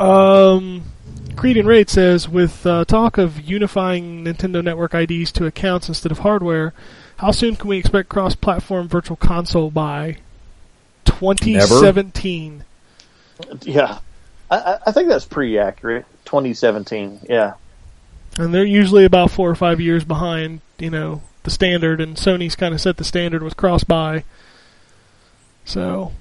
um, 0.02 0.82
Creed 1.36 1.56
and 1.56 1.66
Raid 1.68 1.88
says 1.88 2.28
with 2.28 2.66
uh, 2.66 2.84
talk 2.84 3.18
of 3.18 3.40
unifying 3.40 4.24
Nintendo 4.24 4.62
Network 4.62 4.94
IDs 4.94 5.32
to 5.32 5.46
accounts 5.46 5.88
instead 5.88 6.12
of 6.12 6.18
hardware, 6.20 6.72
how 7.16 7.30
soon 7.30 7.56
can 7.56 7.68
we 7.68 7.78
expect 7.78 8.08
cross-platform 8.08 8.88
Virtual 8.88 9.16
Console 9.16 9.70
by 9.70 10.18
2017? 11.04 12.64
Yeah, 13.62 13.98
I, 14.50 14.56
I- 14.56 14.78
I 14.86 14.92
think 14.92 15.08
that's 15.08 15.24
pretty 15.24 15.58
accurate. 15.58 16.04
2017. 16.24 17.20
Yeah. 17.28 17.54
And 18.38 18.52
they're 18.54 18.64
usually 18.64 19.04
about 19.04 19.30
four 19.30 19.50
or 19.50 19.54
five 19.54 19.80
years 19.80 20.04
behind, 20.04 20.60
you 20.78 20.90
know, 20.90 21.22
the 21.42 21.50
standard. 21.50 22.00
And 22.00 22.16
Sony's 22.16 22.56
kind 22.56 22.72
of 22.74 22.80
set 22.80 22.96
the 22.96 23.04
standard 23.04 23.42
with 23.42 23.56
cross-buy. 23.56 24.24
So 25.64 26.12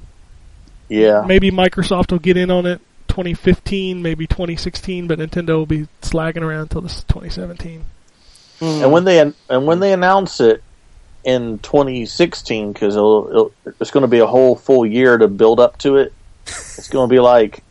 Yeah. 0.90 1.24
maybe 1.26 1.52
Microsoft 1.52 2.12
will 2.12 2.20
get 2.20 2.36
in 2.38 2.52
on 2.52 2.66
it 2.66 2.82
2015, 3.12 4.02
maybe 4.02 4.26
2016, 4.26 5.06
but 5.08 5.20
Nintendo 5.20 5.58
will 5.58 5.66
be 5.66 5.90
slagging 6.02 6.44
around 6.44 6.62
until 6.62 6.80
this 6.80 7.04
2017. 7.04 7.84
And 8.62 8.92
when 8.92 9.04
they 9.04 9.20
and 9.20 9.68
when 9.68 9.82
they 9.82 9.92
announce 9.92 10.40
it 10.40 10.64
in 11.26 11.60
2016, 11.60 12.72
because 12.72 12.96
it'll, 12.96 13.28
it'll, 13.30 13.52
it's 13.82 13.92
going 13.92 14.04
to 14.04 14.08
be 14.08 14.20
a 14.20 14.28
whole 14.28 14.56
full 14.56 14.86
year 14.86 15.18
to 15.18 15.28
build 15.28 15.60
up 15.60 15.78
to 15.80 15.98
it. 15.98 16.14
It's 16.46 16.88
going 16.88 17.10
to 17.10 17.14
be 17.14 17.20
like 17.20 17.64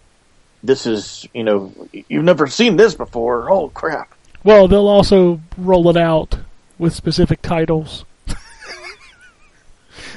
this 0.63 0.85
is 0.85 1.27
you 1.33 1.43
know 1.43 1.73
you've 2.09 2.25
never 2.25 2.47
seen 2.47 2.77
this 2.77 2.95
before. 2.95 3.51
Oh 3.51 3.71
crap! 3.71 4.13
Well, 4.45 4.69
they'll 4.69 4.89
also 4.89 5.41
roll 5.57 5.89
it 5.89 5.97
out 5.97 6.39
with 6.79 6.95
specific 6.95 7.41
titles. 7.41 8.05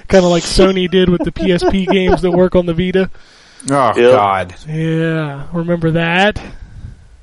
kind 0.09 0.25
of 0.25 0.31
like 0.31 0.43
Sony 0.43 0.91
did 0.91 1.07
with 1.07 1.23
the 1.23 1.31
PSP 1.31 1.87
games 1.87 2.21
that 2.23 2.31
work 2.31 2.55
on 2.55 2.65
the 2.65 2.73
Vita. 2.73 3.09
Oh 3.69 3.93
Yep. 3.95 4.11
God. 4.11 4.55
Yeah, 4.67 5.47
remember 5.53 5.91
that? 5.91 6.41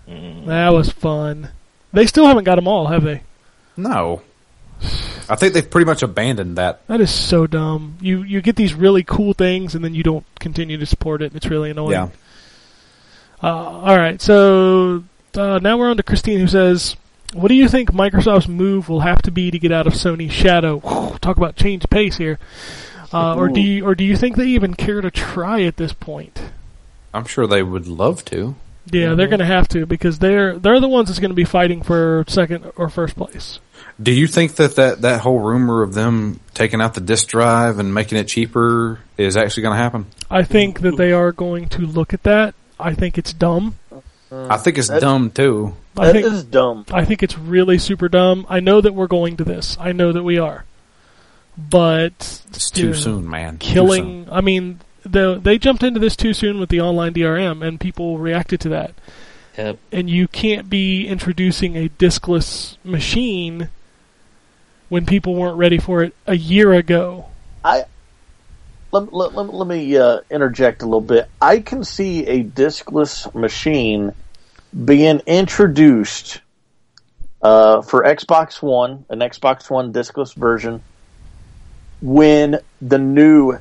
That 0.07 0.71
was 0.73 0.91
fun. 0.91 1.51
They 1.93 2.07
still 2.07 2.27
haven't 2.27 2.45
got 2.45 2.57
them 2.57 2.67
all, 2.69 2.87
have 2.89 3.03
they? 3.05 3.23
No. 3.77 4.23
I 5.29 5.37
think 5.37 5.55
they've 5.55 5.69
pretty 5.71 5.85
much 5.85 6.03
abandoned 6.03 6.57
that. 6.57 6.85
That 6.89 7.01
is 7.01 7.11
so 7.13 7.47
dumb. 7.47 7.97
You 8.01 8.23
you 8.23 8.41
get 8.41 8.57
these 8.57 8.75
really 8.75 9.03
cool 9.05 9.33
things 9.35 9.75
and 9.75 9.85
then 9.85 9.95
you 9.95 10.03
don't 10.03 10.25
continue 10.41 10.79
to 10.79 10.87
support 10.87 11.23
it. 11.23 11.35
It's 11.37 11.47
really 11.47 11.71
annoying. 11.71 11.93
Yeah. 11.93 12.09
Uh, 13.43 13.47
all 13.47 13.97
right, 13.97 14.21
so 14.21 15.03
uh, 15.35 15.59
now 15.63 15.79
we're 15.79 15.89
on 15.91 15.97
to 15.97 16.03
Christine, 16.03 16.41
who 16.41 16.47
says, 16.47 16.97
"What 17.33 17.49
do 17.49 17.55
you 17.55 17.69
think 17.69 17.91
Microsoft's 17.93 18.49
move 18.49 18.89
will 18.89 19.01
have 19.01 19.23
to 19.23 19.31
be 19.31 19.51
to 19.51 19.59
get 19.59 19.73
out 19.73 19.87
of 19.87 19.95
Sony's 19.95 20.33
shadow?" 20.33 20.79
Whew, 20.81 21.17
talk 21.21 21.37
about 21.39 21.57
change 21.57 21.89
pace 21.89 22.17
here. 22.17 22.39
Uh, 23.13 23.35
or 23.35 23.49
do 23.49 23.61
you, 23.61 23.85
or 23.85 23.95
do 23.95 24.05
you 24.05 24.17
think 24.17 24.37
they 24.37 24.47
even 24.47 24.75
care 24.75 25.01
to 25.01 25.11
try 25.11 25.63
at 25.63 25.77
this 25.77 25.93
point? 25.93 26.41
I'm 27.13 27.25
sure 27.25 27.47
they 27.47 27.63
would 27.63 27.87
love 27.87 28.25
to. 28.27 28.55
Yeah, 28.93 29.15
they're 29.15 29.29
going 29.29 29.41
to 29.41 29.45
have 29.45 29.69
to 29.69 29.87
because 29.87 30.19
they're 30.19 30.59
they're 30.59 30.81
the 30.81 30.89
ones 30.89 31.09
that's 31.09 31.19
going 31.21 31.31
to 31.31 31.35
be 31.37 31.45
fighting 31.45 31.83
for 31.83 32.25
second 32.29 32.73
or 32.77 32.89
first 32.89 33.17
place. 33.17 33.61
Do 34.03 34.13
you 34.13 34.27
think 34.27 34.57
that, 34.57 34.77
that 34.77 35.03
that 35.03 35.21
whole 35.21 35.39
rumor 35.41 35.83
of 35.83 35.95
them 35.95 36.41
taking 36.55 36.81
out 36.81 36.95
the 36.95 37.01
disk 37.01 37.29
drive 37.29 37.79
and 37.79 37.93
making 37.93 38.19
it 38.19 38.29
cheaper 38.29 39.01
is 39.17 39.37
actually 39.37 39.65
going 39.65 39.75
to 39.77 39.83
happen? 39.83 40.07
I 40.31 40.43
think 40.45 40.81
that 40.81 40.97
they 40.97 41.13
are 41.13 41.33
going 41.33 41.69
to 41.71 41.83
look 41.83 42.15
at 42.15 42.23
that. 42.23 42.55
I 42.79 42.95
think 42.95 43.19
it's 43.19 43.33
dumb. 43.33 43.75
I 44.33 44.57
think 44.57 44.79
it's 44.79 44.89
dumb 44.89 45.31
too. 45.31 45.75
I 45.97 46.13
think 46.13 46.25
is 46.25 46.45
dumb. 46.45 46.87
I 46.91 47.05
think 47.05 47.23
it's 47.23 47.37
really 47.37 47.79
super 47.79 48.09
dumb. 48.09 48.47
I 48.49 48.61
know 48.61 48.81
that 48.81 48.95
we're 48.95 49.09
going 49.09 49.37
to 49.39 49.45
this. 49.45 49.77
I 49.79 49.93
know 49.93 50.13
that 50.13 50.23
we 50.23 50.39
are. 50.39 50.65
But 51.69 52.43
It's 52.49 52.71
too 52.71 52.89
yeah, 52.89 52.95
soon, 52.95 53.29
man. 53.29 53.59
Too 53.59 53.67
soon. 53.67 53.75
Killing. 53.75 54.29
I 54.31 54.41
mean, 54.41 54.81
the, 55.05 55.39
they 55.43 55.59
jumped 55.59 55.83
into 55.83 56.01
this 56.01 56.17
too 56.17 56.33
soon 56.33 56.59
with 56.59 56.69
the 56.69 56.81
online 56.81 57.13
DRM, 57.15 57.67
and 57.67 57.81
people 57.81 58.19
reacted 58.19 58.61
to 58.61 58.69
that. 58.71 58.95
Yep. 59.59 59.79
And 59.93 60.09
you 60.09 60.29
can't 60.29 60.71
be 60.71 61.07
introducing 61.07 61.77
a 61.77 61.89
diskless 61.89 62.77
machine 62.85 63.69
when 64.89 65.07
people 65.07 65.35
weren't 65.35 65.57
ready 65.57 65.79
for 65.79 66.03
it 66.03 66.15
a 66.27 66.37
year 66.37 66.73
ago. 66.73 67.27
I 67.65 67.85
let, 68.93 69.13
let, 69.13 69.35
let, 69.35 69.55
let 69.55 69.69
me 69.69 69.97
uh, 69.97 70.21
interject 70.31 70.83
a 70.83 70.85
little 70.85 71.01
bit. 71.01 71.29
I 71.41 71.61
can 71.61 71.85
see 71.85 72.27
a 72.27 72.45
diskless 72.45 73.33
machine 73.35 74.13
being 74.85 75.21
introduced 75.27 76.41
uh, 77.43 77.83
for 77.83 78.03
Xbox 78.03 78.61
One, 78.61 79.05
an 79.09 79.21
Xbox 79.21 79.71
One 79.71 79.93
diskless 79.93 80.35
version, 80.35 80.83
when 82.01 82.59
the 82.81 82.99
new 82.99 83.59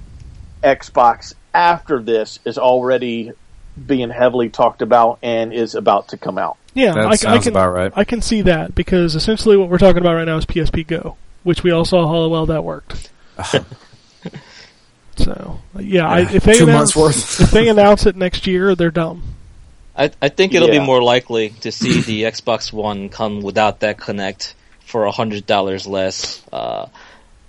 Xbox 0.64 1.34
after 1.54 2.00
this 2.02 2.40
is 2.46 2.58
already 2.58 3.32
being 3.88 4.10
heavily 4.10 4.50
talked 4.50 4.82
about 4.82 5.20
and 5.24 5.54
is 5.54 5.76
about 5.76 6.10
to 6.10 6.18
come 6.18 6.38
out. 6.38 6.58
Yeah, 6.74 6.94
That 6.94 7.06
I, 7.06 7.10
I 7.12 7.16
sounds 7.16 7.44
can, 7.46 7.54
about 7.54 7.74
right. 7.74 7.92
I 7.96 8.04
can 8.04 8.22
see 8.22 8.42
that 8.44 8.76
because 8.76 9.16
essentially 9.16 9.58
what 9.58 9.70
we're 9.70 9.78
talking 9.78 10.02
about 10.02 10.14
right 10.16 10.26
now 10.26 10.38
is 10.38 10.46
PSP 10.46 10.86
Go, 10.86 11.18
which 11.44 11.64
we 11.64 11.72
all 11.72 11.86
saw 11.86 12.08
how 12.08 12.28
well 12.28 12.46
that 12.48 12.64
worked. 12.64 13.10
so 15.18 15.60
yeah, 15.80 16.08
I, 16.08 16.22
if 16.22 16.44
they 16.44 16.58
Two 16.58 16.64
announce, 16.66 16.96
worth. 16.96 17.42
if 17.42 17.52
they 17.52 17.68
announce 17.70 18.06
it 18.06 18.16
next 18.16 18.48
year, 18.48 18.76
they're 18.76 18.92
dumb. 18.92 19.24
I, 19.96 20.12
I 20.22 20.30
think 20.30 20.54
it'll 20.54 20.70
Yeah. 20.70 20.80
be 20.80 20.86
more 20.86 21.02
likely 21.04 21.50
to 21.62 21.72
see 21.72 22.02
the 22.02 22.24
Xbox 22.24 22.72
One 22.72 23.10
come 23.10 23.42
without 23.42 23.82
that 23.82 23.98
Kinect 23.98 24.54
for 24.86 25.06
a 25.06 25.12
hundred 25.12 25.46
dollars 25.46 25.86
less. 25.88 26.42
Uh, 26.52 26.88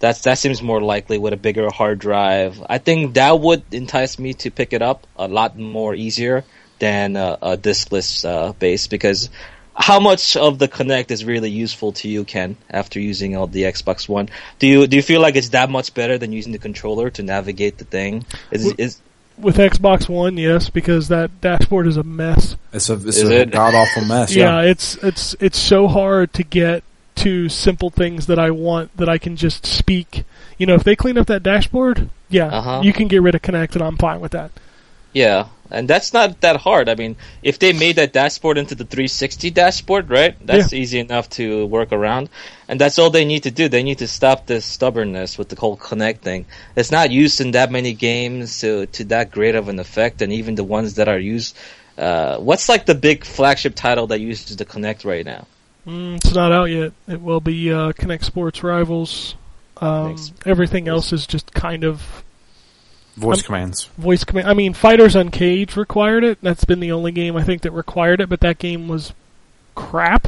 that's 0.00 0.22
that 0.22 0.38
seems 0.38 0.60
more 0.62 0.80
likely 0.80 1.18
with 1.18 1.32
a 1.32 1.36
bigger 1.36 1.70
hard 1.70 1.98
drive. 2.00 2.60
I 2.68 2.78
think 2.78 3.14
that 3.14 3.38
would 3.38 3.62
entice 3.72 4.18
me 4.18 4.34
to 4.34 4.50
pick 4.50 4.72
it 4.72 4.82
up 4.82 5.06
a 5.16 5.28
lot 5.28 5.56
more 5.58 5.94
easier 5.94 6.44
than 6.80 7.16
uh, 7.16 7.36
a 7.42 7.56
diskless 7.56 8.24
uh, 8.28 8.52
base 8.54 8.86
because 8.86 9.28
how 9.76 10.00
much 10.00 10.36
of 10.36 10.58
the 10.58 10.68
Kinect 10.68 11.10
is 11.10 11.24
really 11.24 11.50
useful 11.50 11.92
to 11.92 12.08
you, 12.08 12.24
Ken, 12.24 12.56
after 12.68 12.98
using 13.00 13.36
all 13.36 13.46
the 13.46 13.62
Xbox 13.62 14.08
One? 14.08 14.28
Do 14.58 14.66
you 14.66 14.86
do 14.86 14.96
you 14.96 15.02
feel 15.02 15.20
like 15.20 15.36
it's 15.36 15.50
that 15.50 15.70
much 15.70 15.94
better 15.94 16.18
than 16.18 16.32
using 16.32 16.52
the 16.52 16.58
controller 16.58 17.10
to 17.10 17.22
navigate 17.22 17.78
the 17.78 17.84
thing? 17.84 18.24
Is 18.50 18.64
Well- 18.64 18.74
is 18.78 18.98
With 19.38 19.56
Xbox 19.56 20.06
One, 20.08 20.36
yes, 20.36 20.68
because 20.68 21.08
that 21.08 21.30
dashboard 21.40 21.86
is 21.86 21.96
a 21.96 22.02
mess. 22.02 22.56
It's 22.74 22.90
a 22.90 22.94
it's 22.94 23.16
Is 23.18 23.30
a 23.30 23.40
it? 23.42 23.50
god 23.50 23.74
awful 23.74 24.04
mess. 24.04 24.34
Yeah, 24.36 24.60
Yeah. 24.62 24.70
it's 24.70 24.96
it's 25.02 25.34
it's 25.40 25.58
so 25.58 25.88
hard 25.88 26.32
to 26.34 26.42
get 26.42 26.82
to 27.24 27.48
simple 27.48 27.90
things 27.90 28.26
that 28.26 28.38
I 28.38 28.50
want 28.50 28.96
that 28.96 29.08
I 29.08 29.18
can 29.18 29.36
just 29.36 29.66
speak. 29.66 30.24
You 30.58 30.66
know, 30.66 30.74
if 30.74 30.84
they 30.84 30.96
clean 30.96 31.16
up 31.18 31.26
that 31.28 31.42
dashboard, 31.42 32.08
yeah, 32.28 32.46
Uh-huh. 32.46 32.80
you 32.82 32.92
can 32.92 33.08
get 33.08 33.22
rid 33.22 33.34
of 33.34 33.42
Kinect, 33.42 33.74
and 33.74 33.82
I'm 33.82 33.96
fine 33.96 34.20
with 34.20 34.32
that. 34.32 34.50
Yeah, 35.12 35.46
and 35.72 35.88
that's 35.88 36.12
not 36.12 36.40
that 36.42 36.56
hard. 36.58 36.88
I 36.88 36.94
mean, 36.94 37.16
if 37.42 37.58
they 37.58 37.72
made 37.72 37.96
that 37.96 38.12
dashboard 38.12 38.58
into 38.58 38.76
the 38.76 38.84
360 38.84 39.50
dashboard, 39.50 40.08
right? 40.08 40.34
That's 40.46 40.72
easy 40.72 41.00
enough 41.00 41.28
to 41.30 41.66
work 41.66 41.90
around. 41.92 42.28
And 42.68 42.80
that's 42.80 42.96
all 42.98 43.10
they 43.10 43.24
need 43.24 43.42
to 43.42 43.50
do. 43.50 43.68
They 43.68 43.82
need 43.82 43.98
to 43.98 44.06
stop 44.06 44.46
this 44.46 44.64
stubbornness 44.64 45.36
with 45.36 45.48
the 45.48 45.56
whole 45.58 45.76
Kinect 45.76 46.18
thing. 46.20 46.46
It's 46.76 46.92
not 46.92 47.10
used 47.10 47.40
in 47.40 47.50
that 47.52 47.72
many 47.72 47.92
games 47.92 48.60
to, 48.60 48.86
to 48.86 49.04
that 49.06 49.32
great 49.32 49.56
of 49.56 49.68
an 49.68 49.80
effect, 49.80 50.22
and 50.22 50.32
even 50.32 50.54
the 50.54 50.64
ones 50.64 50.94
that 50.94 51.08
are 51.08 51.18
used. 51.18 51.56
Uh, 51.98 52.38
what's 52.38 52.68
like 52.68 52.86
the 52.86 52.94
big 52.94 53.24
flagship 53.24 53.74
title 53.74 54.06
that 54.08 54.20
uses 54.20 54.56
the 54.56 54.64
Kinect 54.64 55.04
right 55.04 55.26
now? 55.26 55.46
Mm, 55.86 56.16
it's 56.16 56.34
not 56.34 56.52
out 56.52 56.64
yet. 56.64 56.92
It 57.08 57.20
will 57.20 57.40
be 57.40 57.72
uh, 57.72 57.92
Kinect 57.92 58.24
Sports 58.24 58.62
Rivals. 58.62 59.34
Um, 59.78 60.08
Thanks. 60.16 60.32
everything 60.44 60.88
else 60.88 61.12
is 61.12 61.26
just 61.26 61.52
kind 61.54 61.84
of 61.84 62.22
Voice 63.16 63.38
I'm- 63.38 63.44
commands. 63.46 63.84
voice 63.98 64.24
command. 64.24 64.48
I 64.48 64.54
mean, 64.54 64.72
Fighters 64.74 65.16
Uncaged 65.16 65.76
required 65.76 66.22
it. 66.24 66.38
That's 66.42 66.64
been 66.64 66.80
the 66.80 66.92
only 66.92 67.12
game 67.12 67.36
I 67.36 67.42
think 67.42 67.62
that 67.62 67.72
required 67.72 68.20
it, 68.20 68.28
but 68.28 68.40
that 68.40 68.58
game 68.58 68.88
was 68.88 69.12
crap. 69.74 70.26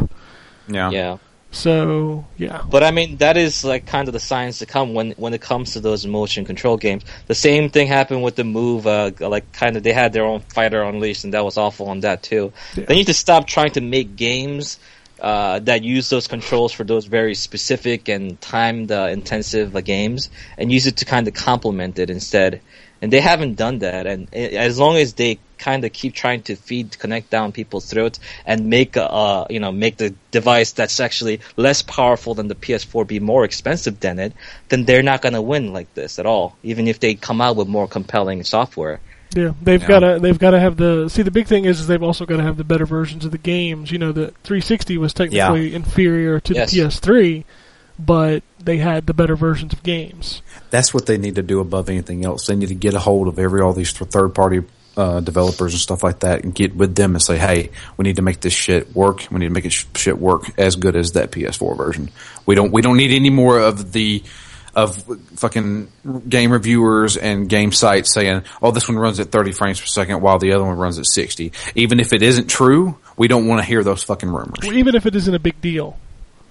Yeah. 0.68 0.90
Yeah. 0.90 1.18
So 1.54 2.24
yeah, 2.38 2.62
But 2.68 2.82
I 2.82 2.92
mean, 2.92 3.18
that 3.18 3.36
is 3.36 3.62
like 3.62 3.84
kind 3.86 4.08
of 4.08 4.14
the 4.14 4.20
science 4.20 4.60
to 4.60 4.66
come 4.66 4.94
when 4.94 5.10
when 5.12 5.34
it 5.34 5.42
comes 5.42 5.74
to 5.74 5.80
those 5.80 6.06
motion 6.06 6.46
control 6.46 6.78
games. 6.78 7.04
The 7.26 7.34
same 7.34 7.68
thing 7.68 7.88
happened 7.88 8.22
with 8.22 8.36
the 8.36 8.44
move. 8.44 8.86
Uh, 8.86 9.10
like 9.20 9.52
kind 9.52 9.76
of 9.76 9.82
they 9.82 9.92
had 9.92 10.14
their 10.14 10.24
own 10.24 10.40
fighter 10.40 10.82
unleashed, 10.82 11.24
and 11.24 11.34
that 11.34 11.44
was 11.44 11.58
awful 11.58 11.88
on 11.90 12.00
that 12.00 12.22
too. 12.22 12.54
Yeah. 12.74 12.86
They 12.86 12.94
need 12.94 13.06
to 13.08 13.14
stop 13.14 13.46
trying 13.46 13.72
to 13.72 13.82
make 13.82 14.16
games 14.16 14.78
uh, 15.22 15.60
that 15.60 15.84
use 15.84 16.10
those 16.10 16.26
controls 16.26 16.72
for 16.72 16.82
those 16.82 17.06
very 17.06 17.36
specific 17.36 18.08
and 18.08 18.40
timed 18.40 18.90
uh, 18.90 19.06
intensive 19.06 19.76
uh, 19.76 19.80
games, 19.80 20.28
and 20.58 20.72
use 20.72 20.88
it 20.88 20.96
to 20.96 21.04
kind 21.04 21.28
of 21.28 21.34
complement 21.34 22.00
it 22.00 22.10
instead. 22.10 22.60
And 23.00 23.12
they 23.12 23.20
haven't 23.20 23.54
done 23.54 23.78
that. 23.80 24.06
And 24.08 24.28
uh, 24.34 24.38
as 24.38 24.80
long 24.80 24.96
as 24.96 25.14
they 25.14 25.38
kind 25.58 25.84
of 25.84 25.92
keep 25.92 26.12
trying 26.12 26.42
to 26.42 26.56
feed 26.56 26.90
Kinect 26.90 27.30
down 27.30 27.52
people's 27.52 27.88
throats 27.88 28.18
and 28.44 28.66
make 28.66 28.96
uh, 28.96 29.46
you 29.48 29.60
know 29.60 29.70
make 29.70 29.96
the 29.96 30.12
device 30.32 30.72
that's 30.72 30.98
actually 30.98 31.40
less 31.56 31.82
powerful 31.82 32.34
than 32.34 32.48
the 32.48 32.56
PS4 32.56 33.06
be 33.06 33.20
more 33.20 33.44
expensive 33.44 34.00
than 34.00 34.18
it, 34.18 34.32
then 34.70 34.84
they're 34.84 35.04
not 35.04 35.22
going 35.22 35.34
to 35.34 35.42
win 35.42 35.72
like 35.72 35.94
this 35.94 36.18
at 36.18 36.26
all. 36.26 36.56
Even 36.64 36.88
if 36.88 36.98
they 36.98 37.14
come 37.14 37.40
out 37.40 37.54
with 37.54 37.68
more 37.68 37.86
compelling 37.86 38.42
software. 38.42 38.98
Yeah, 39.34 39.52
they've 39.62 39.80
Yeah. 39.80 39.88
got 39.88 39.98
to 40.00 40.18
they've 40.20 40.38
got 40.38 40.50
to 40.50 40.60
have 40.60 40.76
the 40.76 41.08
see 41.08 41.22
the 41.22 41.30
big 41.30 41.46
thing 41.46 41.64
is, 41.64 41.80
is 41.80 41.86
they've 41.86 42.02
also 42.02 42.26
got 42.26 42.36
to 42.36 42.42
have 42.42 42.56
the 42.56 42.64
better 42.64 42.86
versions 42.86 43.24
of 43.24 43.30
the 43.30 43.38
games. 43.38 43.90
You 43.90 43.98
know, 43.98 44.12
the 44.12 44.28
360 44.44 44.98
was 44.98 45.12
technically 45.14 45.74
inferior 45.74 46.40
to 46.40 46.54
Yes. 46.54 46.70
the 46.72 46.80
PS3, 46.80 47.44
but 47.98 48.42
they 48.62 48.78
had 48.78 49.06
the 49.06 49.14
better 49.14 49.36
versions 49.36 49.72
of 49.72 49.82
games. 49.82 50.42
That's 50.70 50.92
what 50.94 51.06
they 51.06 51.18
need 51.18 51.34
to 51.36 51.42
do 51.42 51.60
above 51.60 51.88
anything 51.88 52.24
else. 52.24 52.46
They 52.46 52.56
need 52.56 52.68
to 52.68 52.74
get 52.74 52.94
a 52.94 52.98
hold 52.98 53.28
of 53.28 53.38
every 53.38 53.60
all 53.60 53.72
these 53.72 53.92
third 53.92 54.34
party 54.34 54.62
uh, 54.94 55.20
developers 55.20 55.72
and 55.72 55.80
stuff 55.80 56.02
like 56.02 56.20
that, 56.20 56.44
and 56.44 56.54
get 56.54 56.76
with 56.76 56.94
them 56.94 57.14
and 57.14 57.22
say, 57.22 57.38
"Hey, 57.38 57.70
we 57.96 58.02
need 58.02 58.16
to 58.16 58.22
make 58.22 58.40
this 58.40 58.52
shit 58.52 58.94
work. 58.94 59.26
We 59.30 59.38
need 59.38 59.46
to 59.48 59.52
make 59.52 59.64
it 59.64 59.72
sh- 59.72 59.86
shit 59.94 60.18
work 60.18 60.50
as 60.58 60.76
good 60.76 60.96
as 60.96 61.12
that 61.12 61.30
PS4 61.32 61.74
version. 61.78 62.10
We 62.44 62.54
don't 62.54 62.70
we 62.72 62.82
don't 62.82 62.98
need 62.98 63.10
any 63.12 63.30
more 63.30 63.58
of 63.58 63.92
the." 63.92 64.22
Of 64.74 65.04
fucking 65.36 65.88
game 66.28 66.50
reviewers 66.50 67.18
and 67.18 67.46
game 67.46 67.72
sites 67.72 68.14
saying, 68.14 68.42
"Oh, 68.62 68.70
this 68.70 68.88
one 68.88 68.98
runs 68.98 69.20
at 69.20 69.30
30 69.30 69.52
frames 69.52 69.78
per 69.78 69.86
second, 69.86 70.22
while 70.22 70.38
the 70.38 70.52
other 70.52 70.64
one 70.64 70.78
runs 70.78 70.98
at 70.98 71.04
60." 71.06 71.52
Even 71.74 72.00
if 72.00 72.14
it 72.14 72.22
isn't 72.22 72.48
true, 72.48 72.96
we 73.18 73.28
don't 73.28 73.46
want 73.46 73.60
to 73.60 73.66
hear 73.66 73.84
those 73.84 74.02
fucking 74.02 74.30
rumors. 74.30 74.60
Well, 74.62 74.72
even 74.72 74.94
if 74.94 75.04
it 75.04 75.14
isn't 75.14 75.34
a 75.34 75.38
big 75.38 75.60
deal. 75.60 75.98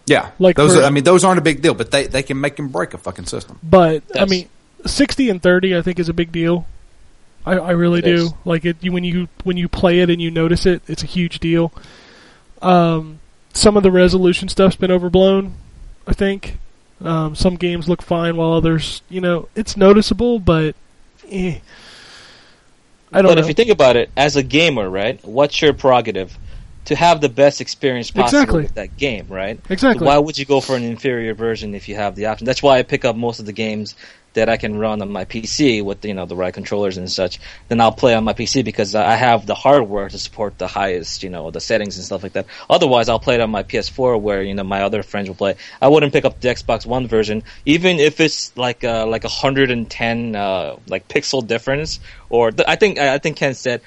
Yeah, 0.05 0.31
Like 0.37 0.55
those. 0.55 0.75
for- 0.75 0.83
I 0.83 0.91
mean, 0.91 1.03
those 1.03 1.23
aren't 1.23 1.39
a 1.39 1.43
big 1.43 1.61
deal, 1.63 1.73
but 1.73 1.89
they 1.89 2.05
they 2.05 2.21
can 2.21 2.39
make 2.39 2.59
and 2.59 2.71
break 2.71 2.93
a 2.93 2.99
fucking 2.99 3.25
system. 3.25 3.57
But 3.63 4.03
I 4.15 4.25
mean, 4.25 4.47
60 4.85 5.29
and 5.29 5.41
30 5.41 5.75
I 5.75 5.81
think 5.81 5.97
is 5.99 6.09
a 6.09 6.13
big 6.13 6.31
deal. 6.31 6.67
I, 7.43 7.53
I 7.53 7.71
really 7.71 8.01
do. 8.01 8.13
is. 8.13 8.33
Like 8.45 8.65
it 8.65 8.77
you, 8.81 8.91
when 8.91 9.03
you 9.03 9.29
when 9.43 9.57
you 9.57 9.67
play 9.67 9.99
it 10.01 10.11
and 10.11 10.21
you 10.21 10.29
notice 10.29 10.67
it, 10.67 10.83
it's 10.87 11.01
a 11.01 11.07
huge 11.07 11.39
deal. 11.39 11.71
Um, 12.61 13.19
some 13.53 13.77
of 13.77 13.83
the 13.83 13.91
resolution 13.91 14.47
stuff's 14.47 14.75
been 14.75 14.91
overblown. 14.91 15.55
I 16.05 16.13
think 16.13 16.57
um, 17.03 17.35
some 17.35 17.55
games 17.55 17.87
look 17.89 18.01
fine 18.01 18.37
while 18.37 18.53
others, 18.53 19.01
you 19.09 19.21
know, 19.21 19.47
it's 19.55 19.75
noticeable, 19.77 20.39
but 20.39 20.75
eh. 21.29 21.59
I 23.13 23.21
don't 23.21 23.31
but 23.31 23.35
know. 23.35 23.41
if 23.41 23.47
you 23.47 23.53
think 23.53 23.69
about 23.69 23.97
it, 23.97 24.09
as 24.15 24.35
a 24.35 24.43
gamer, 24.43 24.89
right? 24.89 25.19
What's 25.25 25.61
your 25.61 25.73
prerogative? 25.73 26.37
To 26.85 26.95
have 26.95 27.21
the 27.21 27.29
best 27.29 27.61
experience 27.61 28.09
possible 28.09 28.41
Exactly. 28.41 28.63
with 28.63 28.73
that 28.73 28.97
game, 28.97 29.27
right? 29.29 29.59
exactly. 29.69 30.07
Why 30.07 30.17
would 30.17 30.37
you 30.37 30.45
go 30.45 30.59
for 30.61 30.75
an 30.75 30.81
inferior 30.83 31.35
version 31.35 31.75
if 31.75 31.87
you 31.87 31.93
have 31.95 32.15
the 32.15 32.25
option? 32.25 32.45
That's 32.45 32.63
why 32.63 32.79
I 32.79 32.83
pick 32.83 33.05
up 33.05 33.15
most 33.15 33.39
of 33.39 33.45
the 33.45 33.53
games 33.53 33.95
that 34.33 34.49
I 34.49 34.57
can 34.57 34.77
run 34.77 35.01
on 35.01 35.11
my 35.11 35.25
PC 35.25 35.83
with 35.83 36.03
you 36.05 36.13
know 36.13 36.25
the 36.25 36.35
right 36.35 36.53
controllers 36.53 36.97
and 36.97 37.11
such. 37.11 37.39
Then 37.67 37.81
I'll 37.81 37.91
play 37.91 38.13
on 38.13 38.23
my 38.23 38.33
PC 38.33 38.63
because 38.63 38.95
I 38.95 39.15
have 39.15 39.45
the 39.45 39.55
hardware 39.55 40.09
to 40.09 40.17
support 40.17 40.57
the 40.57 40.67
highest 40.67 41.23
you 41.23 41.29
know 41.29 41.51
the 41.51 41.59
settings 41.59 41.97
and 41.97 42.05
stuff 42.05 42.23
like 42.23 42.33
that. 42.33 42.45
Otherwise, 42.69 43.09
I'll 43.09 43.19
play 43.19 43.35
it 43.35 43.41
on 43.41 43.51
my 43.51 43.63
PS4 43.63 44.19
where 44.19 44.41
you 44.43 44.53
know 44.53 44.63
my 44.63 44.83
other 44.83 45.03
friends 45.03 45.27
will 45.27 45.35
play. 45.35 45.55
I 45.81 45.87
wouldn't 45.87 46.13
pick 46.13 46.25
up 46.25 46.39
the 46.39 46.47
Xbox 46.49 46.85
One 46.85 47.07
version 47.07 47.43
even 47.65 47.99
if 47.99 48.19
it's 48.19 48.55
like 48.57 48.83
uh, 48.83 49.05
like 49.07 49.23
a 49.23 49.29
hundred 49.29 49.71
and 49.71 49.89
ten 49.89 50.35
uh, 50.35 50.77
like 50.87 51.07
pixel 51.07 51.45
difference. 51.45 51.99
Or 52.29 52.51
th- 52.51 52.67
I 52.67 52.75
think 52.77 52.97
I 52.97 53.17
think 53.17 53.37
Ken 53.37 53.53
said 53.53 53.81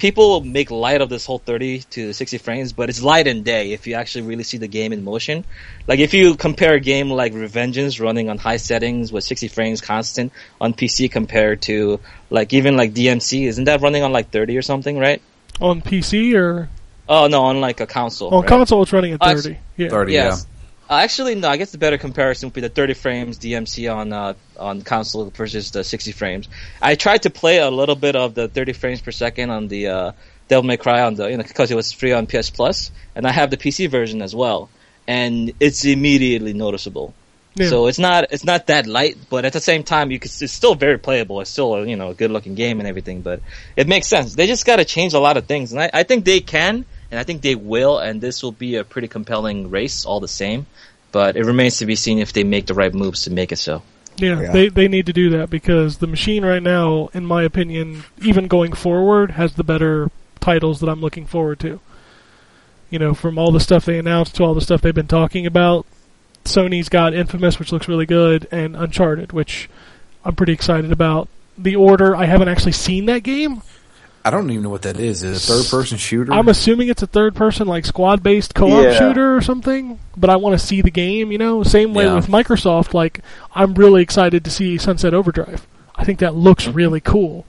people 0.00 0.40
make 0.40 0.70
light 0.70 1.00
of 1.00 1.08
this 1.08 1.24
whole 1.26 1.38
30 1.38 1.80
to 1.90 2.12
60 2.12 2.38
frames, 2.38 2.72
but 2.72 2.88
it's 2.88 3.02
light 3.02 3.26
and 3.28 3.44
day 3.44 3.72
if 3.72 3.86
you 3.86 3.94
actually 3.94 4.22
really 4.26 4.42
see 4.42 4.58
the 4.58 4.66
game 4.66 4.92
in 4.92 5.04
motion. 5.04 5.44
Like 5.86 6.00
if 6.00 6.12
you 6.14 6.34
compare 6.34 6.74
a 6.74 6.80
game 6.80 7.10
like 7.10 7.32
Revengeance 7.32 8.00
running 8.00 8.28
on 8.28 8.38
high 8.38 8.56
settings 8.56 9.12
with 9.12 9.22
60 9.24 9.48
frames 9.48 9.80
constant 9.80 10.32
on 10.60 10.72
PC 10.74 11.10
compared 11.10 11.62
to 11.62 12.00
like 12.30 12.52
even 12.52 12.76
like 12.76 12.92
DMC, 12.94 13.46
isn't 13.46 13.64
that 13.64 13.80
running 13.80 14.02
on 14.02 14.10
like 14.12 14.30
30 14.30 14.56
or 14.56 14.62
something, 14.62 14.98
right? 14.98 15.22
on 15.60 15.82
PC 15.82 16.34
or 16.34 16.68
Oh 17.08 17.26
no, 17.26 17.42
on 17.44 17.60
like 17.60 17.80
a 17.80 17.86
console. 17.86 18.32
on 18.32 18.40
right? 18.42 18.48
console 18.48 18.82
it's 18.82 18.92
running 18.92 19.12
at 19.12 19.18
Oh, 19.20 19.34
30. 19.34 19.58
Yeah. 19.76 19.88
30, 19.90 20.12
Yes. 20.12 20.46
Uh, 20.90 20.98
actually, 21.04 21.36
no. 21.36 21.48
I 21.48 21.56
guess 21.56 21.70
the 21.70 21.78
better 21.78 21.98
comparison 21.98 22.48
would 22.48 22.54
be 22.54 22.62
the 22.62 22.68
30 22.68 22.94
frames 22.94 23.38
DMC 23.38 23.94
on 23.94 24.12
uh, 24.12 24.34
on 24.58 24.82
console 24.82 25.30
versus 25.30 25.70
the 25.70 25.84
60 25.84 26.10
frames. 26.10 26.48
I 26.82 26.96
tried 26.96 27.22
to 27.22 27.30
play 27.30 27.58
a 27.58 27.70
little 27.70 27.94
bit 27.94 28.16
of 28.16 28.34
the 28.34 28.48
30 28.48 28.72
frames 28.72 29.00
per 29.00 29.12
second 29.12 29.50
on 29.50 29.68
the 29.68 29.86
uh, 29.86 30.12
Devil 30.48 30.64
May 30.64 30.76
Cry 30.76 31.02
on 31.02 31.14
the 31.14 31.30
you 31.30 31.36
know 31.36 31.44
because 31.44 31.70
it 31.70 31.76
was 31.76 31.92
free 31.92 32.10
on 32.10 32.26
PS 32.26 32.50
Plus, 32.50 32.90
and 33.14 33.24
I 33.24 33.30
have 33.30 33.52
the 33.52 33.56
PC 33.56 33.88
version 33.88 34.20
as 34.20 34.34
well, 34.34 34.68
and 35.06 35.52
it's 35.60 35.84
immediately 35.84 36.54
noticeable. 36.54 37.14
Yeah. 37.54 37.68
So 37.68 37.86
it's 37.86 38.00
not 38.00 38.32
it's 38.32 38.44
not 38.44 38.66
that 38.66 38.88
light, 38.88 39.16
but 39.30 39.44
at 39.44 39.52
the 39.52 39.60
same 39.60 39.84
time, 39.84 40.10
you 40.10 40.18
could, 40.18 40.32
it's 40.40 40.52
still 40.52 40.74
very 40.74 40.98
playable. 40.98 41.40
It's 41.40 41.50
still 41.50 41.72
a, 41.74 41.86
you 41.86 41.94
know 41.94 42.10
a 42.10 42.14
good 42.14 42.32
looking 42.32 42.56
game 42.56 42.80
and 42.80 42.88
everything. 42.88 43.22
But 43.22 43.42
it 43.76 43.86
makes 43.86 44.08
sense. 44.08 44.34
They 44.34 44.48
just 44.48 44.66
got 44.66 44.76
to 44.76 44.84
change 44.84 45.14
a 45.14 45.20
lot 45.20 45.36
of 45.36 45.46
things, 45.46 45.70
and 45.70 45.80
I, 45.80 45.90
I 45.94 46.02
think 46.02 46.24
they 46.24 46.40
can, 46.40 46.84
and 47.10 47.18
I 47.18 47.24
think 47.24 47.42
they 47.42 47.54
will, 47.54 47.98
and 47.98 48.20
this 48.20 48.42
will 48.42 48.52
be 48.52 48.76
a 48.76 48.84
pretty 48.84 49.08
compelling 49.08 49.70
race 49.70 50.04
all 50.04 50.20
the 50.20 50.28
same. 50.28 50.66
But 51.12 51.36
it 51.36 51.44
remains 51.44 51.78
to 51.78 51.86
be 51.86 51.96
seen 51.96 52.18
if 52.20 52.32
they 52.32 52.44
make 52.44 52.66
the 52.66 52.74
right 52.74 52.94
moves 52.94 53.24
to 53.24 53.30
make 53.32 53.50
it 53.50 53.56
so. 53.56 53.82
Yeah, 54.16 54.40
Yeah. 54.40 54.52
they 54.52 54.68
they 54.68 54.86
need 54.88 55.06
to 55.06 55.12
do 55.12 55.30
that 55.30 55.50
because 55.50 55.98
the 55.98 56.06
machine 56.06 56.44
right 56.44 56.62
now, 56.62 57.08
in 57.12 57.26
my 57.26 57.42
opinion, 57.42 58.04
even 58.22 58.46
going 58.46 58.72
forward, 58.72 59.32
has 59.32 59.54
the 59.54 59.64
better 59.64 60.10
titles 60.40 60.78
that 60.80 60.88
I'm 60.88 61.00
looking 61.00 61.26
forward 61.26 61.58
to. 61.60 61.80
You 62.90 62.98
know, 62.98 63.14
from 63.14 63.38
all 63.38 63.50
the 63.52 63.60
stuff 63.60 63.84
they 63.84 63.98
announced 63.98 64.36
to 64.36 64.44
all 64.44 64.54
the 64.54 64.60
stuff 64.60 64.82
they've 64.82 64.94
been 64.94 65.06
talking 65.06 65.46
about, 65.46 65.86
Sony's 66.44 66.88
got 66.88 67.14
Infamous, 67.14 67.58
which 67.58 67.72
looks 67.72 67.88
really 67.88 68.06
good, 68.06 68.46
and 68.50 68.76
Uncharted, 68.76 69.32
which 69.32 69.68
I'm 70.24 70.34
pretty 70.34 70.52
excited 70.52 70.90
about. 70.92 71.28
The 71.58 71.76
Order, 71.76 72.16
I 72.16 72.24
haven't 72.26 72.48
actually 72.48 72.72
seen 72.72 73.06
that 73.06 73.22
game. 73.22 73.62
I 74.24 74.30
don't 74.30 74.50
even 74.50 74.62
know 74.62 74.68
what 74.70 74.82
that 74.82 75.00
is. 75.00 75.22
Is 75.22 75.48
it 75.48 75.52
a 75.52 75.54
third 75.62 75.70
person 75.70 75.96
shooter? 75.96 76.32
I'm 76.32 76.48
assuming 76.48 76.88
it's 76.88 77.02
a 77.02 77.06
third 77.06 77.34
person, 77.34 77.66
like 77.66 77.86
squad 77.86 78.22
based 78.22 78.54
co 78.54 78.66
op 78.70 78.82
Yeah. 78.84 78.98
shooter 78.98 79.34
or 79.36 79.40
something, 79.40 79.98
but 80.16 80.28
I 80.28 80.36
want 80.36 80.58
to 80.60 80.64
see 80.66 80.82
the 80.82 80.90
game, 80.90 81.32
you 81.32 81.38
know? 81.38 81.62
Same 81.62 81.94
way 81.94 82.04
Yeah. 82.04 82.16
with 82.16 82.26
Microsoft, 82.26 82.92
like, 82.92 83.20
I'm 83.54 83.72
really 83.74 84.02
excited 84.02 84.44
to 84.44 84.50
see 84.50 84.76
Sunset 84.76 85.14
Overdrive. 85.14 85.66
I 85.96 86.04
think 86.04 86.18
that 86.18 86.34
looks 86.34 86.68
really 86.68 87.00
cool. 87.00 87.46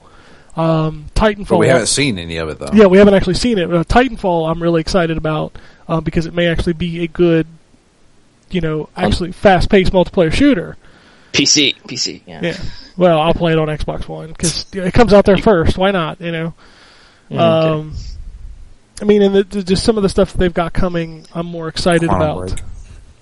Um, 0.56 1.06
Titanfall. 1.14 1.48
but 1.48 1.58
we 1.58 1.68
haven't 1.68 1.86
seen 1.86 2.18
any 2.18 2.36
of 2.36 2.48
it 2.50 2.58
though. 2.58 2.70
yeah, 2.74 2.86
we 2.86 2.98
haven't 2.98 3.14
actually 3.14 3.34
seen 3.34 3.56
it. 3.58 3.72
Uh, 3.72 3.84
Titanfall, 3.84 4.50
I'm 4.50 4.62
really 4.62 4.80
excited 4.82 5.16
about 5.16 5.56
um, 5.88 6.04
because 6.04 6.26
it 6.26 6.34
may 6.34 6.46
actually 6.48 6.74
be 6.74 7.02
a 7.02 7.06
good, 7.06 7.46
you 8.50 8.60
know, 8.60 8.88
actually 8.96 9.32
fast 9.32 9.70
paced 9.70 9.92
multiplayer 9.92 10.32
shooter. 10.32 10.76
PC, 11.32 11.74
PC, 11.86 12.20
yeah. 12.26 12.40
Yeah. 12.42 12.56
Well, 12.96 13.18
I'll 13.20 13.34
play 13.34 13.52
it 13.52 13.58
on 13.58 13.68
Xbox 13.68 14.06
One 14.08 14.28
because 14.28 14.66
it 14.72 14.92
comes 14.92 15.12
out 15.12 15.24
there 15.24 15.38
first. 15.38 15.78
Why 15.78 15.90
not? 15.90 16.20
You 16.20 16.32
know. 16.32 16.54
Mm, 17.30 17.38
Um, 17.40 17.94
I 19.00 19.04
mean, 19.04 19.22
and 19.22 19.34
the, 19.34 19.62
just 19.62 19.84
some 19.84 19.96
of 19.96 20.02
the 20.02 20.08
stuff 20.08 20.34
they've 20.34 20.52
got 20.52 20.72
coming, 20.72 21.26
I'm 21.34 21.46
more 21.46 21.68
excited 21.68 22.04
about. 22.08 22.60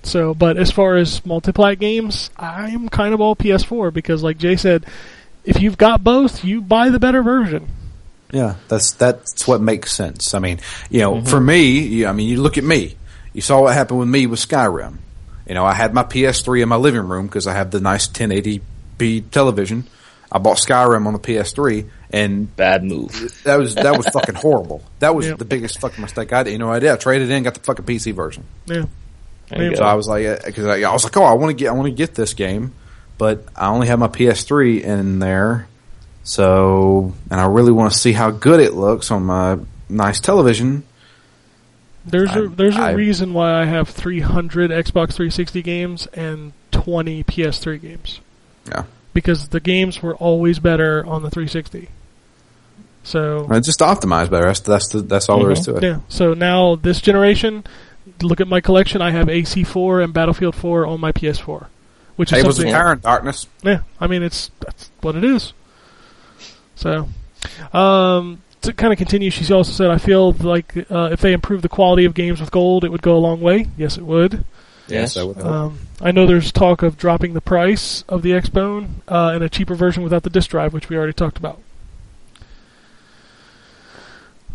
So, 0.02 0.34
but 0.34 0.56
as 0.56 0.70
far 0.70 0.96
as 0.96 1.20
multiplat 1.20 1.78
games, 1.78 2.30
I'm 2.36 2.88
kind 2.88 3.14
of 3.14 3.20
all 3.20 3.36
PS4 3.36 3.92
because, 3.92 4.22
like 4.22 4.38
Jay 4.38 4.56
said, 4.56 4.86
if 5.44 5.60
you've 5.62 5.78
got 5.78 6.02
both, 6.02 6.44
you 6.44 6.60
buy 6.60 6.90
the 6.90 6.98
better 6.98 7.22
version. 7.22 7.68
Yeah, 8.32 8.56
that's 8.68 8.92
that's 8.92 9.46
what 9.48 9.60
makes 9.60 9.92
sense. 9.92 10.34
I 10.34 10.38
mean, 10.38 10.58
you 10.90 11.00
Mm-hmm. 11.00 11.18
know, 11.18 11.24
for 11.24 11.40
me, 11.40 11.80
you, 11.80 12.06
I 12.06 12.12
mean, 12.12 12.28
you 12.28 12.40
look 12.42 12.58
at 12.58 12.64
me. 12.64 12.96
You 13.32 13.40
saw 13.40 13.62
what 13.62 13.74
happened 13.74 14.00
with 14.00 14.08
me 14.08 14.26
with 14.26 14.40
Skyrim. 14.40 14.98
You 15.46 15.54
know, 15.54 15.64
I 15.64 15.74
had 15.74 15.94
my 15.94 16.02
PS3 16.04 16.62
in 16.62 16.68
my 16.68 16.76
living 16.76 17.06
room 17.06 17.26
because 17.26 17.46
I 17.46 17.54
have 17.54 17.70
the 17.70 17.80
nice 17.80 18.06
1080p 19.00 19.30
television. 19.30 19.86
I 20.32 20.38
bought 20.38 20.58
Skyrim 20.58 21.06
on 21.06 21.12
the 21.12 21.18
PS3, 21.18 21.88
and 22.12 22.54
Bad 22.56 22.84
move. 22.84 23.40
that 23.44 23.56
was 23.58 23.74
that 23.74 23.96
was 23.96 24.06
fucking 24.08 24.34
horrible. 24.36 24.82
That 25.00 25.14
was 25.14 25.26
Yep. 25.26 25.38
the 25.38 25.44
biggest 25.44 25.80
fucking 25.80 26.00
mistake 26.00 26.32
I 26.32 26.44
did. 26.44 26.52
You 26.52 26.58
know, 26.58 26.70
I 26.70 26.78
did. 26.78 26.90
I 26.90 26.96
traded 26.96 27.30
in, 27.30 27.42
got 27.42 27.54
the 27.54 27.60
fucking 27.60 27.84
PC 27.84 28.14
version. 28.14 28.44
Yeah. 28.66 28.84
There 29.48 29.62
you 29.64 29.70
Yeah. 29.70 29.76
So 29.76 29.82
go. 29.82 29.88
I 29.88 29.94
was 29.94 30.06
like, 30.06 30.26
uh, 30.26 30.38
because 30.44 30.66
I, 30.66 30.82
I 30.88 30.92
was 30.92 31.02
like, 31.02 31.16
oh, 31.16 31.24
I 31.24 31.32
want 31.32 31.50
to 31.50 31.54
get, 31.64 31.68
I 31.70 31.72
want 31.72 31.86
to 31.86 31.94
get 31.94 32.14
this 32.14 32.34
game, 32.34 32.72
but 33.18 33.44
I 33.56 33.66
only 33.68 33.88
have 33.88 33.98
my 33.98 34.06
PS3 34.06 34.82
in 34.82 35.18
there. 35.18 35.66
So, 36.22 37.14
and 37.30 37.40
I 37.40 37.46
really 37.46 37.72
want 37.72 37.92
to 37.92 37.98
see 37.98 38.12
how 38.12 38.30
good 38.30 38.60
it 38.60 38.72
looks 38.74 39.10
on 39.10 39.24
my 39.24 39.58
nice 39.88 40.20
television. 40.20 40.84
There's 42.06 42.30
a 42.30 42.44
I- 42.44 42.46
there's 42.54 42.76
a 42.76 42.80
I- 42.82 42.92
reason 42.92 43.32
why 43.34 43.60
I 43.60 43.64
have 43.64 43.88
300 43.88 44.70
Xbox 44.70 45.14
360 45.14 45.62
games 45.62 46.06
and 46.14 46.52
20 46.70 47.24
PS3 47.24 47.80
games. 47.80 48.20
Yeah. 48.70 48.84
Because 49.12 49.48
the 49.48 49.60
games 49.60 50.02
were 50.02 50.14
always 50.16 50.58
better 50.58 51.04
on 51.04 51.22
the 51.22 51.30
360. 51.30 51.88
So 53.02 53.46
just 53.60 53.80
optimized 53.80 54.30
better. 54.30 54.46
That's 54.46 54.60
that's 54.60 54.88
the, 54.88 55.00
that's 55.00 55.28
all 55.28 55.40
there 55.40 55.50
is 55.50 55.60
to 55.60 55.76
it. 55.76 55.82
Yeah. 55.82 56.00
So 56.08 56.34
now 56.34 56.76
this 56.76 57.00
generation, 57.00 57.64
look 58.22 58.40
at 58.40 58.48
my 58.48 58.60
collection. 58.60 59.00
I 59.02 59.10
have 59.10 59.26
AC4 59.26 60.04
and 60.04 60.12
Battlefield 60.12 60.54
4 60.54 60.86
on 60.86 61.00
my 61.00 61.12
PS4, 61.12 61.66
which 62.16 62.32
is 62.32 62.38
Tables 62.38 62.58
of 62.58 62.62
something. 62.62 62.74
Fire 62.74 62.92
and 62.92 63.02
Darkness. 63.02 63.46
Yeah. 63.62 63.80
I 63.98 64.06
mean, 64.06 64.22
it's 64.22 64.50
that's 64.60 64.90
what 65.00 65.16
it 65.16 65.24
is. 65.24 65.52
So, 66.76 67.08
um, 67.72 68.42
to 68.62 68.72
kind 68.72 68.92
of 68.92 68.98
continue, 68.98 69.30
she 69.30 69.50
also 69.52 69.72
said, 69.72 69.90
"I 69.90 69.98
feel 69.98 70.32
like 70.32 70.76
uh, 70.90 71.10
if 71.12 71.20
they 71.20 71.32
improve 71.32 71.62
the 71.62 71.68
quality 71.68 72.04
of 72.04 72.14
games 72.14 72.40
with 72.40 72.50
gold, 72.50 72.84
it 72.84 72.90
would 72.90 73.02
go 73.02 73.16
a 73.16 73.18
long 73.18 73.40
way. 73.40 73.66
Yes, 73.76 73.96
it 73.96 74.04
would. 74.04 74.44
Yes. 74.90 75.16
I 75.16 75.22
would 75.22 75.36
hope. 75.36 75.46
Um, 75.46 75.78
I 76.00 76.10
know 76.12 76.26
there's 76.26 76.50
talk 76.52 76.82
of 76.82 76.96
dropping 76.96 77.34
the 77.34 77.40
price 77.40 78.02
of 78.08 78.22
the 78.22 78.30
Xbone 78.32 78.88
uh, 79.08 79.32
and 79.34 79.44
a 79.44 79.48
cheaper 79.48 79.74
version 79.74 80.02
without 80.02 80.22
the 80.22 80.30
disk 80.30 80.50
drive, 80.50 80.72
which 80.72 80.88
we 80.88 80.96
already 80.96 81.12
talked 81.12 81.38
about. 81.38 81.60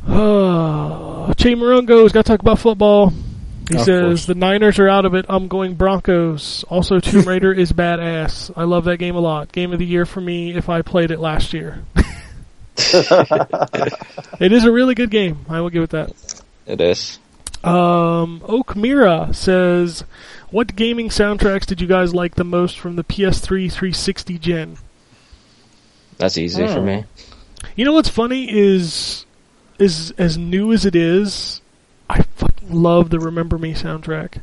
Uh, 0.07 1.34
Che 1.34 1.56
Morongo's 1.56 2.12
got 2.12 2.26
to 2.26 2.32
talk 2.32 2.40
about 2.41 2.60
football. 2.60 3.10
He 3.70 3.76
Of 3.76 3.82
says 3.82 4.03
course. 4.03 4.26
the 4.28 4.36
Niners 4.36 4.78
are 4.78 4.88
out 4.88 5.06
of 5.06 5.16
it. 5.16 5.26
I'm 5.28 5.48
going 5.48 5.74
Broncos. 5.74 6.64
Also, 6.70 6.99
Tomb 6.99 7.22
Raider 7.28 7.52
is 7.52 7.72
badass. 7.74 8.52
I 8.56 8.66
love 8.66 8.86
that 8.86 8.98
game 8.98 9.16
a 9.16 9.20
lot. 9.20 9.52
Game 9.52 9.74
of 9.74 9.80
the 9.80 9.86
year 9.86 10.06
for 10.06 10.22
me 10.22 10.56
if 10.56 10.70
I 10.70 10.84
played 10.84 11.10
it 11.10 11.20
last 11.20 11.53
year. 11.53 11.84
it 12.78 14.52
is 14.52 14.66
a 14.66 14.72
really 14.72 14.94
good 14.94 15.10
game. 15.10 15.45
I 15.49 15.62
will 15.62 15.72
give 15.72 15.82
it 15.84 15.90
that. 15.91 16.12
It 16.68 16.82
is. 16.82 17.18
Um, 17.65 18.41
Oak 18.45 18.75
Mira 18.75 19.29
says, 19.33 20.03
"What 20.51 20.75
gaming 20.75 21.09
soundtracks 21.09 21.65
did 21.65 21.81
you 21.81 21.87
guys 21.87 22.13
like 22.13 22.35
the 22.35 22.43
most 22.43 22.79
from 22.79 22.95
the 22.95 23.03
PS3 23.03 23.71
360 23.71 24.37
gen?" 24.37 24.77
That's 26.17 26.37
easy 26.37 26.65
for 26.67 26.81
me. 26.81 27.05
You 27.75 27.85
know 27.85 27.93
what's 27.93 28.09
funny 28.09 28.47
is, 28.49 29.25
is 29.79 30.11
as 30.17 30.37
new 30.37 30.71
as 30.71 30.85
it 30.85 30.95
is, 30.95 31.61
I 32.09 32.21
fucking 32.21 32.71
love 32.71 33.09
the 33.09 33.19
Remember 33.19 33.57
Me 33.57 33.73
soundtrack. 33.73 34.41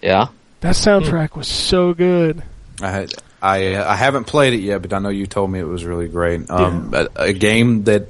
Yeah. 0.00 0.28
That 0.60 0.74
soundtrack 0.74 1.34
was 1.34 1.48
so 1.48 1.92
good. 1.92 2.42
I 2.80 3.08
I 3.40 3.76
I 3.76 3.96
haven't 3.96 4.24
played 4.24 4.52
it 4.52 4.60
yet, 4.60 4.82
but 4.82 4.92
I 4.92 5.00
know 5.00 5.08
you 5.08 5.26
told 5.26 5.50
me 5.50 5.58
it 5.58 5.66
was 5.66 5.84
really 5.84 6.06
great. 6.08 6.48
Um, 6.48 6.94
a, 6.94 7.08
a 7.16 7.32
game 7.32 7.84
that 7.84 8.08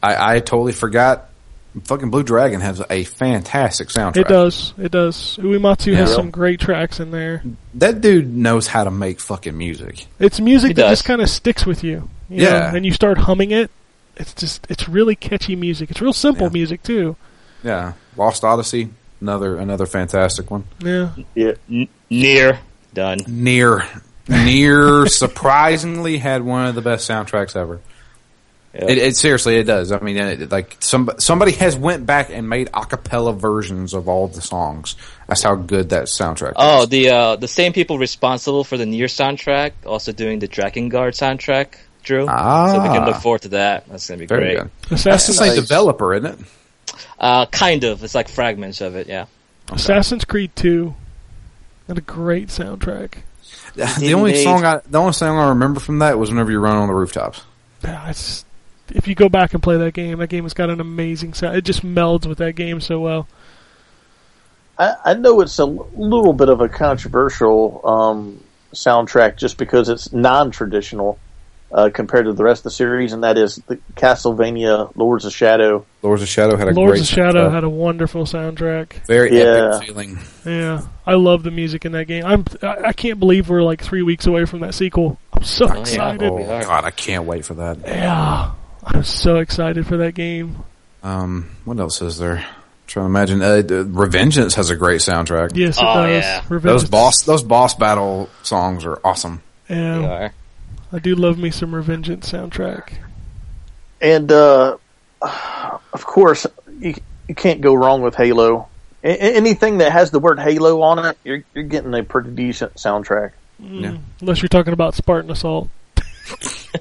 I, 0.00 0.36
I 0.36 0.40
totally 0.40 0.72
forgot. 0.72 1.29
Fucking 1.84 2.10
Blue 2.10 2.22
Dragon 2.24 2.60
has 2.60 2.82
a 2.90 3.04
fantastic 3.04 3.88
soundtrack. 3.88 4.16
It 4.18 4.28
does. 4.28 4.74
It 4.76 4.90
does. 4.90 5.38
Uematsu 5.40 5.94
has 5.94 6.10
Yeah. 6.10 6.16
some 6.16 6.30
great 6.30 6.58
tracks 6.60 6.98
in 6.98 7.10
there. 7.12 7.42
That 7.74 8.00
dude 8.00 8.34
knows 8.34 8.66
how 8.66 8.82
to 8.84 8.90
make 8.90 9.20
fucking 9.20 9.56
music. 9.56 10.06
It's 10.18 10.40
music 10.40 10.68
He 10.70 10.74
that 10.74 10.82
does. 10.82 10.98
just 10.98 11.04
kind 11.04 11.20
of 11.22 11.30
sticks 11.30 11.64
with 11.66 11.84
you. 11.84 12.08
you 12.28 12.44
Yeah. 12.44 12.70
know, 12.70 12.76
and 12.76 12.84
you 12.86 12.92
start 12.92 13.18
humming 13.18 13.50
it. 13.52 13.70
It's 14.16 14.34
just 14.34 14.66
it's 14.68 14.88
really 14.88 15.14
catchy 15.16 15.56
music. 15.56 15.90
It's 15.90 16.00
real 16.00 16.12
simple 16.12 16.46
Yeah. 16.48 16.52
music 16.52 16.82
too. 16.82 17.16
Yeah, 17.62 17.92
Lost 18.16 18.42
Odyssey, 18.44 18.90
another 19.20 19.56
another 19.56 19.86
fantastic 19.86 20.50
one. 20.50 20.64
Yeah. 20.80 21.10
Yeah. 21.34 21.52
N- 21.70 21.88
near 22.10 22.58
done. 22.94 23.18
NieR, 23.20 23.84
near, 24.28 25.06
surprisingly 25.44 26.18
had 26.18 26.42
one 26.42 26.66
of 26.66 26.74
the 26.74 26.82
best 26.82 27.08
soundtracks 27.08 27.54
ever. 27.56 27.80
Yeah. 28.72 28.84
It, 28.88 28.98
it 28.98 29.16
seriously, 29.16 29.56
it 29.56 29.64
does. 29.64 29.90
I 29.90 29.98
mean, 29.98 30.16
it, 30.16 30.52
like 30.52 30.76
some 30.78 31.10
somebody 31.18 31.52
has 31.52 31.76
went 31.76 32.06
back 32.06 32.30
and 32.30 32.48
made 32.48 32.68
a 32.72 32.86
cappella 32.86 33.32
versions 33.32 33.94
of 33.94 34.08
all 34.08 34.28
the 34.28 34.40
songs. 34.40 34.94
That's 35.26 35.42
how 35.42 35.56
good 35.56 35.88
that 35.88 36.04
soundtrack. 36.04 36.52
Oh, 36.54 36.82
is. 36.84 36.88
the 36.88 37.08
uh, 37.10 37.36
the 37.36 37.48
same 37.48 37.72
people 37.72 37.98
responsible 37.98 38.62
for 38.62 38.76
the 38.76 38.84
NieR 38.84 39.06
soundtrack 39.06 39.72
also 39.84 40.12
doing 40.12 40.38
the 40.38 40.46
Drakengard 40.46 41.14
soundtrack, 41.14 41.74
Drew. 42.04 42.26
Ah. 42.28 42.72
So 42.72 42.80
we 42.82 42.88
can 42.88 43.06
look 43.06 43.16
forward 43.16 43.42
to 43.42 43.48
that. 43.48 43.88
That's 43.88 44.08
gonna 44.08 44.18
be 44.18 44.26
very 44.26 44.54
great. 44.54 44.58
good. 44.58 44.70
That's 44.88 45.00
Assassin's 45.06 45.38
the 45.38 45.46
same 45.46 45.54
developer, 45.56 46.14
isn't 46.14 46.40
it? 46.40 46.46
Uh, 47.18 47.46
kind 47.46 47.82
of. 47.82 48.04
It's 48.04 48.14
like 48.14 48.28
fragments 48.28 48.80
of 48.80 48.94
it. 48.94 49.08
Yeah. 49.08 49.26
Assassin's 49.72 50.24
Creed 50.24 50.54
2 50.56 50.94
had 51.88 51.98
a 51.98 52.02
great 52.02 52.48
soundtrack. 52.48 53.14
The 53.74 54.14
only 54.14 54.32
made- 54.32 54.44
song 54.44 54.64
I 54.64 54.80
the 54.88 54.98
only 54.98 55.12
song 55.12 55.38
I 55.38 55.48
remember 55.50 55.80
from 55.80 56.00
that 56.00 56.18
was 56.18 56.30
whenever 56.30 56.50
you 56.50 56.60
run 56.60 56.76
on 56.76 56.86
the 56.88 56.94
rooftops. 56.94 57.42
Yeah, 57.82 58.10
it's 58.10 58.44
if 58.92 59.08
you 59.08 59.14
go 59.14 59.28
back 59.28 59.54
and 59.54 59.62
play 59.62 59.76
that 59.78 59.94
game, 59.94 60.18
that 60.18 60.28
game 60.28 60.44
has 60.44 60.54
got 60.54 60.70
an 60.70 60.80
amazing 60.80 61.34
sound. 61.34 61.56
It 61.56 61.62
just 61.64 61.82
melds 61.84 62.26
with 62.26 62.38
that 62.38 62.54
game 62.54 62.80
so 62.80 63.00
well. 63.00 63.28
I, 64.78 64.94
I 65.04 65.14
know 65.14 65.40
it's 65.40 65.58
a 65.58 65.64
little 65.64 66.32
bit 66.32 66.48
of 66.48 66.60
a 66.60 66.68
controversial 66.68 67.80
um, 67.84 68.42
soundtrack 68.72 69.36
just 69.36 69.58
because 69.58 69.88
it's 69.88 70.12
non-traditional 70.12 71.18
uh, 71.72 71.88
compared 71.92 72.24
to 72.24 72.32
the 72.32 72.42
rest 72.42 72.60
of 72.60 72.64
the 72.64 72.70
series, 72.72 73.12
and 73.12 73.22
that 73.22 73.38
is 73.38 73.56
the 73.68 73.76
Castlevania 73.94 74.90
Lords 74.96 75.24
of 75.24 75.32
Shadow. 75.32 75.86
Lords 76.02 76.20
of 76.22 76.28
Shadow 76.28 76.56
had 76.56 76.66
a 76.68 76.72
Lords 76.72 76.92
great 76.92 77.00
of 77.02 77.06
Shadow 77.06 77.48
soundtrack. 77.48 77.52
had 77.52 77.64
a 77.64 77.68
wonderful 77.68 78.24
soundtrack. 78.24 78.92
very 79.06 79.38
Yeah. 79.38 79.74
epic 79.76 79.88
feeling. 79.88 80.18
Yeah, 80.44 80.82
I 81.06 81.14
love 81.14 81.44
the 81.44 81.52
music 81.52 81.84
in 81.84 81.92
that 81.92 82.06
game. 82.06 82.24
I'm 82.24 82.44
I, 82.62 82.86
I 82.88 82.92
can't 82.92 83.20
believe 83.20 83.48
we're 83.48 83.62
like 83.62 83.82
three 83.84 84.02
weeks 84.02 84.26
away 84.26 84.46
from 84.46 84.60
that 84.60 84.74
sequel. 84.74 85.18
I'm 85.32 85.44
so 85.44 85.66
excited. 85.80 86.28
Oh 86.28 86.34
we 86.34 86.42
are. 86.44 86.62
god, 86.64 86.84
I 86.84 86.90
can't 86.90 87.24
wait 87.24 87.44
for 87.44 87.54
that. 87.54 87.78
Yeah, 87.84 88.50
I'm 88.94 89.04
so 89.04 89.36
excited 89.36 89.86
for 89.86 89.96
that 89.98 90.14
game. 90.14 90.56
Um, 91.02 91.50
what 91.64 91.78
else 91.78 92.02
is 92.02 92.18
there? 92.18 92.44
trying 92.86 93.04
to 93.04 93.08
imagine. 93.08 93.40
Uh, 93.40 93.62
Revengeance 93.84 94.54
has 94.56 94.70
a 94.70 94.76
great 94.76 95.00
soundtrack. 95.00 95.52
Yes, 95.54 95.78
it 95.78 95.84
Oh, 95.86 95.94
does. 96.06 96.24
yeah. 96.24 96.42
Revenge. 96.48 96.80
Those 96.80 96.90
boss 96.90 97.22
those 97.22 97.42
boss 97.44 97.74
battle 97.76 98.28
songs 98.42 98.84
are 98.84 98.98
awesome. 99.04 99.42
Yeah, 99.68 99.98
They 99.98 100.06
are. 100.06 100.32
I 100.92 100.98
do 100.98 101.14
love 101.14 101.38
me 101.38 101.50
some 101.52 101.70
Revengeance 101.70 102.22
soundtrack. 102.24 102.94
And 104.00 104.32
uh, 104.32 104.76
of 105.22 106.04
course, 106.04 106.46
you, 106.80 106.94
you 107.28 107.34
can't 107.36 107.60
go 107.60 107.74
wrong 107.74 108.02
with 108.02 108.16
Halo. 108.16 108.66
A- 109.04 109.08
a- 109.08 109.36
anything 109.36 109.78
that 109.78 109.92
has 109.92 110.10
the 110.10 110.18
word 110.18 110.40
Halo 110.40 110.82
on 110.82 110.98
it, 111.06 111.16
you're, 111.22 111.44
you're 111.54 111.62
getting 111.64 111.94
a 111.94 112.02
pretty 112.02 112.30
decent 112.32 112.74
soundtrack. 112.74 113.30
Yeah. 113.60 113.98
Unless 114.20 114.42
you're 114.42 114.48
talking 114.48 114.72
about 114.72 114.94
Spartan 114.96 115.30
Assault. 115.30 115.68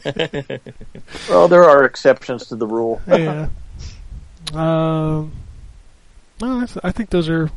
Well, 1.30 1.47
there 1.47 1.63
are 1.65 1.84
exceptions 1.85 2.47
to 2.47 2.55
the 2.55 2.67
rule. 2.67 3.01
yeah. 3.07 3.49
Um, 4.53 5.31
I 6.41 6.91
think 6.91 7.09
those 7.09 7.30
are 7.30 7.49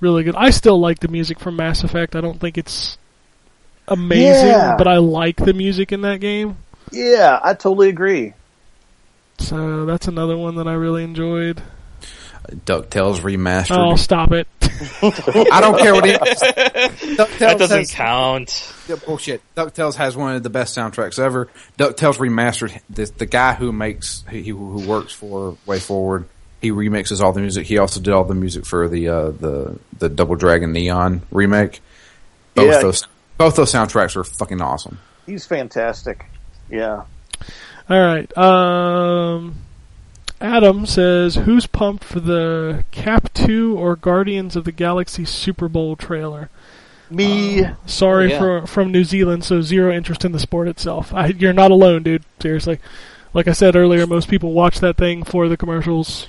really 0.00 0.24
good. 0.24 0.34
I 0.36 0.50
still 0.50 0.78
like 0.80 0.98
the 1.00 1.08
music 1.08 1.38
from 1.38 1.56
Mass 1.56 1.84
Effect. 1.84 2.16
I 2.16 2.20
don't 2.20 2.38
think 2.40 2.58
it's 2.58 2.98
amazing, 3.88 4.48
Yeah. 4.48 4.74
but 4.76 4.86
I 4.88 4.98
like 4.98 5.36
the 5.36 5.52
music 5.54 5.92
in 5.92 6.00
that 6.02 6.20
game. 6.20 6.56
Yeah, 6.92 7.38
I 7.42 7.54
totally 7.54 7.88
agree. 7.88 8.34
So 9.38 9.86
that's 9.86 10.08
another 10.08 10.36
one 10.36 10.56
that 10.56 10.66
I 10.68 10.74
really 10.74 11.04
enjoyed. 11.04 11.62
Ducktales 12.50 13.20
remastered. 13.20 13.76
Oh, 13.78 13.96
stop 13.96 14.32
it! 14.32 14.46
I 14.62 15.60
don't 15.60 15.78
care 15.78 15.94
what 15.94 16.04
he. 16.04 16.12
DuckTales 16.12 17.38
That 17.38 17.58
doesn't 17.58 17.78
has, 17.78 17.92
count. 17.92 18.74
Yeah, 18.88 18.96
bullshit. 18.96 19.42
Ducktales 19.54 19.94
has 19.96 20.16
one 20.16 20.36
of 20.36 20.42
the 20.42 20.50
best 20.50 20.76
soundtracks 20.76 21.18
ever. 21.18 21.48
Ducktales 21.78 22.16
remastered. 22.18 22.80
The, 22.90 23.04
the 23.16 23.26
guy 23.26 23.54
who 23.54 23.72
makes 23.72 24.24
he 24.30 24.42
who 24.48 24.86
works 24.86 25.12
for 25.12 25.56
WayForward. 25.66 26.24
He 26.62 26.70
remixes 26.72 27.20
all 27.22 27.32
the 27.32 27.40
music. 27.40 27.66
He 27.66 27.78
also 27.78 28.00
did 28.00 28.12
all 28.12 28.24
the 28.24 28.34
music 28.34 28.66
for 28.66 28.88
the 28.88 29.08
uh, 29.08 29.30
the 29.30 29.78
the 29.98 30.08
Double 30.08 30.34
Dragon 30.36 30.72
Neon 30.72 31.22
remake. 31.30 31.80
Both 32.54 32.66
Yeah. 32.66 32.80
those 32.82 33.06
both 33.38 33.56
those 33.56 33.72
soundtracks 33.72 34.16
are 34.16 34.24
fucking 34.24 34.60
awesome. 34.60 34.98
He's 35.26 35.46
fantastic. 35.46 36.26
Yeah. 36.70 37.04
All 37.88 37.98
right. 37.98 38.36
Um, 38.38 39.56
Adam 40.40 40.86
says, 40.86 41.34
"Who's 41.36 41.66
pumped 41.66 42.04
for 42.04 42.20
the 42.20 42.84
Cap 42.90 43.32
Two 43.34 43.76
or 43.78 43.96
Guardians 43.96 44.56
of 44.56 44.64
the 44.64 44.72
Galaxy 44.72 45.24
Super 45.24 45.68
Bowl 45.68 45.96
trailer?" 45.96 46.48
Me, 47.10 47.64
uh, 47.64 47.72
Sorry 47.86 48.26
Oh, 48.26 48.28
yeah. 48.28 48.38
for 48.38 48.66
from 48.66 48.92
New 48.92 49.04
Zealand, 49.04 49.44
so 49.44 49.60
zero 49.62 49.92
interest 49.92 50.24
in 50.24 50.32
the 50.32 50.38
sport 50.38 50.68
itself. 50.68 51.12
I, 51.12 51.26
you're 51.26 51.52
not 51.52 51.70
alone, 51.72 52.02
dude. 52.04 52.22
Seriously. 52.40 52.78
Like 53.34 53.48
I 53.48 53.52
said 53.52 53.76
earlier, 53.76 54.06
most 54.06 54.28
people 54.28 54.52
watch 54.52 54.80
that 54.80 54.96
thing 54.96 55.22
for 55.24 55.48
the 55.48 55.56
commercials. 55.56 56.28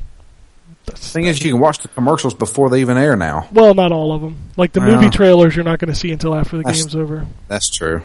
That's, 0.85 1.11
thing 1.13 1.25
is, 1.25 1.43
you 1.43 1.51
can 1.51 1.59
watch 1.61 1.79
the 1.79 1.87
commercials 1.89 2.33
before 2.33 2.69
they 2.71 2.81
even 2.81 2.97
air 2.97 3.15
now. 3.15 3.47
well, 3.51 3.73
not 3.75 3.91
all 3.91 4.11
of 4.13 4.21
them. 4.21 4.37
Like 4.57 4.71
the 4.73 4.81
Yeah. 4.81 4.95
movie 4.95 5.09
trailers, 5.11 5.55
you're 5.55 5.63
not 5.65 5.77
going 5.79 5.91
to 5.93 5.99
see 5.99 6.11
until 6.11 6.33
after 6.35 6.57
the 6.57 6.63
That's- 6.63 6.81
game's 6.81 6.95
over. 6.95 7.27
That's 7.47 7.69
true. 7.69 8.01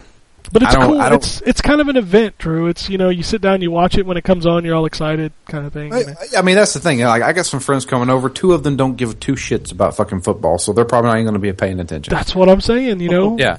But 0.53 0.63
it's 0.63 0.75
cool. 0.77 1.01
It's 1.01 1.41
it's 1.43 1.61
kind 1.61 1.81
of 1.81 1.89
an 1.89 1.97
event, 1.97 2.39
Drew. 2.39 2.69
It's 2.69 2.89
you 2.89 2.99
know 2.99 3.09
you 3.09 3.23
sit 3.23 3.41
down, 3.41 3.63
you 3.63 3.71
watch 3.71 3.97
it 3.99 4.07
when 4.07 4.17
it 4.17 4.23
comes 4.25 4.47
on, 4.47 4.65
you're 4.65 4.75
all 4.75 4.87
excited, 4.87 5.33
kind 5.47 5.67
of 5.67 5.73
thing. 5.73 5.93
I, 5.93 6.05
I 6.39 6.43
mean, 6.43 6.55
that's 6.57 6.73
the 6.75 6.81
thing. 6.81 7.01
Like, 7.01 7.23
I 7.23 7.33
got 7.33 7.47
some 7.47 7.61
friends 7.61 7.85
coming 7.85 8.11
over. 8.11 8.29
Two 8.29 8.53
of 8.53 8.63
them 8.63 8.77
don't 8.77 8.97
give 8.97 9.19
two 9.21 9.33
shits 9.35 9.73
about 9.73 9.97
fucking 9.97 10.21
football, 10.21 10.59
so 10.59 10.73
they're 10.73 10.85
probably 10.85 11.09
not 11.09 11.15
even 11.17 11.25
going 11.25 11.35
to 11.35 11.41
be 11.41 11.53
paying 11.53 11.81
attention. 11.81 12.13
That's 12.15 12.35
what 12.35 12.49
I'm 12.49 12.61
saying. 12.61 13.01
You 13.01 13.09
know. 13.11 13.39
Yeah. 13.39 13.59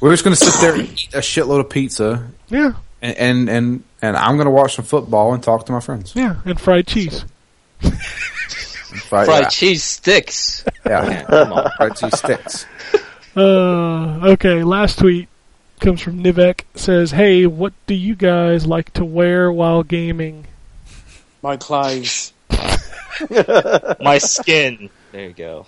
We're 0.00 0.10
just 0.12 0.24
going 0.24 0.36
to 0.36 0.44
sit 0.44 0.60
there 0.60 0.74
and 0.74 0.82
eat 0.82 1.14
a 1.14 1.18
shitload 1.18 1.60
of 1.60 1.70
pizza, 1.70 2.28
Yeah. 2.48 2.72
and 3.00 3.16
and 3.16 3.48
and, 3.48 3.84
and 4.02 4.16
I'm 4.16 4.36
going 4.36 4.44
to 4.46 4.50
watch 4.50 4.74
some 4.76 4.84
football 4.84 5.32
and 5.32 5.42
talk 5.42 5.64
to 5.66 5.72
my 5.72 5.80
friends. 5.80 6.12
Yeah. 6.14 6.36
And 6.44 6.60
fried 6.60 6.86
cheese. 6.86 7.24
Fried, 9.08 9.26
Fried 9.26 9.50
cheese 9.50 9.82
sticks. 9.84 10.64
yeah, 10.86 11.22
Come 11.24 11.52
on. 11.52 11.70
fried 11.76 11.96
cheese 11.96 12.18
sticks. 12.18 12.66
Uh, 13.38 14.28
okay, 14.30 14.62
last 14.64 14.98
tweet 14.98 15.28
comes 15.80 16.00
from 16.00 16.22
Nivek. 16.22 16.62
Says, 16.74 17.10
"Hey, 17.10 17.46
what 17.46 17.72
do 17.86 17.94
you 17.94 18.14
guys 18.14 18.66
like 18.66 18.92
to 18.94 19.04
wear 19.04 19.50
while 19.50 19.82
gaming?" 19.82 20.46
My 21.42 21.56
clothes. 21.56 22.32
My 24.00 24.18
skin. 24.18 24.90
There 25.12 25.28
you 25.28 25.32
go. 25.32 25.66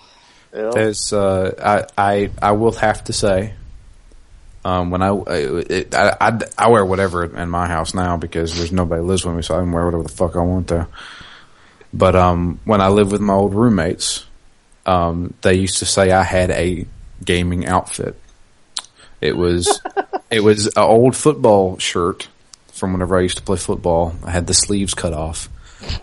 yeah. 0.53 0.71
There's, 0.73 1.13
uh, 1.13 1.85
I, 1.97 2.11
I, 2.13 2.29
I 2.41 2.51
will 2.51 2.73
have 2.73 3.03
to 3.05 3.13
say, 3.13 3.53
um, 4.65 4.89
when 4.91 5.01
I, 5.01 5.13
it, 5.27 5.95
I, 5.95 6.17
I, 6.19 6.39
I 6.57 6.69
wear 6.69 6.85
whatever 6.85 7.23
in 7.23 7.49
my 7.49 7.67
house 7.67 7.93
now 7.93 8.17
because 8.17 8.57
there's 8.57 8.71
nobody 8.71 9.01
lives 9.01 9.25
with 9.25 9.35
me, 9.35 9.41
so 9.41 9.55
I 9.55 9.59
can 9.59 9.71
wear 9.71 9.85
whatever 9.85 10.03
the 10.03 10.09
fuck 10.09 10.35
I 10.35 10.41
want 10.41 10.67
to. 10.67 10.87
But 11.93 12.15
um, 12.15 12.59
when 12.65 12.81
I 12.81 12.89
lived 12.89 13.11
with 13.11 13.21
my 13.21 13.33
old 13.33 13.53
roommates, 13.53 14.25
um, 14.85 15.33
they 15.41 15.53
used 15.55 15.77
to 15.79 15.85
say 15.85 16.11
I 16.11 16.23
had 16.23 16.51
a 16.51 16.85
gaming 17.23 17.65
outfit. 17.65 18.19
It 19.21 19.37
was, 19.37 19.81
it 20.31 20.41
was 20.41 20.67
an 20.67 20.83
old 20.83 21.15
football 21.15 21.77
shirt 21.77 22.27
from 22.71 22.93
whenever 22.93 23.17
I 23.17 23.21
used 23.21 23.37
to 23.37 23.43
play 23.43 23.57
football. 23.57 24.15
I 24.23 24.31
had 24.31 24.47
the 24.47 24.53
sleeves 24.53 24.93
cut 24.93 25.13
off. 25.13 25.49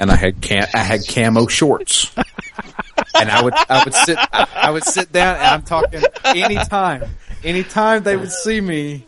and 0.01 0.10
I 0.10 0.16
had 0.16 0.40
cam- 0.40 0.68
I 0.74 0.78
had 0.78 1.06
camo 1.06 1.47
shorts. 1.47 2.14
and 3.14 3.30
I 3.30 3.43
would 3.43 3.55
I 3.68 3.84
would 3.84 3.94
sit 3.94 4.18
I, 4.32 4.70
would 4.70 4.84
sit 4.84 5.12
down 5.12 5.36
and 5.36 5.44
I'm 5.44 5.62
talking 5.62 6.02
anytime 6.24 7.05
anytime 7.44 8.02
they 8.02 8.16
would 8.16 8.32
see 8.32 8.60
me 8.60 9.05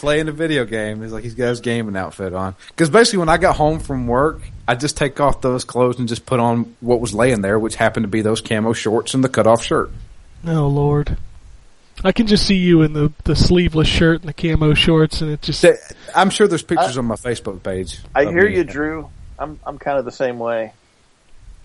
playing 0.00 0.28
a 0.28 0.32
video 0.32 0.64
game, 0.64 1.02
it's 1.02 1.12
like 1.12 1.22
he's 1.22 1.34
got 1.34 1.48
his 1.48 1.60
gaming 1.60 1.96
outfit 1.96 2.32
on. 2.34 2.56
Because 2.68 2.90
basically, 2.90 3.18
when 3.18 3.28
I 3.28 3.36
got 3.36 3.56
home 3.56 3.78
from 3.78 4.06
work, 4.06 4.40
I 4.66 4.74
just 4.74 4.96
take 4.96 5.20
off 5.20 5.42
those 5.42 5.64
clothes 5.64 5.98
and 5.98 6.08
just 6.08 6.24
put 6.24 6.40
on 6.40 6.74
what 6.80 7.00
was 7.00 7.12
laying 7.12 7.42
there, 7.42 7.58
which 7.58 7.76
happened 7.76 8.04
to 8.04 8.08
be 8.08 8.22
those 8.22 8.40
camo 8.40 8.72
shorts 8.72 9.14
and 9.14 9.22
the 9.22 9.28
cutoff 9.28 9.62
shirt. 9.62 9.90
Oh 10.46 10.66
Lord. 10.66 11.16
I 12.02 12.12
can 12.12 12.26
just 12.26 12.46
see 12.46 12.56
you 12.56 12.82
in 12.82 12.92
the, 12.92 13.12
the 13.24 13.36
sleeveless 13.36 13.88
shirt 13.88 14.22
and 14.22 14.28
the 14.28 14.32
camo 14.32 14.74
shorts, 14.74 15.20
and 15.20 15.30
it 15.30 15.42
just. 15.42 15.64
I'm 16.14 16.30
sure 16.30 16.48
there's 16.48 16.62
pictures 16.62 16.96
on 16.96 17.04
my 17.04 17.16
Facebook 17.16 17.62
page. 17.62 17.98
I 18.14 18.24
hear 18.24 18.48
me. 18.48 18.56
you, 18.56 18.64
Drew. 18.64 19.10
I'm 19.38 19.58
I'm 19.66 19.78
kind 19.78 19.98
of 19.98 20.04
the 20.04 20.12
same 20.12 20.38
way. 20.38 20.72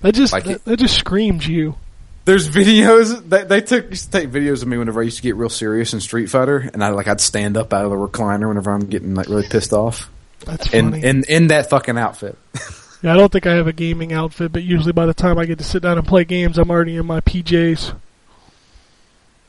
that 0.02 0.16
just 0.16 0.34
Like 0.34 0.46
that, 0.46 0.66
that 0.66 0.78
just 0.78 0.96
screams 0.96 1.48
you. 1.48 1.76
There's 2.24 2.50
videos 2.50 3.30
they, 3.30 3.44
they 3.44 3.62
took 3.62 3.90
used 3.92 4.12
to 4.12 4.20
take 4.20 4.30
videos 4.32 4.64
of 4.64 4.68
me 4.68 4.78
whenever 4.78 5.02
I 5.02 5.04
used 5.04 5.18
to 5.18 5.24
get 5.24 5.36
real 5.36 5.50
serious 5.50 5.94
in 5.94 6.00
Street 6.00 6.28
Fighter, 6.28 6.70
and 6.74 6.84
I 6.84 6.90
like 6.90 7.08
I'd 7.08 7.22
stand 7.22 7.56
up 7.56 7.72
out 7.72 7.86
of 7.86 7.92
the 7.92 7.98
recliner 7.98 8.48
whenever 8.48 8.72
I'm 8.72 8.88
getting 8.88 9.14
like 9.14 9.28
really 9.28 9.48
pissed 9.48 9.74
off, 9.74 10.10
That's 10.46 10.74
in 10.74 10.92
funny. 10.92 11.04
in 11.06 11.24
in 11.26 11.48
that 11.48 11.70
fucking 11.70 11.98
outfit. 11.98 12.38
yeah, 13.04 13.14
I 13.14 13.18
don't 13.18 13.32
think 13.32 13.46
I 13.46 13.54
have 13.54 13.68
a 13.68 13.74
gaming 13.74 14.12
outfit, 14.12 14.52
but 14.52 14.64
usually 14.64 14.94
by 14.94 15.06
the 15.06 15.14
time 15.14 15.38
I 15.38 15.46
get 15.46 15.60
to 15.60 15.64
sit 15.64 15.84
down 15.84 16.00
and 16.00 16.08
play 16.08 16.24
games, 16.26 16.58
I'm 16.58 16.72
already 16.72 16.96
in 16.96 17.06
my 17.06 17.22
PJs. 17.22 17.96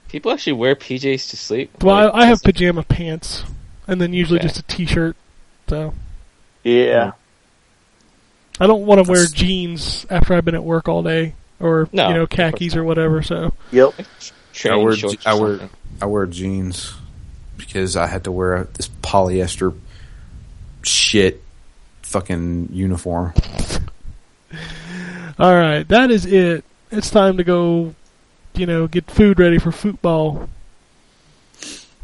People 0.09 0.31
actually 0.33 0.55
wear 0.55 0.74
PJs 0.77 1.31
to 1.31 1.37
sleep. 1.37 1.83
Well, 1.83 2.07
Like, 2.07 2.15
I, 2.15 2.19
I 2.19 2.27
have 2.27 2.39
that's- 2.41 2.43
pajama 2.43 2.83
pants, 2.85 3.45
and 3.89 4.01
then 4.01 4.12
usually 4.12 4.39
Okay. 4.39 4.49
just 4.49 4.61
a 4.61 4.62
t-shirt. 4.62 5.16
So 5.69 5.95
Yeah. 6.65 7.12
I 8.61 8.66
don't 8.66 8.87
want 8.87 9.05
to 9.05 9.11
wear 9.11 9.27
jeans 9.27 10.07
after 10.09 10.35
I've 10.35 10.45
been 10.45 10.55
at 10.55 10.65
work 10.65 10.89
all 10.89 11.03
day, 11.03 11.35
or 11.61 11.89
No, 11.93 12.09
you 12.09 12.15
know 12.15 12.27
khakis 12.27 12.74
or 12.77 12.85
whatever. 12.85 13.23
So 13.23 13.53
Yep. 13.73 13.95
I 14.65 14.77
wear 14.77 14.95
I 15.27 15.35
wear. 15.35 15.61
I 16.01 16.07
wear 16.07 16.27
jeans 16.27 16.95
because 17.57 17.97
I 17.97 18.07
had 18.07 18.24
to 18.24 18.33
wear 18.33 18.69
this 18.74 18.89
polyester 19.03 19.74
shit 20.83 21.43
fucking 22.03 22.69
uniform. 22.73 23.35
all 25.39 25.55
right, 25.55 25.87
that 25.89 26.11
is 26.11 26.24
it. 26.27 26.65
It's 26.91 27.11
time 27.11 27.37
to 27.39 27.45
go. 27.45 27.95
You 28.57 28.66
know, 28.66 28.87
get 28.87 29.11
food 29.11 29.39
ready 29.39 29.59
for 29.59 29.70
football. 29.73 30.49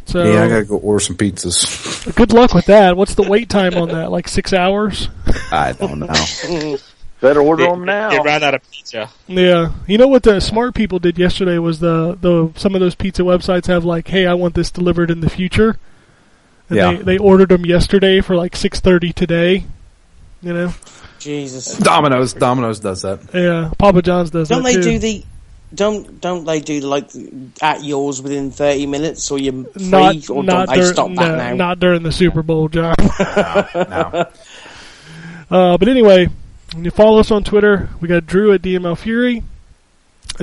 So 0.07 0.25
yeah, 0.25 0.43
I 0.45 0.49
gotta 0.49 0.65
go 0.65 0.77
order 0.79 1.01
some 1.01 1.17
pizzas. 1.17 2.15
good 2.17 2.33
luck 2.33 2.55
with 2.55 2.67
that. 2.67 2.97
What's 2.97 3.15
the 3.15 3.23
wait 3.23 3.49
time 3.49 3.75
on 3.77 3.89
that? 3.89 4.11
Like 4.11 4.29
six 4.29 4.53
hours? 4.53 5.09
I 5.51 5.73
don't 5.73 6.01
know. 6.01 6.77
Better 7.21 7.41
order 7.41 7.63
They- 7.65 7.71
them 7.71 7.85
now. 7.85 8.11
They 8.11 8.19
ran 8.21 8.43
out 8.43 8.55
of 8.55 8.69
pizza. 8.71 9.09
Yeah, 9.29 9.71
you 9.87 9.97
know 9.97 10.09
what 10.09 10.25
the 10.25 10.41
smart 10.41 10.75
people 10.75 10.99
did 10.99 11.19
yesterday 11.19 11.59
was 11.59 11.79
the 11.79 12.19
the 12.21 12.51
some 12.59 12.75
of 12.75 12.81
those 12.81 12.97
pizza 12.97 13.23
websites 13.23 13.67
have 13.67 13.85
like, 13.85 14.09
hey, 14.09 14.27
I 14.27 14.35
want 14.35 14.55
this 14.55 14.71
delivered 14.73 15.09
in 15.11 15.21
the 15.21 15.31
future, 15.31 15.79
and 16.69 16.77
Yeah. 16.77 16.93
they 16.95 17.03
they 17.03 17.19
ordered 17.19 17.51
them 17.51 17.65
yesterday 17.65 18.21
for 18.21 18.35
like 18.35 18.57
six 18.57 18.81
thirty 18.81 19.13
today. 19.13 19.65
You 20.43 20.53
know, 20.53 20.75
Jesus. 21.21 21.79
Domino's 21.79 22.33
Domino's 22.33 22.81
does 22.81 23.03
that. 23.03 23.21
yeah, 23.33 23.71
Papa 23.79 24.03
John's 24.03 24.31
does 24.31 24.49
Don't 24.49 24.65
that 24.65 24.71
they 24.75 24.75
too. 24.75 24.83
do 24.83 24.99
the? 24.99 25.25
Don't 25.75 26.21
don't 26.21 26.45
they 26.45 26.61
do 26.61 26.81
like 26.81 27.11
at 27.63 27.83
yours 27.83 28.21
within 28.21 28.51
thirty 28.51 28.87
minutes 28.87 29.31
or 29.31 29.39
you're 29.39 29.65
free 29.65 29.89
not 29.89 30.31
or 30.31 30.45
not 30.45 30.67
don't 30.67 30.75
they 30.75 30.81
dur- 30.83 30.93
stop 30.93 31.11
no, 31.11 31.23
that 31.23 31.37
now? 31.37 31.55
not 31.55 31.81
during 31.81 32.03
the 32.03 32.13
Super 32.13 32.43
Bowl, 32.43 32.69
John. 32.69 32.95
No. 32.99 34.25
Uh, 35.51 35.77
but 35.77 35.87
anyway, 35.87 36.27
you 36.79 36.91
follow 36.91 37.21
us 37.21 37.31
on 37.31 37.45
Twitter. 37.45 37.91
We 38.01 38.09
got 38.09 38.25
Drew 38.25 38.55
at 38.55 38.63
DML 38.63 38.97
Fury, 38.97 39.43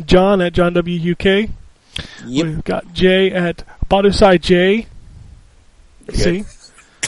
John 0.06 0.40
at 0.40 0.54
John 0.54 0.74
W 0.74 1.14
UK. 1.14 1.26
Yep. 1.26 1.50
We've 2.46 2.64
got 2.64 2.94
Jay 2.94 3.32
at 3.32 3.64
Batousai 3.90 4.40
J. 4.40 4.86
See, 6.14 6.46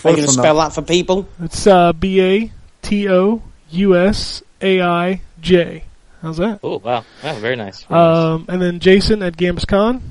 Are 0.03 0.09
you 0.09 0.15
gonna 0.15 0.27
spell 0.29 0.55
that 0.57 0.73
for 0.73 0.81
people? 0.81 1.27
it's 1.43 1.67
uh, 1.67 1.93
B 1.93 2.21
A 2.21 2.51
T 2.81 3.07
O 3.07 3.43
U 3.69 3.95
S 3.95 4.41
A 4.61 4.81
I 4.81 5.21
J. 5.39 5.83
How's 6.21 6.37
that? 6.37 6.59
Oh 6.63 6.77
wow, 6.79 7.03
wow, 7.23 7.35
very 7.39 7.55
nice. 7.55 7.83
Very 7.83 7.99
nice. 7.99 8.17
Um, 8.25 8.45
and 8.47 8.61
then 8.61 8.79
Jason 8.79 9.23
at 9.23 9.37
GambusCon. 9.37 10.01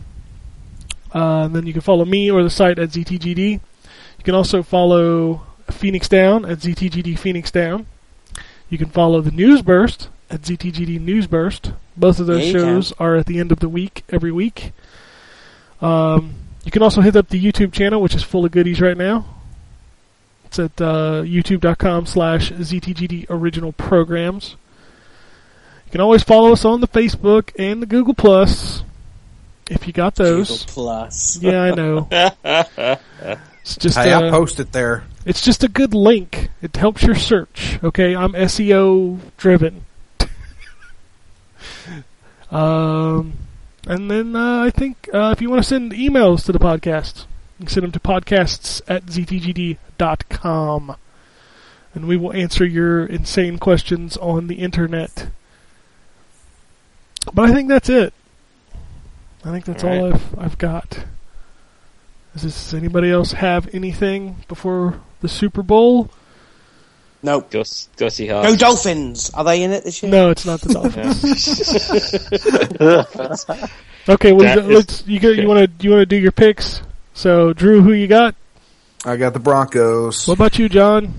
Uh, 1.14 1.44
and 1.44 1.54
then 1.54 1.66
you 1.66 1.72
can 1.72 1.82
follow 1.82 2.04
me 2.04 2.30
or 2.30 2.42
the 2.42 2.50
site 2.50 2.78
at 2.78 2.90
ZTGD. 2.90 3.52
You 3.52 4.24
can 4.24 4.34
also 4.34 4.62
follow 4.62 5.42
Phoenix 5.70 6.08
Down 6.08 6.44
at 6.44 6.58
ZTGD 6.58 7.18
Phoenix 7.18 7.50
Down. 7.50 7.86
You 8.68 8.78
can 8.78 8.88
follow 8.90 9.20
the 9.20 9.30
News 9.32 9.62
Burst 9.62 10.08
at 10.30 10.42
ZTGD 10.42 11.00
News 11.00 11.26
Burst. 11.26 11.72
Both 11.96 12.20
of 12.20 12.26
those 12.26 12.46
Yeah, 12.46 12.52
shows 12.52 12.92
are 12.98 13.16
at 13.16 13.26
the 13.26 13.40
end 13.40 13.50
of 13.50 13.58
the 13.58 13.68
week 13.68 14.04
every 14.08 14.30
week. 14.30 14.72
Um, 15.80 16.34
you 16.64 16.70
can 16.70 16.82
also 16.82 17.00
hit 17.00 17.16
up 17.16 17.28
the 17.28 17.42
YouTube 17.42 17.72
channel, 17.72 18.00
which 18.00 18.14
is 18.14 18.22
full 18.22 18.44
of 18.44 18.52
goodies 18.52 18.80
right 18.80 18.96
now. 18.96 19.24
It's 20.44 20.58
at 20.58 20.80
uh, 20.80 21.22
youtube.com 21.22 22.06
slash 22.06 22.52
ZTGD 22.52 23.26
Original 23.30 23.72
Programs. 23.72 24.56
You 25.90 25.94
can 25.94 26.02
always 26.02 26.22
follow 26.22 26.52
us 26.52 26.64
on 26.64 26.80
the 26.80 26.86
Facebook 26.86 27.50
and 27.58 27.82
the 27.82 27.86
Google 27.86 28.14
Plus 28.14 28.84
if 29.68 29.88
you 29.88 29.92
got 29.92 30.14
those. 30.14 30.48
Google 30.48 30.72
Plus. 30.72 31.42
Yeah, 31.42 31.62
I 31.62 31.74
know. 31.74 32.06
it's 33.64 33.76
just 33.76 33.98
Hey, 33.98 34.12
I 34.12 34.28
uh, 34.28 34.30
post 34.30 34.60
it 34.60 34.70
there. 34.70 35.02
it's 35.26 35.42
just 35.42 35.64
a 35.64 35.68
good 35.68 35.92
link. 35.92 36.50
It 36.62 36.76
helps 36.76 37.02
your 37.02 37.16
search. 37.16 37.80
Okay, 37.82 38.14
I'm 38.14 38.34
SEO 38.34 39.18
driven. 39.36 39.84
um, 42.52 43.32
and 43.84 44.08
then 44.08 44.36
uh, 44.36 44.62
I 44.62 44.70
think 44.70 45.10
uh, 45.12 45.34
if 45.36 45.42
you 45.42 45.50
want 45.50 45.60
to 45.60 45.68
send 45.68 45.90
emails 45.90 46.44
to 46.44 46.52
the 46.52 46.60
podcast, 46.60 47.22
you 47.58 47.66
can 47.66 47.66
send 47.66 47.82
them 47.82 47.90
to 47.90 47.98
podcasts 47.98 48.80
at 48.86 49.06
ztgd.com. 49.06 50.94
And 51.94 52.06
we 52.06 52.16
will 52.16 52.32
answer 52.32 52.64
your 52.64 53.04
insane 53.04 53.58
questions 53.58 54.16
on 54.18 54.46
the 54.46 54.60
internet. 54.60 55.30
But 57.32 57.50
I 57.50 57.54
think 57.54 57.68
that's 57.68 57.88
it. 57.88 58.12
I 59.44 59.50
think 59.52 59.64
that's 59.64 59.84
all, 59.84 59.90
All 59.90 60.10
right. 60.10 60.14
I've 60.14 60.38
I've 60.38 60.58
got. 60.58 60.90
Does, 62.34 62.42
this, 62.42 62.64
does 62.70 62.74
anybody 62.74 63.10
else 63.10 63.32
have 63.32 63.74
anything 63.74 64.36
before 64.48 65.00
the 65.20 65.28
Super 65.28 65.62
Bowl? 65.62 66.10
No. 67.22 67.40
Go, 67.40 67.62
go 67.96 68.08
see 68.08 68.26
how. 68.26 68.42
Go 68.42 68.54
Dolphins. 68.56 69.30
Are 69.34 69.44
they 69.44 69.62
in 69.62 69.72
it 69.72 69.84
this 69.84 70.02
year? 70.02 70.10
No, 70.12 70.30
it's 70.30 70.46
not 70.46 70.60
the 70.60 70.72
Dolphins. 70.74 71.24
okay, 74.08 74.32
well, 74.32 74.44
That 74.44 74.58
is- 74.58 74.66
let's 74.76 75.06
you 75.06 75.20
go, 75.20 75.28
you 75.30 75.48
want 75.48 75.78
to 75.78 75.84
you 75.84 75.90
want 75.90 76.00
to 76.02 76.06
do 76.06 76.16
your 76.16 76.32
picks. 76.32 76.82
So, 77.14 77.52
Drew, 77.52 77.82
who 77.82 77.92
you 77.92 78.06
got? 78.06 78.34
I 79.04 79.16
got 79.16 79.32
the 79.32 79.40
Broncos. 79.40 80.26
What 80.28 80.34
about 80.34 80.58
you, 80.58 80.68
John? 80.68 81.14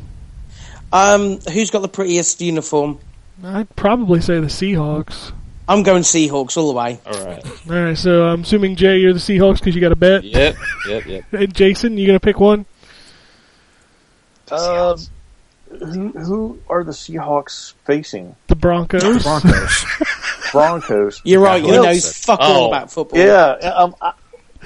Um, 0.93 1.39
who's 1.39 1.71
got 1.71 1.81
the 1.81 1.87
prettiest 1.87 2.41
uniform? 2.41 2.99
I'd 3.43 3.75
probably 3.75 4.21
say 4.21 4.39
the 4.39 4.47
Seahawks. 4.47 5.31
I'm 5.71 5.83
going 5.83 6.01
Seahawks 6.03 6.57
all 6.57 6.67
the 6.67 6.77
way. 6.77 6.99
All 7.05 7.25
right. 7.25 7.45
All 7.69 7.83
right, 7.83 7.97
so 7.97 8.23
I'm 8.25 8.41
assuming 8.41 8.75
Jay, 8.75 8.97
you're 8.97 9.13
the 9.13 9.19
Seahawks 9.19 9.59
because 9.59 9.73
you 9.73 9.79
got 9.79 9.93
a 9.93 9.95
bet. 9.95 10.25
Yep. 10.25 10.55
Yep. 10.85 11.05
Yep. 11.05 11.23
And 11.31 11.53
Jason, 11.53 11.97
you 11.97 12.05
gonna 12.05 12.19
pick 12.19 12.41
one? 12.41 12.65
Um, 14.51 14.97
who 15.69 16.09
who 16.09 16.59
are 16.67 16.83
the 16.83 16.91
Seahawks 16.91 17.73
facing? 17.85 18.35
The 18.47 18.55
Broncos. 18.55 19.23
Broncos. 19.23 19.85
Broncos. 20.51 21.21
You're 21.23 21.39
right. 21.39 21.61
You 21.61 21.69
know, 21.69 21.73
well, 21.75 21.83
knows 21.85 22.17
fuck 22.17 22.41
all 22.41 22.65
oh. 22.65 22.67
about 22.67 22.91
football. 22.91 23.19
Yeah, 23.19 23.51
um, 23.51 23.95
I, 24.01 24.11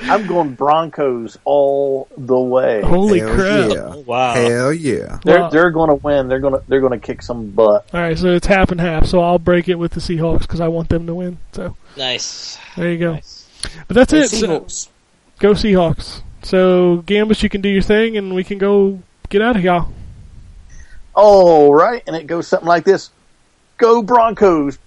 I'm 0.03 0.27
going 0.27 0.53
Broncos 0.55 1.37
all 1.45 2.07
the 2.17 2.37
way. 2.39 2.81
Holy 2.81 3.19
Hell 3.19 3.33
crap! 3.35 3.69
yeah. 3.71 3.91
Oh, 3.93 3.99
wow. 4.05 4.33
Hell 4.33 4.73
yeah. 4.73 5.19
They're 5.23 5.39
Wow. 5.41 5.49
they're 5.49 5.71
going 5.71 5.89
to 5.89 5.95
win. 5.95 6.27
They're 6.27 6.39
going 6.39 6.53
to 6.53 6.61
they're 6.67 6.81
going 6.81 6.99
to 6.99 7.05
kick 7.05 7.21
some 7.21 7.49
butt. 7.51 7.87
All 7.93 8.01
right, 8.01 8.17
so 8.17 8.27
it's 8.27 8.47
half 8.47 8.71
and 8.71 8.81
half. 8.81 9.05
So 9.05 9.21
I'll 9.21 9.39
break 9.39 9.69
it 9.69 9.75
with 9.75 9.93
the 9.93 9.99
Seahawks 10.01 10.41
because 10.41 10.59
I 10.61 10.67
want 10.67 10.89
them 10.89 11.07
to 11.07 11.15
win. 11.15 11.37
So 11.53 11.75
Nice. 11.97 12.57
there 12.75 12.91
you 12.91 12.97
go. 12.97 13.13
Nice. 13.13 13.47
But 13.87 13.95
that's 13.95 14.11
Go 14.11 14.19
it. 14.19 14.29
So- 14.29 14.89
go 15.39 15.51
Seahawks. 15.53 16.21
So 16.43 17.03
Gambus, 17.07 17.41
you 17.41 17.49
can 17.49 17.61
do 17.61 17.69
your 17.69 17.81
thing, 17.81 18.17
and 18.17 18.35
we 18.35 18.43
can 18.43 18.57
go 18.57 18.99
get 19.29 19.41
out 19.41 19.55
of 19.55 19.61
here. 19.63 19.85
All 21.13 21.73
right, 21.73 22.03
and 22.05 22.15
it 22.15 22.27
goes 22.27 22.47
something 22.47 22.67
like 22.67 22.83
this: 22.83 23.09
Go 23.77 24.03
Broncos! 24.03 24.77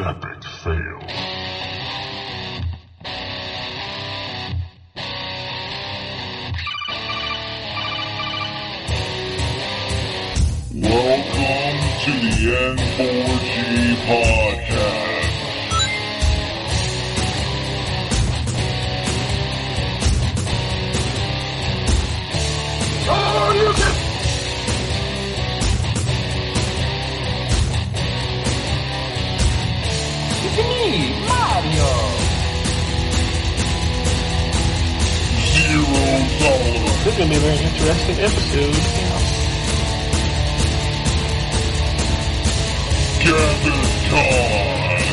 Epic 0.00 0.44
fail. 0.62 1.43
Welcome 10.84 11.78
to 12.04 12.10
the 12.20 12.34
N4G 12.76 13.96
podcast. 14.04 15.24
Oh, 23.06 23.52
you 23.56 23.72
It's 30.46 30.58
me, 30.58 30.84
Mario. 31.28 31.90
Zero. 35.48 36.02
This 37.04 37.12
is 37.12 37.18
gonna 37.18 37.30
be 37.30 37.36
a 37.36 37.40
very 37.40 37.58
interesting 37.58 38.18
episode. 38.20 39.13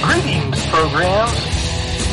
Greetings, 0.04 0.60
programs. 0.68 1.40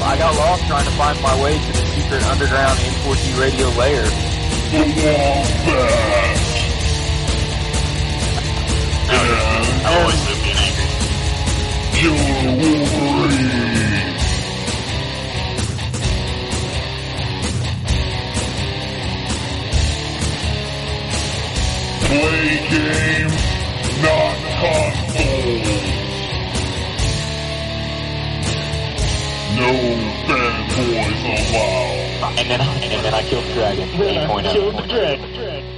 I 0.01 0.15
got 0.17 0.33
lost 0.37 0.65
trying 0.69 0.85
to 0.85 0.93
find 0.93 1.21
my 1.21 1.43
way 1.43 1.59
to 1.59 1.73
the 1.73 1.85
secret 1.87 2.23
underground 2.23 2.79
N4G 2.79 3.35
radio 3.41 3.69
lair. 3.71 4.05
The 4.71 4.79
Wombat. 4.79 6.39
And 9.11 9.87
always 9.87 10.21
moved 10.29 10.45
me 10.45 10.53
angry. 10.55 10.87
Wolverine. 12.63 14.15
Play 22.07 22.55
games, 22.71 23.43
not 24.03 24.37
consoles. 24.61 25.89
No 29.59 29.71
fanboys 30.27 31.23
allowed. 31.25 32.39
And 32.39 32.51
then, 32.51 32.61
and 32.61 33.05
then 33.05 33.15
I 33.15 33.23
killed 33.23 33.45
the 33.45 33.53
dragon. 33.55 33.99
Then 33.99 34.31
I 34.31 34.43
8.0. 34.43 34.53
killed 34.53 34.77
the 34.77 34.87
dragon. 34.87 35.78